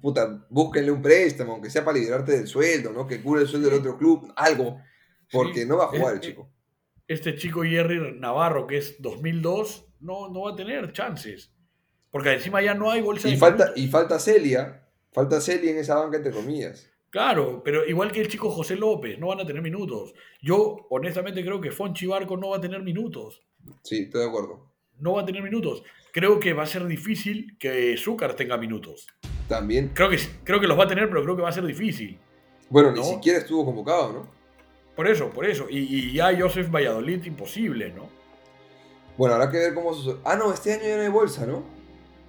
puta, 0.00 0.46
búsquenle 0.50 0.90
un 0.90 1.02
préstamo, 1.02 1.52
aunque 1.52 1.70
sea 1.70 1.84
para 1.84 1.98
liberarte 1.98 2.32
del 2.32 2.46
sueldo, 2.46 2.90
¿no? 2.92 3.06
Que 3.06 3.20
cure 3.22 3.42
el 3.42 3.48
sueldo 3.48 3.68
del 3.70 3.78
otro 3.80 3.96
club, 3.98 4.32
algo. 4.36 4.80
Porque 5.30 5.62
Sí. 5.62 5.68
no 5.68 5.78
va 5.78 5.84
a 5.84 5.88
jugar 5.88 6.12
el 6.14 6.18
Eh, 6.18 6.22
chico. 6.22 6.50
Este 7.06 7.34
chico 7.36 7.62
Jerry 7.62 8.18
Navarro, 8.18 8.66
que 8.66 8.78
es 8.78 9.00
2002, 9.00 9.86
no, 10.00 10.28
no 10.30 10.42
va 10.42 10.52
a 10.52 10.56
tener 10.56 10.90
chances. 10.92 11.50
Porque 12.14 12.32
encima 12.32 12.62
ya 12.62 12.74
no 12.74 12.92
hay 12.92 13.00
bolsa 13.02 13.26
Y 13.28 13.32
de 13.32 13.36
falta, 13.38 13.64
minutos. 13.64 13.82
y 13.82 13.88
falta 13.88 14.18
Celia, 14.20 14.86
falta 15.12 15.40
Celia 15.40 15.72
en 15.72 15.78
esa 15.78 15.96
banca, 15.96 16.18
entre 16.18 16.30
comillas. 16.30 16.88
Claro, 17.10 17.60
pero 17.64 17.84
igual 17.84 18.12
que 18.12 18.20
el 18.20 18.28
chico 18.28 18.50
José 18.50 18.76
López, 18.76 19.18
no 19.18 19.26
van 19.26 19.40
a 19.40 19.44
tener 19.46 19.60
minutos. 19.62 20.14
Yo, 20.40 20.86
honestamente, 20.90 21.42
creo 21.44 21.60
que 21.60 21.72
Fonchi 21.72 22.06
Barco 22.06 22.36
no 22.36 22.50
va 22.50 22.58
a 22.58 22.60
tener 22.60 22.82
minutos. 22.84 23.42
Sí, 23.82 24.02
estoy 24.04 24.20
de 24.20 24.28
acuerdo. 24.28 24.70
No 25.00 25.14
va 25.14 25.22
a 25.22 25.24
tener 25.24 25.42
minutos. 25.42 25.82
Creo 26.12 26.38
que 26.38 26.52
va 26.52 26.62
a 26.62 26.66
ser 26.66 26.86
difícil 26.86 27.56
que 27.58 27.96
Zúcar 27.98 28.34
tenga 28.34 28.56
minutos. 28.58 29.08
También, 29.48 29.90
Creo 29.92 30.08
que, 30.08 30.18
creo 30.44 30.60
que 30.60 30.68
los 30.68 30.78
va 30.78 30.84
a 30.84 30.88
tener, 30.88 31.08
pero 31.08 31.24
creo 31.24 31.34
que 31.34 31.42
va 31.42 31.48
a 31.48 31.52
ser 31.52 31.66
difícil. 31.66 32.16
bueno, 32.70 32.92
ni 32.92 33.02
siquiera 33.02 33.40
estuvo 33.40 33.64
convocado, 33.64 34.12
¿no? 34.12 34.28
Por 34.94 35.08
eso, 35.08 35.30
por 35.30 35.46
eso. 35.46 35.66
Y, 35.68 35.78
y 35.78 36.12
ya 36.14 36.30
Joseph 36.38 36.70
Valladolid, 36.70 37.24
imposible, 37.24 37.92
¿no? 37.92 38.08
Bueno, 39.18 39.34
habrá 39.34 39.50
que 39.50 39.58
ver 39.58 39.74
cómo... 39.74 39.90
Ah, 40.24 40.36
no, 40.36 40.52
este 40.52 40.72
año 40.74 40.84
ya 40.84 40.96
no 40.96 41.02
hay 41.02 41.08
bolsa, 41.08 41.44
¿no? 41.46 41.64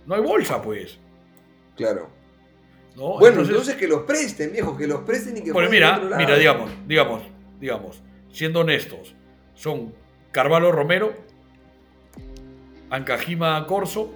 No 0.06 0.16
hay 0.16 0.22
bolsa, 0.22 0.62
pues. 0.62 1.00
Claro. 1.76 2.10
¿no? 2.96 3.20
Bueno, 3.20 3.42
entonces, 3.42 3.76
que 3.76 3.88
los 3.88 4.04
presten, 4.04 4.52
viejo, 4.54 4.78
que 4.78 4.88
los 4.88 5.02
presten 5.02 5.38
y 5.38 5.44
que 5.44 5.52
jueguen 5.52 5.72
mira, 5.72 5.96
otro 5.98 6.10
lado. 6.10 6.22
mira, 6.22 6.38
digamos, 6.38 6.72
digamos, 6.88 7.24
digamos, 7.60 8.02
siendo 8.32 8.62
honestos, 8.62 9.16
son 9.54 9.94
Carvalho 10.32 10.72
Romero, 10.72 11.14
Ancajima 12.90 13.66
Corso, 13.68 14.14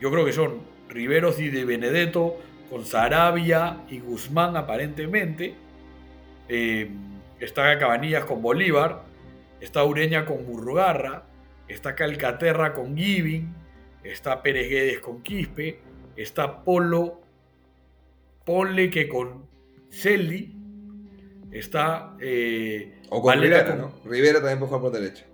yo 0.00 0.10
creo 0.10 0.24
que 0.24 0.32
son 0.32 0.60
Riveros 0.88 1.38
y 1.40 1.50
de 1.50 1.64
Benedetto, 1.64 2.38
con 2.70 2.86
Sarabia 2.86 3.80
y 3.90 3.98
Guzmán 4.00 4.56
aparentemente, 4.56 5.54
eh, 6.48 6.90
está 7.40 7.78
Cabanillas 7.78 8.24
con 8.24 8.40
Bolívar, 8.40 9.02
está 9.60 9.84
Ureña 9.84 10.24
con 10.24 10.46
Murrugarra, 10.46 11.24
está 11.68 11.94
Calcaterra 11.94 12.72
con 12.72 12.96
Giving, 12.96 13.54
está 14.04 14.42
Pérez 14.42 14.68
Guedes 14.68 15.00
con 15.00 15.22
Quispe, 15.22 15.80
está 16.16 16.64
Polo, 16.64 17.20
ponle 18.44 18.90
que 18.90 19.08
con 19.08 19.46
Celdi, 19.90 20.54
está 21.52 22.16
eh, 22.20 23.00
O 23.10 23.20
con 23.22 23.28
Valera 23.34 23.58
Rivera, 23.62 23.70
con- 23.70 23.78
¿no? 24.04 24.10
Rivera 24.10 24.38
también 24.40 24.58
puede 24.58 24.68
jugar 24.68 24.82
por 24.82 24.92
derecha. 25.00 25.26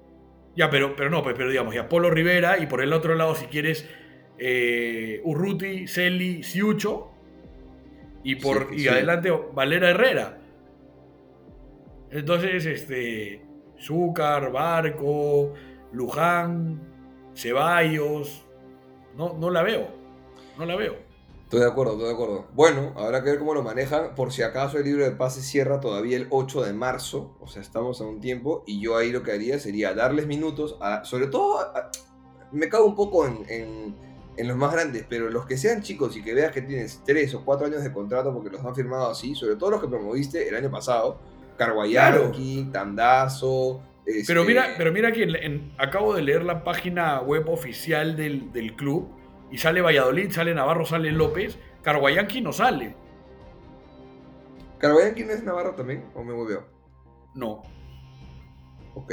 Ya, 0.56 0.70
pero, 0.70 0.96
pero 0.96 1.10
no, 1.10 1.22
pues, 1.22 1.34
pero 1.36 1.50
digamos, 1.50 1.74
ya 1.74 1.88
Polo 1.88 2.10
Rivera 2.10 2.58
y 2.58 2.66
por 2.66 2.80
el 2.82 2.92
otro 2.92 3.14
lado, 3.14 3.34
si 3.34 3.46
quieres, 3.46 3.88
eh, 4.38 5.20
Urruti, 5.24 5.86
Celi, 5.86 6.42
Siucho 6.42 7.10
y 8.22 8.36
por 8.36 8.70
Sí, 8.70 8.76
y 8.76 8.78
sí. 8.80 8.88
adelante 8.88 9.30
Valera 9.30 9.90
Herrera. 9.90 10.38
Entonces, 12.10 12.64
este, 12.66 13.42
Zúcar, 13.78 14.50
Barco, 14.52 15.52
Luján, 15.92 16.80
Ceballos, 17.34 18.45
no, 19.16 19.34
no 19.34 19.50
la 19.50 19.62
veo, 19.62 19.88
no 20.58 20.66
la 20.66 20.76
veo. 20.76 20.94
Estoy 21.44 21.60
de 21.60 21.66
acuerdo, 21.66 21.92
estoy 21.92 22.08
de 22.08 22.14
acuerdo. 22.14 22.46
Bueno, 22.54 22.92
habrá 22.96 23.22
que 23.22 23.30
ver 23.30 23.38
cómo 23.38 23.54
lo 23.54 23.62
manejan. 23.62 24.16
Por 24.16 24.32
si 24.32 24.42
acaso 24.42 24.78
el 24.78 24.84
libro 24.84 25.04
de 25.04 25.12
pases 25.12 25.44
cierra 25.46 25.78
todavía 25.80 26.16
el 26.16 26.26
8 26.30 26.62
de 26.64 26.72
marzo. 26.72 27.36
O 27.40 27.46
sea, 27.46 27.62
estamos 27.62 28.00
a 28.00 28.04
un 28.04 28.20
tiempo. 28.20 28.64
Y 28.66 28.80
yo 28.80 28.96
ahí 28.96 29.12
lo 29.12 29.22
que 29.22 29.30
haría 29.30 29.58
sería 29.60 29.94
darles 29.94 30.26
minutos. 30.26 30.76
A, 30.80 31.04
sobre 31.04 31.28
todo, 31.28 31.60
a- 31.60 31.90
me 32.50 32.68
cago 32.68 32.84
un 32.86 32.96
poco 32.96 33.26
en, 33.28 33.44
en- 33.48 33.94
en 34.36 34.48
los 34.48 34.56
más 34.56 34.72
grandes. 34.72 35.04
Pero 35.08 35.30
los 35.30 35.46
que 35.46 35.56
sean 35.56 35.82
chicos 35.82 36.16
y 36.16 36.22
que 36.24 36.34
veas 36.34 36.50
que 36.50 36.62
tienes 36.62 37.02
3 37.06 37.32
o 37.34 37.44
4 37.44 37.68
años 37.68 37.84
de 37.84 37.92
contrato 37.92 38.32
porque 38.34 38.50
los 38.50 38.64
han 38.64 38.74
firmado 38.74 39.08
así. 39.08 39.36
Sobre 39.36 39.54
todo 39.54 39.70
los 39.70 39.80
que 39.80 39.86
promoviste 39.86 40.48
el 40.48 40.56
año 40.56 40.70
pasado. 40.72 41.18
Carguayanqui, 41.56 42.70
Tandazo. 42.72 43.80
Pero 44.06 44.42
este, 44.42 44.44
mira, 44.44 44.74
pero 44.78 44.92
mira 44.92 45.10
que 45.12 45.24
en- 45.24 45.34
en- 45.36 45.72
acabo 45.78 46.14
de 46.14 46.22
leer 46.22 46.44
la 46.44 46.62
página 46.62 47.20
web 47.20 47.48
oficial 47.48 48.16
del, 48.16 48.52
del 48.52 48.74
club 48.76 49.10
y 49.50 49.58
sale 49.58 49.80
Valladolid, 49.82 50.30
sale 50.30 50.54
Navarro, 50.54 50.84
sale 50.86 51.10
López, 51.10 51.58
Carguayanqui 51.82 52.40
no 52.40 52.52
sale. 52.52 52.94
¿Carguayanqui 54.78 55.24
no 55.24 55.32
es 55.32 55.42
Navarro 55.42 55.74
también? 55.74 56.04
¿O 56.14 56.22
me 56.22 56.32
volvió? 56.32 56.64
No. 57.34 57.62
Ok. 58.94 59.12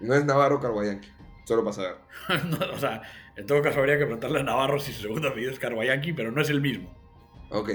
No 0.00 0.14
es 0.14 0.24
Navarro 0.24 0.60
Carguayanqui. 0.60 1.08
Solo 1.44 1.62
para 1.64 1.72
saber. 1.74 1.96
No, 2.50 2.58
o 2.74 2.78
sea, 2.78 3.02
en 3.36 3.46
todo 3.46 3.62
caso 3.62 3.78
habría 3.78 3.96
que 3.98 4.04
preguntarle 4.04 4.40
a 4.40 4.42
Navarro 4.42 4.78
si 4.80 4.92
su 4.92 5.02
segundo 5.02 5.28
apellido 5.28 5.52
es 5.52 5.58
Carguayanqui, 5.58 6.12
pero 6.12 6.30
no 6.32 6.40
es 6.42 6.50
el 6.50 6.60
mismo. 6.60 6.92
Ok. 7.50 7.70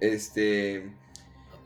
Este. 0.00 0.92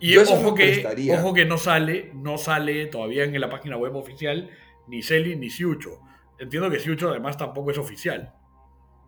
Y 0.03 0.15
Yo 0.15 0.23
ojo 0.23 0.57
que, 0.57 0.85
ojo 1.17 1.33
que 1.33 1.45
no 1.45 1.59
sale, 1.59 2.11
no 2.13 2.37
sale 2.37 2.87
todavía 2.87 3.23
en 3.23 3.41
la 3.41 3.49
página 3.49 3.77
web 3.77 3.95
oficial 3.95 4.51
ni 4.89 5.01
Celi 5.01 5.37
ni 5.37 5.49
Siucho. 5.49 6.01
Entiendo 6.41 6.69
que 6.69 6.81
Siucho 6.81 7.11
además 7.11 7.37
tampoco 7.37 7.71
es 7.71 7.79
oficial. 7.79 8.35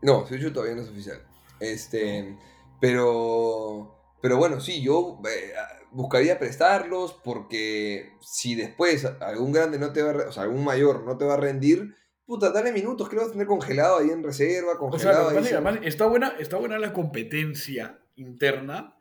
No, 0.03 0.24
Sucho 0.24 0.53
todavía 0.53 0.76
no 0.76 0.82
es 0.82 0.88
oficial. 0.90 1.20
Este. 1.59 2.36
Pero. 2.80 3.92
Pero 4.22 4.36
bueno, 4.36 4.61
sí, 4.61 4.84
yo 4.84 5.20
eh, 5.28 5.53
buscaría 5.90 6.38
prestarlos 6.38 7.12
porque 7.24 8.12
si 8.20 8.55
después 8.55 9.05
algún 9.20 9.51
grande 9.51 9.80
no 9.80 9.92
te 9.92 10.01
va 10.01 10.12
a. 10.12 10.28
O 10.28 10.32
sea, 10.32 10.45
algún 10.45 10.62
mayor 10.62 11.05
no 11.05 11.18
te 11.18 11.24
va 11.24 11.34
a 11.34 11.38
rendir. 11.38 11.97
Puta, 12.24 12.51
dale 12.53 12.70
minutos 12.70 13.09
que 13.09 13.16
lo 13.16 13.22
vas 13.22 13.30
a 13.30 13.32
tener 13.32 13.49
congelado 13.49 13.99
ahí 13.99 14.11
en 14.11 14.22
reserva, 14.22 14.74
O 14.74 14.97
sea, 14.99 15.11
congelado 15.12 15.30
ahí. 15.30 15.38
además 15.38 15.78
está 15.82 16.07
buena, 16.07 16.34
está 16.38 16.57
buena 16.57 16.78
la 16.78 16.92
competencia 16.92 17.99
interna, 18.14 18.97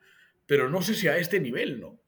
pero 0.46 0.70
no 0.70 0.82
sé 0.82 0.94
si 0.94 1.08
a 1.08 1.18
este 1.18 1.40
nivel, 1.40 1.80
¿no? 1.80 2.00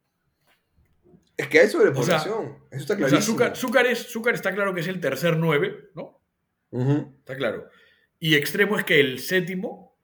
Es 1.38 1.48
que 1.48 1.60
hay 1.60 1.68
sobrepoblación. 1.68 2.60
Eso 2.72 2.82
está 2.82 2.94
O 2.94 2.98
sea, 2.98 3.08
clarísimo. 3.08 3.22
Zúcar, 3.38 3.56
Zúcar 3.58 3.86
es, 3.88 4.08
Zúcar 4.12 4.36
está 4.36 4.54
claro 4.54 4.74
que 4.74 4.82
es 4.82 4.88
el 4.88 5.00
tercer 5.02 5.38
9, 5.38 5.90
¿no? 5.96 6.22
Está 7.20 7.36
claro. 7.36 7.70
Y 8.20 8.36
extremo 8.36 8.78
es 8.78 8.84
que 8.86 9.00
el 9.00 9.20
séptimo. 9.20 9.98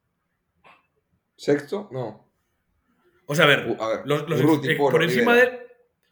Sexto, 1.37 1.89
no. 1.91 2.29
O 3.25 3.35
sea, 3.35 3.45
a 3.45 3.47
ver, 3.47 3.67
Uh, 3.69 3.81
a 3.81 3.87
ver, 3.89 4.01
los- 4.05 4.27
los- 4.29 4.39
Urruti, 4.41 4.75
Polo, 4.75 4.91
por, 4.91 5.03
encima 5.03 5.35
del, 5.35 5.59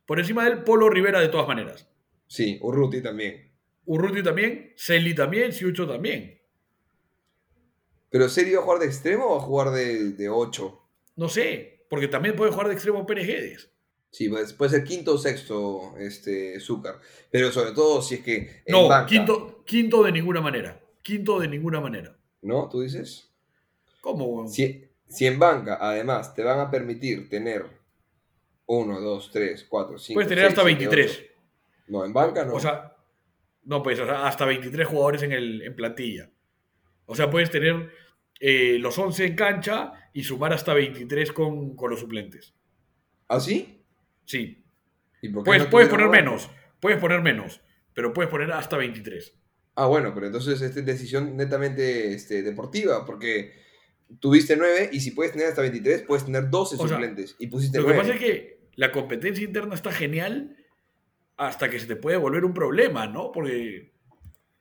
por 0.05 0.19
encima 0.19 0.45
del 0.45 0.63
Polo 0.63 0.89
Rivera 0.89 1.19
de 1.19 1.27
todas 1.27 1.47
maneras. 1.47 1.87
Sí, 2.27 2.57
Urruti 2.61 3.01
también. 3.01 3.51
Urruti 3.85 4.23
también, 4.23 4.73
Celi 4.77 5.13
también, 5.13 5.51
Siucho 5.51 5.87
también. 5.87 6.39
¿Pero 8.09 8.27
Seri 8.29 8.53
va 8.53 8.61
a 8.61 8.63
jugar 8.63 8.79
de 8.79 8.85
extremo 8.87 9.25
o 9.27 9.31
va 9.35 9.37
a 9.37 9.45
jugar 9.45 9.69
de, 9.71 10.11
de 10.13 10.29
8? 10.29 10.81
No 11.17 11.29
sé, 11.29 11.78
porque 11.89 12.07
también 12.07 12.35
puede 12.35 12.51
jugar 12.51 12.67
de 12.67 12.73
extremo 12.73 13.05
Pérez 13.05 13.27
Guedes. 13.27 13.71
Sí, 14.11 14.29
pues, 14.29 14.53
puede 14.53 14.71
ser 14.71 14.83
quinto 14.83 15.15
o 15.15 15.17
sexto, 15.17 15.95
este, 15.99 16.59
Zúcar. 16.59 16.99
Pero 17.29 17.51
sobre 17.51 17.71
todo 17.73 18.01
si 18.01 18.15
es 18.15 18.21
que 18.21 18.63
No, 18.67 18.87
banca, 18.87 19.07
quinto, 19.07 19.63
quinto 19.65 20.03
de 20.03 20.11
ninguna 20.11 20.41
manera. 20.41 20.79
Quinto 21.03 21.39
de 21.39 21.47
ninguna 21.47 21.79
manera. 21.79 22.15
¿no? 22.41 22.69
¿Tú 22.69 22.81
dices? 22.81 23.31
¿Cómo, 24.01 24.47
si 24.47 25.25
en 25.25 25.39
banca, 25.39 25.79
además, 25.81 26.35
te 26.35 26.43
van 26.43 26.59
a 26.59 26.69
permitir 26.69 27.29
tener 27.29 27.65
1, 28.67 29.01
2, 29.01 29.31
3, 29.31 29.65
4, 29.67 29.97
5, 29.97 30.15
Puedes 30.15 30.29
tener 30.29 30.45
hasta 30.45 30.63
23. 30.63 31.25
No, 31.87 32.05
en 32.05 32.13
banca 32.13 32.45
no. 32.45 32.53
O 32.53 32.59
sea, 32.59 32.95
no, 33.63 33.81
pues, 33.81 33.99
o 33.99 34.05
sea, 34.05 34.27
hasta 34.27 34.45
23 34.45 34.87
jugadores 34.87 35.23
en, 35.23 35.31
el, 35.31 35.63
en 35.63 35.75
plantilla. 35.75 36.29
O 37.07 37.15
sea, 37.15 37.29
puedes 37.31 37.49
tener 37.49 37.91
eh, 38.39 38.77
los 38.79 38.97
11 38.97 39.25
en 39.25 39.35
cancha 39.35 39.91
y 40.13 40.23
sumar 40.23 40.53
hasta 40.53 40.73
23 40.73 41.31
con, 41.31 41.75
con 41.75 41.91
los 41.91 41.99
suplentes. 41.99 42.53
¿Ah, 43.27 43.39
sí? 43.39 43.83
Sí. 44.25 44.63
¿Y 45.21 45.29
por 45.29 45.43
qué 45.43 45.45
Puedes, 45.49 45.63
no 45.65 45.69
puedes 45.69 45.89
poner 45.89 46.07
menos, 46.09 46.49
puedes 46.79 46.99
poner 46.99 47.21
menos, 47.21 47.61
pero 47.93 48.13
puedes 48.13 48.29
poner 48.31 48.51
hasta 48.51 48.77
23. 48.77 49.35
Ah, 49.75 49.87
bueno, 49.87 50.13
pero 50.13 50.27
entonces 50.27 50.61
esta 50.61 50.79
es 50.79 50.85
decisión 50.85 51.35
netamente 51.37 52.13
este, 52.13 52.41
deportiva, 52.41 53.05
porque 53.05 53.53
tuviste 54.19 54.55
9 54.57 54.89
y 54.91 54.99
si 55.01 55.11
puedes 55.11 55.31
tener 55.33 55.47
hasta 55.47 55.61
23, 55.61 56.03
puedes 56.03 56.25
tener 56.25 56.49
12 56.49 56.75
O 56.75 56.79
sea, 56.79 56.87
suplentes 56.87 57.35
y 57.39 57.47
pusiste 57.47 57.77
Lo 57.79 57.85
que 57.85 57.93
9. 57.93 58.01
pasa 58.01 58.13
es 58.15 58.19
que 58.25 58.59
la 58.75 58.91
competencia 58.91 59.43
interna 59.43 59.75
está 59.75 59.91
genial 59.91 60.55
hasta 61.37 61.69
que 61.69 61.79
se 61.79 61.85
te 61.87 61.95
puede 61.95 62.17
volver 62.17 62.43
un 62.45 62.53
problema, 62.53 63.07
¿no? 63.07 63.31
Porque, 63.31 63.91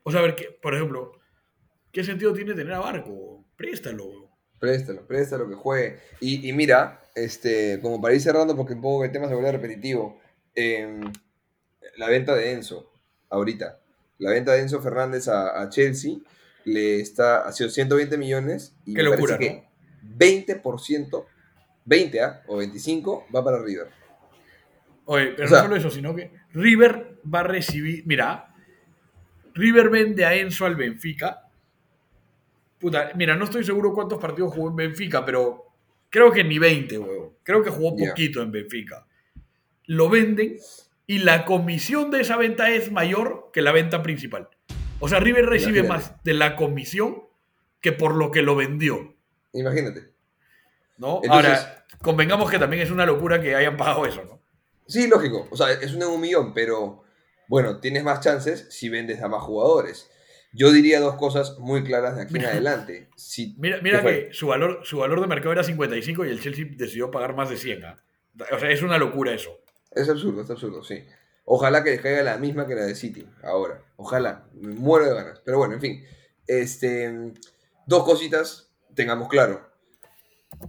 o 0.02 0.10
sea, 0.10 0.20
a 0.20 0.22
ver, 0.24 0.36
¿qué- 0.36 0.56
por 0.60 0.74
ejemplo, 0.74 1.12
¿qué 1.98 2.04
sentido 2.04 2.32
tiene 2.32 2.54
tener 2.54 2.72
a 2.74 2.78
Barco? 2.78 3.44
Préstalo. 3.56 4.30
Préstalo, 4.60 5.04
préstalo 5.04 5.48
que 5.48 5.56
juegue. 5.56 5.98
Y, 6.20 6.48
y 6.48 6.52
mira, 6.52 7.00
este, 7.12 7.80
como 7.82 8.00
para 8.00 8.14
ir 8.14 8.20
cerrando, 8.20 8.54
porque 8.54 8.74
un 8.74 8.80
poco 8.80 9.04
el 9.04 9.10
tema 9.10 9.26
se 9.26 9.34
vuelve 9.34 9.50
repetitivo, 9.50 10.20
em, 10.54 11.00
la 11.96 12.08
venta 12.08 12.36
de 12.36 12.52
Enzo, 12.52 12.92
ahorita, 13.30 13.80
la 14.18 14.30
venta 14.30 14.52
de 14.52 14.60
Enzo 14.60 14.80
Fernández 14.80 15.26
a, 15.26 15.60
a 15.60 15.68
Chelsea 15.70 16.18
le 16.64 17.00
está, 17.00 17.40
ha 17.40 17.50
sido 17.50 17.68
120 17.68 18.16
millones 18.16 18.76
y 18.84 18.94
Qué 18.94 19.02
me 19.02 19.10
locura, 19.10 19.36
parece 19.36 19.66
que 20.06 20.54
20%, 20.54 21.26
20 21.84 22.20
¿ah? 22.20 22.42
o 22.46 22.58
25 22.58 23.26
va 23.34 23.42
para 23.42 23.60
River. 23.60 23.88
Oye, 25.06 25.32
pero 25.34 25.46
O 25.46 25.48
sea- 25.48 25.58
no 25.58 25.64
solo 25.64 25.76
eso, 25.76 25.90
sino 25.90 26.14
que 26.14 26.30
River 26.52 27.18
va 27.34 27.40
a 27.40 27.44
recibir, 27.44 28.04
mira, 28.06 28.54
River 29.52 29.90
vende 29.90 30.24
a 30.24 30.36
Enzo 30.36 30.64
al 30.64 30.76
Benfica. 30.76 31.42
Puta, 32.78 33.10
mira, 33.16 33.34
no 33.36 33.44
estoy 33.44 33.64
seguro 33.64 33.92
cuántos 33.92 34.18
partidos 34.18 34.54
jugó 34.54 34.68
en 34.68 34.76
Benfica, 34.76 35.24
pero 35.24 35.64
creo 36.08 36.30
que 36.30 36.44
ni 36.44 36.58
20, 36.58 36.98
huevo. 36.98 37.38
Creo 37.42 37.62
que 37.62 37.70
jugó 37.70 37.96
poquito 37.96 38.42
en 38.42 38.52
Benfica. 38.52 39.06
Lo 39.86 40.08
venden 40.08 40.56
y 41.06 41.18
la 41.18 41.44
comisión 41.44 42.10
de 42.10 42.20
esa 42.20 42.36
venta 42.36 42.70
es 42.70 42.92
mayor 42.92 43.50
que 43.52 43.62
la 43.62 43.72
venta 43.72 44.02
principal. 44.02 44.48
O 45.00 45.08
sea, 45.08 45.20
River 45.20 45.46
recibe 45.46 45.80
Imagínate. 45.80 46.10
más 46.10 46.24
de 46.24 46.34
la 46.34 46.56
comisión 46.56 47.24
que 47.80 47.92
por 47.92 48.14
lo 48.14 48.30
que 48.30 48.42
lo 48.42 48.54
vendió. 48.56 49.14
Imagínate. 49.52 50.12
¿no? 50.98 51.20
Entonces- 51.22 51.30
Ahora, 51.30 51.84
convengamos 52.02 52.50
que 52.50 52.58
también 52.58 52.82
es 52.82 52.90
una 52.90 53.06
locura 53.06 53.40
que 53.40 53.54
hayan 53.54 53.76
pagado 53.76 54.04
eso, 54.04 54.24
¿no? 54.24 54.40
Sí, 54.86 55.06
lógico. 55.08 55.46
O 55.50 55.56
sea, 55.56 55.70
es 55.72 55.94
un 55.94 56.20
millón, 56.20 56.52
pero 56.52 57.04
bueno, 57.48 57.78
tienes 57.78 58.02
más 58.04 58.20
chances 58.20 58.66
si 58.70 58.88
vendes 58.88 59.22
a 59.22 59.28
más 59.28 59.42
jugadores. 59.42 60.10
Yo 60.52 60.72
diría 60.72 61.00
dos 61.00 61.16
cosas 61.16 61.58
muy 61.58 61.84
claras 61.84 62.16
de 62.16 62.22
aquí 62.22 62.36
en 62.36 62.46
adelante. 62.46 63.08
Si, 63.16 63.54
Mira, 63.58 63.80
mira 63.82 64.02
que 64.02 64.30
su 64.32 64.46
valor, 64.46 64.80
su 64.84 64.98
valor 64.98 65.20
de 65.20 65.26
mercado 65.26 65.52
era 65.52 65.62
55 65.62 66.24
y 66.24 66.30
el 66.30 66.40
Chelsea 66.40 66.66
decidió 66.70 67.10
pagar 67.10 67.34
más 67.34 67.50
de 67.50 67.56
100. 67.56 67.84
¿ah? 67.84 67.96
O 68.52 68.58
sea, 68.58 68.70
es 68.70 68.82
una 68.82 68.98
locura 68.98 69.32
eso. 69.32 69.60
Es 69.90 70.08
absurdo, 70.08 70.42
es 70.42 70.50
absurdo, 70.50 70.82
sí. 70.82 71.04
Ojalá 71.44 71.82
que 71.82 71.90
les 71.90 72.00
caiga 72.00 72.22
la 72.22 72.36
misma 72.38 72.66
que 72.66 72.74
la 72.74 72.84
de 72.84 72.94
City 72.94 73.26
ahora. 73.42 73.82
Ojalá. 73.96 74.46
Me 74.54 74.74
muero 74.74 75.06
de 75.06 75.14
ganas. 75.14 75.40
Pero 75.44 75.58
bueno, 75.58 75.74
en 75.74 75.80
fin. 75.80 76.04
Este, 76.46 77.32
dos 77.86 78.04
cositas, 78.04 78.70
tengamos 78.94 79.28
claro. 79.28 79.68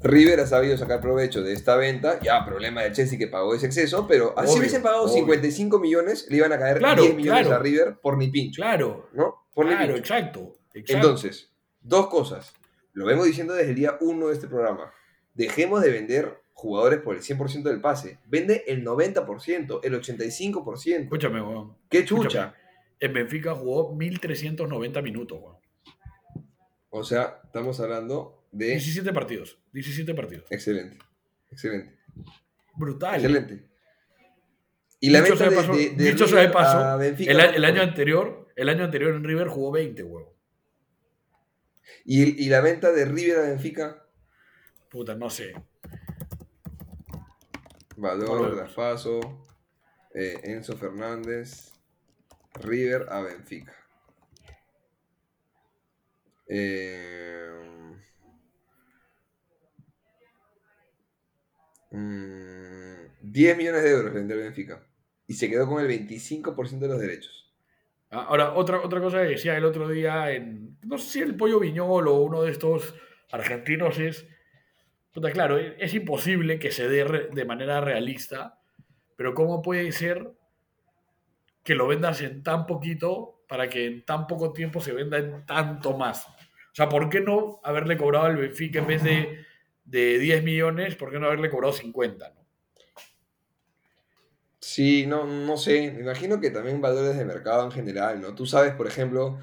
River 0.01 0.39
ha 0.41 0.45
sabido 0.47 0.77
sacar 0.77 1.01
provecho 1.01 1.41
de 1.41 1.53
esta 1.53 1.75
venta. 1.75 2.19
Ya, 2.21 2.45
problema 2.45 2.83
del 2.83 2.93
Chelsea 2.93 3.17
que 3.17 3.27
pagó 3.27 3.55
ese 3.55 3.65
exceso, 3.65 4.07
pero 4.07 4.33
así 4.37 4.51
Obvio, 4.51 4.59
hubiesen 4.59 4.81
pagado 4.81 5.03
obvio. 5.03 5.15
55 5.15 5.79
millones, 5.79 6.27
le 6.29 6.37
iban 6.37 6.53
a 6.53 6.59
caer 6.59 6.77
Claro, 6.77 7.01
10 7.01 7.15
millones 7.15 7.47
claro. 7.47 7.59
a 7.59 7.63
River 7.63 7.97
por 8.01 8.17
ni 8.17 8.29
pincho. 8.29 8.61
Claro, 8.61 9.09
¿No? 9.13 9.38
Por 9.53 9.65
ni 9.65 9.71
claro, 9.71 9.93
pincho. 9.95 9.99
exacto, 10.13 10.59
exacto. 10.73 10.93
Entonces, 11.07 11.51
dos 11.81 12.07
cosas. 12.07 12.53
Lo 12.93 13.05
vengo 13.05 13.23
diciendo 13.25 13.53
desde 13.53 13.69
el 13.69 13.75
día 13.75 13.97
1 14.01 14.27
de 14.27 14.33
este 14.33 14.47
programa. 14.47 14.91
Dejemos 15.33 15.81
de 15.81 15.91
vender 15.91 16.41
jugadores 16.53 16.99
por 16.99 17.15
el 17.15 17.21
100% 17.21 17.63
del 17.63 17.79
pase. 17.81 18.19
Vende 18.25 18.63
el 18.67 18.83
90%, 18.83 19.79
el 19.83 19.93
85%. 20.01 21.03
Escúchame, 21.03 21.41
weón. 21.41 21.77
¡Qué 21.89 21.99
Escúchame. 21.99 22.23
chucha! 22.25 22.55
En 22.99 23.13
Benfica 23.13 23.55
jugó 23.55 23.95
1390 23.95 25.01
minutos, 25.01 25.39
weón. 25.41 25.57
O 26.89 27.03
sea, 27.03 27.39
estamos 27.45 27.79
hablando 27.79 28.43
de... 28.51 28.67
17 28.71 29.13
partidos. 29.13 29.59
17 29.71 30.13
partidos. 30.15 30.45
Excelente, 30.49 30.97
excelente, 31.51 31.97
Brutal. 32.75 33.15
excelente. 33.15 33.69
Y 34.99 35.11
la 35.11 35.21
Dicho 35.21 35.37
sea 35.37 35.49
de 35.49 35.55
de, 35.55 35.89
de- 35.91 36.13
de 36.41 36.49
paso, 36.49 36.77
a 36.77 36.95
Benfica, 36.97 37.31
el, 37.31 37.39
a- 37.39 37.43
¿cuánto 37.43 37.57
el 37.57 37.65
año 37.65 37.81
anterior, 37.83 38.47
el 38.61 38.69
año 38.69 38.83
anterior 38.83 39.13
en 39.15 39.23
River 39.23 39.47
jugó 39.47 39.71
20, 39.71 40.03
weón. 40.03 40.27
y, 42.05 42.45
y 42.45 42.49
la 42.49 42.61
venta 42.61 42.91
de 42.91 43.05
River 43.05 43.37
a 43.37 43.41
Benfica, 43.41 44.05
Puta, 44.89 45.13
no 45.13 45.29
sé. 45.29 45.53
Valor. 47.95 48.55
Traspaso, 48.55 49.19
eh, 50.15 50.39
Enzo 50.43 50.75
Fernández, 50.75 51.71
River 52.55 53.05
a 53.09 53.21
Benfica. 53.21 53.75
Eh, 56.47 57.51
mm, 61.91 62.95
10 63.21 63.57
millones 63.57 63.83
de 63.83 63.91
euros 63.91 64.13
vendió 64.13 64.35
el 64.35 64.43
Benfica. 64.43 64.83
Y 65.27 65.35
se 65.35 65.47
quedó 65.47 65.67
con 65.67 65.79
el 65.79 65.87
25% 65.87 66.79
de 66.79 66.87
los 66.87 66.99
derechos. 66.99 67.48
Ah, 68.11 68.25
Ahora, 68.29 68.53
otra, 68.53 68.81
otra 68.81 68.99
cosa 69.01 69.21
que 69.21 69.29
decía 69.29 69.57
el 69.57 69.65
otro 69.65 69.87
día 69.87 70.31
en. 70.31 70.77
No 70.83 70.97
sé 70.97 71.09
si 71.09 71.19
el 71.21 71.35
pollo 71.35 71.59
viñol 71.59 72.07
o 72.07 72.15
uno 72.15 72.41
de 72.43 72.51
estos 72.51 72.95
argentinos 73.31 73.99
es. 73.99 74.27
Claro, 75.33 75.57
es, 75.57 75.73
es 75.79 75.93
imposible 75.93 76.59
que 76.59 76.71
se 76.71 76.87
dé 76.87 77.03
de 77.31 77.45
manera 77.45 77.81
realista, 77.81 78.59
pero 79.17 79.33
¿cómo 79.33 79.61
puede 79.61 79.91
ser 79.91 80.31
que 81.63 81.75
lo 81.75 81.87
vendas 81.87 82.21
en 82.21 82.41
tan 82.43 82.65
poquito 82.65 83.43
para 83.47 83.67
que 83.69 83.85
en 83.85 84.05
tan 84.05 84.27
poco 84.27 84.53
tiempo 84.53 84.79
se 84.79 84.93
venda 84.93 85.17
en 85.17 85.45
tanto 85.45 85.97
más? 85.97 86.27
O 86.27 86.75
sea, 86.75 86.87
¿por 86.87 87.09
qué 87.09 87.19
no 87.21 87.59
haberle 87.63 87.97
cobrado 87.97 88.25
al 88.25 88.37
Benfica 88.37 88.79
en 88.79 88.87
vez 88.87 89.03
de, 89.03 89.45
de 89.83 90.19
10 90.19 90.43
millones? 90.43 90.95
¿Por 90.95 91.11
qué 91.11 91.19
no 91.19 91.27
haberle 91.27 91.49
cobrado 91.49 91.73
50? 91.73 92.29
no? 92.29 92.38
Sí, 94.61 95.05
no, 95.07 95.25
no 95.25 95.57
sé. 95.57 95.91
Me 95.91 96.01
imagino 96.01 96.39
que 96.39 96.51
también 96.51 96.81
valores 96.81 97.17
de 97.17 97.25
mercado 97.25 97.63
en 97.65 97.71
general, 97.71 98.19
¿no? 98.21 98.35
Tú 98.35 98.45
sabes, 98.45 98.73
por 98.73 98.87
ejemplo, 98.87 99.39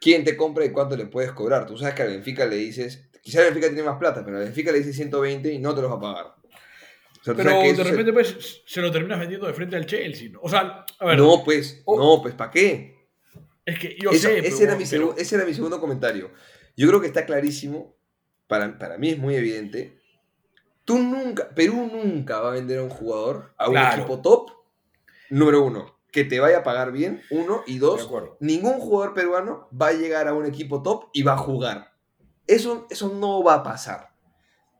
quién 0.00 0.24
te 0.24 0.36
compra 0.36 0.64
y 0.64 0.70
cuánto 0.70 0.96
le 0.96 1.06
puedes 1.06 1.32
cobrar. 1.32 1.66
Tú 1.66 1.76
sabes 1.76 1.94
que 1.94 2.02
al 2.02 2.08
Benfica 2.10 2.46
le 2.46 2.56
dices, 2.56 3.08
quizás 3.22 3.40
el 3.42 3.46
Benfica 3.52 3.66
tiene 3.68 3.82
más 3.82 3.98
plata, 3.98 4.24
pero 4.24 4.36
al 4.38 4.44
Benfica 4.44 4.70
le 4.72 4.78
dices 4.78 4.94
120 4.96 5.52
y 5.52 5.58
no 5.58 5.74
te 5.74 5.82
los 5.82 5.90
va 5.90 5.96
a 5.96 6.00
pagar. 6.00 6.26
O 7.20 7.24
sea, 7.24 7.34
Pero 7.34 7.50
de 7.50 7.74
se- 7.74 7.82
repente, 7.84 8.12
pues, 8.12 8.62
se 8.64 8.80
lo 8.80 8.92
terminas 8.92 9.18
vendiendo 9.18 9.46
de 9.48 9.52
frente 9.52 9.74
al 9.76 9.86
Chelsea. 9.86 10.28
¿no? 10.30 10.38
O 10.40 10.48
sea, 10.48 10.86
a 11.00 11.04
ver, 11.06 11.18
No, 11.18 11.42
pues, 11.44 11.82
no, 11.86 12.20
pues, 12.22 12.34
¿para 12.34 12.50
qué? 12.52 12.96
es 13.66 13.78
que 13.78 13.96
yo 14.00 14.10
Eso- 14.12 14.28
sé. 14.28 14.38
ese, 14.38 14.50
pero- 14.50 14.62
era 14.70 14.76
mi 14.76 14.84
pero- 14.86 15.14
ese 15.18 15.34
era 15.34 15.44
mi 15.44 15.52
segundo 15.52 15.80
comentario. 15.80 16.30
Yo 16.76 16.86
creo 16.88 17.00
que 17.00 17.08
está 17.08 17.26
clarísimo, 17.26 17.96
para, 18.46 18.78
para 18.78 18.96
mí 18.98 19.10
es 19.10 19.18
muy 19.18 19.34
evidente. 19.34 19.98
Tú 20.88 20.98
nunca, 20.98 21.50
Perú 21.50 21.90
nunca 21.92 22.40
va 22.40 22.48
a 22.48 22.54
vender 22.54 22.78
a 22.78 22.82
un 22.82 22.88
jugador 22.88 23.52
a 23.58 23.66
un 23.68 23.74
Claro. 23.74 23.98
equipo 23.98 24.22
top, 24.22 24.52
número 25.28 25.62
uno, 25.62 25.98
que 26.10 26.24
te 26.24 26.40
vaya 26.40 26.60
a 26.60 26.62
pagar 26.62 26.92
bien, 26.92 27.20
uno, 27.28 27.60
y 27.66 27.76
dos, 27.76 28.10
ningún 28.40 28.80
jugador 28.80 29.12
peruano 29.12 29.68
va 29.70 29.88
a 29.88 29.92
llegar 29.92 30.28
a 30.28 30.32
un 30.32 30.46
equipo 30.46 30.82
top 30.82 31.10
y 31.12 31.24
va 31.24 31.34
a 31.34 31.36
jugar. 31.36 31.92
Eso, 32.46 32.86
eso 32.88 33.10
no 33.10 33.42
va 33.42 33.56
a 33.56 33.62
pasar. 33.62 34.14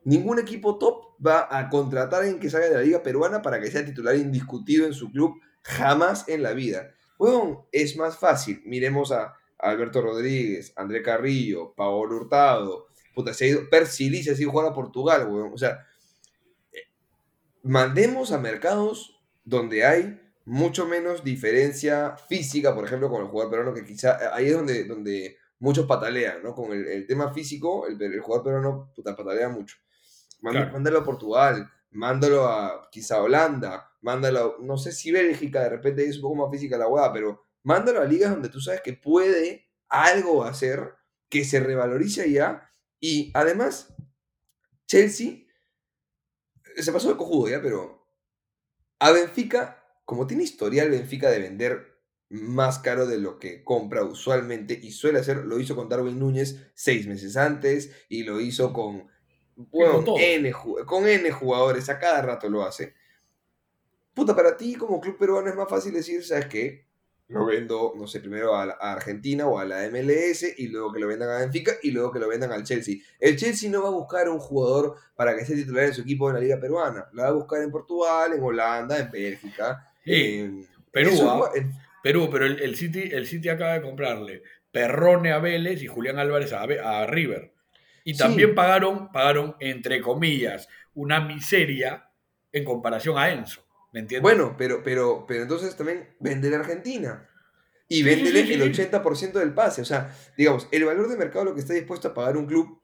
Ningún 0.03 0.39
equipo 0.39 0.79
top 0.79 1.09
va 1.21 1.47
a 1.51 1.69
contratar 1.69 2.21
a 2.21 2.23
alguien 2.23 2.41
que 2.41 2.49
salga 2.49 2.69
de 2.69 2.75
la 2.77 2.81
liga 2.81 3.03
peruana 3.03 3.43
para 3.43 3.61
que 3.61 3.71
sea 3.71 3.85
titular 3.85 4.17
indiscutido 4.17 4.87
en 4.87 4.95
su 4.95 5.13
club 5.13 5.39
jamás 5.63 6.27
en 6.27 6.43
la 6.43 6.55
vida. 6.55 6.91
Bueno, 7.19 7.69
es 7.71 7.99
más 7.99 8.17
fácil. 8.17 8.63
Miremos 8.65 9.13
a 9.13 9.35
Alberto 9.59 10.01
Rodríguez, 10.01 10.73
André 10.75 11.03
Carrillo, 11.03 11.75
Paolo 11.75 12.17
Hurtado, 12.17 12.87
puta, 13.15 13.35
se 13.35 13.45
ha 13.45 13.49
ido, 13.49 13.61
se 13.71 14.31
ha 14.31 14.35
ido 14.35 14.49
a 14.49 14.53
jugar 14.53 14.67
a 14.69 14.75
Portugal, 14.75 15.29
weón. 15.31 15.53
O 15.53 15.59
sea, 15.59 15.85
mandemos 17.63 18.33
a 18.33 18.39
mercados 18.39 19.21
donde 19.45 19.85
hay 19.85 20.21
mucho 20.45 20.87
menos 20.87 21.25
diferencia 21.25 22.17
física, 22.29 22.75
por 22.75 22.85
ejemplo, 22.85 23.11
con 23.11 23.23
el 23.23 23.29
jugador 23.29 23.51
peruano, 23.51 23.75
que 23.75 23.85
quizá 23.85 24.35
ahí 24.35 24.47
es 24.47 24.55
donde, 24.55 24.85
donde 24.85 25.37
muchos 25.59 25.87
patalean, 25.87 26.43
¿no? 26.43 26.55
Con 26.55 26.73
el, 26.73 26.87
el 26.87 27.07
tema 27.07 27.33
físico, 27.35 27.87
el, 27.87 28.01
el 28.01 28.21
jugador 28.21 28.45
peruano, 28.45 28.93
puta, 28.95 29.15
patalea 29.17 29.49
mucho. 29.49 29.77
Manda- 30.41 30.61
Claro. 30.61 30.73
Mándalo 30.73 30.99
a 31.01 31.05
Portugal, 31.05 31.71
mándalo 31.91 32.47
a 32.47 32.89
quizá 32.91 33.21
Holanda, 33.21 33.91
mándalo, 34.01 34.57
no 34.61 34.79
sé 34.79 34.93
si 34.93 35.11
Bélgica, 35.11 35.63
de 35.65 35.69
repente 35.71 36.05
es 36.07 36.17
un 36.17 36.23
poco 36.23 36.35
más 36.37 36.51
física 36.51 36.79
la 36.79 36.87
hueá, 36.89 37.13
pero 37.13 37.43
mándalo 37.65 38.01
a 38.01 38.05
ligas 38.05 38.31
donde 38.31 38.49
tú 38.49 38.61
sabes 38.61 38.81
que 38.83 38.93
puede 38.95 39.67
algo 39.89 40.45
hacer, 40.45 40.95
que 41.29 41.45
se 41.45 41.61
revalorice 41.61 42.31
ya, 42.31 42.71
y 43.01 43.31
además, 43.35 43.93
Chelsea 44.87 45.45
se 46.83 46.93
pasó 46.93 47.09
de 47.09 47.17
cojudo 47.17 47.49
ya, 47.49 47.63
pero 47.63 48.07
a 48.99 49.11
Benfica, 49.13 49.85
como 50.05 50.27
tiene 50.27 50.45
historial 50.45 50.91
Benfica 50.91 51.31
de 51.31 51.41
vender 51.41 51.99
más 52.31 52.79
caro 52.79 53.07
de 53.07 53.19
lo 53.19 53.39
que 53.39 53.65
compra 53.65 54.03
usualmente 54.03 54.79
y 54.81 54.93
suele 54.93 55.19
hacer, 55.19 55.39
lo 55.39 55.59
hizo 55.61 55.75
con 55.75 55.89
Darwin 55.89 56.19
Núñez 56.19 56.71
seis 56.75 57.07
meses 57.07 57.37
antes 57.37 57.91
y 58.09 58.25
lo 58.25 58.41
hizo 58.41 58.73
con, 58.73 59.09
bueno, 59.57 60.05
con. 60.05 60.21
N, 60.21 60.53
con 60.87 61.07
N 61.07 61.31
jugadores, 61.31 61.89
a 61.89 61.99
cada 61.99 62.23
rato 62.23 62.49
lo 62.49 62.65
hace. 62.65 62.95
Puta, 64.13 64.35
para 64.35 64.57
ti 64.57 64.75
como 64.75 65.01
club 65.01 65.17
peruano 65.17 65.49
es 65.49 65.57
más 65.57 65.69
fácil 65.69 65.95
decir, 65.95 66.25
¿sabes 66.25 66.47
qué? 66.47 66.88
Lo 67.29 67.45
vendo, 67.45 67.93
no 67.95 68.07
sé, 68.07 68.21
primero 68.21 68.57
a, 68.57 68.65
la- 68.65 68.79
a 68.81 68.93
Argentina 68.95 69.47
o 69.47 69.59
a 69.59 69.65
la 69.67 69.85
MLS 69.91 70.55
y 70.57 70.69
luego 70.69 70.93
que 70.93 70.99
lo 71.01 71.07
vendan 71.09 71.29
a 71.29 71.39
Benfica 71.41 71.73
y 71.83 71.91
luego 71.91 72.11
que 72.11 72.19
lo 72.19 72.27
vendan 72.29 72.53
al 72.53 72.65
Chelsea. 72.65 72.97
El 73.21 73.37
Chelsea 73.37 73.71
no 73.71 73.83
va 73.83 73.89
a 73.89 73.93
buscar 73.93 74.29
un 74.31 74.39
jugador 74.39 74.97
para 75.15 75.37
que 75.37 75.45
sea 75.45 75.55
titular 75.55 75.85
en 75.85 75.95
su 75.95 76.01
equipo 76.01 76.29
en 76.31 76.37
la 76.37 76.41
liga 76.41 76.59
peruana. 76.59 77.07
Lo 77.13 77.23
va 77.23 77.29
a 77.29 77.33
buscar 77.33 77.63
en 77.63 77.71
Portugal, 77.71 78.33
en 78.33 78.43
Holanda, 78.43 78.99
en 78.99 79.11
Bélgica. 79.11 79.93
Sí, 80.05 80.39
en 80.39 80.67
Perú, 80.91 81.11
Eso 81.13 81.45
¿ah? 81.45 81.51
en- 81.55 81.71
Perú, 82.03 82.29
pero 82.33 82.47
el, 82.47 82.61
el 82.63 82.77
City, 82.77 83.11
el 83.13 83.27
City 83.27 83.51
acaba 83.51 83.75
de 83.75 83.83
comprarle 83.83 84.43
Perrone 84.71 85.33
a 85.33 85.39
Vélez 85.39 85.83
y 85.83 85.87
Julián 85.87 86.19
Álvarez 86.19 86.53
a, 86.55 86.63
a 86.63 87.07
River. 87.07 87.53
Y 88.05 88.15
Sí. 88.15 88.21
también 88.21 88.55
pagaron, 88.55 89.13
pagaron, 89.13 89.55
entre 89.61 90.01
comillas, 90.01 90.67
una 90.95 91.21
miseria 91.21 92.09
en 92.53 92.65
comparación 92.65 93.19
a 93.19 93.31
Enzo. 93.31 93.63
¿Me 93.93 94.01
entiendes? 94.01 94.23
Bueno, 94.23 94.55
pero, 94.59 94.83
pero, 94.83 95.25
pero 95.27 95.43
entonces 95.43 95.77
también 95.77 96.09
vender 96.21 96.55
a 96.55 96.59
Argentina. 96.59 97.29
Y 97.89 98.03
véndele 98.03 98.41
el 98.41 98.75
sí. 98.75 98.83
80% 98.83 99.33
del 99.33 99.55
pase. 99.55 99.81
O 99.81 99.85
sea, 99.85 100.15
digamos, 100.37 100.69
el 100.71 100.85
valor 100.85 101.09
de 101.09 101.17
mercado, 101.17 101.47
lo 101.47 101.55
que 101.55 101.61
está 101.61 101.73
dispuesto 101.73 102.09
a 102.09 102.15
pagar 102.15 102.37
un 102.37 102.47
club, 102.47 102.81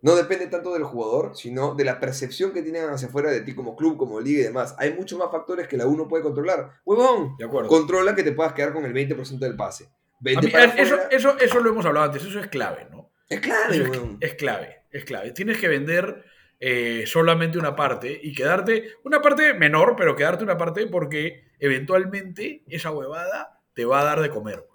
no 0.00 0.14
depende 0.14 0.46
tanto 0.46 0.72
del 0.72 0.84
jugador, 0.84 1.36
sino 1.36 1.74
de 1.74 1.84
la 1.84 2.00
percepción 2.00 2.52
que 2.52 2.62
tienen 2.62 2.88
hacia 2.88 3.08
afuera 3.08 3.30
de 3.30 3.42
ti 3.42 3.54
como 3.54 3.76
club, 3.76 3.98
como 3.98 4.20
liga 4.20 4.40
y 4.40 4.44
demás. 4.44 4.74
Hay 4.78 4.94
muchos 4.94 5.18
más 5.18 5.30
factores 5.30 5.68
que 5.68 5.76
la 5.76 5.86
uno 5.86 6.08
puede 6.08 6.22
controlar. 6.22 6.80
Huevón, 6.84 7.36
de 7.36 7.44
acuerdo. 7.44 7.68
controla 7.68 8.14
que 8.14 8.22
te 8.22 8.32
puedas 8.32 8.52
quedar 8.54 8.72
con 8.72 8.84
el 8.84 8.94
20% 8.94 9.38
del 9.38 9.56
pase. 9.56 9.90
Mí, 10.20 10.34
para 10.50 10.64
eso, 10.76 10.98
eso, 11.10 11.38
eso 11.38 11.60
lo 11.60 11.70
hemos 11.70 11.84
hablado 11.84 12.06
antes, 12.06 12.24
eso 12.24 12.40
es 12.40 12.46
clave, 12.46 12.86
¿no? 12.90 13.10
Es 13.28 13.40
clave, 13.40 13.76
es, 13.76 13.90
es 14.20 14.34
clave, 14.34 14.76
es 14.90 15.04
clave. 15.04 15.32
Tienes 15.32 15.58
que 15.58 15.68
vender 15.68 16.24
eh, 16.60 17.04
solamente 17.06 17.58
una 17.58 17.76
parte 17.76 18.18
y 18.22 18.32
quedarte, 18.34 18.94
una 19.04 19.20
parte 19.20 19.54
menor, 19.54 19.94
pero 19.96 20.16
quedarte 20.16 20.44
una 20.44 20.56
parte 20.56 20.86
porque 20.86 21.44
eventualmente 21.58 22.62
esa 22.68 22.90
huevada 22.90 23.60
te 23.74 23.84
va 23.84 24.00
a 24.00 24.04
dar 24.04 24.20
de 24.20 24.30
comer. 24.30 24.66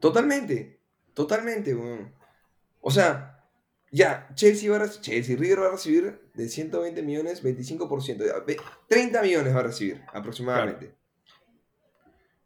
Totalmente, 0.00 0.80
totalmente, 1.14 1.74
weón. 1.74 2.14
O 2.80 2.90
sea, 2.90 3.44
ya, 3.90 4.28
Chelsea 4.34 4.70
va 4.70 4.76
a 4.76 4.80
recibir, 4.80 5.02
Chelsea, 5.02 5.36
River 5.36 5.62
va 5.62 5.66
a 5.68 5.72
recibir 5.72 6.20
de 6.34 6.48
120 6.48 7.02
millones, 7.02 7.42
25%, 7.42 8.24
ya, 8.24 8.38
ve- 8.46 8.56
30 8.88 9.22
millones 9.22 9.54
va 9.54 9.60
a 9.60 9.64
recibir 9.64 10.02
aproximadamente. 10.12 10.94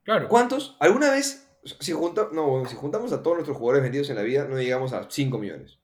Claro. 0.05 0.29
¿Cuántos? 0.29 0.77
¿Alguna 0.81 1.11
vez, 1.13 1.49
si, 1.81 1.93
junta, 1.93 2.29
no, 2.33 2.49
bueno, 2.49 2.69
si 2.69 2.75
juntamos 2.77 3.13
a 3.13 3.23
todos 3.23 3.37
nuestros 3.37 3.57
jugadores 3.57 3.83
vendidos 3.83 4.11
en 4.11 4.17
la 4.17 4.23
vida, 4.23 4.45
no 4.45 4.59
llegamos 4.59 4.93
a 4.93 5.09
5 5.11 5.39
millones? 5.39 5.79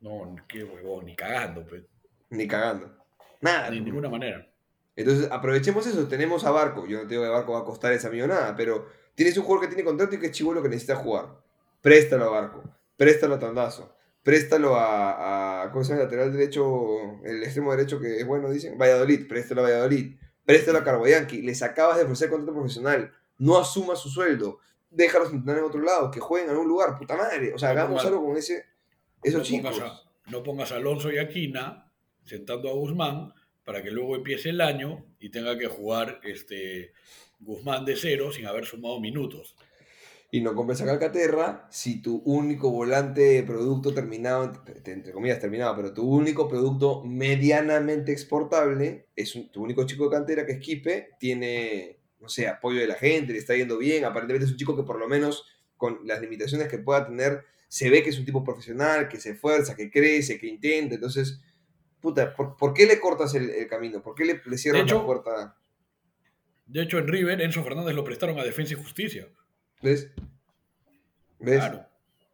No, 0.00 0.34
qué 0.48 0.64
huevón, 0.64 1.06
ni 1.06 1.14
cagando, 1.14 1.64
pues. 1.64 1.82
Ni 2.32 2.46
cagando. 2.48 2.90
Nada. 3.40 3.70
De 3.70 3.80
ninguna 3.80 4.08
manera. 4.08 4.48
Entonces, 4.96 5.28
aprovechemos 5.30 5.86
eso. 5.86 6.06
Tenemos 6.08 6.44
a 6.44 6.50
Barco. 6.50 6.86
Yo 6.86 6.98
no 6.98 7.02
te 7.04 7.10
digo 7.14 7.22
que 7.22 7.28
Barco 7.30 7.52
va 7.52 7.60
a 7.60 7.64
costar 7.64 7.92
esa 7.92 8.10
millonada, 8.10 8.54
pero 8.56 8.86
tienes 9.14 9.36
un 9.38 9.44
jugador 9.44 9.62
que 9.68 9.74
tiene 9.74 9.84
contrato 9.88 10.14
y 10.14 10.18
que 10.18 10.26
es 10.26 10.32
chivolo 10.32 10.62
que 10.62 10.68
necesita 10.68 10.96
jugar. 10.96 11.26
Préstalo 11.80 12.24
a 12.26 12.30
Barco. 12.40 12.62
Préstalo 12.96 13.34
a 13.34 13.38
Tandazo. 13.38 13.94
Préstalo 14.22 14.76
a, 14.76 15.62
a- 15.64 15.72
¿Cómo 15.72 15.82
se 15.84 15.90
llama 15.90 16.02
el 16.02 16.06
lateral 16.08 16.32
derecho? 16.32 17.22
El 17.24 17.42
extremo 17.42 17.72
derecho 17.72 17.98
que 17.98 18.18
es 18.20 18.26
bueno, 18.26 18.50
dicen. 18.50 18.78
Valladolid. 18.78 19.26
Préstalo 19.28 19.62
a 19.62 19.64
Valladolid. 19.64 20.16
Préstalo 20.44 20.78
a 20.78 20.84
Carboyanqui. 20.84 21.42
Les 21.42 21.62
acabas 21.62 21.96
de 21.98 22.04
ofrecer 22.04 22.30
contrato 22.30 22.52
profesional. 22.54 23.12
No 23.38 23.58
asuma 23.58 23.96
su 23.96 24.08
sueldo. 24.08 24.58
Déjalos 24.90 25.32
entrenar 25.32 25.58
en 25.58 25.64
otro 25.64 25.80
lado. 25.80 26.10
Que 26.10 26.20
jueguen 26.20 26.48
en 26.50 26.54
algún 26.54 26.68
lugar. 26.68 26.96
Puta 26.98 27.16
madre. 27.16 27.52
O 27.54 27.58
sea, 27.58 27.72
No 27.74 27.80
hagamos 27.80 28.04
algo 28.04 28.24
con 28.26 28.36
ese, 28.36 28.66
esos 29.22 29.38
no 29.40 29.44
chicos. 29.44 29.78
Pongas 29.78 29.90
a, 29.90 30.30
no 30.30 30.42
pongas 30.42 30.72
a 30.72 30.76
Alonso 30.76 31.10
y 31.10 31.18
Aquina 31.18 31.90
sentando 32.24 32.68
a 32.68 32.74
Guzmán 32.74 33.32
para 33.64 33.82
que 33.82 33.90
luego 33.90 34.16
empiece 34.16 34.50
el 34.50 34.60
año 34.60 35.04
y 35.20 35.30
tenga 35.30 35.56
que 35.58 35.66
jugar 35.66 36.20
este 36.24 36.92
Guzmán 37.40 37.84
de 37.84 37.96
cero 37.96 38.32
sin 38.32 38.46
haber 38.46 38.64
sumado 38.64 39.00
minutos. 39.00 39.56
y 40.34 40.40
no 40.40 40.54
compres 40.54 40.80
a 40.80 40.86
Calcaterra 40.86 41.68
si 41.70 42.00
tu 42.00 42.22
único 42.24 42.70
volante 42.70 43.42
producto 43.42 43.92
terminado, 43.92 44.50
entre 44.86 45.12
comillas 45.12 45.38
terminado, 45.40 45.76
pero 45.76 45.92
tu 45.92 46.08
único 46.08 46.48
producto 46.48 47.04
medianamente 47.04 48.12
exportable 48.12 49.08
es 49.14 49.34
un- 49.34 49.52
tu 49.52 49.62
único 49.62 49.84
chico 49.84 50.04
de 50.04 50.10
cantera 50.16 50.46
que 50.46 50.52
es 50.52 50.58
Kipe, 50.60 51.10
tiene, 51.20 51.98
no 52.18 52.30
sé, 52.30 52.48
apoyo 52.48 52.80
de 52.80 52.86
la 52.86 52.94
gente, 52.94 53.34
le 53.34 53.40
está 53.40 53.54
yendo 53.54 53.76
bien, 53.76 54.06
aparentemente 54.06 54.46
es 54.46 54.52
un 54.52 54.56
chico 54.56 54.74
que 54.74 54.84
por 54.84 54.98
lo 54.98 55.06
menos 55.06 55.44
con 55.76 55.98
las 56.06 56.22
limitaciones 56.22 56.66
que 56.68 56.78
pueda 56.78 57.04
tener, 57.06 57.44
se 57.68 57.90
ve 57.90 58.02
que 58.02 58.08
es 58.08 58.18
un 58.18 58.24
tipo 58.24 58.42
profesional, 58.42 59.10
que 59.10 59.20
se 59.20 59.32
esfuerza, 59.32 59.76
que 59.76 59.90
crece, 59.90 60.38
que 60.38 60.46
intenta, 60.46 60.94
entonces, 60.94 61.42
puta, 62.02 62.34
¿por, 62.34 62.56
por 62.56 62.74
qué 62.74 62.84
le 62.84 63.00
cortas 63.00 63.34
el, 63.34 63.48
el 63.48 63.66
camino? 63.68 64.02
¿Por 64.02 64.14
qué 64.14 64.24
le, 64.26 64.42
le 64.44 64.58
cierras 64.58 64.82
hecho, 64.82 64.98
la 64.98 65.06
puerta? 65.06 65.56
De 66.66 66.82
hecho, 66.82 66.98
en 66.98 67.08
River, 67.08 67.40
Enzo 67.40 67.62
Fernández 67.62 67.94
lo 67.94 68.04
prestaron 68.04 68.38
a 68.38 68.44
Defensa 68.44 68.74
y 68.74 68.76
Justicia. 68.76 69.28
¿Ves? 69.82 70.10
¿Ves? 71.38 71.58
Claro, 71.58 71.86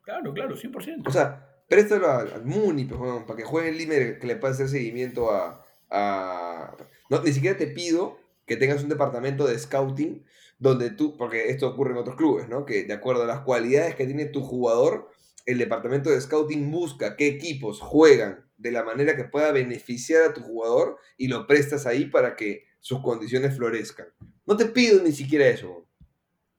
claro, 0.03 0.35
claro, 0.35 0.57
100%. 0.57 1.07
O 1.07 1.11
sea, 1.11 1.63
préstalo 1.69 2.11
al, 2.11 2.45
Muni, 2.45 2.85
para 2.85 3.37
que 3.37 3.45
juegue 3.45 3.69
el 3.71 3.79
Limer, 3.79 4.19
que 4.19 4.27
le 4.27 4.37
pueda 4.37 4.55
hacer 4.55 4.69
seguimiento 4.69 5.31
a... 5.31 5.65
a- 5.91 6.77
No, 7.11 7.23
ni 7.23 7.33
siquiera 7.33 7.57
te 7.57 7.67
pido 7.69 8.19
que 8.47 8.57
tengas 8.57 8.83
un 8.83 8.89
departamento 8.89 9.47
de 9.47 9.59
scouting 9.59 10.25
donde 10.59 10.91
tú, 10.91 11.17
porque 11.17 11.51
esto 11.51 11.69
ocurre 11.69 11.93
en 11.93 11.99
otros 11.99 12.17
clubes, 12.17 12.49
¿no? 12.49 12.65
Que 12.65 12.85
de 12.85 12.95
acuerdo 12.95 13.23
a 13.23 13.27
las 13.27 13.41
cualidades 13.41 13.95
que 13.95 14.07
tiene 14.07 14.27
tu 14.27 14.43
jugador, 14.43 15.11
el 15.47 15.59
departamento 15.59 16.11
de 16.11 16.21
scouting 16.21 16.71
busca 16.71 17.17
qué 17.17 17.27
equipos 17.29 17.81
juegan 17.81 18.48
de 18.59 18.73
la 18.73 18.83
manera 18.83 19.17
que 19.17 19.25
pueda 19.25 19.53
beneficiar 19.53 20.25
a 20.25 20.35
tu 20.35 20.43
jugador 20.43 20.99
y 21.17 21.29
lo 21.29 21.47
prestas 21.47 21.87
ahí 21.87 22.07
para 22.07 22.37
que 22.37 22.65
sus 22.81 23.01
condiciones 23.01 23.57
florezcan. 23.57 24.09
No 24.45 24.57
te 24.57 24.67
pido 24.67 25.03
ni 25.03 25.13
siquiera 25.13 25.47
eso. 25.47 25.87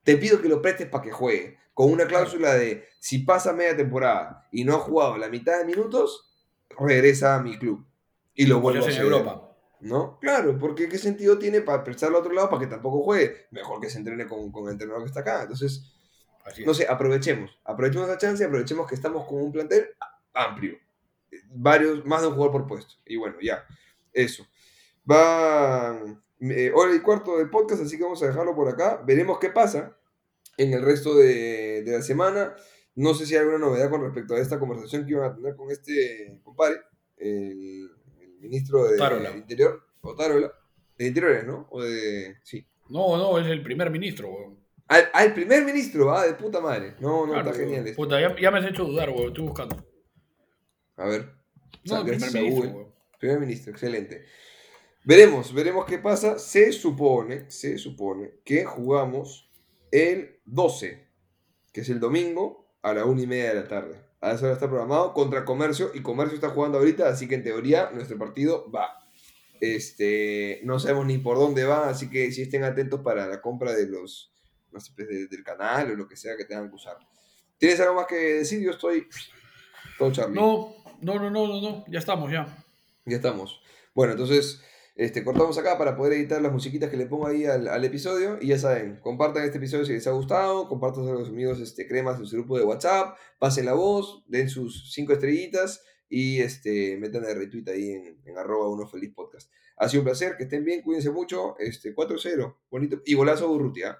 Te 0.02 0.16
pido 0.16 0.40
que 0.40 0.48
lo 0.48 0.62
prestes 0.62 0.88
para 0.88 1.04
que 1.04 1.12
juegue. 1.12 1.58
Con 1.74 1.92
una 1.92 2.06
cláusula 2.06 2.54
de 2.54 2.88
si 2.98 3.20
pasa 3.20 3.52
media 3.52 3.76
temporada 3.76 4.48
y 4.50 4.64
no 4.64 4.74
ha 4.74 4.78
jugado 4.80 5.16
la 5.18 5.28
mitad 5.28 5.58
de 5.58 5.64
minutos, 5.64 6.30
regresa 6.78 7.36
a 7.36 7.42
mi 7.42 7.58
club. 7.58 7.86
Y 8.34 8.46
lo 8.46 8.60
vuelvo 8.60 8.84
a 8.84 8.90
en 8.90 8.96
Europa. 8.96 9.46
¿No? 9.80 10.18
Claro, 10.20 10.58
porque 10.58 10.88
¿qué 10.88 10.98
sentido 10.98 11.38
tiene 11.38 11.62
para 11.62 11.82
prestarlo 11.82 12.18
a 12.18 12.20
otro 12.20 12.32
lado 12.32 12.50
para 12.50 12.60
que 12.60 12.66
tampoco 12.66 13.02
juegue? 13.02 13.46
Mejor 13.50 13.80
que 13.80 13.88
se 13.88 13.98
entrene 13.98 14.26
con, 14.26 14.52
con 14.52 14.66
el 14.66 14.72
entrenador 14.72 15.02
que 15.02 15.08
está 15.08 15.20
acá. 15.20 15.42
Entonces, 15.42 15.90
no 16.66 16.74
sé, 16.74 16.86
aprovechemos. 16.88 17.58
Aprovechemos 17.64 18.08
la 18.08 18.18
chance 18.18 18.42
y 18.42 18.46
aprovechemos 18.46 18.86
que 18.86 18.94
estamos 18.94 19.26
con 19.26 19.40
un 19.40 19.52
plantel 19.52 19.88
amplio. 20.34 20.78
Varios, 21.52 22.04
más 22.06 22.22
de 22.22 22.28
un 22.28 22.34
jugador 22.34 22.52
por 22.52 22.66
puesto. 22.66 22.94
Y 23.06 23.16
bueno, 23.16 23.36
ya. 23.40 23.64
Eso. 24.12 24.46
Va 25.10 25.96
eh, 26.40 26.72
hora 26.74 26.94
y 26.94 27.00
cuarto 27.00 27.38
del 27.38 27.50
podcast, 27.50 27.82
así 27.82 27.96
que 27.96 28.02
vamos 28.04 28.22
a 28.22 28.26
dejarlo 28.26 28.54
por 28.54 28.68
acá. 28.68 29.02
Veremos 29.06 29.38
qué 29.38 29.50
pasa 29.50 29.96
en 30.56 30.72
el 30.72 30.82
resto 30.82 31.16
de, 31.16 31.82
de 31.82 31.92
la 31.92 32.02
semana. 32.02 32.54
No 32.94 33.14
sé 33.14 33.26
si 33.26 33.34
hay 33.34 33.40
alguna 33.40 33.58
novedad 33.58 33.90
con 33.90 34.02
respecto 34.02 34.34
a 34.34 34.38
esta 34.40 34.58
conversación 34.58 35.04
que 35.06 35.12
iban 35.12 35.30
a 35.30 35.34
tener 35.34 35.56
con 35.56 35.70
este 35.70 36.38
compadre, 36.42 36.80
el, 37.16 37.90
el 38.20 38.38
ministro 38.40 38.84
de- 38.84 38.96
del 38.96 39.36
Interior, 39.36 39.82
Otárola. 40.02 40.52
De 40.98 41.06
Interiores, 41.06 41.46
¿no? 41.46 41.66
O 41.70 41.82
de. 41.82 42.36
Sí. 42.42 42.66
No, 42.88 43.16
no, 43.16 43.38
es 43.38 43.46
el 43.46 43.62
primer 43.62 43.90
ministro, 43.90 44.28
weón. 44.30 44.58
Al, 44.88 45.08
al 45.14 45.32
primer 45.32 45.64
ministro, 45.64 46.10
ah, 46.12 46.26
de 46.26 46.34
puta 46.34 46.60
madre. 46.60 46.94
No, 47.00 47.24
no, 47.26 47.32
Claro, 47.32 47.50
está 47.50 47.62
genial. 47.62 47.94
Puta, 47.94 48.20
ya, 48.20 48.36
ya 48.38 48.50
me 48.50 48.58
has 48.58 48.66
hecho 48.66 48.84
dudar, 48.84 49.08
weón. 49.10 49.28
Estoy 49.28 49.44
buscando. 49.44 49.76
A 51.00 51.06
ver. 51.06 51.32
No, 51.84 52.04
primer 52.04 52.32
ministro. 52.32 52.94
Primer 53.18 53.40
ministro, 53.40 53.72
excelente. 53.72 54.24
Veremos, 55.04 55.52
veremos 55.54 55.86
qué 55.86 55.98
pasa. 55.98 56.38
Se 56.38 56.72
supone, 56.72 57.50
se 57.50 57.78
supone 57.78 58.32
que 58.44 58.64
jugamos 58.64 59.50
el 59.90 60.40
12, 60.44 61.06
que 61.72 61.80
es 61.80 61.88
el 61.88 62.00
domingo, 62.00 62.70
a 62.82 62.92
la 62.94 63.04
una 63.04 63.22
y 63.22 63.26
media 63.26 63.48
de 63.48 63.54
la 63.54 63.68
tarde. 63.68 64.00
A 64.20 64.32
esa 64.32 64.44
hora 64.44 64.54
está 64.54 64.68
programado 64.68 65.14
contra 65.14 65.44
Comercio 65.44 65.90
y 65.94 66.02
Comercio 66.02 66.34
está 66.34 66.50
jugando 66.50 66.78
ahorita, 66.78 67.08
así 67.08 67.26
que 67.26 67.34
en 67.36 67.42
teoría 67.44 67.90
nuestro 67.92 68.18
partido 68.18 68.70
va. 68.70 68.96
Este, 69.60 70.60
no 70.64 70.78
sabemos 70.78 71.06
ni 71.06 71.18
por 71.18 71.36
dónde 71.38 71.64
va, 71.64 71.88
así 71.88 72.08
que 72.08 72.30
si 72.32 72.42
estén 72.42 72.64
atentos 72.64 73.00
para 73.00 73.26
la 73.26 73.40
compra 73.40 73.72
de 73.72 73.86
los, 73.86 74.32
no 74.72 74.80
sé, 74.80 74.92
pues, 74.96 75.08
de- 75.08 75.26
del 75.26 75.42
canal 75.44 75.90
o 75.90 75.94
lo 75.96 76.06
que 76.08 76.16
sea 76.16 76.36
que 76.36 76.44
tengan 76.44 76.68
que 76.68 76.76
usar. 76.76 76.96
¿Tienes 77.58 77.78
algo 77.80 77.94
más 77.94 78.06
que 78.06 78.16
decir? 78.16 78.60
Yo 78.62 78.70
estoy 78.70 79.06
todo 79.98 80.12
Charlie. 80.12 80.34
No, 80.34 80.74
no, 81.00 81.14
no, 81.18 81.30
no, 81.30 81.46
no, 81.46 81.60
no, 81.60 81.84
ya 81.88 81.98
estamos, 81.98 82.30
ya. 82.32 82.46
Ya 83.06 83.16
estamos. 83.16 83.60
Bueno, 83.94 84.12
entonces 84.12 84.62
este, 84.96 85.24
cortamos 85.24 85.56
acá 85.58 85.78
para 85.78 85.96
poder 85.96 86.12
editar 86.14 86.40
las 86.42 86.52
musiquitas 86.52 86.90
que 86.90 86.96
le 86.96 87.06
pongo 87.06 87.26
ahí 87.26 87.44
al, 87.46 87.68
al 87.68 87.84
episodio. 87.84 88.38
Y 88.40 88.48
ya 88.48 88.58
saben, 88.58 89.00
compartan 89.00 89.44
este 89.44 89.58
episodio 89.58 89.84
si 89.84 89.92
les 89.92 90.06
ha 90.06 90.10
gustado, 90.12 90.68
compartan 90.68 91.08
a 91.08 91.12
los 91.12 91.28
amigos 91.28 91.60
este, 91.60 91.86
cremas 91.88 92.18
en 92.18 92.26
su 92.26 92.36
grupo 92.36 92.58
de 92.58 92.64
WhatsApp, 92.64 93.16
pasen 93.38 93.64
la 93.66 93.72
voz, 93.72 94.22
den 94.26 94.48
sus 94.48 94.92
cinco 94.92 95.12
estrellitas 95.12 95.82
y 96.08 96.40
este, 96.40 96.96
metan 96.98 97.24
el 97.24 97.36
retweet 97.36 97.68
ahí 97.68 97.90
en, 97.90 98.20
en 98.24 98.38
arroba 98.38 98.68
uno 98.68 98.86
feliz 98.86 99.12
podcast. 99.14 99.50
Ha 99.76 99.88
sido 99.88 100.02
un 100.02 100.06
placer, 100.06 100.36
que 100.36 100.42
estén 100.44 100.64
bien, 100.64 100.82
cuídense 100.82 101.10
mucho. 101.10 101.54
Este, 101.58 101.94
4-0, 101.94 102.54
bonito. 102.70 103.00
Y 103.06 103.14
golazo 103.14 103.50
Urrutia. 103.50 103.98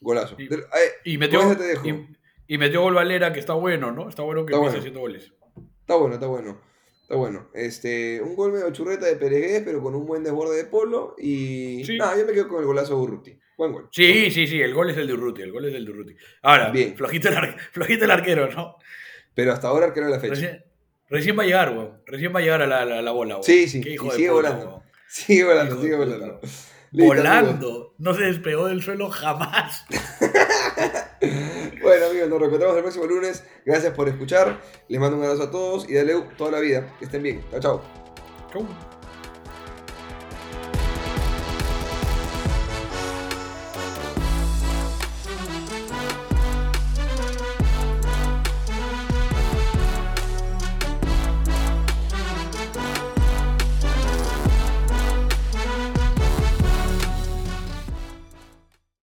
Golazo. 0.00 0.36
Y- 0.38 0.44
eh, 0.52 0.58
Y 1.04 1.16
metió, 1.16 1.56
te 1.56 1.62
dejo. 1.64 1.86
y, 1.88 2.16
y 2.46 2.58
metió 2.58 2.82
gol 2.82 2.94
Valera, 2.94 3.32
que 3.32 3.40
está 3.40 3.54
bueno, 3.54 3.90
¿no? 3.90 4.08
Está 4.10 4.22
bueno 4.22 4.44
que 4.44 4.52
empiece 4.52 4.60
bueno. 4.64 4.78
haciendo 4.78 5.00
goles. 5.00 5.32
Está 5.88 5.96
bueno, 5.96 6.14
está 6.16 6.26
bueno. 6.26 6.60
Está 7.00 7.14
bueno. 7.16 7.48
Este, 7.54 8.20
un 8.20 8.36
gol 8.36 8.52
medio 8.52 8.70
churreta 8.70 9.06
de 9.06 9.16
Peregués, 9.16 9.62
pero 9.64 9.82
con 9.82 9.94
un 9.94 10.06
buen 10.06 10.22
desborde 10.22 10.54
de 10.58 10.64
Polo. 10.66 11.14
Y. 11.18 11.82
Sí. 11.86 11.96
Nada, 11.96 12.14
yo 12.18 12.26
me 12.26 12.32
quedo 12.34 12.46
con 12.46 12.60
el 12.60 12.66
golazo 12.66 12.94
de 12.96 13.00
Urruti. 13.00 13.38
Buen 13.56 13.72
gol. 13.72 13.88
Sí, 13.90 14.30
sí, 14.30 14.46
sí, 14.46 14.60
el 14.60 14.74
gol 14.74 14.90
es 14.90 14.98
el 14.98 15.06
de 15.06 15.14
Urruti, 15.14 15.40
el 15.40 15.50
gol 15.50 15.64
es 15.64 15.74
el 15.74 15.86
de 15.86 15.90
Urruti. 15.90 16.14
Ahora, 16.42 16.68
Bien. 16.70 16.94
flojito 16.94 17.28
el, 17.30 17.36
ar- 17.38 17.56
flojito 17.72 18.04
el 18.04 18.10
arquero, 18.10 18.50
¿no? 18.52 18.76
Pero 19.34 19.52
hasta 19.54 19.68
ahora 19.68 19.86
arquero 19.86 20.06
de 20.06 20.12
la 20.12 20.20
fecha. 20.20 20.34
Recién, 20.34 20.64
recién 21.08 21.38
va 21.38 21.42
a 21.44 21.46
llegar, 21.46 21.70
weón. 21.70 22.02
Recién 22.04 22.34
va 22.34 22.40
a 22.40 22.42
llegar 22.42 22.60
a 22.60 22.66
la, 22.66 22.84
la- 22.84 23.00
la 23.00 23.10
bola, 23.12 23.34
weón. 23.36 23.44
Sí, 23.44 23.66
sí, 23.66 23.80
Qué 23.80 23.88
y 23.90 23.94
hijo 23.94 24.10
de 24.10 24.16
sigue 24.16 24.28
puta, 24.28 24.50
volando. 24.50 24.66
weón. 24.68 24.82
Sigue 25.08 25.44
volando, 25.44 25.72
Hijo 25.74 25.82
sigue 25.82 25.96
de 25.96 26.04
puta. 26.04 26.16
volando. 26.18 26.40
Listo, 26.42 27.12
amigos. 27.12 27.16
Volando. 27.16 27.94
No 27.98 28.14
se 28.14 28.22
despegó 28.24 28.66
del 28.68 28.82
suelo 28.82 29.08
jamás. 29.08 29.86
Bueno, 31.88 32.04
amigos, 32.04 32.28
nos 32.28 32.38
reencontramos 32.38 32.76
el 32.76 32.82
próximo 32.82 33.06
lunes. 33.06 33.42
Gracias 33.64 33.94
por 33.94 34.10
escuchar. 34.10 34.60
Les 34.88 35.00
mando 35.00 35.16
un 35.16 35.24
abrazo 35.24 35.44
a 35.44 35.50
todos 35.50 35.88
y 35.88 35.94
dale 35.94 36.20
toda 36.36 36.50
la 36.50 36.60
vida. 36.60 36.94
Que 36.98 37.06
estén 37.06 37.22
bien. 37.22 37.42
Chao, 37.50 37.60
chao. 37.60 37.82
Chau. 38.52 38.97